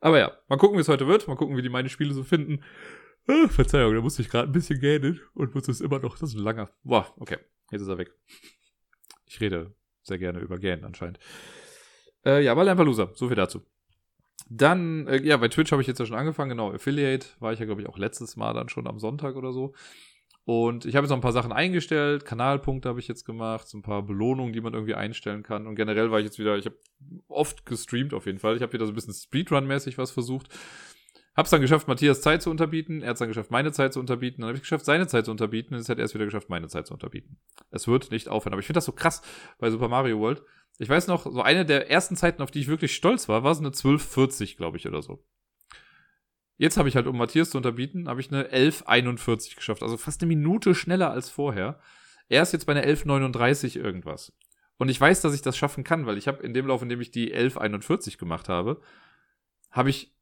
Aber 0.01 0.19
ja, 0.19 0.33
mal 0.49 0.57
gucken, 0.57 0.77
wie 0.77 0.83
es 0.83 0.89
heute 0.89 1.07
wird. 1.07 1.27
Mal 1.29 1.37
gucken, 1.37 1.57
wie 1.57 1.63
die 1.63 1.69
meine 1.69 1.89
Spiele 1.89 2.15
so 2.15 2.23
finden. 2.23 2.63
Ah, 3.27 3.49
Verzeihung, 3.49 3.95
da 3.95 4.01
musste 4.01 4.23
ich 4.23 4.29
gerade 4.29 4.49
ein 4.49 4.53
bisschen 4.53 4.79
gähnen 4.79 5.21
und 5.35 5.55
muss 5.55 5.69
es 5.69 5.81
immer 5.81 5.99
noch. 5.99 6.19
Das 6.19 6.31
ist 6.31 6.37
ein 6.37 6.45
langer. 6.45 6.71
Boah, 6.85 7.13
okay. 7.19 7.39
Jetzt 7.71 7.83
ist 7.83 7.89
er 7.89 7.99
weg. 7.99 8.13
Ich 9.27 9.41
rede 9.41 9.75
sehr 10.03 10.19
gerne 10.19 10.39
über 10.39 10.59
Gähnen 10.59 10.85
anscheinend. 10.85 11.19
Äh, 12.25 12.45
ja, 12.45 12.53
aber 12.53 12.65
Lampelusa. 12.65 13.11
So 13.15 13.27
viel 13.27 13.37
dazu. 13.37 13.63
Dann, 14.49 15.07
äh, 15.09 15.23
ja, 15.23 15.37
bei 15.37 15.49
Twitch 15.49 15.73
habe 15.73 15.83
ich 15.83 15.89
jetzt 15.89 15.99
ja 15.99 16.07
schon 16.07 16.17
angefangen, 16.17 16.51
genau, 16.51 16.73
Affiliate 16.73 17.27
war 17.41 17.53
ich 17.53 17.59
ja, 17.59 17.67
glaube 17.67 17.83
ich, 17.83 17.89
auch 17.89 17.99
letztes 17.99 18.37
Mal 18.37 18.53
dann 18.55 18.69
schon 18.69 18.87
am 18.87 18.99
Sonntag 18.99 19.37
oder 19.37 19.53
so. 19.53 19.75
Und 20.45 20.85
ich 20.85 20.95
habe 20.95 21.05
jetzt 21.05 21.11
noch 21.11 21.17
ein 21.17 21.23
paar 21.23 21.33
Sachen 21.33 21.51
eingestellt, 21.51 22.25
Kanalpunkte 22.25 22.89
habe 22.89 23.01
ich 23.01 23.09
jetzt 23.09 23.25
gemacht, 23.25 23.67
so 23.67 23.79
ein 23.79 23.83
paar 23.83 24.03
Belohnungen, 24.05 24.53
die 24.53 24.61
man 24.61 24.75
irgendwie 24.75 24.95
einstellen 24.95 25.43
kann. 25.43 25.67
Und 25.67 25.75
generell 25.75 26.13
war 26.13 26.21
ich 26.21 26.25
jetzt 26.25 26.39
wieder, 26.39 26.57
ich 26.57 26.67
habe 26.67 26.77
oft 27.27 27.67
gestreamt 27.67 28.15
auf 28.15 28.27
jeden 28.27 28.39
Fall. 28.39 28.55
Ich 28.55 28.63
habe 28.63 28.73
wieder 28.73 28.87
so 28.87 28.93
ein 28.93 28.95
bisschen 28.95 29.13
Speedrun-mäßig 29.13 29.99
was 29.99 30.13
versucht. 30.13 30.49
Hab's 31.37 31.51
dann 31.51 31.61
geschafft, 31.61 31.89
Matthias 31.89 32.23
Zeit 32.23 32.43
zu 32.43 32.51
unterbieten. 32.51 33.03
Er 33.03 33.11
hat's 33.11 33.19
dann 33.19 33.29
geschafft, 33.29 33.51
meine 33.51 33.73
Zeit 33.73 33.93
zu 33.93 33.99
unterbieten. 33.99 34.43
Dann 34.43 34.49
habe 34.49 34.57
ich 34.57 34.63
geschafft, 34.63 34.85
seine 34.85 35.09
Zeit 35.09 35.25
zu 35.25 35.33
unterbieten. 35.33 35.75
Und 35.75 35.81
jetzt 35.81 35.89
hat 35.89 35.99
er 35.99 36.05
es 36.05 36.15
wieder 36.15 36.25
geschafft, 36.25 36.49
meine 36.49 36.69
Zeit 36.69 36.87
zu 36.87 36.95
unterbieten. 36.95 37.39
Es 37.71 37.89
wird 37.89 38.13
nicht 38.13 38.29
aufhören. 38.29 38.55
Aber 38.55 38.61
ich 38.61 38.67
finde 38.67 38.79
das 38.79 38.87
so 38.87 38.93
krass 38.93 39.23
bei 39.59 39.69
Super 39.71 39.89
Mario 39.89 40.21
World. 40.21 40.43
Ich 40.79 40.89
weiß 40.89 41.07
noch, 41.07 41.31
so 41.31 41.43
eine 41.43 41.65
der 41.65 41.91
ersten 41.91 42.17
Zeiten, 42.17 42.43
auf 42.43 42.51
die 42.51 42.61
ich 42.61 42.69
wirklich 42.69 42.95
stolz 42.95 43.29
war, 43.29 43.43
war 43.45 43.55
so 43.55 43.61
eine 43.61 43.69
1240, 43.69 44.57
glaube 44.57 44.77
ich, 44.77 44.87
oder 44.87 45.03
so. 45.03 45.25
Jetzt 46.59 46.77
habe 46.77 46.89
ich 46.89 46.97
halt, 46.97 47.07
um 47.07 47.19
Matthias 47.19 47.51
zu 47.51 47.59
unterbieten, 47.59 48.09
habe 48.09 48.21
ich 48.21 48.31
eine 48.31 48.45
1141 48.45 49.57
geschafft. 49.57 49.83
Also 49.83 49.97
fast 49.97 50.23
eine 50.23 50.29
Minute 50.29 50.75
schneller 50.75 51.11
als 51.11 51.29
vorher. 51.29 51.81
Er 52.29 52.43
ist 52.43 52.53
jetzt 52.53 52.67
bei 52.67 52.73
einer 52.73 52.83
1139 52.83 53.77
irgendwas. 53.77 54.33
Und 54.79 54.89
ich 54.89 55.01
weiß, 55.01 55.21
dass 55.23 55.35
ich 55.35 55.43
das 55.43 55.57
schaffen 55.57 55.85
kann, 55.85 56.07
weil 56.07 56.19
ich 56.19 56.29
habe 56.29 56.43
in 56.43 56.55
dem 56.55 56.67
Lauf, 56.67 56.83
in 56.83 56.89
dem 56.89 57.01
ich 57.01 57.11
die 57.11 57.33
1141 57.33 58.19
gemacht 58.19 58.49
habe, 58.49 58.81
habe 59.71 59.91
ich 59.91 60.15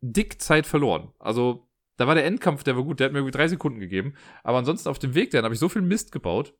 dick 0.00 0.40
Zeit 0.40 0.66
verloren. 0.66 1.12
Also 1.18 1.68
da 1.96 2.06
war 2.06 2.14
der 2.14 2.24
Endkampf, 2.24 2.62
der 2.62 2.76
war 2.76 2.84
gut, 2.84 2.98
der 2.98 3.06
hat 3.06 3.12
mir 3.12 3.18
irgendwie 3.18 3.36
drei 3.36 3.48
Sekunden 3.48 3.80
gegeben. 3.80 4.14
Aber 4.42 4.58
ansonsten 4.58 4.88
auf 4.88 4.98
dem 4.98 5.14
Weg 5.14 5.30
dahin 5.30 5.44
habe 5.44 5.54
ich 5.54 5.60
so 5.60 5.68
viel 5.68 5.82
Mist 5.82 6.12
gebaut. 6.12 6.54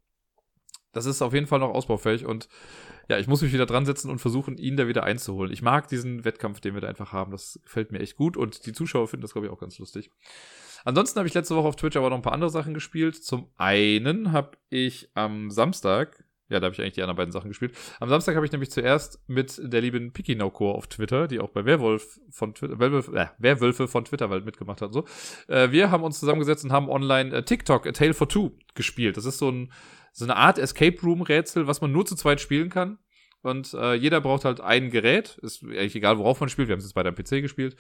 Das 0.92 1.06
ist 1.06 1.22
auf 1.22 1.32
jeden 1.34 1.46
Fall 1.46 1.60
noch 1.60 1.70
ausbaufähig 1.70 2.26
und 2.26 2.48
ja, 3.08 3.18
ich 3.18 3.26
muss 3.26 3.42
mich 3.42 3.52
wieder 3.52 3.66
dran 3.66 3.86
setzen 3.86 4.10
und 4.10 4.20
versuchen, 4.20 4.56
ihn 4.56 4.76
da 4.76 4.86
wieder 4.86 5.02
einzuholen. 5.02 5.52
Ich 5.52 5.62
mag 5.62 5.88
diesen 5.88 6.24
Wettkampf, 6.24 6.60
den 6.60 6.74
wir 6.74 6.80
da 6.80 6.88
einfach 6.88 7.12
haben. 7.12 7.32
Das 7.32 7.60
gefällt 7.64 7.90
mir 7.90 7.98
echt 7.98 8.16
gut 8.16 8.36
und 8.36 8.66
die 8.66 8.72
Zuschauer 8.72 9.08
finden 9.08 9.22
das, 9.22 9.32
glaube 9.32 9.46
ich, 9.46 9.52
auch 9.52 9.58
ganz 9.58 9.78
lustig. 9.78 10.10
Ansonsten 10.84 11.18
habe 11.18 11.28
ich 11.28 11.34
letzte 11.34 11.56
Woche 11.56 11.68
auf 11.68 11.76
Twitch 11.76 11.96
aber 11.96 12.10
noch 12.10 12.16
ein 12.16 12.22
paar 12.22 12.32
andere 12.32 12.50
Sachen 12.50 12.72
gespielt. 12.72 13.16
Zum 13.16 13.50
einen 13.56 14.32
habe 14.32 14.52
ich 14.70 15.10
am 15.14 15.50
Samstag, 15.50 16.24
ja, 16.48 16.58
da 16.58 16.66
habe 16.66 16.74
ich 16.74 16.80
eigentlich 16.80 16.94
die 16.94 17.02
anderen 17.02 17.16
beiden 17.16 17.32
Sachen 17.32 17.48
gespielt. 17.48 17.76
Am 18.00 18.08
Samstag 18.08 18.34
habe 18.34 18.46
ich 18.46 18.52
nämlich 18.52 18.70
zuerst 18.70 19.20
mit 19.28 19.60
der 19.62 19.80
lieben 19.80 20.12
Pikinaucore 20.12 20.74
auf 20.74 20.86
Twitter, 20.86 21.28
die 21.28 21.40
auch 21.40 21.50
bei 21.50 21.64
Werwolf 21.64 22.20
von 22.30 22.54
Twitter, 22.54 22.78
Werwolf, 22.78 23.08
äh, 23.08 23.26
Werwölfe 23.38 23.88
von 23.88 24.04
Twitterwald 24.04 24.44
mitgemacht 24.44 24.82
hat 24.82 24.88
und 24.88 24.92
so. 24.92 25.52
Äh, 25.52 25.70
wir 25.70 25.90
haben 25.90 26.02
uns 26.02 26.18
zusammengesetzt 26.18 26.64
und 26.64 26.72
haben 26.72 26.88
online 26.88 27.34
äh, 27.34 27.42
TikTok 27.42 27.86
A 27.86 27.92
Tale 27.92 28.14
for 28.14 28.28
Two 28.28 28.52
gespielt. 28.74 29.16
Das 29.16 29.26
ist 29.26 29.38
so 29.38 29.50
ein 29.50 29.72
so 30.12 30.24
eine 30.24 30.36
Art 30.36 30.58
Escape 30.58 31.00
Room 31.02 31.22
Rätsel, 31.22 31.66
was 31.66 31.80
man 31.80 31.92
nur 31.92 32.06
zu 32.06 32.16
zweit 32.16 32.40
spielen 32.40 32.70
kann. 32.70 32.98
Und 33.42 33.72
äh, 33.74 33.94
jeder 33.94 34.20
braucht 34.20 34.44
halt 34.44 34.60
ein 34.60 34.90
Gerät. 34.90 35.38
Ist 35.42 35.62
eigentlich 35.62 35.96
egal, 35.96 36.18
worauf 36.18 36.40
man 36.40 36.48
spielt. 36.48 36.68
Wir 36.68 36.74
haben 36.74 36.80
es 36.80 36.84
jetzt 36.84 36.94
bei 36.94 37.02
deinem 37.02 37.14
PC 37.14 37.42
gespielt. 37.42 37.76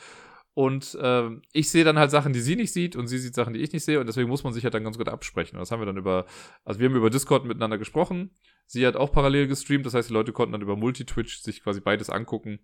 Und 0.54 0.94
äh, 1.00 1.28
ich 1.52 1.70
sehe 1.70 1.84
dann 1.84 1.98
halt 1.98 2.10
Sachen, 2.10 2.32
die 2.32 2.40
sie 2.40 2.56
nicht 2.56 2.72
sieht 2.72 2.96
und 2.96 3.06
sie 3.06 3.18
sieht 3.18 3.34
Sachen, 3.34 3.54
die 3.54 3.60
ich 3.60 3.72
nicht 3.72 3.84
sehe. 3.84 4.00
Und 4.00 4.06
deswegen 4.06 4.28
muss 4.28 4.42
man 4.42 4.52
sich 4.52 4.64
halt 4.64 4.74
dann 4.74 4.84
ganz 4.84 4.98
gut 4.98 5.08
absprechen. 5.08 5.56
Und 5.56 5.60
das 5.60 5.70
haben 5.70 5.80
wir 5.80 5.86
dann 5.86 5.96
über, 5.96 6.26
also 6.64 6.80
wir 6.80 6.88
haben 6.88 6.96
über 6.96 7.10
Discord 7.10 7.44
miteinander 7.44 7.78
gesprochen. 7.78 8.30
Sie 8.66 8.86
hat 8.86 8.96
auch 8.96 9.12
parallel 9.12 9.46
gestreamt. 9.46 9.86
Das 9.86 9.94
heißt, 9.94 10.08
die 10.08 10.14
Leute 10.14 10.32
konnten 10.32 10.52
dann 10.52 10.62
über 10.62 10.76
Multi-Twitch 10.76 11.40
sich 11.40 11.62
quasi 11.62 11.80
beides 11.80 12.10
angucken 12.10 12.60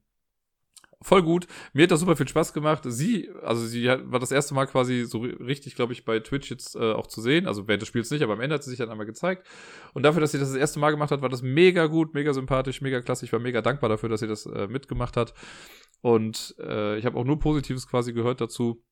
voll 1.02 1.22
gut. 1.22 1.46
Mir 1.72 1.84
hat 1.84 1.90
das 1.90 2.00
super 2.00 2.16
viel 2.16 2.28
Spaß 2.28 2.52
gemacht. 2.52 2.82
Sie, 2.84 3.30
also 3.42 3.64
sie 3.66 3.86
war 3.86 4.18
das 4.18 4.32
erste 4.32 4.54
Mal 4.54 4.66
quasi 4.66 5.04
so 5.04 5.20
richtig, 5.20 5.74
glaube 5.76 5.92
ich, 5.92 6.04
bei 6.04 6.20
Twitch 6.20 6.50
jetzt 6.50 6.76
äh, 6.76 6.92
auch 6.92 7.06
zu 7.06 7.20
sehen. 7.20 7.46
Also 7.46 7.68
während 7.68 7.82
des 7.82 7.88
Spiels 7.88 8.10
nicht, 8.10 8.22
aber 8.22 8.34
am 8.34 8.40
Ende 8.40 8.54
hat 8.54 8.64
sie 8.64 8.70
sich 8.70 8.78
dann 8.78 8.90
einmal 8.90 9.06
gezeigt. 9.06 9.46
Und 9.94 10.02
dafür, 10.02 10.20
dass 10.20 10.32
sie 10.32 10.38
das 10.38 10.48
das 10.48 10.58
erste 10.58 10.78
Mal 10.78 10.90
gemacht 10.90 11.10
hat, 11.10 11.22
war 11.22 11.28
das 11.28 11.42
mega 11.42 11.86
gut, 11.86 12.14
mega 12.14 12.32
sympathisch, 12.32 12.80
mega 12.80 13.00
klasse. 13.00 13.24
Ich 13.24 13.32
war 13.32 13.40
mega 13.40 13.62
dankbar 13.62 13.90
dafür, 13.90 14.08
dass 14.08 14.20
sie 14.20 14.26
das 14.26 14.46
äh, 14.46 14.66
mitgemacht 14.68 15.16
hat. 15.16 15.34
Und 16.00 16.54
äh, 16.58 16.98
ich 16.98 17.06
habe 17.06 17.18
auch 17.18 17.24
nur 17.24 17.38
Positives 17.38 17.88
quasi 17.88 18.12
gehört 18.12 18.40
dazu. 18.40 18.82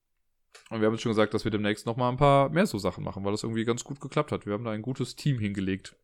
Und 0.71 0.81
wir 0.81 0.87
haben 0.87 0.95
jetzt 0.95 1.03
schon 1.03 1.11
gesagt, 1.11 1.35
dass 1.35 1.45
wir 1.45 1.51
demnächst 1.51 1.87
noch 1.87 1.97
mal 1.97 2.09
ein 2.09 2.17
paar 2.17 2.49
mehr 2.51 2.67
so 2.67 2.79
Sachen 2.79 3.05
machen, 3.05 3.25
weil 3.25 3.33
das 3.33 3.43
irgendwie 3.43 3.65
ganz 3.65 3.85
gut 3.85 4.01
geklappt 4.01 4.33
hat. 4.33 4.47
Wir 4.47 4.53
haben 4.53 4.65
da 4.65 4.71
ein 4.71 4.83
gutes 4.83 5.17
Team 5.17 5.39
hingelegt. 5.39 5.97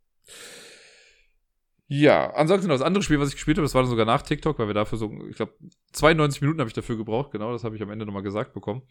Ja, 1.93 2.31
ansonsten 2.35 2.69
das 2.69 2.83
andere 2.83 3.03
Spiel, 3.03 3.19
was 3.19 3.31
ich 3.31 3.35
gespielt 3.35 3.57
habe, 3.57 3.65
das 3.65 3.75
war 3.75 3.83
dann 3.83 3.91
sogar 3.91 4.07
nach 4.07 4.23
TikTok, 4.23 4.61
weil 4.61 4.69
wir 4.69 4.75
dafür 4.75 4.97
so, 4.97 5.11
ich 5.29 5.35
glaube, 5.35 5.55
92 5.91 6.41
Minuten 6.41 6.61
habe 6.61 6.69
ich 6.69 6.73
dafür 6.73 6.97
gebraucht, 6.97 7.33
genau, 7.33 7.51
das 7.51 7.65
habe 7.65 7.75
ich 7.75 7.83
am 7.83 7.91
Ende 7.91 8.07
nochmal 8.07 8.23
gesagt 8.23 8.53
bekommen. 8.53 8.83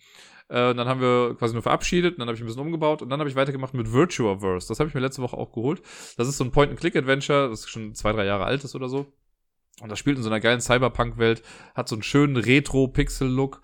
Äh, 0.49 0.75
dann 0.75 0.85
haben 0.85 0.99
wir 0.99 1.33
quasi 1.39 1.53
nur 1.53 1.63
verabschiedet, 1.63 2.15
und 2.15 2.19
dann 2.19 2.27
habe 2.27 2.35
ich 2.35 2.43
ein 2.43 2.45
bisschen 2.45 2.61
umgebaut 2.61 3.01
und 3.01 3.09
dann 3.09 3.21
habe 3.21 3.29
ich 3.29 3.37
weitergemacht 3.37 3.73
mit 3.73 3.93
Virtuaverse. 3.93 4.67
Das 4.67 4.81
habe 4.81 4.89
ich 4.89 4.93
mir 4.93 4.99
letzte 4.99 5.21
Woche 5.21 5.37
auch 5.37 5.53
geholt. 5.53 5.81
Das 6.17 6.27
ist 6.27 6.35
so 6.35 6.43
ein 6.43 6.51
Point-and-Click-Adventure, 6.51 7.47
das 7.47 7.69
schon 7.69 7.95
zwei, 7.95 8.11
drei 8.11 8.25
Jahre 8.25 8.43
alt 8.43 8.65
ist 8.65 8.75
oder 8.75 8.89
so. 8.89 9.05
Und 9.81 9.89
das 9.89 9.97
spielt 9.97 10.17
in 10.17 10.23
so 10.23 10.29
einer 10.29 10.41
geilen 10.41 10.59
Cyberpunk-Welt, 10.59 11.41
hat 11.75 11.87
so 11.87 11.95
einen 11.95 12.03
schönen 12.03 12.35
Retro-Pixel-Look 12.35 13.61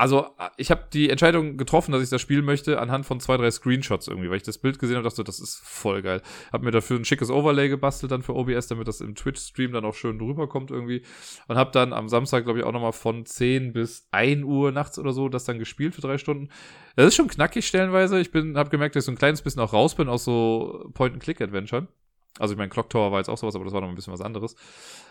also 0.00 0.28
ich 0.56 0.70
habe 0.70 0.84
die 0.92 1.10
Entscheidung 1.10 1.58
getroffen, 1.58 1.92
dass 1.92 2.02
ich 2.02 2.08
das 2.08 2.22
spielen 2.22 2.46
möchte, 2.46 2.80
anhand 2.80 3.04
von 3.04 3.20
zwei, 3.20 3.36
drei 3.36 3.50
Screenshots 3.50 4.08
irgendwie, 4.08 4.30
weil 4.30 4.38
ich 4.38 4.42
das 4.42 4.56
Bild 4.56 4.78
gesehen 4.78 4.96
habe, 4.96 5.06
dachte 5.06 5.24
das 5.24 5.38
ist 5.38 5.60
voll 5.62 6.00
geil. 6.00 6.22
Hab 6.50 6.62
mir 6.62 6.70
dafür 6.70 6.96
ein 6.96 7.04
schickes 7.04 7.30
Overlay 7.30 7.68
gebastelt 7.68 8.10
dann 8.10 8.22
für 8.22 8.34
OBS, 8.34 8.68
damit 8.68 8.88
das 8.88 9.02
im 9.02 9.14
Twitch-Stream 9.14 9.72
dann 9.72 9.84
auch 9.84 9.94
schön 9.94 10.18
drüber 10.18 10.48
kommt 10.48 10.70
irgendwie. 10.70 11.02
Und 11.48 11.58
hab 11.58 11.72
dann 11.72 11.92
am 11.92 12.08
Samstag, 12.08 12.44
glaube 12.44 12.60
ich, 12.60 12.64
auch 12.64 12.72
nochmal 12.72 12.94
von 12.94 13.26
10 13.26 13.74
bis 13.74 14.08
1 14.10 14.42
Uhr 14.44 14.72
nachts 14.72 14.98
oder 14.98 15.12
so 15.12 15.28
das 15.28 15.44
dann 15.44 15.58
gespielt 15.58 15.94
für 15.94 16.00
drei 16.00 16.16
Stunden. 16.16 16.48
Das 16.96 17.06
ist 17.06 17.16
schon 17.16 17.28
knackig 17.28 17.66
stellenweise. 17.66 18.18
Ich 18.20 18.32
bin, 18.32 18.56
hab 18.56 18.70
gemerkt, 18.70 18.96
dass 18.96 19.02
ich 19.02 19.06
so 19.06 19.12
ein 19.12 19.18
kleines 19.18 19.42
bisschen 19.42 19.60
auch 19.60 19.74
raus 19.74 19.94
bin 19.94 20.08
aus 20.08 20.24
so 20.24 20.90
Point-and-Click-Adventure. 20.94 21.88
Also 22.38 22.54
ich 22.54 22.58
meine, 22.58 22.70
Clock 22.70 22.88
Tower 22.90 23.10
war 23.10 23.18
jetzt 23.18 23.28
auch 23.28 23.36
sowas, 23.36 23.54
aber 23.54 23.64
das 23.64 23.74
war 23.74 23.80
noch 23.80 23.88
ein 23.88 23.94
bisschen 23.94 24.12
was 24.12 24.20
anderes. 24.20 24.54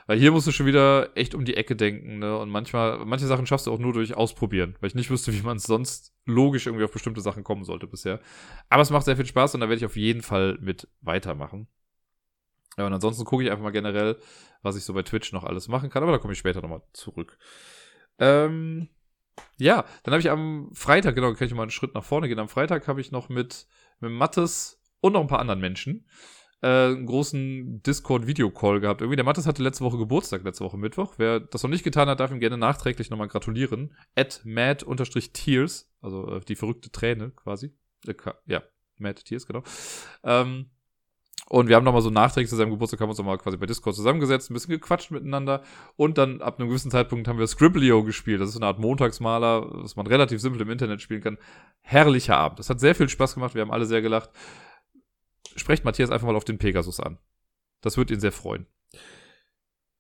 Weil 0.08 0.18
hier 0.18 0.32
musst 0.32 0.48
du 0.48 0.52
schon 0.52 0.66
wieder 0.66 1.16
echt 1.16 1.36
um 1.36 1.46
die 1.46 1.58
Ecke 1.58 1.76
denken, 1.76 2.20
ne? 2.20 2.38
Und 2.38 2.50
manchmal, 2.50 3.06
manche 3.06 3.28
Sachen 3.28 3.46
schaffst 3.46 3.68
du 3.68 3.74
auch 3.74 3.80
nur 3.80 3.94
durch 3.94 4.16
Ausprobieren, 4.16 4.76
weil 4.80 4.88
ich 4.88 4.96
nicht 4.96 5.10
wüsste, 5.10 5.34
wie 5.34 5.42
man 5.42 5.60
sonst 5.60 6.14
logisch 6.26 6.66
irgendwie 6.66 6.86
auf 6.86 6.92
bestimmte 6.92 7.22
Sachen 7.22 7.44
kommen 7.44 7.66
sollte 7.66 7.88
bisher. 7.88 8.20
Aber 8.70 8.82
es 8.82 8.90
macht 8.90 9.06
sehr 9.06 9.18
viel 9.18 9.26
Spaß 9.26 9.54
und 9.54 9.62
da 9.62 9.70
werde 9.70 9.80
ich 9.80 9.86
auf 9.86 9.98
jeden 9.98 10.22
Fall 10.22 10.58
mit 10.62 10.88
weitermachen. 11.02 11.68
Ja, 12.78 12.86
und 12.88 12.94
ansonsten 12.94 13.26
gucke 13.26 13.44
ich 13.44 13.52
einfach 13.52 13.64
mal 13.64 13.72
generell, 13.72 14.18
was 14.62 14.78
ich 14.78 14.84
so 14.84 14.94
bei 14.94 15.04
Twitch 15.04 15.34
noch 15.34 15.44
alles 15.44 15.68
machen 15.68 15.90
kann, 15.90 16.04
aber 16.04 16.14
da 16.14 16.18
komme 16.18 16.34
ich 16.34 16.40
später 16.40 16.62
nochmal 16.62 16.82
zurück. 16.94 17.38
Ähm, 18.18 18.88
ja, 19.58 19.86
dann 20.04 20.14
habe 20.14 20.22
ich 20.22 20.30
am 20.30 20.72
Freitag, 20.74 21.16
genau, 21.16 21.34
kann 21.34 21.48
ich 21.48 21.54
mal 21.54 21.64
einen 21.64 21.72
Schritt 21.72 21.94
nach 21.94 22.04
vorne 22.04 22.30
gehen. 22.30 22.40
Am 22.40 22.50
Freitag 22.50 22.88
habe 22.88 23.02
ich 23.02 23.12
noch 23.12 23.28
mit, 23.28 23.68
mit 24.00 24.12
Mattes 24.12 24.82
und 25.02 25.14
noch 25.14 25.22
ein 25.22 25.28
paar 25.28 25.40
anderen 25.40 25.60
Menschen 25.60 26.06
äh, 26.62 26.68
einen 26.68 27.06
großen 27.06 27.82
Discord-Video-Call 27.84 28.82
gehabt. 28.82 29.02
Irgendwie, 29.02 29.16
der 29.16 29.26
Mattes 29.26 29.48
hatte 29.48 29.64
letzte 29.64 29.84
Woche 29.84 29.98
Geburtstag, 29.98 30.44
letzte 30.44 30.64
Woche 30.64 30.78
Mittwoch. 30.78 31.14
Wer 31.18 31.40
das 31.40 31.64
noch 31.64 31.70
nicht 31.70 31.84
getan 31.84 32.10
hat, 32.10 32.20
darf 32.20 32.32
ihm 32.32 32.40
gerne 32.40 32.58
nachträglich 32.58 33.10
nochmal 33.10 33.28
gratulieren. 33.28 33.96
At 34.16 34.42
mad-tears, 34.44 35.90
also 36.02 36.36
äh, 36.36 36.40
die 36.42 36.56
verrückte 36.56 36.92
Träne 36.92 37.32
quasi. 37.32 37.74
Äh, 38.08 38.16
ja, 38.46 38.62
mad 38.98 39.22
tears, 39.24 39.48
genau. 39.48 39.64
Ähm, 40.24 40.70
und 41.48 41.68
wir 41.68 41.76
haben 41.76 41.84
nochmal 41.84 42.04
so 42.04 42.12
nachträglich 42.12 42.50
zu 42.50 42.56
seinem 42.56 42.70
Geburtstag, 42.70 43.02
haben 43.02 43.10
uns 43.10 43.18
nochmal 43.18 43.40
quasi 43.40 43.58
bei 43.58 43.66
Discord 43.66 43.96
zusammengesetzt, 43.96 44.52
ein 44.52 44.54
bisschen 44.54 44.70
gequatscht 44.70 45.10
miteinander. 45.10 45.64
Und 45.96 46.20
dann 46.20 46.42
ab 46.42 46.60
einem 46.60 46.70
gewissen 46.70 46.92
Zeitpunkt 46.92 47.28
haben 47.28 47.40
wir 47.40 47.48
Scribblio 47.48 48.04
gespielt. 48.04 48.40
Das 48.40 48.50
ist 48.50 48.58
eine 48.58 48.68
Art 48.68 48.78
Montagsmaler, 48.78 49.66
was 49.84 49.96
man 49.96 50.06
relativ 50.06 50.42
simpel 50.42 50.62
im 50.62 50.70
Internet 50.70 51.02
spielen 51.02 51.22
kann. 51.22 51.40
Herrlicher 51.82 52.38
Abend. 52.38 52.60
Das 52.60 52.70
hat 52.70 52.80
sehr 52.80 52.94
viel 52.94 53.10
Spaß 53.10 53.34
gemacht. 53.34 53.56
Wir 53.56 53.64
haben 53.64 53.72
alle 53.72 53.86
sehr 53.86 54.04
gelacht 54.04 54.30
sprecht 55.60 55.86
Matthias 55.86 56.12
einfach 56.12 56.28
mal 56.28 56.36
auf 56.36 56.46
den 56.46 56.58
Pegasus 56.58 57.00
an. 57.00 57.18
Das 57.82 57.98
wird 57.98 58.12
ihn 58.12 58.20
sehr 58.20 58.32
freuen. 58.32 58.68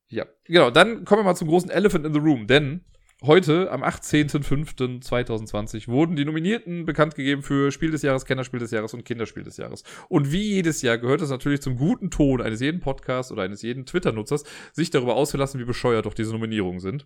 Ja, 0.10 0.26
genau. 0.46 0.70
Dann 0.72 1.06
kommen 1.06 1.22
wir 1.22 1.26
mal 1.26 1.36
zum 1.36 1.48
großen 1.48 1.70
Elephant 1.70 2.06
in 2.06 2.14
the 2.14 2.20
Room, 2.20 2.48
denn 2.48 2.84
heute, 3.22 3.72
am 3.72 3.84
18.05.2020, 3.84 5.88
wurden 5.88 6.16
die 6.16 6.26
Nominierten 6.26 6.86
bekannt 6.86 7.14
gegeben 7.16 7.44
für 7.44 7.72
Spiel 7.72 7.92
des 7.92 8.02
Jahres, 8.02 8.26
Kennerspiel 8.26 8.60
des 8.60 8.72
Jahres 8.72 8.94
und 8.94 9.06
Kinderspiel 9.06 9.44
des 9.44 9.58
Jahres. 9.58 9.84
Und 10.08 10.32
wie 10.32 10.42
jedes 10.42 10.82
Jahr 10.82 10.98
gehört 10.98 11.22
es 11.22 11.30
natürlich 11.30 11.62
zum 11.62 11.78
guten 11.78 12.10
Ton 12.10 12.42
eines 12.42 12.60
jeden 12.60 12.80
Podcasts 12.80 13.32
oder 13.32 13.44
eines 13.44 13.62
jeden 13.62 13.86
Twitter-Nutzers, 13.86 14.46
sich 14.74 14.90
darüber 14.90 15.16
auszulassen, 15.16 15.60
wie 15.60 15.66
bescheuert 15.66 16.08
doch 16.08 16.16
diese 16.16 16.32
Nominierungen 16.32 16.80
sind. 16.80 17.06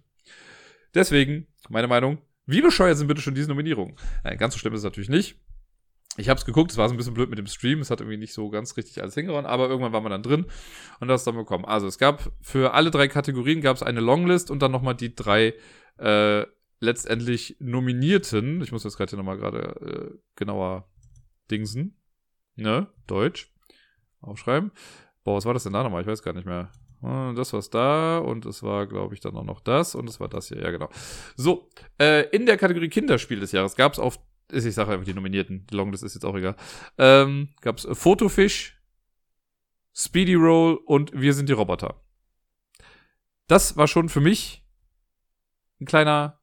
Deswegen, 0.94 1.48
meine 1.70 1.88
Meinung, 1.88 2.20
wie 2.46 2.62
bescheuert 2.62 2.98
sind 2.98 3.08
bitte 3.08 3.22
schon 3.22 3.36
diese 3.36 3.50
Nominierungen? 3.50 3.96
Nein, 4.24 4.38
ganz 4.38 4.54
so 4.54 4.60
schlimm 4.60 4.74
ist 4.74 4.82
es 4.82 4.86
natürlich 4.86 5.10
nicht 5.10 5.38
ich 6.18 6.30
habe 6.30 6.38
es 6.38 6.46
geguckt, 6.46 6.72
es 6.72 6.78
war 6.78 6.88
so 6.88 6.94
ein 6.94 6.98
bisschen 6.98 7.14
blöd 7.14 7.30
mit 7.30 7.40
dem 7.40 7.48
Stream, 7.48 7.80
es 7.80 7.90
hat 7.90 8.00
irgendwie 8.00 8.18
nicht 8.18 8.34
so 8.34 8.50
ganz 8.50 8.78
richtig 8.78 9.02
alles 9.02 9.16
hingehauen, 9.16 9.46
aber 9.46 9.68
irgendwann 9.68 9.94
war 9.94 10.02
man 10.02 10.12
dann 10.12 10.24
drin 10.24 10.46
und 11.00 11.08
das 11.08 11.24
dann 11.24 11.36
bekommen. 11.36 11.66
Also 11.66 11.88
es 11.88 11.98
gab 11.98 12.32
für 12.42 12.74
alle 12.74 12.92
drei 12.92 13.08
Kategorien 13.08 13.62
gab 13.62 13.76
es 13.76 13.84
eine 13.84 14.00
Longlist 14.00 14.52
und 14.52 14.62
dann 14.62 14.72
nochmal 14.72 14.96
die 14.96 15.16
drei 15.16 15.56
äh, 15.98 16.46
letztendlich 16.80 17.58
Nominierten. 17.60 18.62
Ich 18.62 18.72
muss 18.72 18.84
jetzt 18.84 18.98
gerade 18.98 19.10
hier 19.10 19.18
nochmal 19.18 19.38
gerade 19.38 20.12
äh, 20.14 20.18
genauer 20.36 20.88
dingsen. 21.50 22.00
Ne? 22.56 22.88
Deutsch. 23.08 23.52
Aufschreiben. 24.22 24.72
Boah, 25.24 25.36
was 25.36 25.46
war 25.46 25.54
das 25.54 25.64
denn 25.64 25.74
da 25.74 25.84
nochmal? 25.84 26.02
Ich 26.02 26.08
weiß 26.08 26.22
gar 26.22 26.34
nicht 26.34 26.46
mehr. 26.46 26.72
Ah, 27.02 27.34
das 27.34 27.52
war's 27.52 27.70
da 27.70 28.20
und 28.20 28.46
es 28.46 28.64
war, 28.64 28.88
glaube 28.88 29.14
ich, 29.14 29.20
dann 29.20 29.36
auch 29.36 29.44
noch 29.44 29.60
das 29.60 29.94
und 29.94 30.10
es 30.10 30.22
war 30.22 30.30
das 30.30 30.48
hier. 30.48 30.62
Ja, 30.62 30.72
genau. 30.72 30.90
So, 31.36 31.70
äh, 32.00 32.30
in 32.30 32.46
der 32.46 32.58
Kategorie 32.58 32.88
Kinderspiel 32.88 33.42
des 33.42 33.52
Jahres 33.52 33.76
gab 33.76 33.94
es 33.94 34.00
auf 34.00 34.20
ich 34.54 34.76
sage 34.76 34.92
einfach 34.92 35.06
die 35.06 35.14
Nominierten. 35.14 35.66
Die 35.68 35.76
Longlist 35.76 36.04
ist 36.04 36.14
jetzt 36.14 36.26
auch 36.26 36.36
egal. 36.36 36.56
Ähm, 36.98 37.50
gab's 37.62 37.88
Fotofish, 37.92 38.80
Speedy 39.94 40.36
Roll 40.36 40.80
und 40.86 41.12
Wir 41.14 41.34
sind 41.34 41.50
die 41.50 41.54
Roboter. 41.54 42.02
Das 43.48 43.78
war 43.78 43.88
schon 43.88 44.10
für 44.10 44.22
mich 44.22 44.66
ein 45.80 45.86
kleiner 45.86 46.40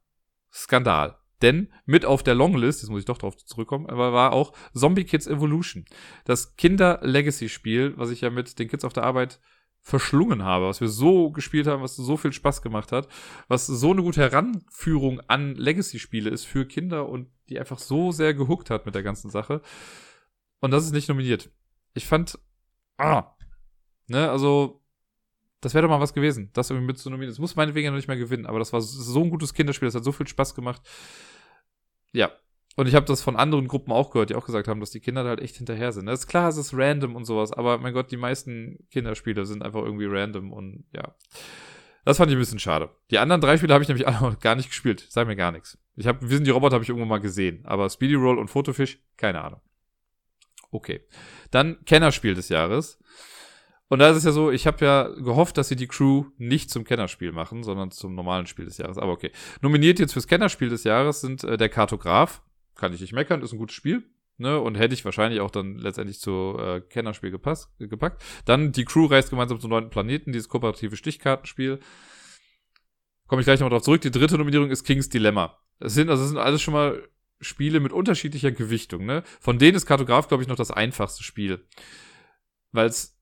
Skandal. 0.51 1.17
Denn 1.41 1.71
mit 1.85 2.05
auf 2.05 2.21
der 2.21 2.35
Longlist, 2.35 2.81
jetzt 2.81 2.89
muss 2.89 2.99
ich 2.99 3.05
doch 3.05 3.17
drauf 3.17 3.35
zurückkommen, 3.35 3.87
aber 3.87 4.13
war 4.13 4.33
auch 4.33 4.53
Zombie 4.73 5.05
Kids 5.05 5.25
Evolution. 5.25 5.85
Das 6.25 6.55
Kinder-Legacy-Spiel, 6.55 7.97
was 7.97 8.11
ich 8.11 8.21
ja 8.21 8.29
mit 8.29 8.59
den 8.59 8.67
Kids 8.67 8.85
auf 8.85 8.93
der 8.93 9.03
Arbeit 9.03 9.39
verschlungen 9.81 10.43
habe, 10.43 10.67
was 10.67 10.79
wir 10.79 10.87
so 10.87 11.31
gespielt 11.31 11.65
haben, 11.65 11.81
was 11.81 11.95
so 11.95 12.15
viel 12.15 12.31
Spaß 12.31 12.61
gemacht 12.61 12.91
hat, 12.91 13.07
was 13.47 13.65
so 13.65 13.91
eine 13.91 14.03
gute 14.03 14.21
Heranführung 14.21 15.19
an 15.21 15.55
Legacy-Spiele 15.55 16.29
ist 16.29 16.45
für 16.45 16.67
Kinder 16.67 17.09
und 17.09 17.31
die 17.51 17.59
einfach 17.59 17.79
so 17.79 18.11
sehr 18.11 18.33
gehuckt 18.33 18.69
hat 18.69 18.85
mit 18.85 18.95
der 18.95 19.03
ganzen 19.03 19.29
Sache. 19.29 19.61
Und 20.61 20.71
das 20.71 20.85
ist 20.85 20.93
nicht 20.93 21.09
nominiert. 21.09 21.51
Ich 21.93 22.07
fand, 22.07 22.39
ah, 22.97 23.35
ne, 24.07 24.29
also, 24.31 24.81
das 25.59 25.73
wäre 25.73 25.83
doch 25.83 25.89
mal 25.89 25.99
was 25.99 26.13
gewesen, 26.13 26.49
das 26.53 26.69
irgendwie 26.69 26.87
mit 26.87 26.97
zu 26.97 27.09
nominieren. 27.09 27.31
Das 27.31 27.39
muss 27.39 27.55
meinetwegen 27.55 27.85
ja 27.85 27.91
noch 27.91 27.97
nicht 27.97 28.07
mehr 28.07 28.17
gewinnen, 28.17 28.45
aber 28.45 28.59
das 28.59 28.73
war 28.73 28.81
so 28.81 29.23
ein 29.23 29.29
gutes 29.29 29.53
Kinderspiel, 29.53 29.87
das 29.87 29.95
hat 29.95 30.03
so 30.03 30.11
viel 30.11 30.27
Spaß 30.27 30.55
gemacht. 30.55 30.81
Ja, 32.13 32.31
und 32.77 32.87
ich 32.87 32.95
habe 32.95 33.05
das 33.05 33.21
von 33.21 33.35
anderen 33.35 33.67
Gruppen 33.67 33.91
auch 33.91 34.11
gehört, 34.11 34.29
die 34.29 34.35
auch 34.35 34.45
gesagt 34.45 34.67
haben, 34.67 34.79
dass 34.79 34.91
die 34.91 35.01
Kinder 35.01 35.23
da 35.23 35.29
halt 35.29 35.41
echt 35.41 35.57
hinterher 35.57 35.91
sind. 35.91 36.05
Das 36.05 36.21
ist 36.21 36.27
klar, 36.27 36.49
es 36.49 36.57
ist 36.57 36.73
random 36.73 37.15
und 37.15 37.25
sowas, 37.25 37.51
aber 37.51 37.77
mein 37.79 37.93
Gott, 37.93 38.11
die 38.11 38.17
meisten 38.17 38.87
Kinderspiele 38.91 39.45
sind 39.45 39.61
einfach 39.61 39.81
irgendwie 39.81 40.07
random 40.07 40.53
und 40.53 40.85
ja. 40.93 41.15
Das 42.05 42.17
fand 42.17 42.31
ich 42.31 42.37
ein 42.37 42.39
bisschen 42.39 42.59
schade. 42.59 42.89
Die 43.11 43.19
anderen 43.19 43.41
drei 43.41 43.57
Spiele 43.57 43.73
habe 43.73 43.83
ich 43.83 43.87
nämlich 43.87 44.05
gar 44.39 44.55
nicht 44.55 44.69
gespielt. 44.69 45.05
Sag 45.09 45.27
mir 45.27 45.35
gar 45.35 45.51
nichts. 45.51 45.77
Ich 45.95 46.07
habe, 46.07 46.21
wir 46.21 46.35
sind 46.35 46.47
die 46.47 46.51
Roboter 46.51 46.75
habe 46.75 46.83
ich 46.83 46.89
irgendwo 46.89 47.07
mal 47.07 47.19
gesehen, 47.19 47.61
aber 47.65 47.89
Speedy 47.89 48.15
Roll 48.15 48.39
und 48.39 48.49
Fotofish, 48.49 48.99
keine 49.17 49.41
Ahnung. 49.41 49.61
Okay. 50.71 51.01
Dann 51.51 51.83
Kennerspiel 51.85 52.33
des 52.33 52.49
Jahres. 52.49 52.97
Und 53.89 53.99
da 53.99 54.09
ist 54.09 54.17
es 54.17 54.23
ja 54.23 54.31
so, 54.31 54.51
ich 54.51 54.67
habe 54.67 54.85
ja 54.85 55.09
gehofft, 55.09 55.57
dass 55.57 55.67
sie 55.67 55.75
die 55.75 55.87
Crew 55.87 56.25
nicht 56.37 56.69
zum 56.69 56.85
Kennerspiel 56.85 57.33
machen, 57.33 57.61
sondern 57.63 57.91
zum 57.91 58.15
normalen 58.15 58.47
Spiel 58.47 58.63
des 58.63 58.77
Jahres. 58.77 58.97
Aber 58.97 59.11
okay. 59.11 59.31
Nominiert 59.61 59.99
jetzt 59.99 60.13
fürs 60.13 60.27
Kennerspiel 60.27 60.69
des 60.69 60.85
Jahres 60.85 61.19
sind 61.19 61.43
äh, 61.43 61.57
der 61.57 61.67
Kartograf, 61.67 62.41
kann 62.75 62.93
ich 62.93 63.01
nicht 63.01 63.11
meckern, 63.11 63.41
ist 63.41 63.51
ein 63.51 63.59
gutes 63.59 63.75
Spiel. 63.75 64.09
Ne, 64.41 64.59
und 64.59 64.73
hätte 64.73 64.95
ich 64.95 65.05
wahrscheinlich 65.05 65.39
auch 65.39 65.51
dann 65.51 65.77
letztendlich 65.77 66.19
zu 66.19 66.57
äh, 66.59 66.81
Kennerspiel 66.81 67.29
gepasst, 67.29 67.69
gepackt. 67.77 68.23
Dann 68.45 68.71
die 68.71 68.85
Crew 68.85 69.05
reist 69.05 69.29
gemeinsam 69.29 69.59
zum 69.59 69.69
neunten 69.69 69.91
Planeten, 69.91 70.31
dieses 70.31 70.49
kooperative 70.49 70.97
Stichkartenspiel. 70.97 71.79
Komme 73.27 73.41
ich 73.41 73.45
gleich 73.45 73.59
nochmal 73.59 73.69
drauf 73.69 73.83
zurück. 73.83 74.01
Die 74.01 74.09
dritte 74.09 74.39
Nominierung 74.39 74.71
ist 74.71 74.83
King's 74.83 75.09
Dilemma. 75.09 75.59
Das 75.79 75.93
sind, 75.93 76.09
also 76.09 76.23
das 76.23 76.29
sind 76.29 76.39
alles 76.39 76.59
schon 76.59 76.73
mal 76.73 77.07
Spiele 77.39 77.79
mit 77.79 77.93
unterschiedlicher 77.93 78.51
Gewichtung. 78.51 79.05
Ne? 79.05 79.21
Von 79.39 79.59
denen 79.59 79.77
ist 79.77 79.85
Kartograf, 79.85 80.27
glaube 80.27 80.41
ich, 80.41 80.49
noch 80.49 80.55
das 80.55 80.71
einfachste 80.71 81.23
Spiel. 81.23 81.63
Weil 82.71 82.87
es 82.87 83.15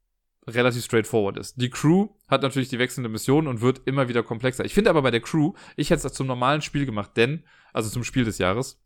relativ 0.47 0.85
straightforward 0.85 1.35
ist. 1.35 1.61
Die 1.61 1.69
Crew 1.69 2.07
hat 2.29 2.43
natürlich 2.43 2.69
die 2.69 2.79
wechselnde 2.79 3.09
Mission 3.09 3.45
und 3.45 3.59
wird 3.59 3.81
immer 3.87 4.07
wieder 4.07 4.23
komplexer. 4.23 4.63
Ich 4.63 4.73
finde 4.73 4.89
aber 4.89 5.01
bei 5.01 5.11
der 5.11 5.19
Crew, 5.19 5.51
ich 5.75 5.89
hätte 5.89 6.07
es 6.07 6.13
zum 6.13 6.27
normalen 6.27 6.61
Spiel 6.61 6.85
gemacht, 6.85 7.11
denn, 7.17 7.43
also 7.73 7.89
zum 7.89 8.05
Spiel 8.05 8.23
des 8.23 8.37
Jahres, 8.37 8.81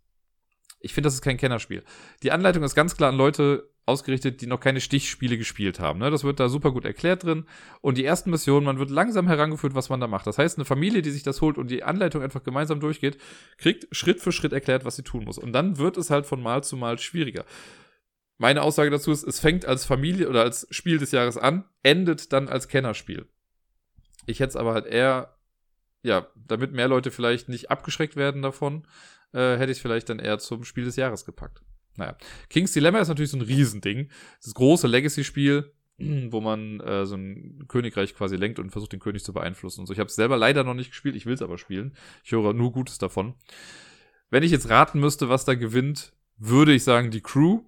ich 0.83 0.93
finde, 0.93 1.07
das 1.07 1.15
ist 1.15 1.21
kein 1.21 1.37
Kennerspiel. 1.37 1.81
Die 2.23 2.31
Anleitung 2.31 2.61
ist 2.61 2.75
ganz 2.75 2.95
klar 2.97 3.09
an 3.09 3.15
Leute 3.15 3.69
ausgerichtet, 3.85 4.41
die 4.41 4.47
noch 4.47 4.59
keine 4.59 4.81
Stichspiele 4.81 5.37
gespielt 5.37 5.79
haben. 5.79 5.99
Ne? 5.99 6.11
Das 6.11 6.25
wird 6.25 6.41
da 6.41 6.49
super 6.49 6.71
gut 6.71 6.83
erklärt 6.83 7.23
drin. 7.23 7.45
Und 7.79 7.97
die 7.97 8.03
ersten 8.03 8.29
Missionen, 8.29 8.65
man 8.65 8.79
wird 8.79 8.89
langsam 8.89 9.27
herangeführt, 9.27 9.75
was 9.75 9.89
man 9.89 10.01
da 10.01 10.07
macht. 10.07 10.27
Das 10.27 10.37
heißt, 10.37 10.57
eine 10.57 10.65
Familie, 10.65 11.01
die 11.01 11.11
sich 11.11 11.23
das 11.23 11.41
holt 11.41 11.57
und 11.57 11.71
die 11.71 11.83
Anleitung 11.83 12.21
einfach 12.21 12.43
gemeinsam 12.43 12.81
durchgeht, 12.81 13.17
kriegt 13.57 13.87
Schritt 13.95 14.19
für 14.19 14.33
Schritt 14.33 14.51
erklärt, 14.51 14.83
was 14.83 14.97
sie 14.97 15.03
tun 15.03 15.23
muss. 15.23 15.37
Und 15.37 15.53
dann 15.53 15.77
wird 15.77 15.97
es 15.97 16.09
halt 16.09 16.25
von 16.25 16.41
Mal 16.41 16.63
zu 16.65 16.75
Mal 16.75 16.99
schwieriger. 16.99 17.45
Meine 18.37 18.61
Aussage 18.61 18.89
dazu 18.89 19.11
ist, 19.11 19.23
es 19.23 19.39
fängt 19.39 19.65
als 19.65 19.85
Familie 19.85 20.27
oder 20.27 20.41
als 20.41 20.67
Spiel 20.69 20.97
des 20.97 21.11
Jahres 21.11 21.37
an, 21.37 21.63
endet 21.81 22.33
dann 22.33 22.49
als 22.49 22.67
Kennerspiel. 22.67 23.25
Ich 24.25 24.41
hätte 24.41 24.49
es 24.49 24.55
aber 24.57 24.73
halt 24.73 24.85
eher, 24.85 25.37
ja, 26.01 26.27
damit 26.35 26.73
mehr 26.73 26.89
Leute 26.89 27.09
vielleicht 27.09 27.47
nicht 27.47 27.71
abgeschreckt 27.71 28.17
werden 28.17 28.41
davon, 28.41 28.85
äh, 29.33 29.57
hätte 29.57 29.71
ich 29.71 29.81
vielleicht 29.81 30.09
dann 30.09 30.19
eher 30.19 30.39
zum 30.39 30.63
Spiel 30.63 30.85
des 30.85 30.95
Jahres 30.95 31.25
gepackt. 31.25 31.61
Naja. 31.95 32.17
King's 32.49 32.71
Dilemma 32.71 32.99
ist 32.99 33.07
natürlich 33.07 33.31
so 33.31 33.37
ein 33.37 33.41
Riesending. 33.41 34.09
Das 34.43 34.53
große 34.53 34.87
Legacy-Spiel, 34.87 35.71
wo 35.97 36.41
man 36.41 36.79
äh, 36.79 37.05
so 37.05 37.15
ein 37.15 37.65
Königreich 37.67 38.15
quasi 38.15 38.35
lenkt 38.35 38.59
und 38.59 38.71
versucht, 38.71 38.93
den 38.93 38.99
König 38.99 39.23
zu 39.23 39.33
beeinflussen 39.33 39.81
und 39.81 39.87
so. 39.87 39.93
Ich 39.93 39.99
habe 39.99 40.07
es 40.07 40.15
selber 40.15 40.37
leider 40.37 40.63
noch 40.63 40.73
nicht 40.73 40.91
gespielt, 40.91 41.15
ich 41.15 41.25
will 41.25 41.33
es 41.33 41.41
aber 41.41 41.57
spielen. 41.57 41.95
Ich 42.23 42.31
höre 42.31 42.53
nur 42.53 42.71
Gutes 42.71 42.97
davon. 42.97 43.35
Wenn 44.29 44.43
ich 44.43 44.51
jetzt 44.51 44.69
raten 44.69 44.99
müsste, 44.99 45.29
was 45.29 45.45
da 45.45 45.53
gewinnt, 45.53 46.13
würde 46.37 46.73
ich 46.73 46.83
sagen 46.83 47.11
die 47.11 47.21
Crew, 47.21 47.61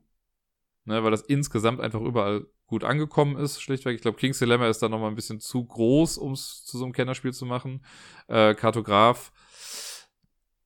ne, 0.85 1.03
weil 1.03 1.11
das 1.11 1.21
insgesamt 1.21 1.79
einfach 1.79 2.01
überall 2.01 2.47
gut 2.67 2.83
angekommen 2.83 3.37
ist, 3.37 3.61
schlichtweg. 3.61 3.95
Ich 3.95 4.01
glaube, 4.01 4.17
King's 4.17 4.39
Dilemma 4.39 4.67
ist 4.67 4.81
da 4.81 4.89
noch 4.89 4.99
mal 4.99 5.09
ein 5.09 5.15
bisschen 5.15 5.39
zu 5.39 5.63
groß, 5.63 6.17
um 6.17 6.31
es 6.31 6.65
zu 6.65 6.79
so 6.79 6.85
einem 6.85 6.93
Kennerspiel 6.93 7.33
zu 7.33 7.45
machen. 7.45 7.85
Äh, 8.27 8.55
Kartograf 8.55 9.31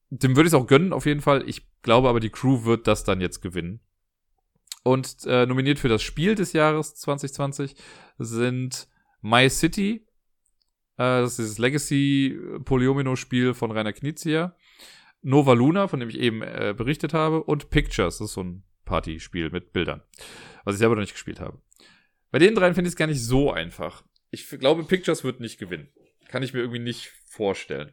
dem 0.10 0.36
würde 0.36 0.48
ich 0.48 0.54
es 0.54 0.60
auch 0.60 0.68
gönnen, 0.68 0.94
auf 0.94 1.06
jeden 1.06 1.22
Fall. 1.22 1.48
Ich 1.48 1.68
glaube 1.82 2.10
aber, 2.10 2.20
die 2.20 2.30
Crew 2.30 2.66
wird 2.66 2.88
das 2.88 3.04
dann 3.04 3.22
jetzt 3.22 3.42
gewinnen. 3.42 3.80
Und 4.84 5.26
äh, 5.26 5.46
nominiert 5.46 5.80
für 5.80 5.90
das 5.90 6.02
Spiel 6.02 6.36
des 6.36 6.54
Jahres 6.54 6.96
2020 6.96 7.76
sind 8.18 8.88
My 9.22 9.50
City, 9.50 10.06
äh, 11.00 11.22
das 11.22 11.32
ist 11.32 11.40
dieses 11.40 11.58
Legacy 11.58 12.40
Polyomino-Spiel 12.66 13.54
von 13.54 13.72
Rainer 13.72 13.94
Knizia, 13.94 14.56
Nova 15.22 15.54
Luna, 15.54 15.88
von 15.88 16.00
dem 16.00 16.10
ich 16.10 16.18
eben 16.18 16.42
äh, 16.42 16.74
berichtet 16.76 17.14
habe, 17.14 17.44
und 17.44 17.70
Pictures, 17.70 18.18
das 18.20 18.30
ist 18.30 18.34
so 18.34 18.44
ein 18.44 18.64
Partyspiel 18.86 19.50
mit 19.50 19.74
Bildern, 19.74 20.02
was 20.64 20.76
ich 20.76 20.80
selber 20.80 20.96
noch 20.96 21.02
nicht 21.02 21.14
gespielt 21.14 21.40
habe. 21.40 21.62
Bei 22.32 22.40
den 22.40 22.56
dreien 22.56 22.74
finde 22.74 22.88
ich 22.88 22.94
es 22.94 22.98
gar 22.98 23.08
nicht 23.08 23.24
so 23.24 23.52
einfach. 23.52 24.04
Ich 24.32 24.48
glaube, 24.48 24.84
Pictures 24.84 25.24
wird 25.24 25.40
nicht 25.40 25.58
gewinnen. 25.58 25.90
Kann 26.28 26.44
ich 26.44 26.54
mir 26.54 26.60
irgendwie 26.60 26.80
nicht 26.80 27.12
vorstellen. 27.26 27.92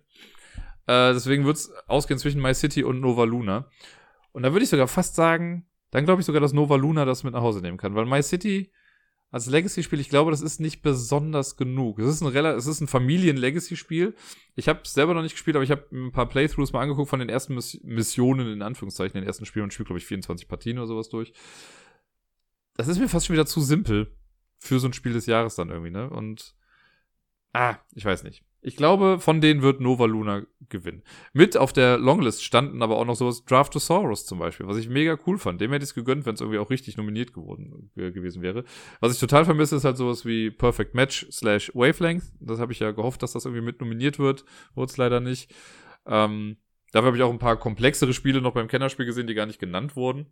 Äh, 0.87 1.12
deswegen 1.12 1.45
wird 1.45 1.57
es 1.57 1.72
ausgehen 1.87 2.18
zwischen 2.18 2.41
My 2.41 2.55
City 2.55 2.84
und 2.84 3.01
Nova 3.01 3.24
Luna. 3.24 3.68
Und 4.32 4.43
da 4.43 4.53
würde 4.53 4.64
ich 4.64 4.70
sogar 4.70 4.89
fast 4.89 5.14
sagen, 5.14 5.66
dann 5.91 6.05
glaube 6.05 6.20
ich 6.20 6.26
sogar, 6.26 6.41
dass 6.41 6.53
Nova 6.53 6.76
Luna 6.76 7.05
das 7.05 7.24
mit 7.24 7.34
nach 7.34 7.43
Hause 7.43 7.61
nehmen 7.61 7.78
kann. 7.78 7.95
Weil 7.95 8.07
My 8.07 8.22
City 8.22 8.70
als 9.30 9.47
Legacy-Spiel, 9.47 10.01
ich 10.01 10.09
glaube, 10.09 10.30
das 10.30 10.41
ist 10.41 10.61
nicht 10.61 10.82
besonders 10.82 11.57
genug. 11.57 11.99
Es 11.99 12.07
ist 12.07 12.22
ein, 12.22 12.34
ein 12.34 12.87
Familien-Legacy-Spiel. 12.87 14.14
Ich 14.55 14.68
habe 14.68 14.80
es 14.84 14.95
selber 14.95 15.14
noch 15.14 15.22
nicht 15.22 15.32
gespielt, 15.32 15.57
aber 15.57 15.64
ich 15.64 15.70
habe 15.70 15.84
ein 15.93 16.12
paar 16.12 16.28
Playthroughs 16.28 16.72
mal 16.72 16.80
angeguckt 16.80 17.11
von 17.11 17.18
den 17.18 17.28
ersten 17.28 17.55
Miss 17.55 17.80
Missionen, 17.82 18.51
in 18.51 18.62
Anführungszeichen, 18.62 19.20
den 19.20 19.26
ersten 19.26 19.45
Spielen 19.45 19.64
und 19.64 19.72
spiele, 19.72 19.87
glaube 19.87 19.99
ich, 19.99 20.07
24 20.07 20.49
Partien 20.49 20.78
oder 20.78 20.87
sowas 20.87 21.09
durch. 21.09 21.32
Das 22.76 22.89
ist 22.89 22.99
mir 22.99 23.09
fast 23.09 23.26
schon 23.26 23.34
wieder 23.34 23.47
zu 23.47 23.61
simpel 23.61 24.16
für 24.59 24.78
so 24.78 24.87
ein 24.87 24.93
Spiel 24.93 25.12
des 25.12 25.26
Jahres 25.26 25.57
dann 25.57 25.70
irgendwie, 25.70 25.91
ne? 25.91 26.09
Und 26.09 26.55
ah, 27.53 27.76
ich 27.95 28.05
weiß 28.05 28.22
nicht. 28.22 28.45
Ich 28.61 28.76
glaube, 28.76 29.20
von 29.20 29.40
denen 29.40 29.62
wird 29.62 29.80
Nova 29.80 30.07
Luna 30.07 30.42
gewinnen. 30.68 31.02
Mit 31.32 31.57
auf 31.57 31.72
der 31.72 31.98
Longlist 31.98 32.42
standen 32.42 32.82
aber 32.82 32.96
auch 32.96 33.04
noch 33.04 33.14
sowas 33.14 33.44
Draftosaurus 33.44 34.26
zum 34.26 34.38
Beispiel, 34.38 34.66
was 34.66 34.76
ich 34.76 34.88
mega 34.88 35.16
cool 35.26 35.38
fand. 35.38 35.61
Dem 35.61 35.70
hätte 35.70 35.84
ich 35.84 35.90
es 35.90 35.94
gegönnt, 35.94 36.26
wenn 36.26 36.34
es 36.34 36.40
irgendwie 36.40 36.59
auch 36.59 36.70
richtig 36.70 36.96
nominiert 36.96 37.32
geworden 37.32 37.90
äh, 37.96 38.11
gewesen 38.11 38.42
wäre. 38.42 38.64
Was 39.00 39.12
ich 39.12 39.20
total 39.20 39.44
vermisse, 39.44 39.76
ist 39.76 39.84
halt 39.84 39.96
sowas 39.96 40.24
wie 40.24 40.50
Perfect 40.50 40.94
Match 40.94 41.26
slash 41.30 41.70
Wavelength. 41.74 42.24
Das 42.40 42.59
habe 42.59 42.72
ich 42.72 42.80
ja 42.80 42.90
gehofft, 42.90 43.22
dass 43.22 43.32
das 43.32 43.44
irgendwie 43.44 43.64
mit 43.64 43.80
nominiert 43.80 44.18
wird. 44.18 44.44
Wurde 44.74 44.90
es 44.90 44.96
leider 44.96 45.20
nicht. 45.20 45.54
Ähm, 46.07 46.57
dafür 46.92 47.07
habe 47.09 47.16
ich 47.16 47.22
auch 47.22 47.32
ein 47.32 47.38
paar 47.38 47.57
komplexere 47.57 48.14
Spiele 48.14 48.40
noch 48.40 48.54
beim 48.54 48.68
Kennerspiel 48.68 49.07
gesehen, 49.07 49.26
die 49.26 49.34
gar 49.34 49.46
nicht 49.46 49.61
genannt 49.61 49.96
wurden. 49.96 50.26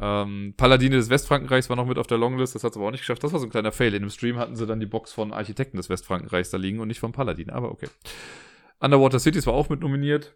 Ähm, 0.00 0.54
Paladine 0.56 0.96
des 0.96 1.10
Westfrankenreichs 1.10 1.68
war 1.68 1.76
noch 1.76 1.86
mit 1.86 1.98
auf 1.98 2.06
der 2.06 2.18
Longlist, 2.18 2.54
das 2.54 2.64
hat 2.64 2.72
es 2.72 2.76
aber 2.76 2.86
auch 2.86 2.90
nicht 2.90 3.00
geschafft. 3.00 3.24
Das 3.24 3.32
war 3.32 3.40
so 3.40 3.46
ein 3.46 3.50
kleiner 3.50 3.72
Fail. 3.72 3.94
In 3.94 4.02
dem 4.02 4.10
Stream 4.10 4.36
hatten 4.36 4.56
sie 4.56 4.66
dann 4.66 4.80
die 4.80 4.86
Box 4.86 5.12
von 5.12 5.32
Architekten 5.32 5.76
des 5.76 5.88
Westfrankenreichs 5.88 6.50
da 6.50 6.58
liegen 6.58 6.80
und 6.80 6.88
nicht 6.88 7.00
von 7.00 7.12
Paladin, 7.12 7.50
aber 7.50 7.70
okay. 7.70 7.88
Underwater 8.78 9.18
Cities 9.18 9.46
war 9.46 9.54
auch 9.54 9.68
mit 9.68 9.80
nominiert. 9.80 10.34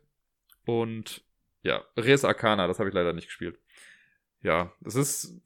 Und 0.65 1.23
ja, 1.63 1.83
Res 1.97 2.25
Arcana, 2.25 2.67
das 2.67 2.79
habe 2.79 2.89
ich 2.89 2.95
leider 2.95 3.13
nicht 3.13 3.27
gespielt. 3.27 3.59
Ja, 4.43 4.73
das 4.81 4.95
ist 4.95 5.43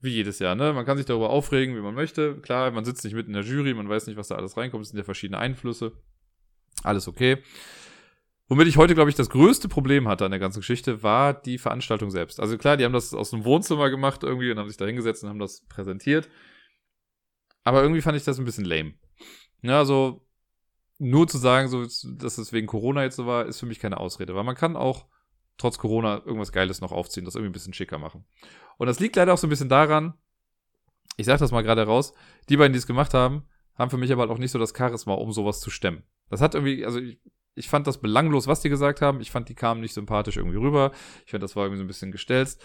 wie 0.00 0.10
jedes 0.10 0.38
Jahr, 0.38 0.54
ne? 0.54 0.72
Man 0.72 0.86
kann 0.86 0.96
sich 0.96 1.06
darüber 1.06 1.30
aufregen, 1.30 1.74
wie 1.76 1.80
man 1.80 1.94
möchte. 1.94 2.36
Klar, 2.36 2.70
man 2.70 2.84
sitzt 2.84 3.02
nicht 3.04 3.14
mit 3.14 3.26
in 3.26 3.32
der 3.32 3.42
Jury, 3.42 3.74
man 3.74 3.88
weiß 3.88 4.06
nicht, 4.06 4.16
was 4.16 4.28
da 4.28 4.36
alles 4.36 4.56
reinkommt. 4.56 4.84
Es 4.84 4.90
sind 4.90 4.98
ja 4.98 5.04
verschiedene 5.04 5.38
Einflüsse. 5.38 5.92
Alles 6.84 7.08
okay. 7.08 7.38
Womit 8.48 8.66
ich 8.66 8.78
heute, 8.78 8.94
glaube 8.94 9.10
ich, 9.10 9.16
das 9.16 9.28
größte 9.28 9.68
Problem 9.68 10.08
hatte 10.08 10.24
an 10.24 10.30
der 10.30 10.40
ganzen 10.40 10.60
Geschichte, 10.60 11.02
war 11.02 11.34
die 11.34 11.58
Veranstaltung 11.58 12.10
selbst. 12.10 12.40
Also 12.40 12.56
klar, 12.56 12.78
die 12.78 12.84
haben 12.84 12.94
das 12.94 13.12
aus 13.12 13.30
dem 13.30 13.44
Wohnzimmer 13.44 13.90
gemacht 13.90 14.22
irgendwie 14.22 14.50
und 14.50 14.58
haben 14.58 14.68
sich 14.68 14.78
da 14.78 14.86
hingesetzt 14.86 15.22
und 15.22 15.28
haben 15.28 15.38
das 15.38 15.66
präsentiert. 15.68 16.30
Aber 17.62 17.82
irgendwie 17.82 18.00
fand 18.00 18.16
ich 18.16 18.24
das 18.24 18.38
ein 18.38 18.46
bisschen 18.46 18.64
lame. 18.64 18.94
Ja, 19.60 19.78
also 19.78 20.26
nur 20.98 21.28
zu 21.28 21.36
sagen, 21.36 21.68
so, 21.68 21.82
dass 21.82 22.38
es 22.38 22.52
wegen 22.52 22.66
Corona 22.66 23.02
jetzt 23.02 23.16
so 23.16 23.26
war, 23.26 23.44
ist 23.44 23.60
für 23.60 23.66
mich 23.66 23.80
keine 23.80 23.98
Ausrede. 23.98 24.34
Weil 24.34 24.44
man 24.44 24.56
kann 24.56 24.76
auch 24.76 25.06
trotz 25.58 25.76
Corona 25.76 26.22
irgendwas 26.24 26.52
Geiles 26.52 26.80
noch 26.80 26.92
aufziehen, 26.92 27.26
das 27.26 27.34
irgendwie 27.34 27.50
ein 27.50 27.52
bisschen 27.52 27.74
schicker 27.74 27.98
machen. 27.98 28.24
Und 28.78 28.86
das 28.86 28.98
liegt 28.98 29.16
leider 29.16 29.34
auch 29.34 29.38
so 29.38 29.46
ein 29.46 29.50
bisschen 29.50 29.68
daran, 29.68 30.14
ich 31.18 31.26
sag 31.26 31.38
das 31.38 31.52
mal 31.52 31.62
gerade 31.62 31.82
raus, 31.82 32.14
die 32.48 32.56
beiden, 32.56 32.72
die 32.72 32.78
es 32.78 32.86
gemacht 32.86 33.12
haben, 33.12 33.42
haben 33.74 33.90
für 33.90 33.98
mich 33.98 34.12
aber 34.12 34.22
halt 34.22 34.30
auch 34.30 34.38
nicht 34.38 34.52
so 34.52 34.58
das 34.58 34.72
Charisma, 34.74 35.14
um 35.14 35.32
sowas 35.32 35.60
zu 35.60 35.70
stemmen. 35.70 36.02
Das 36.30 36.40
hat 36.40 36.54
irgendwie, 36.54 36.86
also 36.86 36.98
ich, 37.00 37.20
ich 37.58 37.68
fand 37.68 37.86
das 37.86 37.98
belanglos, 37.98 38.46
was 38.46 38.60
die 38.60 38.68
gesagt 38.68 39.02
haben. 39.02 39.20
Ich 39.20 39.30
fand, 39.30 39.48
die 39.48 39.54
kamen 39.54 39.80
nicht 39.80 39.94
sympathisch 39.94 40.36
irgendwie 40.36 40.58
rüber. 40.58 40.92
Ich 41.24 41.32
fand, 41.32 41.42
das 41.42 41.56
war 41.56 41.64
irgendwie 41.64 41.78
so 41.78 41.84
ein 41.84 41.88
bisschen 41.88 42.12
gestelzt. 42.12 42.62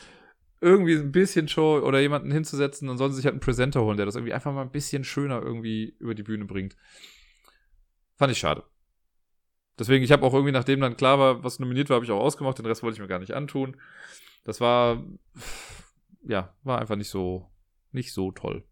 Irgendwie 0.61 0.95
ein 0.95 1.11
bisschen 1.11 1.47
Show 1.47 1.79
oder 1.79 1.99
jemanden 1.99 2.31
hinzusetzen, 2.31 2.95
sollen 2.97 3.11
sie 3.11 3.17
sich 3.17 3.25
halt 3.25 3.33
einen 3.33 3.41
Präsenter 3.41 3.81
holen, 3.81 3.97
der 3.97 4.05
das 4.05 4.15
irgendwie 4.15 4.33
einfach 4.33 4.53
mal 4.53 4.61
ein 4.61 4.71
bisschen 4.71 5.03
schöner 5.03 5.41
irgendwie 5.41 5.95
über 5.99 6.15
die 6.15 6.23
Bühne 6.23 6.45
bringt. 6.45 6.77
Fand 8.15 8.31
ich 8.31 8.37
schade. 8.37 8.63
Deswegen, 9.77 10.03
ich 10.03 10.11
habe 10.11 10.25
auch 10.25 10.33
irgendwie, 10.33 10.51
nachdem 10.51 10.79
dann 10.79 10.95
klar 10.95 11.19
war, 11.19 11.43
was 11.43 11.59
nominiert 11.59 11.89
war, 11.89 11.95
habe 11.95 12.05
ich 12.05 12.11
auch 12.11 12.21
ausgemacht. 12.21 12.59
Den 12.59 12.65
Rest 12.65 12.83
wollte 12.83 12.95
ich 12.95 13.01
mir 13.01 13.07
gar 13.07 13.19
nicht 13.19 13.33
antun. 13.33 13.75
Das 14.43 14.61
war, 14.61 15.03
ja, 16.23 16.55
war 16.63 16.79
einfach 16.79 16.95
nicht 16.95 17.09
so, 17.09 17.49
nicht 17.91 18.13
so 18.13 18.31
toll. 18.31 18.63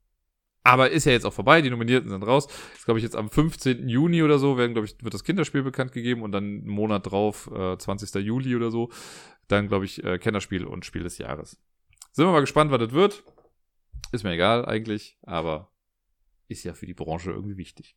Aber 0.64 0.92
ist 0.92 1.06
ja 1.06 1.12
jetzt 1.12 1.26
auch 1.26 1.34
vorbei, 1.34 1.62
die 1.62 1.70
Nominierten 1.70 2.10
sind 2.10 2.24
raus. 2.24 2.48
Ist, 2.76 2.86
glaube 2.86 3.00
ich, 3.00 3.04
jetzt 3.04 3.16
am 3.16 3.30
15. 3.30 3.90
Juni 3.90 4.22
oder 4.22 4.38
so, 4.38 4.58
werden, 4.58 4.74
glaube 4.74 4.86
ich, 4.86 4.96
wird 5.04 5.14
das 5.14 5.24
Kinderspiel 5.24 5.64
bekannt 5.64 5.92
gegeben 5.92 6.22
und 6.22 6.32
dann 6.32 6.44
einen 6.44 6.68
Monat 6.68 7.10
drauf, 7.12 7.50
äh, 7.54 7.78
20. 7.78 8.22
Juli 8.22 8.56
oder 8.56 8.70
so, 8.70 8.92
dann, 9.48 9.68
glaube 9.68 9.86
ich, 9.86 10.04
äh, 10.04 10.20
Kennerspiel 10.20 10.66
und 10.66 10.86
Spiel 10.86 11.04
des 11.04 11.18
Jahres. 11.18 11.58
Sind 12.12 12.26
wir 12.26 12.32
mal 12.32 12.42
gespannt, 12.42 12.72
was 12.72 12.80
das 12.80 12.92
wird. 12.92 13.24
Ist 14.12 14.24
mir 14.24 14.34
egal 14.34 14.66
eigentlich, 14.66 15.18
aber 15.24 15.72
ist 16.48 16.64
ja 16.64 16.74
für 16.74 16.86
die 16.86 16.94
Branche 16.94 17.32
irgendwie 17.32 17.58
wichtig. 17.58 17.96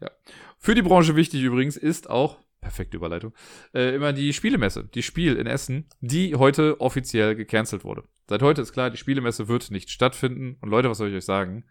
Ja. 0.00 0.10
Für 0.58 0.74
die 0.74 0.82
Branche 0.82 1.16
wichtig 1.16 1.42
übrigens 1.42 1.76
ist 1.76 2.08
auch, 2.08 2.38
perfekte 2.60 2.96
Überleitung, 2.96 3.34
äh, 3.74 3.94
immer 3.94 4.12
die 4.12 4.32
Spielemesse, 4.32 4.84
die 4.84 5.02
Spiel 5.02 5.36
in 5.36 5.46
Essen, 5.46 5.88
die 6.00 6.36
heute 6.36 6.80
offiziell 6.80 7.34
gecancelt 7.34 7.84
wurde. 7.84 8.04
Seit 8.28 8.42
heute 8.42 8.62
ist 8.62 8.72
klar, 8.72 8.90
die 8.90 8.96
Spielemesse 8.96 9.48
wird 9.48 9.70
nicht 9.70 9.90
stattfinden. 9.90 10.56
Und 10.60 10.68
Leute, 10.68 10.90
was 10.90 10.98
soll 10.98 11.08
ich 11.08 11.16
euch 11.16 11.24
sagen? 11.24 11.64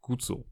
Gut 0.00 0.22
so. 0.22 0.46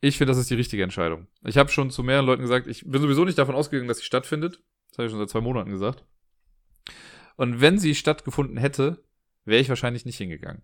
Ich 0.00 0.18
finde, 0.18 0.30
das 0.30 0.38
ist 0.38 0.50
die 0.50 0.54
richtige 0.54 0.82
Entscheidung. 0.82 1.26
Ich 1.44 1.56
habe 1.56 1.70
schon 1.70 1.90
zu 1.90 2.02
mehreren 2.02 2.26
Leuten 2.26 2.42
gesagt, 2.42 2.66
ich 2.66 2.84
bin 2.84 3.00
sowieso 3.00 3.24
nicht 3.24 3.38
davon 3.38 3.54
ausgegangen, 3.54 3.88
dass 3.88 3.98
sie 3.98 4.04
stattfindet. 4.04 4.62
Das 4.90 4.98
habe 4.98 5.06
ich 5.06 5.10
schon 5.10 5.20
seit 5.20 5.30
zwei 5.30 5.40
Monaten 5.40 5.70
gesagt. 5.70 6.04
Und 7.36 7.60
wenn 7.60 7.78
sie 7.78 7.94
stattgefunden 7.94 8.56
hätte, 8.56 9.04
wäre 9.44 9.60
ich 9.60 9.68
wahrscheinlich 9.68 10.04
nicht 10.04 10.18
hingegangen. 10.18 10.62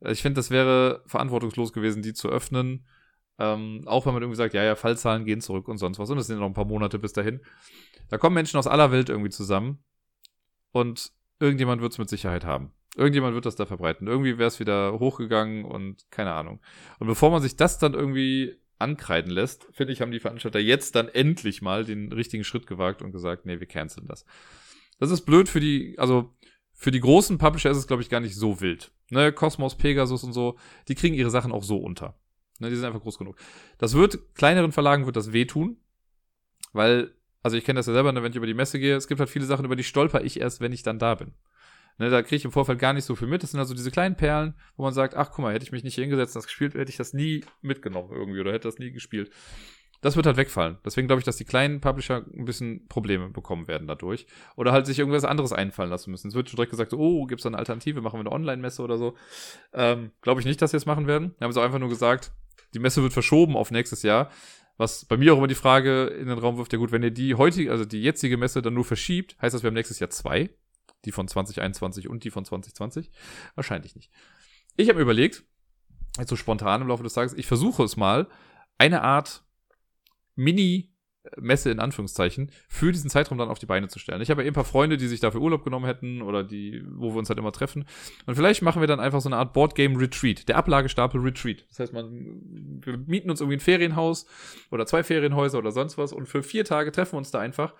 Ich 0.00 0.22
finde, 0.22 0.38
das 0.38 0.50
wäre 0.50 1.02
verantwortungslos 1.06 1.72
gewesen, 1.72 2.02
die 2.02 2.14
zu 2.14 2.28
öffnen. 2.28 2.86
Ähm, 3.38 3.82
auch 3.86 4.06
wenn 4.06 4.14
man 4.14 4.22
irgendwie 4.22 4.36
sagt, 4.36 4.54
ja, 4.54 4.64
ja, 4.64 4.74
Fallzahlen 4.74 5.24
gehen 5.24 5.40
zurück 5.40 5.68
und 5.68 5.78
sonst 5.78 5.98
was. 5.98 6.10
Und 6.10 6.18
es 6.18 6.26
sind 6.26 6.38
noch 6.38 6.46
ein 6.46 6.54
paar 6.54 6.64
Monate 6.64 6.98
bis 6.98 7.12
dahin. 7.12 7.40
Da 8.08 8.18
kommen 8.18 8.34
Menschen 8.34 8.58
aus 8.58 8.66
aller 8.66 8.90
Welt 8.90 9.08
irgendwie 9.08 9.30
zusammen. 9.30 9.82
Und 10.72 11.12
irgendjemand 11.40 11.80
wird 11.82 11.92
es 11.92 11.98
mit 11.98 12.08
Sicherheit 12.08 12.44
haben. 12.44 12.72
Irgendjemand 12.98 13.34
wird 13.34 13.46
das 13.46 13.54
da 13.54 13.64
verbreiten. 13.64 14.08
Irgendwie 14.08 14.38
wäre 14.38 14.48
es 14.48 14.58
wieder 14.58 14.98
hochgegangen 14.98 15.64
und 15.64 16.10
keine 16.10 16.32
Ahnung. 16.32 16.60
Und 16.98 17.06
bevor 17.06 17.30
man 17.30 17.40
sich 17.40 17.54
das 17.54 17.78
dann 17.78 17.94
irgendwie 17.94 18.56
ankreiden 18.78 19.30
lässt, 19.30 19.68
finde 19.72 19.92
ich, 19.92 20.00
haben 20.00 20.10
die 20.10 20.18
Veranstalter 20.18 20.58
jetzt 20.58 20.96
dann 20.96 21.06
endlich 21.06 21.62
mal 21.62 21.84
den 21.84 22.12
richtigen 22.12 22.42
Schritt 22.42 22.66
gewagt 22.66 23.00
und 23.00 23.12
gesagt, 23.12 23.46
nee, 23.46 23.60
wir 23.60 23.68
canceln 23.68 24.08
das. 24.08 24.24
Das 24.98 25.12
ist 25.12 25.22
blöd 25.22 25.48
für 25.48 25.60
die, 25.60 25.96
also 25.96 26.34
für 26.74 26.90
die 26.90 26.98
großen 26.98 27.38
Publisher 27.38 27.70
ist 27.70 27.76
es, 27.76 27.86
glaube 27.86 28.02
ich, 28.02 28.10
gar 28.10 28.20
nicht 28.20 28.34
so 28.34 28.60
wild. 28.60 28.90
Ne, 29.10 29.32
Cosmos, 29.32 29.76
Pegasus 29.76 30.24
und 30.24 30.32
so, 30.32 30.58
die 30.88 30.96
kriegen 30.96 31.14
ihre 31.14 31.30
Sachen 31.30 31.52
auch 31.52 31.62
so 31.62 31.78
unter. 31.78 32.18
Ne, 32.58 32.68
die 32.68 32.76
sind 32.76 32.84
einfach 32.84 33.02
groß 33.02 33.18
genug. 33.18 33.36
Das 33.78 33.94
wird, 33.94 34.34
kleineren 34.34 34.72
Verlagen 34.72 35.06
wird 35.06 35.14
das 35.14 35.32
wehtun, 35.32 35.76
weil, 36.72 37.14
also 37.44 37.56
ich 37.56 37.64
kenne 37.64 37.78
das 37.78 37.86
ja 37.86 37.92
selber, 37.92 38.12
ne, 38.12 38.24
wenn 38.24 38.32
ich 38.32 38.36
über 38.36 38.46
die 38.46 38.54
Messe 38.54 38.80
gehe, 38.80 38.96
es 38.96 39.06
gibt 39.06 39.20
halt 39.20 39.30
viele 39.30 39.44
Sachen, 39.44 39.64
über 39.64 39.76
die 39.76 39.84
stolper 39.84 40.24
ich 40.24 40.40
erst, 40.40 40.60
wenn 40.60 40.72
ich 40.72 40.82
dann 40.82 40.98
da 40.98 41.14
bin. 41.14 41.32
Ne, 41.98 42.10
da 42.10 42.22
kriege 42.22 42.36
ich 42.36 42.44
im 42.44 42.52
Vorfeld 42.52 42.78
gar 42.78 42.92
nicht 42.92 43.04
so 43.04 43.16
viel 43.16 43.26
mit. 43.26 43.42
Das 43.42 43.50
sind 43.50 43.60
also 43.60 43.74
diese 43.74 43.90
kleinen 43.90 44.16
Perlen, 44.16 44.54
wo 44.76 44.84
man 44.84 44.94
sagt, 44.94 45.16
ach 45.16 45.30
guck 45.30 45.40
mal, 45.40 45.52
hätte 45.52 45.64
ich 45.64 45.72
mich 45.72 45.82
nicht 45.82 45.96
hier 45.96 46.04
hingesetzt 46.04 46.36
und 46.36 46.40
das 46.40 46.46
gespielt, 46.46 46.74
hätte 46.74 46.90
ich 46.90 46.96
das 46.96 47.12
nie 47.12 47.44
mitgenommen 47.60 48.10
irgendwie 48.12 48.40
oder 48.40 48.52
hätte 48.52 48.68
das 48.68 48.78
nie 48.78 48.92
gespielt. 48.92 49.30
Das 50.00 50.14
wird 50.14 50.26
halt 50.26 50.36
wegfallen. 50.36 50.78
Deswegen 50.84 51.08
glaube 51.08 51.18
ich, 51.18 51.24
dass 51.24 51.38
die 51.38 51.44
kleinen 51.44 51.80
Publisher 51.80 52.24
ein 52.32 52.44
bisschen 52.44 52.86
Probleme 52.86 53.30
bekommen 53.30 53.66
werden 53.66 53.88
dadurch. 53.88 54.26
Oder 54.54 54.70
halt 54.70 54.86
sich 54.86 55.00
irgendwas 55.00 55.24
anderes 55.24 55.52
einfallen 55.52 55.90
lassen 55.90 56.12
müssen. 56.12 56.28
Es 56.28 56.34
wird 56.34 56.48
schon 56.48 56.56
direkt 56.56 56.70
gesagt, 56.70 56.92
so, 56.92 56.98
oh, 56.98 57.26
gibt 57.26 57.40
es 57.40 57.42
da 57.42 57.48
eine 57.48 57.58
Alternative, 57.58 58.00
machen 58.00 58.14
wir 58.14 58.20
eine 58.20 58.32
Online-Messe 58.32 58.82
oder 58.82 58.96
so. 58.96 59.16
Ähm, 59.72 60.12
glaube 60.22 60.40
ich 60.40 60.46
nicht, 60.46 60.62
dass 60.62 60.70
sie 60.70 60.76
es 60.76 60.86
machen 60.86 61.08
werden. 61.08 61.34
Wir 61.38 61.46
haben 61.46 61.50
es 61.50 61.56
auch 61.56 61.64
einfach 61.64 61.80
nur 61.80 61.88
gesagt, 61.88 62.30
die 62.74 62.78
Messe 62.78 63.02
wird 63.02 63.12
verschoben 63.12 63.56
auf 63.56 63.72
nächstes 63.72 64.04
Jahr. 64.04 64.30
Was 64.76 65.04
bei 65.04 65.16
mir 65.16 65.34
auch 65.34 65.38
immer 65.38 65.48
die 65.48 65.56
Frage 65.56 66.04
in 66.04 66.28
den 66.28 66.38
Raum 66.38 66.58
wirft, 66.58 66.72
ja 66.72 66.78
gut, 66.78 66.92
wenn 66.92 67.02
ihr 67.02 67.10
die 67.10 67.34
heutige, 67.34 67.72
also 67.72 67.84
die 67.84 68.00
jetzige 68.00 68.36
Messe 68.36 68.62
dann 68.62 68.74
nur 68.74 68.84
verschiebt, 68.84 69.36
heißt 69.42 69.52
das, 69.52 69.64
wir 69.64 69.68
haben 69.68 69.74
nächstes 69.74 69.98
Jahr 69.98 70.10
zwei. 70.10 70.50
Die 71.04 71.12
von 71.12 71.28
2021 71.28 72.08
und 72.08 72.24
die 72.24 72.30
von 72.30 72.44
2020? 72.44 73.10
Wahrscheinlich 73.54 73.94
nicht. 73.94 74.10
Ich 74.76 74.88
habe 74.88 74.96
mir 74.98 75.02
überlegt, 75.02 75.44
so 76.26 76.36
spontan 76.36 76.82
im 76.82 76.88
Laufe 76.88 77.02
des 77.02 77.14
Tages, 77.14 77.34
ich 77.34 77.46
versuche 77.46 77.84
es 77.84 77.96
mal, 77.96 78.28
eine 78.78 79.02
Art 79.02 79.44
Mini- 80.34 80.92
Messe 81.36 81.70
in 81.70 81.80
Anführungszeichen 81.80 82.50
für 82.68 82.92
diesen 82.92 83.10
Zeitraum 83.10 83.38
dann 83.38 83.48
auf 83.48 83.58
die 83.58 83.66
Beine 83.66 83.88
zu 83.88 83.98
stellen. 83.98 84.20
Ich 84.20 84.30
habe 84.30 84.42
ja 84.42 84.46
eben 84.46 84.52
ein 84.52 84.54
paar 84.54 84.64
Freunde, 84.64 84.96
die 84.96 85.08
sich 85.08 85.20
dafür 85.20 85.40
Urlaub 85.40 85.64
genommen 85.64 85.86
hätten 85.86 86.22
oder 86.22 86.44
die, 86.44 86.82
wo 86.90 87.12
wir 87.12 87.18
uns 87.18 87.28
halt 87.28 87.38
immer 87.38 87.52
treffen. 87.52 87.86
Und 88.26 88.34
vielleicht 88.34 88.62
machen 88.62 88.80
wir 88.80 88.86
dann 88.86 89.00
einfach 89.00 89.20
so 89.20 89.28
eine 89.28 89.36
Art 89.36 89.52
Boardgame 89.52 89.98
Retreat, 89.98 90.48
der 90.48 90.56
Ablagestapel 90.56 91.20
Retreat. 91.20 91.66
Das 91.68 91.80
heißt, 91.80 91.92
man, 91.92 92.80
wir 92.82 92.98
mieten 92.98 93.30
uns 93.30 93.40
irgendwie 93.40 93.56
ein 93.56 93.60
Ferienhaus 93.60 94.26
oder 94.70 94.86
zwei 94.86 95.02
Ferienhäuser 95.02 95.58
oder 95.58 95.72
sonst 95.72 95.98
was 95.98 96.12
und 96.12 96.26
für 96.26 96.42
vier 96.42 96.64
Tage 96.64 96.92
treffen 96.92 97.14
wir 97.14 97.18
uns 97.18 97.30
da 97.30 97.40
einfach 97.40 97.74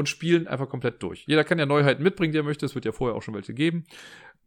und 0.00 0.08
spielen 0.08 0.48
einfach 0.48 0.68
komplett 0.68 1.02
durch. 1.02 1.24
Jeder 1.26 1.44
kann 1.44 1.58
ja 1.58 1.66
Neuheiten 1.66 2.02
mitbringen, 2.02 2.32
die 2.32 2.38
er 2.38 2.42
möchte. 2.42 2.64
Es 2.64 2.74
wird 2.74 2.86
ja 2.86 2.92
vorher 2.92 3.14
auch 3.14 3.22
schon 3.22 3.34
welche 3.34 3.52
geben. 3.52 3.84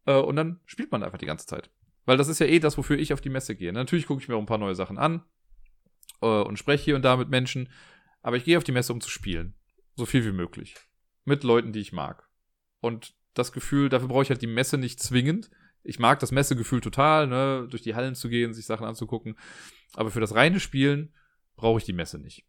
Äh, 0.05 0.15
und 0.15 0.35
dann 0.35 0.59
spielt 0.65 0.91
man 0.91 1.03
einfach 1.03 1.19
die 1.19 1.27
ganze 1.27 1.45
Zeit. 1.45 1.69
Weil 2.05 2.17
das 2.17 2.27
ist 2.27 2.39
ja 2.39 2.47
eh 2.47 2.57
das, 2.57 2.75
wofür 2.75 2.97
ich 2.97 3.13
auf 3.13 3.21
die 3.21 3.29
Messe 3.29 3.55
gehe. 3.55 3.71
Natürlich 3.71 4.07
gucke 4.07 4.19
ich 4.19 4.27
mir 4.27 4.35
auch 4.35 4.39
ein 4.39 4.47
paar 4.47 4.57
neue 4.57 4.73
Sachen 4.73 4.97
an 4.97 5.23
äh, 6.21 6.25
und 6.25 6.57
spreche 6.57 6.83
hier 6.83 6.95
und 6.95 7.05
da 7.05 7.15
mit 7.17 7.29
Menschen. 7.29 7.69
Aber 8.23 8.35
ich 8.35 8.45
gehe 8.45 8.57
auf 8.57 8.63
die 8.63 8.71
Messe, 8.71 8.91
um 8.91 8.99
zu 8.99 9.11
spielen. 9.11 9.53
So 9.95 10.07
viel 10.07 10.25
wie 10.25 10.31
möglich. 10.31 10.75
Mit 11.23 11.43
Leuten, 11.43 11.71
die 11.71 11.81
ich 11.81 11.93
mag. 11.93 12.27
Und 12.81 13.13
das 13.35 13.51
Gefühl, 13.51 13.89
dafür 13.89 14.07
brauche 14.07 14.23
ich 14.23 14.29
halt 14.31 14.41
die 14.41 14.47
Messe 14.47 14.79
nicht 14.79 14.99
zwingend. 14.99 15.51
Ich 15.83 15.99
mag 15.99 16.19
das 16.19 16.31
Messegefühl 16.31 16.81
total, 16.81 17.27
ne, 17.27 17.67
durch 17.69 17.83
die 17.83 17.93
Hallen 17.93 18.15
zu 18.15 18.27
gehen, 18.27 18.53
sich 18.53 18.65
Sachen 18.65 18.87
anzugucken. 18.87 19.37
Aber 19.93 20.09
für 20.09 20.19
das 20.19 20.33
reine 20.33 20.59
Spielen 20.59 21.13
brauche 21.55 21.77
ich 21.77 21.85
die 21.85 21.93
Messe 21.93 22.17
nicht. 22.17 22.43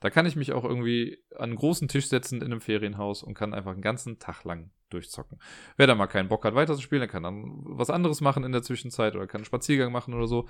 Da 0.00 0.10
kann 0.10 0.26
ich 0.26 0.34
mich 0.34 0.52
auch 0.52 0.64
irgendwie 0.64 1.18
an 1.34 1.50
einen 1.50 1.56
großen 1.56 1.88
Tisch 1.88 2.08
setzen 2.08 2.40
in 2.40 2.46
einem 2.46 2.60
Ferienhaus 2.60 3.22
und 3.22 3.34
kann 3.34 3.54
einfach 3.54 3.72
einen 3.72 3.82
ganzen 3.82 4.18
Tag 4.18 4.44
lang 4.44 4.70
durchzocken. 4.88 5.38
Wer 5.76 5.86
da 5.86 5.94
mal 5.94 6.06
keinen 6.06 6.28
Bock 6.28 6.44
hat, 6.44 6.54
weiterzuspielen, 6.54 7.00
der 7.00 7.08
kann 7.08 7.22
dann 7.22 7.60
was 7.64 7.90
anderes 7.90 8.20
machen 8.20 8.44
in 8.44 8.52
der 8.52 8.62
Zwischenzeit 8.62 9.14
oder 9.14 9.26
kann 9.26 9.40
einen 9.40 9.44
Spaziergang 9.44 9.92
machen 9.92 10.14
oder 10.14 10.26
so. 10.26 10.48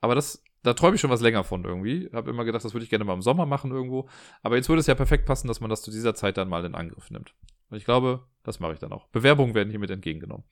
Aber 0.00 0.14
das, 0.14 0.44
da 0.62 0.74
träume 0.74 0.96
ich 0.96 1.00
schon 1.00 1.10
was 1.10 1.22
länger 1.22 1.44
von 1.44 1.64
irgendwie. 1.64 2.10
Habe 2.12 2.30
immer 2.30 2.44
gedacht, 2.44 2.64
das 2.64 2.74
würde 2.74 2.84
ich 2.84 2.90
gerne 2.90 3.04
mal 3.04 3.14
im 3.14 3.22
Sommer 3.22 3.46
machen 3.46 3.70
irgendwo. 3.70 4.08
Aber 4.42 4.56
jetzt 4.56 4.68
würde 4.68 4.80
es 4.80 4.86
ja 4.86 4.94
perfekt 4.94 5.24
passen, 5.24 5.48
dass 5.48 5.60
man 5.60 5.70
das 5.70 5.80
zu 5.80 5.90
dieser 5.90 6.14
Zeit 6.14 6.36
dann 6.36 6.50
mal 6.50 6.64
in 6.66 6.74
Angriff 6.74 7.10
nimmt. 7.10 7.34
Und 7.70 7.78
ich 7.78 7.86
glaube, 7.86 8.26
das 8.42 8.60
mache 8.60 8.74
ich 8.74 8.78
dann 8.78 8.92
auch. 8.92 9.08
Bewerbungen 9.08 9.54
werden 9.54 9.70
hiermit 9.70 9.90
entgegengenommen. 9.90 10.44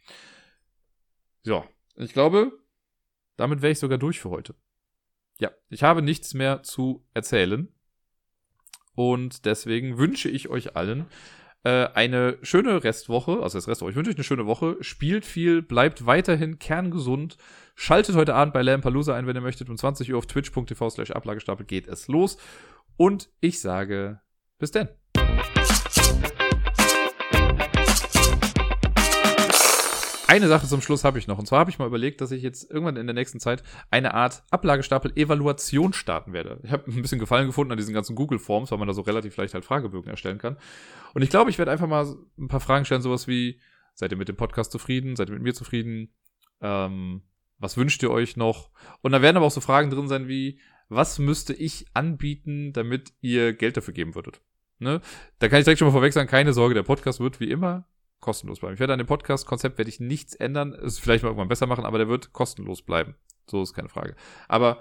So, 1.42 1.64
ich 1.96 2.14
glaube, 2.14 2.52
damit 3.36 3.60
wäre 3.60 3.72
ich 3.72 3.78
sogar 3.78 3.98
durch 3.98 4.20
für 4.20 4.30
heute. 4.30 4.54
Ja, 5.38 5.50
ich 5.68 5.82
habe 5.82 6.00
nichts 6.00 6.34
mehr 6.34 6.62
zu 6.62 7.06
erzählen. 7.12 7.68
Und 8.94 9.46
deswegen 9.46 9.98
wünsche 9.98 10.28
ich 10.28 10.48
euch 10.48 10.76
allen 10.76 11.06
äh, 11.64 11.88
eine 11.94 12.38
schöne 12.42 12.84
Restwoche. 12.84 13.42
Also 13.42 13.58
das 13.58 13.68
Restwoche. 13.68 13.90
Ich 13.90 13.96
wünsche 13.96 14.10
euch 14.10 14.16
eine 14.16 14.24
schöne 14.24 14.46
Woche. 14.46 14.76
Spielt 14.80 15.24
viel, 15.24 15.62
bleibt 15.62 16.06
weiterhin 16.06 16.58
kerngesund. 16.58 17.36
Schaltet 17.74 18.16
heute 18.16 18.34
Abend 18.34 18.54
bei 18.54 18.62
Lampalooza 18.62 19.14
ein, 19.14 19.26
wenn 19.26 19.36
ihr 19.36 19.42
möchtet. 19.42 19.70
Um 19.70 19.76
20 19.76 20.12
Uhr 20.12 20.18
auf 20.18 20.26
twitch.tv 20.26 20.90
slash 20.90 21.10
Ablagestapel 21.10 21.66
geht 21.66 21.86
es 21.86 22.08
los. 22.08 22.36
Und 22.96 23.30
ich 23.40 23.60
sage 23.60 24.20
bis 24.58 24.70
denn. 24.70 25.01
Eine 30.32 30.48
Sache 30.48 30.66
zum 30.66 30.80
Schluss 30.80 31.04
habe 31.04 31.18
ich 31.18 31.26
noch. 31.26 31.38
Und 31.38 31.44
zwar 31.44 31.58
habe 31.58 31.70
ich 31.70 31.78
mal 31.78 31.86
überlegt, 31.86 32.22
dass 32.22 32.30
ich 32.30 32.42
jetzt 32.42 32.70
irgendwann 32.70 32.96
in 32.96 33.06
der 33.06 33.12
nächsten 33.12 33.38
Zeit 33.38 33.62
eine 33.90 34.14
Art 34.14 34.42
Ablagestapel-Evaluation 34.50 35.92
starten 35.92 36.32
werde. 36.32 36.58
Ich 36.62 36.72
habe 36.72 36.90
ein 36.90 37.02
bisschen 37.02 37.18
Gefallen 37.18 37.48
gefunden 37.48 37.70
an 37.70 37.76
diesen 37.76 37.92
ganzen 37.92 38.16
Google-Forms, 38.16 38.70
weil 38.70 38.78
man 38.78 38.88
da 38.88 38.94
so 38.94 39.02
relativ 39.02 39.36
leicht 39.36 39.52
halt 39.52 39.66
Fragebögen 39.66 40.10
erstellen 40.10 40.38
kann. 40.38 40.56
Und 41.12 41.20
ich 41.20 41.28
glaube, 41.28 41.50
ich 41.50 41.58
werde 41.58 41.70
einfach 41.70 41.86
mal 41.86 42.06
ein 42.38 42.48
paar 42.48 42.60
Fragen 42.60 42.86
stellen, 42.86 43.02
sowas 43.02 43.28
wie, 43.28 43.60
seid 43.94 44.10
ihr 44.10 44.16
mit 44.16 44.28
dem 44.28 44.36
Podcast 44.36 44.72
zufrieden? 44.72 45.16
Seid 45.16 45.28
ihr 45.28 45.34
mit 45.34 45.42
mir 45.42 45.52
zufrieden? 45.52 46.14
Ähm, 46.62 47.24
was 47.58 47.76
wünscht 47.76 48.02
ihr 48.02 48.10
euch 48.10 48.38
noch? 48.38 48.70
Und 49.02 49.12
da 49.12 49.20
werden 49.20 49.36
aber 49.36 49.44
auch 49.44 49.50
so 49.50 49.60
Fragen 49.60 49.90
drin 49.90 50.08
sein 50.08 50.28
wie, 50.28 50.60
was 50.88 51.18
müsste 51.18 51.52
ich 51.52 51.88
anbieten, 51.92 52.72
damit 52.72 53.12
ihr 53.20 53.52
Geld 53.52 53.76
dafür 53.76 53.92
geben 53.92 54.14
würdet? 54.14 54.40
Ne? 54.78 55.02
Da 55.40 55.50
kann 55.50 55.58
ich 55.58 55.64
direkt 55.64 55.78
schon 55.78 55.88
mal 55.88 55.92
vorweg 55.92 56.14
sagen, 56.14 56.28
keine 56.28 56.54
Sorge, 56.54 56.74
der 56.74 56.84
Podcast 56.84 57.20
wird 57.20 57.38
wie 57.38 57.50
immer 57.50 57.86
kostenlos 58.22 58.60
bleiben. 58.60 58.72
Ich 58.74 58.80
werde 58.80 58.94
an 58.94 58.98
dem 58.98 59.06
Podcast-Konzept 59.06 59.76
werde 59.76 59.90
ich 59.90 60.00
nichts 60.00 60.34
ändern, 60.34 60.72
es 60.72 60.98
vielleicht 60.98 61.22
mal 61.22 61.28
irgendwann 61.28 61.48
besser 61.48 61.66
machen, 61.66 61.84
aber 61.84 61.98
der 61.98 62.08
wird 62.08 62.32
kostenlos 62.32 62.80
bleiben. 62.80 63.16
So 63.46 63.60
ist 63.62 63.74
keine 63.74 63.90
Frage. 63.90 64.16
Aber 64.48 64.80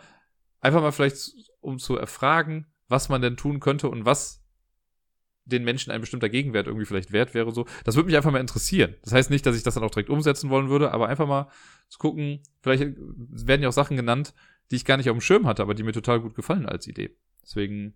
einfach 0.61 0.81
mal 0.81 0.91
vielleicht, 0.91 1.33
um 1.59 1.77
zu 1.79 1.97
erfragen, 1.97 2.67
was 2.87 3.09
man 3.09 3.21
denn 3.21 3.35
tun 3.35 3.59
könnte 3.59 3.89
und 3.89 4.05
was 4.05 4.41
den 5.43 5.63
Menschen 5.63 5.91
ein 5.91 6.01
bestimmter 6.01 6.29
Gegenwert 6.29 6.67
irgendwie 6.67 6.85
vielleicht 6.85 7.11
wert 7.11 7.33
wäre, 7.33 7.51
so. 7.51 7.65
Das 7.83 7.95
würde 7.95 8.05
mich 8.07 8.15
einfach 8.15 8.31
mal 8.31 8.39
interessieren. 8.39 8.95
Das 9.01 9.11
heißt 9.11 9.31
nicht, 9.31 9.45
dass 9.45 9.57
ich 9.57 9.63
das 9.63 9.73
dann 9.73 9.83
auch 9.83 9.91
direkt 9.91 10.09
umsetzen 10.09 10.49
wollen 10.49 10.69
würde, 10.69 10.91
aber 10.91 11.09
einfach 11.09 11.27
mal 11.27 11.49
zu 11.89 11.97
gucken, 11.97 12.41
vielleicht 12.61 12.83
werden 12.97 13.63
ja 13.63 13.69
auch 13.69 13.73
Sachen 13.73 13.97
genannt, 13.97 14.33
die 14.69 14.75
ich 14.75 14.85
gar 14.85 14.97
nicht 14.97 15.09
auf 15.09 15.17
dem 15.17 15.21
Schirm 15.21 15.47
hatte, 15.47 15.63
aber 15.63 15.73
die 15.73 15.83
mir 15.83 15.93
total 15.93 16.21
gut 16.21 16.35
gefallen 16.35 16.67
als 16.67 16.87
Idee. 16.87 17.17
Deswegen 17.41 17.95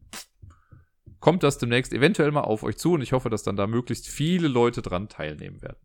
kommt 1.25 1.41
das 1.41 1.57
demnächst 1.57 1.91
eventuell 1.91 2.29
mal 2.29 2.41
auf 2.41 2.61
euch 2.61 2.77
zu 2.77 2.93
und 2.93 3.01
ich 3.01 3.11
hoffe, 3.11 3.31
dass 3.31 3.41
dann 3.41 3.55
da 3.55 3.65
möglichst 3.65 4.07
viele 4.07 4.47
Leute 4.47 4.83
dran 4.83 5.09
teilnehmen 5.09 5.59
werden. 5.63 5.79